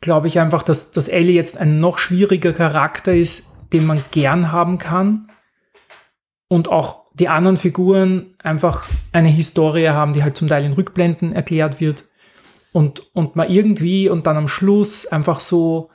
glaube 0.00 0.28
ich 0.28 0.38
einfach, 0.38 0.62
dass, 0.62 0.92
dass 0.92 1.08
Ellie 1.08 1.34
jetzt 1.34 1.58
ein 1.58 1.80
noch 1.80 1.98
schwieriger 1.98 2.52
Charakter 2.52 3.12
ist, 3.12 3.48
den 3.72 3.84
man 3.84 4.04
gern 4.12 4.52
haben 4.52 4.78
kann. 4.78 5.32
Und 6.46 6.68
auch 6.68 7.06
die 7.14 7.28
anderen 7.28 7.56
Figuren 7.56 8.36
einfach 8.40 8.86
eine 9.10 9.26
Historie 9.26 9.88
haben, 9.88 10.12
die 10.12 10.22
halt 10.22 10.36
zum 10.36 10.46
Teil 10.46 10.64
in 10.64 10.74
Rückblenden 10.74 11.32
erklärt 11.32 11.80
wird. 11.80 12.04
Und, 12.70 13.12
und 13.12 13.34
man 13.34 13.50
irgendwie 13.50 14.08
und 14.08 14.28
dann 14.28 14.36
am 14.36 14.46
Schluss 14.46 15.04
einfach 15.04 15.40
so, 15.40 15.90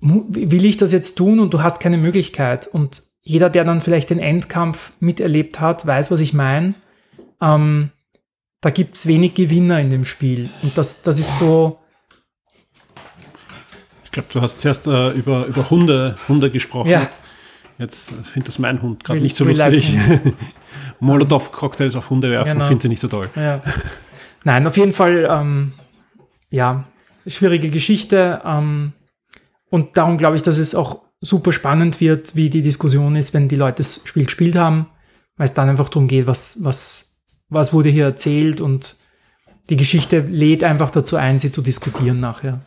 will 0.00 0.64
ich 0.64 0.76
das 0.76 0.92
jetzt 0.92 1.14
tun 1.16 1.38
und 1.40 1.52
du 1.54 1.62
hast 1.62 1.80
keine 1.80 1.98
Möglichkeit. 1.98 2.66
Und 2.66 3.02
jeder, 3.22 3.50
der 3.50 3.64
dann 3.64 3.80
vielleicht 3.80 4.10
den 4.10 4.18
Endkampf 4.20 4.92
miterlebt 5.00 5.60
hat, 5.60 5.86
weiß, 5.86 6.10
was 6.10 6.20
ich 6.20 6.32
meine. 6.32 6.74
Ähm, 7.40 7.90
da 8.60 8.70
gibt 8.70 8.96
es 8.96 9.06
wenig 9.06 9.34
Gewinner 9.34 9.80
in 9.80 9.90
dem 9.90 10.04
Spiel. 10.04 10.48
Und 10.62 10.76
das, 10.78 11.02
das 11.02 11.18
ist 11.18 11.38
so, 11.38 11.78
Ich 14.04 14.10
glaube, 14.12 14.28
du 14.32 14.40
hast 14.40 14.60
zuerst 14.60 14.86
äh, 14.86 15.10
über, 15.10 15.46
über 15.46 15.68
Hunde, 15.70 16.14
Hunde 16.28 16.50
gesprochen. 16.50 16.88
ja, 16.88 17.08
Jetzt 17.78 18.10
äh, 18.12 18.14
findet 18.24 18.48
das 18.48 18.58
mein 18.58 18.80
Hund 18.80 19.04
gerade 19.04 19.20
nicht 19.20 19.36
so 19.36 19.44
lustig. 19.44 19.92
Life 19.92 20.32
Molotow-Cocktails 21.00 21.94
auf 21.96 22.08
Hunde 22.10 22.30
werfen, 22.30 22.52
Genau. 22.54 22.66
findet 22.66 22.82
sie 22.82 22.88
nicht 22.88 23.00
so 23.00 23.08
toll. 23.08 23.28
Ja. 23.36 23.60
Nein, 24.44 24.66
auf 24.66 24.76
jeden 24.76 24.92
Fall, 24.94 25.26
ähm, 25.30 25.72
ja, 26.48 26.84
schwierige 27.26 27.68
Geschichte. 27.70 28.40
Ähm, 28.44 28.92
und 29.70 29.96
darum 29.96 30.18
glaube 30.18 30.36
ich, 30.36 30.42
dass 30.42 30.58
es 30.58 30.74
auch 30.74 31.02
super 31.20 31.52
spannend 31.52 32.00
wird, 32.00 32.36
wie 32.36 32.50
die 32.50 32.62
Diskussion 32.62 33.16
ist, 33.16 33.34
wenn 33.34 33.48
die 33.48 33.56
Leute 33.56 33.78
das 33.78 34.02
Spiel 34.04 34.24
gespielt 34.24 34.56
haben, 34.56 34.86
weil 35.36 35.46
es 35.46 35.54
dann 35.54 35.68
einfach 35.68 35.88
darum 35.88 36.08
geht, 36.08 36.26
was, 36.26 36.58
was, 36.62 37.18
was 37.48 37.72
wurde 37.72 37.88
hier 37.88 38.04
erzählt 38.04 38.60
und 38.60 38.96
die 39.68 39.76
Geschichte 39.76 40.20
lädt 40.20 40.62
einfach 40.62 40.90
dazu 40.90 41.16
ein, 41.16 41.38
sie 41.40 41.50
zu 41.50 41.62
diskutieren 41.62 42.20
nachher. 42.20 42.60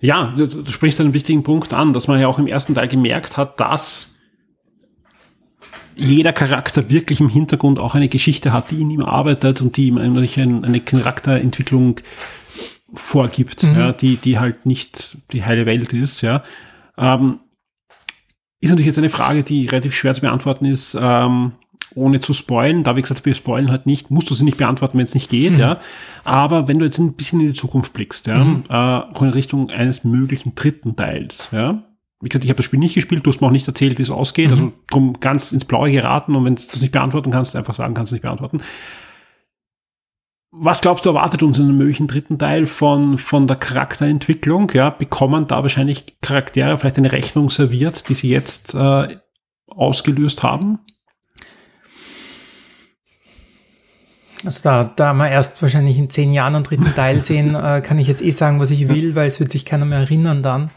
Ja, 0.00 0.34
du, 0.36 0.46
du 0.46 0.70
sprichst 0.70 1.00
einen 1.00 1.14
wichtigen 1.14 1.42
Punkt 1.42 1.72
an, 1.72 1.92
dass 1.92 2.08
man 2.08 2.20
ja 2.20 2.28
auch 2.28 2.38
im 2.38 2.46
ersten 2.46 2.74
Teil 2.74 2.88
gemerkt 2.88 3.36
hat, 3.36 3.60
dass 3.60 4.14
jeder 5.96 6.32
Charakter 6.32 6.90
wirklich 6.90 7.20
im 7.20 7.28
Hintergrund 7.28 7.78
auch 7.78 7.94
eine 7.94 8.08
Geschichte 8.08 8.52
hat, 8.52 8.70
die 8.70 8.80
in 8.80 8.90
ihm 8.90 9.04
arbeitet 9.04 9.60
und 9.60 9.76
die 9.76 9.86
ihm 9.86 9.98
eigentlich 9.98 10.38
ein, 10.38 10.64
eine 10.64 10.80
Charakterentwicklung 10.80 11.96
vorgibt, 12.92 13.62
ja, 13.62 13.92
die, 13.92 14.16
die 14.16 14.38
halt 14.38 14.66
nicht 14.66 15.16
die 15.32 15.44
heile 15.44 15.66
Welt 15.66 15.92
ist, 15.92 16.20
ja. 16.20 16.42
Ähm, 16.96 17.40
ist 18.60 18.70
natürlich 18.70 18.86
jetzt 18.86 18.98
eine 18.98 19.10
Frage, 19.10 19.42
die 19.42 19.66
relativ 19.66 19.94
schwer 19.94 20.14
zu 20.14 20.22
beantworten 20.22 20.64
ist, 20.64 20.96
ähm, 21.00 21.52
ohne 21.94 22.20
zu 22.20 22.32
spoilen. 22.32 22.82
Da, 22.82 22.96
wie 22.96 23.02
gesagt, 23.02 23.26
wir 23.26 23.34
spoilen 23.34 23.70
halt 23.70 23.86
nicht, 23.86 24.10
musst 24.10 24.30
du 24.30 24.34
sie 24.34 24.44
nicht 24.44 24.56
beantworten, 24.56 24.96
wenn 24.96 25.04
es 25.04 25.14
nicht 25.14 25.28
geht, 25.28 25.56
ja. 25.58 25.80
Aber 26.24 26.66
wenn 26.66 26.78
du 26.78 26.84
jetzt 26.84 26.98
ein 26.98 27.14
bisschen 27.14 27.40
in 27.40 27.48
die 27.48 27.54
Zukunft 27.54 27.92
blickst, 27.92 28.26
ja, 28.26 28.62
äh, 28.70 29.12
auch 29.14 29.22
in 29.22 29.30
Richtung 29.30 29.70
eines 29.70 30.04
möglichen 30.04 30.54
dritten 30.54 30.96
Teils, 30.96 31.48
ja. 31.52 31.82
Wie 32.20 32.28
gesagt, 32.30 32.44
ich 32.44 32.50
habe 32.50 32.56
das 32.56 32.64
Spiel 32.64 32.78
nicht 32.78 32.94
gespielt, 32.94 33.26
du 33.26 33.30
hast 33.30 33.42
mir 33.42 33.48
auch 33.48 33.52
nicht 33.52 33.68
erzählt, 33.68 33.98
wie 33.98 34.02
es 34.02 34.10
ausgeht, 34.10 34.50
also 34.50 34.72
drum 34.88 35.20
ganz 35.20 35.52
ins 35.52 35.66
Blaue 35.66 35.90
geraten 35.90 36.34
und 36.34 36.46
wenn 36.46 36.54
du 36.54 36.60
es 36.60 36.80
nicht 36.80 36.92
beantworten 36.92 37.30
kannst, 37.30 37.54
einfach 37.54 37.74
sagen, 37.74 37.92
kannst 37.92 38.12
du 38.12 38.16
nicht 38.16 38.22
beantworten. 38.22 38.62
Was 40.56 40.82
glaubst 40.82 41.04
du, 41.04 41.08
erwartet 41.08 41.42
uns 41.42 41.58
in 41.58 41.64
einem 41.64 41.78
möglichen 41.78 42.06
dritten 42.06 42.38
Teil 42.38 42.66
von, 42.66 43.18
von 43.18 43.48
der 43.48 43.56
Charakterentwicklung? 43.56 44.70
Ja, 44.72 44.90
bekommen 44.90 45.48
da 45.48 45.62
wahrscheinlich 45.62 46.20
Charaktere 46.20 46.78
vielleicht 46.78 46.96
eine 46.96 47.10
Rechnung 47.10 47.50
serviert, 47.50 48.08
die 48.08 48.14
sie 48.14 48.30
jetzt 48.30 48.72
äh, 48.72 49.16
ausgelöst 49.66 50.44
haben? 50.44 50.78
Also 54.44 54.60
da, 54.62 54.84
da 54.84 55.12
wir 55.12 55.28
erst 55.28 55.60
wahrscheinlich 55.60 55.98
in 55.98 56.08
zehn 56.10 56.32
Jahren 56.32 56.54
einen 56.54 56.64
dritten 56.64 56.94
Teil 56.94 57.20
sehen, 57.20 57.54
äh, 57.56 57.80
kann 57.80 57.98
ich 57.98 58.06
jetzt 58.06 58.22
eh 58.22 58.30
sagen, 58.30 58.60
was 58.60 58.70
ich 58.70 58.88
will, 58.88 59.16
weil 59.16 59.26
es 59.26 59.40
wird 59.40 59.50
sich 59.50 59.64
keiner 59.64 59.86
mehr 59.86 59.98
erinnern 60.00 60.44
dann. 60.44 60.70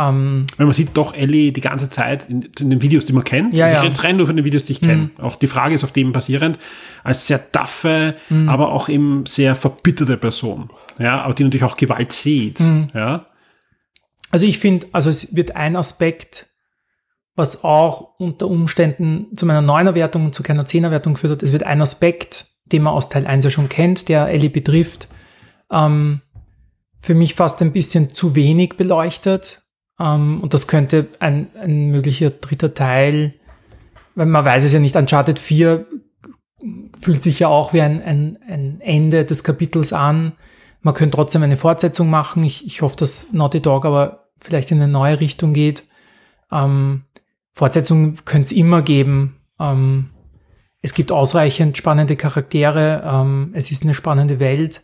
Ähm, 0.00 0.46
Weil 0.56 0.66
man 0.66 0.74
sieht 0.74 0.96
doch 0.96 1.12
Ellie 1.12 1.52
die 1.52 1.60
ganze 1.60 1.90
Zeit 1.90 2.28
in, 2.30 2.48
in 2.58 2.70
den 2.70 2.80
Videos, 2.80 3.04
die 3.04 3.12
man 3.12 3.24
kennt. 3.24 3.54
Ja, 3.54 3.66
also 3.66 3.76
ich 3.76 3.82
ja. 3.82 3.88
jetzt 3.88 4.02
rein 4.02 4.16
nur 4.16 4.26
von 4.26 4.36
den 4.36 4.44
Videos, 4.46 4.64
die 4.64 4.72
ich 4.72 4.80
kenne. 4.80 5.10
Auch 5.18 5.36
die 5.36 5.46
Frage 5.46 5.74
ist 5.74 5.84
auf 5.84 5.92
dem 5.92 6.12
basierend, 6.12 6.58
als 7.04 7.26
sehr 7.26 7.52
taffe, 7.52 8.16
aber 8.46 8.72
auch 8.72 8.88
eben 8.88 9.26
sehr 9.26 9.54
verbitterte 9.54 10.16
Person. 10.16 10.70
Ja, 10.98 11.20
aber 11.22 11.34
die 11.34 11.44
natürlich 11.44 11.64
auch 11.64 11.76
Gewalt 11.76 12.12
sieht. 12.12 12.60
Ja. 12.94 13.26
Also 14.30 14.46
ich 14.46 14.58
finde, 14.58 14.86
also 14.92 15.10
es 15.10 15.36
wird 15.36 15.56
ein 15.56 15.76
Aspekt, 15.76 16.46
was 17.34 17.64
auch 17.64 18.18
unter 18.18 18.46
Umständen 18.46 19.36
zu 19.36 19.44
meiner 19.46 19.66
9er 19.66 19.94
Wertung 19.94 20.26
und 20.26 20.34
zu 20.34 20.42
keiner 20.42 20.64
10er 20.64 20.90
Wertung 20.90 21.14
geführt 21.14 21.32
hat. 21.32 21.42
Es 21.42 21.52
wird 21.52 21.64
ein 21.64 21.82
Aspekt, 21.82 22.46
den 22.66 22.82
man 22.82 22.94
aus 22.94 23.08
Teil 23.08 23.26
1 23.26 23.44
ja 23.44 23.50
schon 23.50 23.68
kennt, 23.68 24.08
der 24.08 24.28
Ellie 24.28 24.50
betrifft, 24.50 25.08
ähm, 25.70 26.20
für 27.00 27.14
mich 27.14 27.34
fast 27.34 27.60
ein 27.62 27.72
bisschen 27.72 28.10
zu 28.10 28.34
wenig 28.34 28.76
beleuchtet. 28.76 29.62
Ähm, 30.00 30.40
und 30.40 30.54
das 30.54 30.66
könnte 30.66 31.08
ein, 31.20 31.48
ein 31.60 31.90
möglicher 31.90 32.30
dritter 32.30 32.74
Teil, 32.74 33.34
weil 34.14 34.26
man 34.26 34.44
weiß 34.44 34.64
es 34.64 34.72
ja 34.72 34.80
nicht, 34.80 34.96
Uncharted 34.96 35.38
4 35.38 35.86
fühlt 37.00 37.22
sich 37.22 37.38
ja 37.38 37.48
auch 37.48 37.72
wie 37.72 37.80
ein, 37.80 38.02
ein, 38.02 38.38
ein 38.48 38.80
Ende 38.80 39.24
des 39.24 39.44
Kapitels 39.44 39.92
an. 39.92 40.32
Man 40.82 40.94
könnte 40.94 41.16
trotzdem 41.16 41.42
eine 41.42 41.56
Fortsetzung 41.56 42.10
machen. 42.10 42.42
Ich, 42.44 42.66
ich 42.66 42.82
hoffe, 42.82 42.96
dass 42.96 43.32
Naughty 43.32 43.60
Dog 43.60 43.84
aber 43.84 44.30
vielleicht 44.38 44.70
in 44.70 44.80
eine 44.80 44.90
neue 44.90 45.20
Richtung 45.20 45.52
geht. 45.52 45.84
Ähm, 46.50 47.04
Fortsetzungen 47.52 48.18
könnte 48.24 48.46
es 48.46 48.52
immer 48.52 48.82
geben. 48.82 49.36
Ähm, 49.58 50.10
es 50.82 50.94
gibt 50.94 51.12
ausreichend 51.12 51.76
spannende 51.76 52.16
Charaktere. 52.16 53.02
Ähm, 53.04 53.52
es 53.54 53.70
ist 53.70 53.82
eine 53.82 53.94
spannende 53.94 54.40
Welt. 54.40 54.82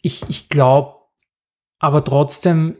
Ich, 0.00 0.24
ich 0.28 0.48
glaube 0.48 0.96
aber 1.78 2.04
trotzdem, 2.04 2.76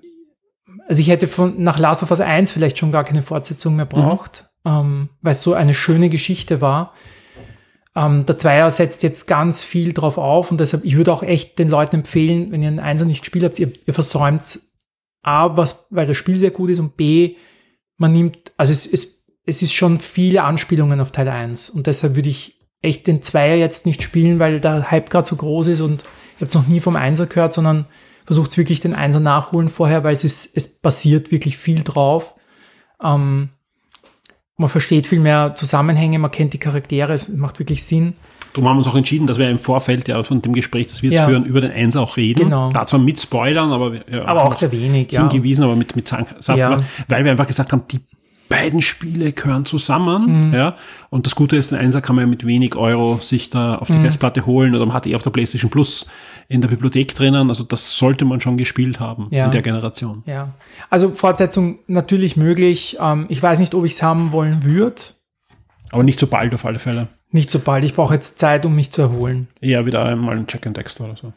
also 0.93 1.01
ich 1.01 1.09
hätte 1.09 1.26
von 1.26 1.62
nach 1.62 1.78
Last 1.78 2.03
of 2.03 2.11
Us 2.11 2.20
1 2.20 2.51
vielleicht 2.51 2.76
schon 2.76 2.93
gar 2.93 3.03
keine 3.03 3.22
Fortsetzung 3.22 3.76
mehr 3.76 3.86
braucht, 3.86 4.51
ähm, 4.66 5.09
weil 5.22 5.32
es 5.32 5.43
so 5.43 5.55
eine 5.55 5.72
schöne 5.72 6.11
Geschichte 6.11 6.61
war. 6.61 6.93
Ähm, 7.97 8.26
der 8.26 8.36
Zweier 8.36 8.70
setzt 8.70 9.03
jetzt 9.03 9.26
ganz 9.26 9.62
viel 9.62 9.95
drauf 9.95 10.18
auf 10.18 10.51
und 10.51 10.61
deshalb, 10.61 10.84
ich 10.84 10.99
würde 10.99 11.11
auch 11.11 11.22
echt 11.22 11.59
den 11.59 11.70
Leuten 11.70 11.97
empfehlen, 11.97 12.53
wenn 12.53 12.61
ihr 12.61 12.68
einen 12.68 12.78
Einser 12.78 13.07
nicht 13.07 13.22
gespielt 13.22 13.43
habt, 13.43 13.59
ihr, 13.59 13.72
ihr 13.86 13.95
versäumt 13.95 14.61
A, 15.22 15.57
was, 15.57 15.86
weil 15.88 16.07
das 16.07 16.18
Spiel 16.18 16.36
sehr 16.36 16.51
gut 16.51 16.68
ist 16.68 16.78
und 16.78 16.99
B, 16.99 17.36
man 17.97 18.12
nimmt, 18.12 18.53
also 18.59 18.70
es, 18.70 18.84
es, 18.84 19.24
es 19.47 19.62
ist 19.62 19.72
schon 19.72 19.99
viele 19.99 20.45
Anspielungen 20.45 21.01
auf 21.01 21.11
Teil 21.11 21.30
1 21.30 21.70
und 21.70 21.86
deshalb 21.86 22.16
würde 22.16 22.28
ich 22.28 22.61
echt 22.82 23.07
den 23.07 23.22
Zweier 23.22 23.57
jetzt 23.57 23.86
nicht 23.86 24.03
spielen, 24.03 24.38
weil 24.38 24.61
der 24.61 24.90
Hype 24.90 25.09
gerade 25.09 25.26
so 25.26 25.36
groß 25.36 25.68
ist 25.68 25.80
und 25.80 26.03
ich 26.34 26.43
habe 26.43 26.49
es 26.49 26.55
noch 26.55 26.66
nie 26.66 26.80
vom 26.80 26.97
Einser 26.97 27.24
gehört, 27.24 27.55
sondern 27.55 27.86
versucht 28.25 28.57
wirklich 28.57 28.81
den 28.81 28.95
Einser 28.95 29.20
nachholen 29.20 29.68
vorher, 29.68 30.05
weil 30.05 30.12
es 30.12 30.25
ist, 30.25 30.57
es 30.57 30.81
basiert 30.81 31.31
wirklich 31.31 31.57
viel 31.59 31.83
drauf. 31.83 32.35
Ähm, 33.03 33.51
man 34.57 34.68
versteht 34.68 35.07
viel 35.07 35.20
mehr 35.20 35.55
Zusammenhänge, 35.55 36.18
man 36.18 36.31
kennt 36.31 36.53
die 36.53 36.59
Charaktere, 36.59 37.12
es 37.12 37.29
macht 37.29 37.59
wirklich 37.59 37.83
Sinn. 37.85 38.14
Darum 38.53 38.68
haben 38.68 38.77
wir 38.77 38.81
uns 38.81 38.87
auch 38.89 38.95
entschieden, 38.95 39.27
dass 39.27 39.39
wir 39.39 39.49
im 39.51 39.59
Vorfeld 39.59 40.09
ja 40.09 40.23
von 40.23 40.43
dem 40.43 40.53
Gespräch, 40.53 40.87
das 40.89 41.03
wir 41.03 41.11
jetzt 41.11 41.18
Ja. 41.20 41.27
führen, 41.27 41.45
über 41.47 41.61
den 41.62 41.73
Eins 41.73 41.97
auch 41.97 42.16
reden. 42.18 42.45
Genau. 42.45 42.70
Da 42.70 42.87
zwar 42.87 43.01
mit 43.01 43.18
Spoilern, 43.18 43.73
aber, 43.73 43.95
ja, 44.11 44.25
Aber 44.27 44.45
auch 44.45 44.53
sehr 44.53 44.70
wenig, 44.73 45.11
ja. 45.11 45.20
hingewiesen, 45.27 45.64
aber 45.64 45.75
mit, 45.75 45.97
mit 45.97 46.07
Saft, 46.09 46.59
Ja. 46.59 46.81
weil 47.09 47.25
wir 47.25 47.31
einfach 47.33 47.47
gesagt 47.47 47.73
haben, 47.73 47.83
die 47.91 48.01
beiden 48.53 48.82
Spiele 48.82 49.32
gehören 49.32 49.64
zusammen, 49.64 50.48
Mhm. 50.48 50.55
ja. 50.55 50.76
Und 51.11 51.26
das 51.26 51.34
Gute 51.34 51.57
ist, 51.57 51.70
den 51.72 51.78
Einser 51.78 52.00
kann 52.00 52.16
man 52.16 52.24
ja 52.24 52.30
mit 52.30 52.46
wenig 52.46 52.76
Euro 52.76 53.18
sich 53.20 53.50
da 53.50 53.76
auf 53.76 53.88
die 53.88 53.94
Mhm. 53.94 54.03
Festplatte 54.03 54.46
holen 54.46 54.74
oder 54.74 54.84
man 54.86 54.94
hat 54.94 55.07
eh 55.07 55.14
auf 55.14 55.22
der 55.22 55.30
PlayStation 55.30 55.70
Plus 55.70 56.07
in 56.48 56.61
der 56.61 56.68
Bibliothek 56.68 57.14
drinnen. 57.14 57.48
Also 57.48 57.64
das 57.64 57.96
sollte 57.96 58.24
man 58.24 58.40
schon 58.40 58.57
gespielt 58.59 59.00
haben 59.00 59.28
Ja. 59.30 59.46
in 59.46 59.50
der 59.53 59.62
Generation. 59.62 60.22
Ja. 60.26 60.55
Also 60.90 61.11
Fortsetzung 61.11 61.78
natürlich 61.86 62.36
möglich. 62.36 62.98
Ähm, 63.00 63.26
ich 63.28 63.42
weiß 63.42 63.59
nicht, 63.61 63.74
ob 63.74 63.84
ich 63.84 63.92
es 63.92 64.03
haben 64.03 64.32
wollen 64.32 64.64
würde. 64.64 64.96
Aber 65.90 66.03
nicht 66.03 66.18
so 66.20 66.26
bald 66.26 66.55
auf 66.55 66.64
alle 66.64 66.78
Fälle. 66.78 67.09
Nicht 67.30 67.50
so 67.50 67.59
bald. 67.59 67.84
Ich 67.84 67.94
brauche 67.94 68.14
jetzt 68.14 68.38
Zeit, 68.38 68.64
um 68.66 68.74
mich 68.76 68.90
zu 68.90 69.03
erholen. 69.03 69.48
Eher 69.61 69.86
wieder 69.86 70.05
einmal 70.05 70.36
ein 70.36 70.46
Check 70.46 70.66
and 70.66 70.76
Dexter 70.76 71.05
oder 71.05 71.16
so. 71.16 71.32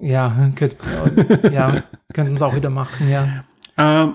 Ja, 0.00 0.34
könnt, 0.56 0.76
ja 1.52 1.82
könnten 2.12 2.34
es 2.34 2.42
auch 2.42 2.54
wieder 2.54 2.70
machen, 2.70 3.08
ja. 3.10 3.44
Ähm, 3.78 4.14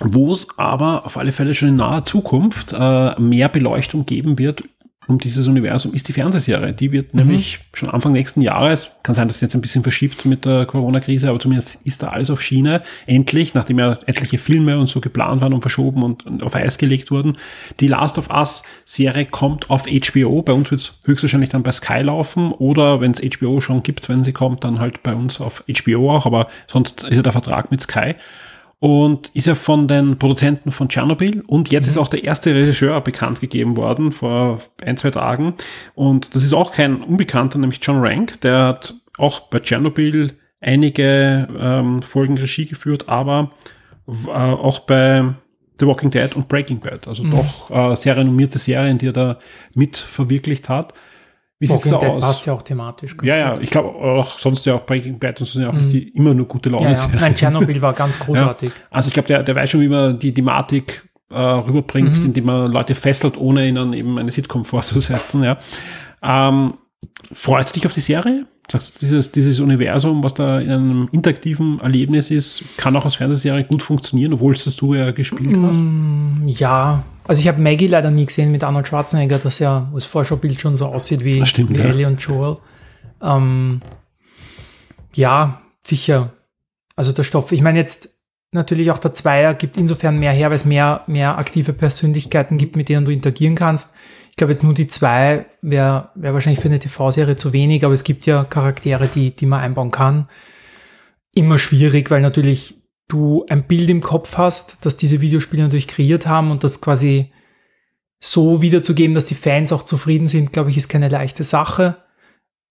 wo 0.00 0.32
es 0.32 0.46
aber 0.58 1.06
auf 1.06 1.16
alle 1.16 1.32
Fälle 1.32 1.54
schon 1.54 1.70
in 1.70 1.76
naher 1.76 2.04
Zukunft 2.04 2.74
äh, 2.78 3.18
mehr 3.20 3.48
Beleuchtung 3.48 4.04
geben 4.04 4.38
wird 4.38 4.62
um 5.06 5.18
dieses 5.18 5.46
Universum, 5.46 5.94
ist 5.94 6.08
die 6.08 6.12
Fernsehserie. 6.12 6.72
Die 6.72 6.90
wird 6.90 7.14
nämlich 7.14 7.60
schon 7.72 7.88
Anfang 7.90 8.12
nächsten 8.12 8.40
Jahres, 8.40 8.90
kann 9.04 9.14
sein, 9.14 9.28
dass 9.28 9.36
es 9.36 9.42
jetzt 9.42 9.54
ein 9.54 9.60
bisschen 9.60 9.82
verschiebt 9.82 10.24
mit 10.24 10.44
der 10.44 10.66
Corona-Krise, 10.66 11.28
aber 11.28 11.38
zumindest 11.38 11.80
ist 11.86 12.02
da 12.02 12.08
alles 12.08 12.28
auf 12.28 12.42
Schiene. 12.42 12.82
Endlich, 13.06 13.54
nachdem 13.54 13.78
ja 13.78 13.98
etliche 14.06 14.38
Filme 14.38 14.78
und 14.78 14.88
so 14.88 15.00
geplant 15.00 15.40
waren 15.42 15.52
und 15.52 15.60
verschoben 15.60 16.02
und, 16.02 16.26
und 16.26 16.42
auf 16.42 16.56
Eis 16.56 16.76
gelegt 16.78 17.10
wurden. 17.10 17.36
Die 17.78 17.86
Last 17.86 18.18
of 18.18 18.30
Us-Serie 18.30 19.26
kommt 19.26 19.70
auf 19.70 19.84
HBO. 19.86 20.42
Bei 20.42 20.52
uns 20.52 20.70
wird 20.70 20.80
es 20.80 20.98
höchstwahrscheinlich 21.04 21.50
dann 21.50 21.62
bei 21.62 21.72
Sky 21.72 22.00
laufen 22.00 22.50
oder 22.50 23.00
wenn 23.00 23.12
es 23.12 23.20
HBO 23.20 23.60
schon 23.60 23.84
gibt, 23.84 24.08
wenn 24.08 24.24
sie 24.24 24.32
kommt, 24.32 24.64
dann 24.64 24.80
halt 24.80 25.04
bei 25.04 25.14
uns 25.14 25.40
auf 25.40 25.62
HBO 25.68 26.16
auch, 26.16 26.26
aber 26.26 26.48
sonst 26.66 27.04
ist 27.04 27.14
ja 27.14 27.22
der 27.22 27.32
Vertrag 27.32 27.70
mit 27.70 27.80
Sky 27.80 28.14
und 28.78 29.28
ist 29.34 29.46
ja 29.46 29.54
von 29.54 29.88
den 29.88 30.18
Produzenten 30.18 30.70
von 30.70 30.88
Tschernobyl. 30.88 31.42
Und 31.46 31.70
jetzt 31.70 31.86
ist 31.86 31.96
auch 31.96 32.08
der 32.08 32.24
erste 32.24 32.54
Regisseur 32.54 33.00
bekannt 33.00 33.40
gegeben 33.40 33.76
worden 33.76 34.12
vor 34.12 34.60
ein, 34.84 34.96
zwei 34.96 35.10
Tagen. 35.10 35.54
Und 35.94 36.34
das 36.34 36.42
ist 36.44 36.52
auch 36.52 36.72
kein 36.72 37.02
Unbekannter, 37.02 37.58
nämlich 37.58 37.80
John 37.82 38.00
Rank, 38.00 38.40
der 38.42 38.66
hat 38.66 38.94
auch 39.18 39.40
bei 39.48 39.60
Tschernobyl 39.60 40.34
einige 40.60 41.48
ähm, 41.58 42.02
Folgen 42.02 42.36
Regie 42.36 42.66
geführt, 42.66 43.08
aber 43.08 43.52
äh, 44.08 44.30
auch 44.30 44.80
bei 44.80 45.34
The 45.78 45.86
Walking 45.86 46.10
Dead 46.10 46.34
und 46.34 46.48
Breaking 46.48 46.80
Bad, 46.80 47.06
also 47.06 47.24
doch 47.24 47.70
äh, 47.70 47.94
sehr 47.96 48.16
renommierte 48.16 48.58
Serien, 48.58 48.98
die 48.98 49.08
er 49.08 49.12
da 49.12 49.38
mit 49.74 49.96
verwirklicht 49.96 50.68
hat. 50.68 50.94
Wie 51.58 51.66
sieht's 51.66 51.86
Walking 51.86 51.92
da 51.92 51.98
Dead 51.98 52.10
aus? 52.10 52.24
passt 52.24 52.46
ja 52.46 52.52
auch 52.52 52.62
thematisch. 52.62 53.16
Ja, 53.22 53.36
ja, 53.36 53.54
gut. 53.54 53.62
ich 53.62 53.70
glaube 53.70 53.88
auch 53.88 54.38
sonst 54.38 54.66
ja 54.66 54.74
auch 54.74 54.84
Breaking 54.84 55.18
Bad 55.18 55.40
und 55.40 55.46
so 55.46 55.52
sind 55.54 55.62
ja 55.62 55.70
auch 55.70 55.74
nicht 55.74 55.90
die 55.90 56.08
immer 56.10 56.34
nur 56.34 56.46
gute 56.46 56.68
Laune 56.68 56.84
ja, 56.84 56.92
ja. 56.92 57.08
Nein, 57.18 57.34
Tschernobyl 57.34 57.80
war 57.80 57.94
ganz 57.94 58.18
großartig. 58.20 58.72
Also 58.90 59.08
ich 59.08 59.14
glaube, 59.14 59.28
der, 59.28 59.42
der 59.42 59.54
weiß 59.54 59.70
schon, 59.70 59.80
wie 59.80 59.88
man 59.88 60.18
die 60.18 60.34
Thematik 60.34 61.08
äh, 61.30 61.38
rüberbringt, 61.38 62.22
indem 62.24 62.44
man 62.44 62.70
Leute 62.70 62.94
fesselt, 62.94 63.38
ohne 63.38 63.66
ihnen 63.66 63.92
eben 63.94 64.18
eine 64.18 64.30
Sitcom 64.30 64.64
vorzusetzen. 64.64 65.42
Ja. 65.42 65.56
Ähm, 66.22 66.74
freust 67.32 67.70
du 67.70 67.74
dich 67.74 67.86
auf 67.86 67.94
die 67.94 68.00
Serie? 68.00 68.46
Sagst 68.70 68.96
du, 68.96 68.98
dieses, 69.00 69.32
dieses 69.32 69.60
Universum, 69.60 70.22
was 70.22 70.34
da 70.34 70.58
in 70.58 70.70
einem 70.70 71.08
interaktiven 71.12 71.80
Erlebnis 71.80 72.30
ist, 72.30 72.64
kann 72.76 72.96
auch 72.96 73.04
als 73.04 73.14
Fernsehserie 73.14 73.64
gut 73.64 73.82
funktionieren, 73.82 74.34
obwohl 74.34 74.54
es 74.54 74.64
das 74.64 74.76
du 74.76 74.94
ja 74.94 75.12
gespielt 75.12 75.56
hast? 75.62 75.84
Ja, 76.46 77.04
also 77.26 77.40
ich 77.40 77.48
habe 77.48 77.60
Maggie 77.60 77.86
leider 77.86 78.10
nie 78.10 78.26
gesehen 78.26 78.52
mit 78.52 78.64
Arnold 78.64 78.86
Schwarzenegger, 78.86 79.38
das 79.38 79.58
ja, 79.58 79.88
wo 79.90 79.96
das 79.96 80.04
Vorschaubild 80.04 80.60
schon 80.60 80.76
so 80.76 80.86
aussieht 80.86 81.24
wie, 81.24 81.44
stimmt, 81.46 81.70
wie 81.70 81.80
ja. 81.80 81.86
Ellie 81.86 82.06
und 82.06 82.20
Joel. 82.20 82.58
Ähm, 83.22 83.80
ja, 85.14 85.60
sicher. 85.86 86.32
Also 86.94 87.12
der 87.12 87.24
Stoff, 87.24 87.52
ich 87.52 87.62
meine 87.62 87.78
jetzt 87.78 88.10
natürlich 88.52 88.90
auch 88.90 88.98
der 88.98 89.12
Zweier 89.12 89.54
gibt 89.54 89.76
insofern 89.76 90.18
mehr 90.18 90.32
her, 90.32 90.48
weil 90.48 90.56
es 90.56 90.64
mehr, 90.64 91.02
mehr 91.06 91.38
aktive 91.38 91.72
Persönlichkeiten 91.72 92.58
gibt, 92.58 92.76
mit 92.76 92.88
denen 92.88 93.04
du 93.04 93.12
interagieren 93.12 93.54
kannst. 93.54 93.94
Ich 94.30 94.36
glaube 94.36 94.52
jetzt 94.52 94.62
nur 94.62 94.74
die 94.74 94.86
zwei 94.86 95.46
wäre 95.62 96.10
wär 96.14 96.34
wahrscheinlich 96.34 96.60
für 96.60 96.68
eine 96.68 96.78
TV-Serie 96.78 97.36
zu 97.36 97.52
wenig, 97.52 97.84
aber 97.84 97.94
es 97.94 98.04
gibt 98.04 98.26
ja 98.26 98.44
Charaktere, 98.44 99.08
die, 99.08 99.34
die 99.34 99.46
man 99.46 99.60
einbauen 99.60 99.90
kann. 99.90 100.28
Immer 101.34 101.58
schwierig, 101.58 102.10
weil 102.10 102.20
natürlich 102.20 102.85
du 103.08 103.44
ein 103.48 103.66
Bild 103.66 103.88
im 103.88 104.00
Kopf 104.00 104.36
hast, 104.36 104.84
das 104.84 104.96
diese 104.96 105.20
Videospiele 105.20 105.62
natürlich 105.62 105.88
kreiert 105.88 106.26
haben 106.26 106.50
und 106.50 106.64
das 106.64 106.80
quasi 106.80 107.32
so 108.18 108.62
wiederzugeben, 108.62 109.14
dass 109.14 109.26
die 109.26 109.34
Fans 109.34 109.72
auch 109.72 109.82
zufrieden 109.82 110.26
sind, 110.26 110.52
glaube 110.52 110.70
ich, 110.70 110.76
ist 110.76 110.88
keine 110.88 111.08
leichte 111.08 111.44
Sache. 111.44 111.96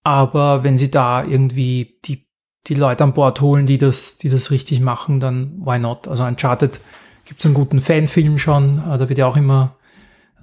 Aber 0.04 0.64
wenn 0.64 0.78
sie 0.78 0.92
da 0.92 1.24
irgendwie 1.24 2.00
die, 2.06 2.28
die 2.68 2.76
Leute 2.76 3.04
an 3.04 3.14
Bord 3.14 3.42
holen, 3.42 3.66
die 3.66 3.78
das, 3.78 4.18
die 4.18 4.30
das 4.30 4.52
richtig 4.52 4.82
machen, 4.82 5.20
dann 5.20 5.60
why 5.66 5.80
not? 5.80 6.08
Also 6.08 6.24
Uncharted 6.24 6.80
gibt 7.26 7.40
es 7.40 7.46
einen 7.46 7.56
guten 7.56 7.80
Fanfilm 7.80 8.38
schon, 8.38 8.80
äh, 8.80 8.98
da 8.98 9.10
wird 9.10 9.18
ja 9.18 9.28
auch 9.28 9.38
immer 9.38 9.78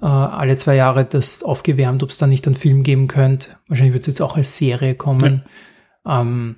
äh, 0.01 0.05
alle 0.05 0.57
zwei 0.57 0.75
Jahre 0.75 1.05
das 1.05 1.43
aufgewärmt, 1.43 2.03
ob 2.03 2.09
es 2.09 2.17
da 2.17 2.27
nicht 2.27 2.45
einen 2.45 2.55
Film 2.55 2.83
geben 2.83 3.07
könnte. 3.07 3.57
Wahrscheinlich 3.67 3.93
wird 3.93 4.03
es 4.03 4.07
jetzt 4.07 4.21
auch 4.21 4.35
als 4.35 4.57
Serie 4.57 4.95
kommen. 4.95 5.43
Ja, 6.05 6.21
ähm, 6.21 6.57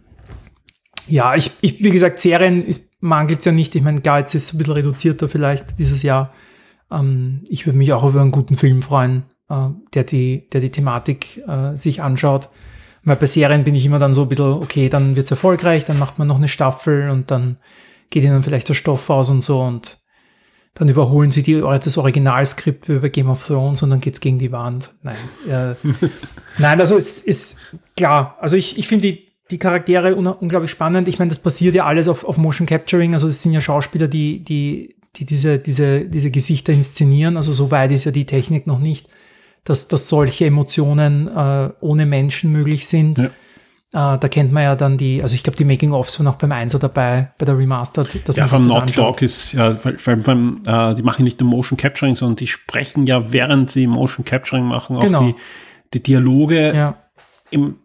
ja 1.07 1.36
ich, 1.36 1.51
ich, 1.61 1.83
wie 1.83 1.91
gesagt, 1.91 2.19
Serien 2.19 2.65
mangelt 2.99 3.39
es 3.39 3.45
ja 3.45 3.51
nicht. 3.51 3.75
Ich 3.75 3.81
meine, 3.81 4.01
klar, 4.01 4.19
jetzt 4.19 4.35
ist 4.35 4.43
es 4.45 4.53
ein 4.53 4.57
bisschen 4.57 4.73
reduzierter 4.73 5.29
vielleicht 5.29 5.79
dieses 5.79 6.03
Jahr. 6.03 6.33
Ähm, 6.91 7.43
ich 7.47 7.65
würde 7.65 7.77
mich 7.77 7.93
auch 7.93 8.07
über 8.07 8.21
einen 8.21 8.31
guten 8.31 8.57
Film 8.57 8.81
freuen, 8.81 9.23
äh, 9.49 9.69
der, 9.93 10.03
die, 10.03 10.49
der 10.49 10.61
die 10.61 10.71
Thematik 10.71 11.43
äh, 11.47 11.75
sich 11.75 12.01
anschaut. 12.01 12.49
Weil 13.03 13.17
bei 13.17 13.27
Serien 13.27 13.63
bin 13.63 13.75
ich 13.75 13.85
immer 13.85 13.99
dann 13.99 14.13
so 14.13 14.23
ein 14.23 14.29
bisschen, 14.29 14.53
okay, 14.53 14.89
dann 14.89 15.15
wird's 15.15 15.31
erfolgreich, 15.31 15.85
dann 15.85 15.99
macht 15.99 16.17
man 16.17 16.27
noch 16.27 16.37
eine 16.37 16.47
Staffel 16.47 17.09
und 17.09 17.29
dann 17.29 17.57
geht 18.09 18.23
ihnen 18.23 18.43
vielleicht 18.43 18.67
der 18.67 18.73
Stoff 18.73 19.09
aus 19.09 19.29
und 19.29 19.41
so 19.41 19.61
und 19.61 19.99
dann 20.73 20.89
überholen 20.89 21.31
sie 21.31 21.41
die, 21.41 21.61
das 21.61 21.97
Originalskript 21.97 22.87
bei 22.87 23.09
Game 23.09 23.29
of 23.29 23.45
Thrones 23.45 23.81
und 23.81 23.91
dann 23.91 24.01
geht's 24.01 24.19
gegen 24.19 24.39
die 24.39 24.51
Wand. 24.51 24.93
Nein. 25.03 25.15
Äh, 25.47 25.75
nein, 26.57 26.79
also 26.79 26.97
es 26.97 27.21
ist 27.21 27.59
klar. 27.95 28.37
Also 28.41 28.57
ich, 28.57 28.77
ich 28.77 28.87
finde 28.87 29.03
die, 29.03 29.24
die 29.51 29.57
Charaktere 29.59 30.15
un 30.15 30.27
unglaublich 30.27 30.71
spannend. 30.71 31.07
Ich 31.07 31.19
meine, 31.19 31.29
das 31.29 31.39
basiert 31.39 31.75
ja 31.75 31.85
alles 31.85 32.07
auf, 32.07 32.23
auf 32.23 32.37
Motion 32.37 32.65
Capturing. 32.67 33.13
Also 33.13 33.27
es 33.27 33.43
sind 33.43 33.51
ja 33.53 33.61
Schauspieler, 33.61 34.07
die, 34.07 34.43
die, 34.43 34.95
die 35.15 35.25
diese, 35.25 35.59
diese, 35.59 36.05
diese 36.05 36.31
Gesichter 36.31 36.73
inszenieren. 36.73 37.37
Also 37.37 37.51
so 37.51 37.69
weit 37.71 37.91
ist 37.91 38.05
ja 38.05 38.11
die 38.11 38.25
Technik 38.25 38.65
noch 38.67 38.79
nicht, 38.79 39.07
dass, 39.63 39.87
dass 39.87 40.07
solche 40.09 40.45
Emotionen 40.45 41.27
äh, 41.27 41.69
ohne 41.79 42.05
Menschen 42.05 42.51
möglich 42.51 42.87
sind. 42.87 43.17
Ja. 43.19 44.15
Äh, 44.15 44.19
da 44.19 44.27
kennt 44.27 44.51
man 44.51 44.63
ja 44.63 44.75
dann 44.75 44.97
die, 44.97 45.21
also 45.21 45.35
ich 45.35 45.43
glaube, 45.43 45.57
die 45.57 45.63
Making-ofs 45.63 46.19
waren 46.19 46.27
auch 46.27 46.35
beim 46.35 46.51
Einser 46.51 46.79
dabei, 46.79 47.31
bei 47.37 47.45
der 47.45 47.57
Remastered. 47.57 48.27
Dass 48.27 48.35
Ja, 48.35 48.47
das 48.47 48.59
Naughty. 48.61 48.93
Dog 48.93 49.21
ist, 49.21 49.53
ja, 49.53 49.77
weil, 49.85 49.97
weil 50.05 50.91
äh, 50.91 50.95
die 50.95 51.03
machen 51.03 51.23
nicht 51.23 51.39
nur 51.39 51.49
Motion 51.49 51.77
Capturing, 51.77 52.15
sondern 52.15 52.35
die 52.35 52.47
sprechen 52.47 53.05
ja, 53.05 53.31
während 53.31 53.69
sie 53.69 53.85
Motion 53.87 54.25
Capturing 54.25 54.65
machen, 54.65 54.97
auch 54.97 55.01
Genau. 55.01 55.21
die, 55.21 55.35
die 55.93 56.01
Dialoge 56.03 56.73
Ja. 56.75 56.97
im, 57.51 57.75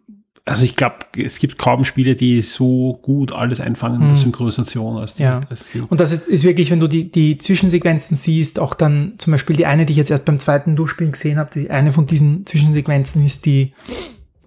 also 0.45 0.65
ich 0.65 0.75
glaube, 0.75 0.95
es 1.17 1.39
gibt 1.39 1.57
kaum 1.57 1.85
Spiele, 1.85 2.15
die 2.15 2.41
so 2.41 2.99
gut 3.01 3.31
alles 3.31 3.61
einfangen 3.61 4.01
in 4.01 4.07
der 4.07 4.17
Synchronisation 4.17 4.97
als 4.97 5.15
die. 5.15 5.23
Hm. 5.23 5.29
Ja. 5.29 5.41
Als 5.49 5.71
die. 5.71 5.81
Und 5.81 5.99
das 5.99 6.11
ist, 6.11 6.27
ist 6.27 6.43
wirklich, 6.43 6.71
wenn 6.71 6.79
du 6.79 6.87
die, 6.87 7.11
die 7.11 7.37
Zwischensequenzen 7.37 8.17
siehst, 8.17 8.59
auch 8.59 8.73
dann 8.73 9.13
zum 9.17 9.31
Beispiel 9.31 9.55
die 9.55 9.65
eine, 9.65 9.85
die 9.85 9.91
ich 9.91 9.97
jetzt 9.97 10.11
erst 10.11 10.25
beim 10.25 10.39
zweiten 10.39 10.75
Durchspielen 10.75 11.11
gesehen 11.13 11.37
habe, 11.37 11.51
die 11.53 11.69
eine 11.69 11.91
von 11.91 12.07
diesen 12.07 12.45
Zwischensequenzen 12.45 13.23
ist 13.25 13.45
die, 13.45 13.73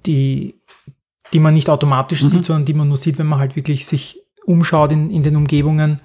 die, 0.04 0.60
die 1.32 1.38
man 1.38 1.54
nicht 1.54 1.70
automatisch 1.70 2.22
Mhm. 2.22 2.28
sieht, 2.28 2.44
sondern 2.44 2.64
die 2.64 2.74
man 2.74 2.88
nur 2.88 2.96
sieht, 2.96 3.18
wenn 3.18 3.26
man 3.26 3.38
halt 3.38 3.54
wirklich 3.54 3.86
sich 3.86 4.20
umschaut 4.44 4.92
in, 4.92 5.10
in 5.10 5.22
den 5.22 5.36
Umgebungen. 5.36 6.00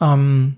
Ähm, 0.00 0.56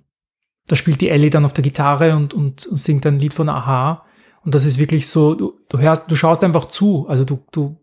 da 0.66 0.76
spielt 0.76 1.00
die 1.00 1.08
Ellie 1.10 1.30
dann 1.30 1.44
auf 1.44 1.52
der 1.52 1.62
Gitarre 1.64 2.16
und, 2.16 2.32
und, 2.32 2.66
und 2.66 2.78
singt 2.78 3.04
ein 3.06 3.18
Lied 3.18 3.34
von 3.34 3.48
Aha. 3.48 4.04
Und 4.44 4.54
das 4.54 4.64
ist 4.64 4.78
wirklich 4.78 5.08
so, 5.08 5.34
du, 5.34 5.52
du 5.68 5.78
hörst, 5.78 6.10
du 6.10 6.16
schaust 6.16 6.42
einfach 6.42 6.66
zu. 6.66 7.06
Also 7.08 7.24
du, 7.24 7.44
du, 7.52 7.76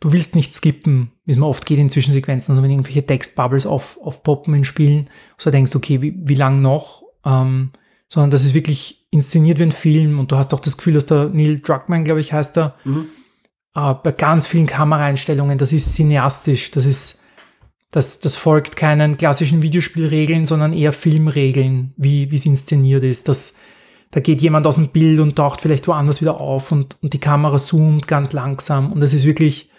du 0.00 0.12
willst 0.12 0.34
nicht 0.34 0.54
skippen, 0.54 1.10
wie 1.24 1.32
es 1.32 1.38
mir 1.38 1.46
oft 1.46 1.64
geht 1.66 1.78
in 1.78 1.90
Zwischensequenzen, 1.90 2.52
also 2.52 2.62
wenn 2.62 2.70
irgendwelche 2.70 3.04
Textbubbles 3.06 3.66
auf, 3.66 3.98
aufpoppen 4.02 4.54
in 4.54 4.64
Spielen, 4.64 5.08
so 5.38 5.50
denkst 5.50 5.72
du, 5.72 5.78
okay, 5.78 6.02
wie, 6.02 6.14
wie 6.18 6.34
lang 6.34 6.60
noch? 6.60 7.02
Ähm, 7.24 7.70
sondern 8.08 8.30
das 8.30 8.44
ist 8.44 8.54
wirklich 8.54 9.06
inszeniert 9.10 9.58
wie 9.58 9.64
ein 9.64 9.72
Film 9.72 10.18
und 10.18 10.30
du 10.30 10.36
hast 10.36 10.52
auch 10.54 10.60
das 10.60 10.76
Gefühl, 10.76 10.94
dass 10.94 11.06
der 11.06 11.30
Neil 11.30 11.60
Druckmann, 11.60 12.04
glaube 12.04 12.20
ich, 12.20 12.32
heißt 12.32 12.56
er, 12.58 12.74
Mhm. 12.84 13.06
äh, 13.74 13.94
bei 13.94 14.12
ganz 14.12 14.46
vielen 14.46 14.66
Kameraeinstellungen, 14.66 15.58
das 15.58 15.72
ist 15.72 15.94
cineastisch, 15.94 16.70
das 16.70 16.86
ist, 16.86 17.22
Das, 17.92 18.18
das 18.20 18.34
folgt 18.36 18.74
keinen 18.74 19.16
klassischen 19.16 19.62
Videospielregeln, 19.62 20.44
sondern 20.44 20.72
eher 20.72 20.92
Filmregeln, 20.92 21.94
wie 21.96 22.30
wie 22.30 22.34
es 22.34 22.44
inszeniert 22.44 23.04
ist. 23.04 23.28
Das, 23.28 23.54
da 24.10 24.20
geht 24.20 24.42
jemand 24.42 24.66
aus 24.66 24.74
dem 24.76 24.88
Bild 24.88 25.20
und 25.20 25.36
taucht 25.36 25.60
vielleicht 25.60 25.86
woanders 25.86 26.20
wieder 26.20 26.40
auf 26.40 26.72
und, 26.72 26.96
und 27.00 27.12
die 27.12 27.20
Kamera 27.20 27.56
zoomt 27.58 28.06
ganz 28.08 28.32
langsam. 28.32 28.92
Und 28.92 29.02
es 29.02 29.14
ist 29.14 29.24
wirklich, 29.24 29.70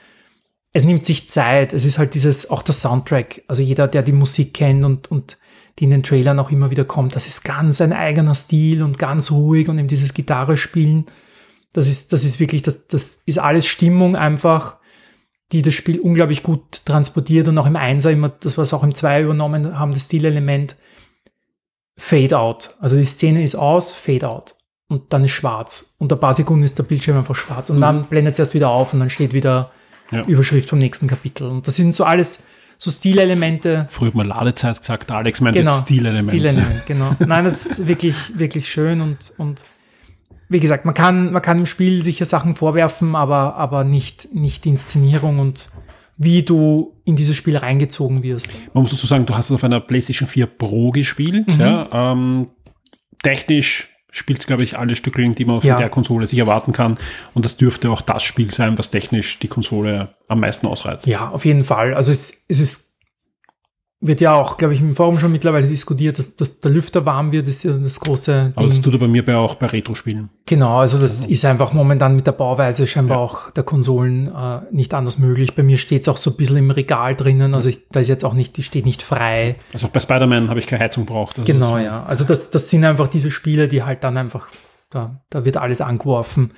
es 0.77 0.83
nimmt 0.83 1.05
sich 1.05 1.27
Zeit. 1.27 1.73
Es 1.73 1.85
ist 1.85 1.97
halt 1.97 2.13
dieses, 2.13 2.49
auch 2.49 2.61
der 2.61 2.73
Soundtrack. 2.73 3.43
Also 3.47 3.61
jeder, 3.61 3.87
der 3.87 4.03
die 4.03 4.11
Musik 4.11 4.53
kennt 4.53 4.85
und, 4.85 5.09
und 5.11 5.37
die 5.79 5.85
in 5.85 5.91
den 5.91 6.03
Trailern 6.03 6.39
auch 6.39 6.51
immer 6.51 6.69
wieder 6.69 6.85
kommt, 6.85 7.15
das 7.15 7.27
ist 7.27 7.43
ganz 7.43 7.81
ein 7.81 7.93
eigener 7.93 8.35
Stil 8.35 8.83
und 8.83 8.99
ganz 8.99 9.31
ruhig 9.31 9.69
und 9.69 9.79
eben 9.79 9.87
dieses 9.87 10.13
Gitarre 10.13 10.57
spielen. 10.57 11.05
Das 11.73 11.87
ist, 11.87 12.13
das 12.13 12.23
ist 12.23 12.39
wirklich, 12.39 12.61
das, 12.61 12.87
das 12.87 13.23
ist 13.25 13.39
alles 13.39 13.67
Stimmung 13.67 14.15
einfach 14.15 14.77
die 15.51 15.61
das 15.61 15.73
Spiel 15.73 15.99
unglaublich 15.99 16.43
gut 16.43 16.85
transportiert 16.85 17.47
und 17.47 17.57
auch 17.57 17.67
im 17.67 17.77
Einser 17.77 18.11
immer, 18.11 18.29
das 18.29 18.57
was 18.57 18.73
auch 18.73 18.83
im 18.83 18.93
2 18.93 19.21
übernommen 19.21 19.79
haben, 19.79 19.93
das 19.93 20.03
Stilelement 20.03 20.75
Fade 21.97 22.37
Out. 22.37 22.75
Also 22.79 22.97
die 22.97 23.05
Szene 23.05 23.43
ist 23.43 23.55
aus, 23.55 23.93
Fade 23.93 24.29
Out. 24.29 24.55
Und 24.89 25.13
dann 25.13 25.23
ist 25.23 25.31
schwarz. 25.31 25.95
Und 25.99 26.11
ein 26.11 26.19
paar 26.19 26.33
Sekunden 26.33 26.63
ist 26.63 26.77
der 26.77 26.83
Bildschirm 26.83 27.17
einfach 27.17 27.35
schwarz. 27.35 27.69
Und 27.69 27.77
mhm. 27.77 27.81
dann 27.81 28.05
blendet 28.07 28.33
es 28.33 28.39
erst 28.39 28.53
wieder 28.53 28.69
auf 28.69 28.93
und 28.93 28.99
dann 28.99 29.09
steht 29.09 29.33
wieder 29.33 29.71
ja. 30.11 30.25
Überschrift 30.25 30.69
vom 30.69 30.79
nächsten 30.79 31.07
Kapitel. 31.07 31.47
Und 31.47 31.67
das 31.67 31.75
sind 31.75 31.93
so 31.93 32.03
alles 32.03 32.47
so 32.77 32.91
Stilelemente. 32.91 33.87
Früher 33.89 34.09
hat 34.09 34.15
man 34.15 34.27
Ladezeit 34.27 34.79
gesagt, 34.79 35.09
Alex 35.11 35.41
meint 35.41 35.55
genau, 35.55 35.71
Stilelement. 35.71 36.29
Stilelement, 36.29 36.85
genau. 36.85 37.11
Nein, 37.19 37.43
das 37.43 37.65
ist 37.65 37.87
wirklich, 37.87 38.15
wirklich 38.37 38.71
schön 38.71 39.01
und, 39.01 39.33
und 39.37 39.65
wie 40.49 40.59
gesagt, 40.59 40.85
man 40.85 40.93
kann, 40.93 41.31
man 41.31 41.41
kann 41.41 41.59
im 41.59 41.65
Spiel 41.65 42.03
sicher 42.03 42.25
Sachen 42.25 42.55
vorwerfen, 42.55 43.15
aber, 43.15 43.55
aber 43.55 43.83
nicht, 43.83 44.33
nicht 44.33 44.65
die 44.65 44.69
Inszenierung 44.69 45.39
und 45.39 45.69
wie 46.17 46.43
du 46.43 46.95
in 47.03 47.15
dieses 47.15 47.37
Spiel 47.37 47.57
reingezogen 47.57 48.23
wirst. 48.23 48.51
Man 48.73 48.83
muss 48.83 48.91
dazu 48.91 49.05
sagen, 49.05 49.25
du 49.25 49.35
hast 49.35 49.49
es 49.49 49.55
auf 49.55 49.63
einer 49.63 49.79
PlayStation 49.79 50.27
4 50.27 50.47
Pro 50.47 50.91
gespielt. 50.91 51.47
Mhm. 51.47 51.59
Ja, 51.59 52.11
ähm, 52.11 52.47
technisch 53.21 53.96
spielt 54.11 54.39
es, 54.39 54.47
glaube 54.47 54.63
ich, 54.63 54.77
alle 54.77 54.95
Stücke, 54.95 55.27
die 55.29 55.45
man 55.45 55.61
von 55.61 55.67
ja. 55.67 55.77
der 55.77 55.89
Konsole 55.89 56.27
sich 56.27 56.39
erwarten 56.39 56.71
kann. 56.71 56.97
Und 57.33 57.45
das 57.45 57.57
dürfte 57.57 57.91
auch 57.91 58.01
das 58.01 58.23
Spiel 58.23 58.51
sein, 58.51 58.77
was 58.77 58.89
technisch 58.89 59.39
die 59.39 59.47
Konsole 59.47 60.09
am 60.27 60.39
meisten 60.39 60.67
ausreizt. 60.67 61.07
Ja, 61.07 61.29
auf 61.29 61.45
jeden 61.45 61.63
Fall. 61.63 61.93
Also 61.93 62.11
es, 62.11 62.45
es 62.47 62.59
ist 62.59 62.86
wird 63.99 64.21
ja 64.21 64.35
auch, 64.35 64.57
glaube 64.57 64.75
ich, 64.75 64.81
im 64.81 64.93
Forum 64.93 65.17
schon 65.17 65.31
mittlerweile 65.31 65.65
diskutiert, 65.65 66.19
dass, 66.19 66.35
dass 66.35 66.59
der 66.59 66.69
Lüfter 66.69 67.05
warm 67.05 67.31
wird, 67.31 67.47
ist 67.47 67.63
ja 67.63 67.71
das 67.71 67.99
große 67.99 68.31
Ding. 68.31 68.53
Aber 68.55 68.67
das 68.67 68.79
tut 68.79 68.93
er 68.93 68.99
bei 68.99 69.07
mir 69.07 69.25
bei 69.25 69.35
auch 69.35 69.55
bei 69.55 69.65
Retro-Spielen. 69.65 70.29
Genau, 70.45 70.77
also 70.77 70.99
das 70.99 71.25
ja. 71.25 71.31
ist 71.31 71.45
einfach 71.45 71.73
momentan 71.73 72.15
mit 72.15 72.27
der 72.27 72.33
Bauweise 72.33 72.85
scheinbar 72.85 73.17
ja. 73.17 73.23
auch 73.23 73.51
der 73.51 73.63
Konsolen 73.63 74.27
äh, 74.27 74.59
nicht 74.71 74.93
anders 74.93 75.17
möglich. 75.17 75.55
Bei 75.55 75.63
mir 75.63 75.79
steht 75.79 76.03
es 76.03 76.09
auch 76.09 76.17
so 76.17 76.29
ein 76.29 76.37
bisschen 76.37 76.57
im 76.57 76.69
Regal 76.69 77.15
drinnen, 77.15 77.55
also 77.55 77.69
ich, 77.69 77.87
da 77.89 77.99
ist 77.99 78.07
jetzt 78.07 78.23
auch 78.23 78.33
nicht, 78.33 78.55
die 78.57 78.63
steht 78.63 78.85
nicht 78.85 79.01
frei. 79.01 79.55
Also 79.73 79.87
auch 79.87 79.91
bei 79.91 79.99
Spider-Man 79.99 80.49
habe 80.49 80.59
ich 80.59 80.67
keine 80.67 80.83
Heizung 80.83 81.07
braucht. 81.07 81.39
Also 81.39 81.51
genau, 81.51 81.79
ja. 81.79 82.03
Also 82.03 82.23
das, 82.23 82.51
das 82.51 82.69
sind 82.69 82.85
einfach 82.85 83.07
diese 83.07 83.31
Spiele, 83.31 83.67
die 83.67 83.81
halt 83.81 84.03
dann 84.03 84.15
einfach, 84.17 84.49
da, 84.91 85.23
da 85.31 85.43
wird 85.43 85.57
alles 85.57 85.81
angeworfen. 85.81 86.51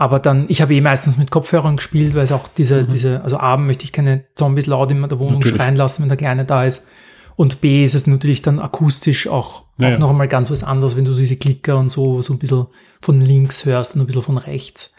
Aber 0.00 0.20
dann, 0.20 0.46
ich 0.48 0.62
habe 0.62 0.74
eh 0.74 0.80
meistens 0.80 1.18
mit 1.18 1.32
Kopfhörern 1.32 1.76
gespielt, 1.76 2.14
weil 2.14 2.22
es 2.22 2.30
auch 2.30 2.46
diese, 2.46 2.84
mhm. 2.84 2.88
diese, 2.88 3.22
also 3.22 3.36
A, 3.38 3.56
möchte 3.56 3.84
ich 3.84 3.92
keine 3.92 4.24
Zombies 4.36 4.66
laut 4.66 4.92
in 4.92 5.02
der 5.02 5.18
Wohnung 5.18 5.40
natürlich. 5.40 5.56
schreien 5.56 5.74
lassen, 5.74 6.02
wenn 6.02 6.08
der 6.08 6.16
Kleine 6.16 6.44
da 6.44 6.64
ist. 6.64 6.86
Und 7.34 7.60
B 7.60 7.84
ist 7.84 7.94
es 7.94 8.06
natürlich 8.06 8.40
dann 8.42 8.60
akustisch 8.60 9.26
auch, 9.26 9.64
naja. 9.76 9.96
auch 9.96 10.00
noch 10.00 10.10
einmal 10.10 10.28
ganz 10.28 10.50
was 10.50 10.64
anderes, 10.64 10.96
wenn 10.96 11.04
du 11.04 11.14
diese 11.14 11.36
Klicker 11.36 11.78
und 11.78 11.88
so, 11.88 12.22
so 12.22 12.32
ein 12.32 12.38
bisschen 12.38 12.66
von 13.00 13.20
links 13.20 13.64
hörst 13.64 13.94
und 13.94 14.02
ein 14.02 14.06
bisschen 14.06 14.22
von 14.22 14.38
rechts. 14.38 14.94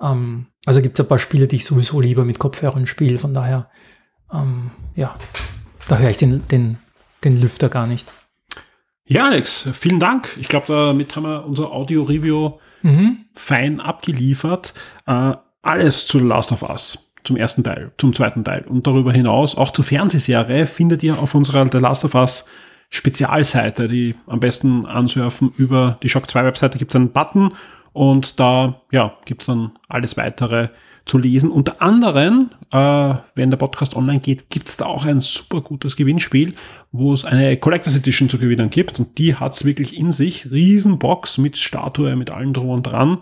Ähm, 0.00 0.46
also 0.66 0.82
gibt 0.82 0.98
es 0.98 1.04
ein 1.04 1.08
paar 1.08 1.18
Spiele, 1.18 1.48
die 1.48 1.56
ich 1.56 1.64
sowieso 1.64 2.00
lieber 2.00 2.24
mit 2.24 2.38
Kopfhörern 2.38 2.86
spiele, 2.86 3.18
von 3.18 3.34
daher, 3.34 3.70
ähm, 4.32 4.70
ja, 4.94 5.16
da 5.88 5.96
höre 5.96 6.10
ich 6.10 6.18
den, 6.18 6.46
den, 6.48 6.78
den 7.24 7.40
Lüfter 7.40 7.68
gar 7.68 7.86
nicht. 7.86 8.10
Ja, 9.04 9.26
Alex, 9.26 9.68
vielen 9.72 10.00
Dank. 10.00 10.36
Ich 10.40 10.48
glaube, 10.48 10.66
damit 10.68 11.16
haben 11.16 11.24
wir 11.24 11.44
unser 11.44 11.72
Audio-Review 11.72 12.58
mhm. 12.82 13.24
fein 13.34 13.80
abgeliefert. 13.80 14.74
Äh, 15.06 15.34
alles 15.62 16.06
zu 16.06 16.18
The 16.18 16.24
Last 16.24 16.52
of 16.52 16.62
Us. 16.62 17.12
Zum 17.24 17.36
ersten 17.36 17.62
Teil, 17.62 17.92
zum 17.98 18.14
zweiten 18.14 18.44
Teil. 18.44 18.64
Und 18.68 18.86
darüber 18.86 19.12
hinaus 19.12 19.56
auch 19.56 19.70
zur 19.70 19.84
Fernsehserie 19.84 20.66
findet 20.66 21.02
ihr 21.02 21.18
auf 21.18 21.34
unserer 21.34 21.68
The 21.70 21.78
Last 21.78 22.04
of 22.04 22.14
Us 22.14 22.46
Spezialseite, 22.90 23.88
die 23.88 24.14
am 24.26 24.40
besten 24.40 24.84
ansurfen 24.84 25.52
über 25.56 25.98
die 26.02 26.10
Shock 26.10 26.28
2 26.28 26.44
Webseite 26.44 26.78
gibt 26.78 26.90
es 26.90 26.96
einen 26.96 27.12
Button 27.12 27.54
und 27.94 28.38
da 28.38 28.82
ja, 28.90 29.16
gibt 29.24 29.40
es 29.42 29.46
dann 29.46 29.72
alles 29.88 30.18
weitere 30.18 30.68
zu 31.04 31.18
lesen. 31.18 31.50
Unter 31.50 31.82
anderem, 31.82 32.50
äh, 32.70 33.14
wenn 33.34 33.50
der 33.50 33.56
Podcast 33.56 33.96
online 33.96 34.20
geht, 34.20 34.50
gibt 34.50 34.68
es 34.68 34.76
da 34.76 34.86
auch 34.86 35.04
ein 35.04 35.20
super 35.20 35.60
gutes 35.60 35.96
Gewinnspiel, 35.96 36.54
wo 36.92 37.12
es 37.12 37.24
eine 37.24 37.56
Collectors 37.56 37.96
Edition 37.96 38.28
zu 38.28 38.38
gewinnen 38.38 38.70
gibt. 38.70 38.98
Und 38.98 39.18
die 39.18 39.34
hat 39.34 39.52
es 39.52 39.64
wirklich 39.64 39.98
in 39.98 40.12
sich. 40.12 40.50
Riesenbox 40.50 41.38
mit 41.38 41.56
Statue, 41.56 42.16
mit 42.16 42.30
allem 42.30 42.52
drum 42.52 42.70
und 42.70 42.82
dran. 42.84 43.18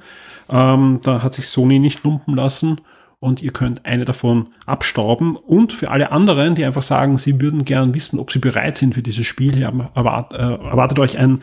Ähm, 0.48 1.00
da 1.02 1.22
hat 1.22 1.34
sich 1.34 1.48
Sony 1.48 1.78
nicht 1.78 2.04
lumpen 2.04 2.34
lassen. 2.34 2.80
Und 3.18 3.42
ihr 3.42 3.52
könnt 3.52 3.84
eine 3.84 4.06
davon 4.06 4.48
abstauben. 4.64 5.36
Und 5.36 5.74
für 5.74 5.90
alle 5.90 6.10
anderen, 6.10 6.54
die 6.54 6.64
einfach 6.64 6.82
sagen, 6.82 7.18
sie 7.18 7.38
würden 7.40 7.66
gern 7.66 7.92
wissen, 7.92 8.18
ob 8.18 8.32
sie 8.32 8.38
bereit 8.38 8.78
sind 8.78 8.94
für 8.94 9.02
dieses 9.02 9.26
Spiel, 9.26 9.62
erwartet, 9.62 10.38
äh, 10.38 10.42
erwartet 10.42 10.98
euch 10.98 11.18
ein 11.18 11.42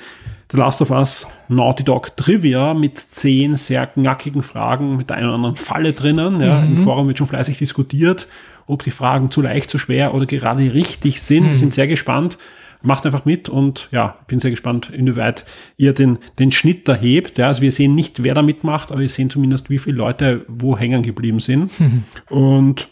The 0.52 0.58
Last 0.58 0.82
of 0.82 0.92
Us 0.92 1.28
Naughty 1.50 1.84
Dog 1.84 2.16
Trivia 2.16 2.74
mit 2.74 2.98
zehn 2.98 3.56
sehr 3.56 3.88
knackigen 3.88 4.44
Fragen 4.44 4.96
mit 4.96 5.12
einer 5.12 5.28
oder 5.28 5.36
anderen 5.36 5.58
Falle 5.58 5.94
drinnen. 5.94 6.40
Ja, 6.40 6.62
mhm. 6.62 6.78
Im 6.78 6.84
Forum 6.84 7.08
wird 7.08 7.18
schon 7.18 7.28
fleißig 7.28 7.58
diskutiert, 7.58 8.28
ob 8.66 8.84
die 8.84 8.92
Fragen 8.92 9.30
zu 9.30 9.42
leicht, 9.42 9.70
zu 9.70 9.78
schwer 9.78 10.14
oder 10.14 10.26
gerade 10.26 10.74
richtig 10.74 11.22
sind. 11.22 11.44
Mhm. 11.44 11.50
Wir 11.50 11.56
sind 11.58 11.74
sehr 11.74 11.88
gespannt. 11.88 12.38
Macht 12.84 13.06
einfach 13.08 13.26
mit 13.26 13.50
und 13.50 13.90
ja, 13.92 14.20
bin 14.28 14.40
sehr 14.40 14.52
gespannt, 14.52 14.92
inwieweit 14.92 15.46
ihr 15.78 15.94
den, 15.94 16.20
den 16.38 16.52
Schnitt 16.52 16.88
da 16.88 16.94
hebt. 16.94 17.40
Ja, 17.40 17.48
also 17.48 17.62
wir 17.62 17.72
sehen 17.72 17.96
nicht, 17.96 18.24
wer 18.24 18.36
da 18.36 18.44
mitmacht, 18.44 18.92
aber 18.92 19.02
wir 19.02 19.10
sehen 19.10 19.32
zumindest, 19.32 19.72
wie 19.72 19.80
viele 19.80 19.98
Leute 19.98 20.46
wo 20.48 20.78
hängen 20.78 21.02
geblieben 21.02 21.40
sind. 21.40 21.78
Mhm. 21.80 22.04
Und 22.30 22.88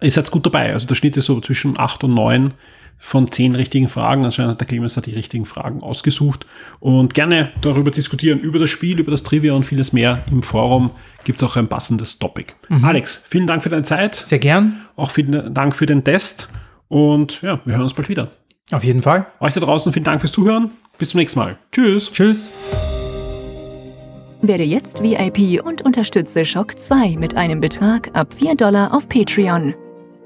ihr 0.00 0.10
seid 0.10 0.30
gut 0.32 0.44
dabei. 0.44 0.72
Also 0.72 0.88
der 0.88 0.96
Schnitt 0.96 1.16
ist 1.16 1.26
so 1.26 1.40
zwischen 1.40 1.78
acht 1.78 2.02
und 2.02 2.14
neun 2.14 2.54
von 2.98 3.30
zehn 3.30 3.54
richtigen 3.54 3.88
Fragen. 3.88 4.24
Anscheinend 4.24 4.52
hat 4.52 4.60
der 4.60 4.66
Clemens 4.66 4.96
hat 4.96 5.06
die 5.06 5.14
richtigen 5.14 5.46
Fragen 5.46 5.82
ausgesucht. 5.82 6.46
Und 6.80 7.14
gerne 7.14 7.52
darüber 7.60 7.90
diskutieren, 7.90 8.40
über 8.40 8.58
das 8.58 8.70
Spiel, 8.70 8.98
über 8.98 9.10
das 9.10 9.22
Trivia 9.22 9.52
und 9.52 9.64
vieles 9.64 9.92
mehr. 9.92 10.24
Im 10.30 10.42
Forum 10.42 10.90
gibt 11.24 11.40
es 11.40 11.48
auch 11.48 11.56
ein 11.56 11.68
passendes 11.68 12.18
Topic. 12.18 12.54
Mhm. 12.68 12.84
Alex, 12.84 13.20
vielen 13.24 13.46
Dank 13.46 13.62
für 13.62 13.68
deine 13.68 13.84
Zeit. 13.84 14.14
Sehr 14.14 14.38
gern. 14.38 14.80
Auch 14.96 15.10
vielen 15.10 15.54
Dank 15.54 15.74
für 15.74 15.86
den 15.86 16.04
Test. 16.04 16.48
Und 16.88 17.42
ja, 17.42 17.60
wir 17.64 17.74
hören 17.74 17.84
uns 17.84 17.94
bald 17.94 18.08
wieder. 18.08 18.30
Auf 18.72 18.82
jeden 18.82 19.02
Fall. 19.02 19.26
Euch 19.40 19.54
da 19.54 19.60
draußen 19.60 19.92
vielen 19.92 20.04
Dank 20.04 20.20
fürs 20.20 20.32
Zuhören. 20.32 20.70
Bis 20.98 21.10
zum 21.10 21.18
nächsten 21.18 21.38
Mal. 21.38 21.58
Tschüss. 21.72 22.10
Tschüss. 22.10 22.50
Werde 24.42 24.64
jetzt 24.64 25.02
VIP 25.02 25.64
und 25.64 25.82
unterstütze 25.82 26.44
Shock 26.44 26.78
2 26.78 27.16
mit 27.18 27.36
einem 27.36 27.60
Betrag 27.60 28.10
ab 28.14 28.34
4 28.34 28.54
Dollar 28.54 28.94
auf 28.94 29.08
Patreon. 29.08 29.74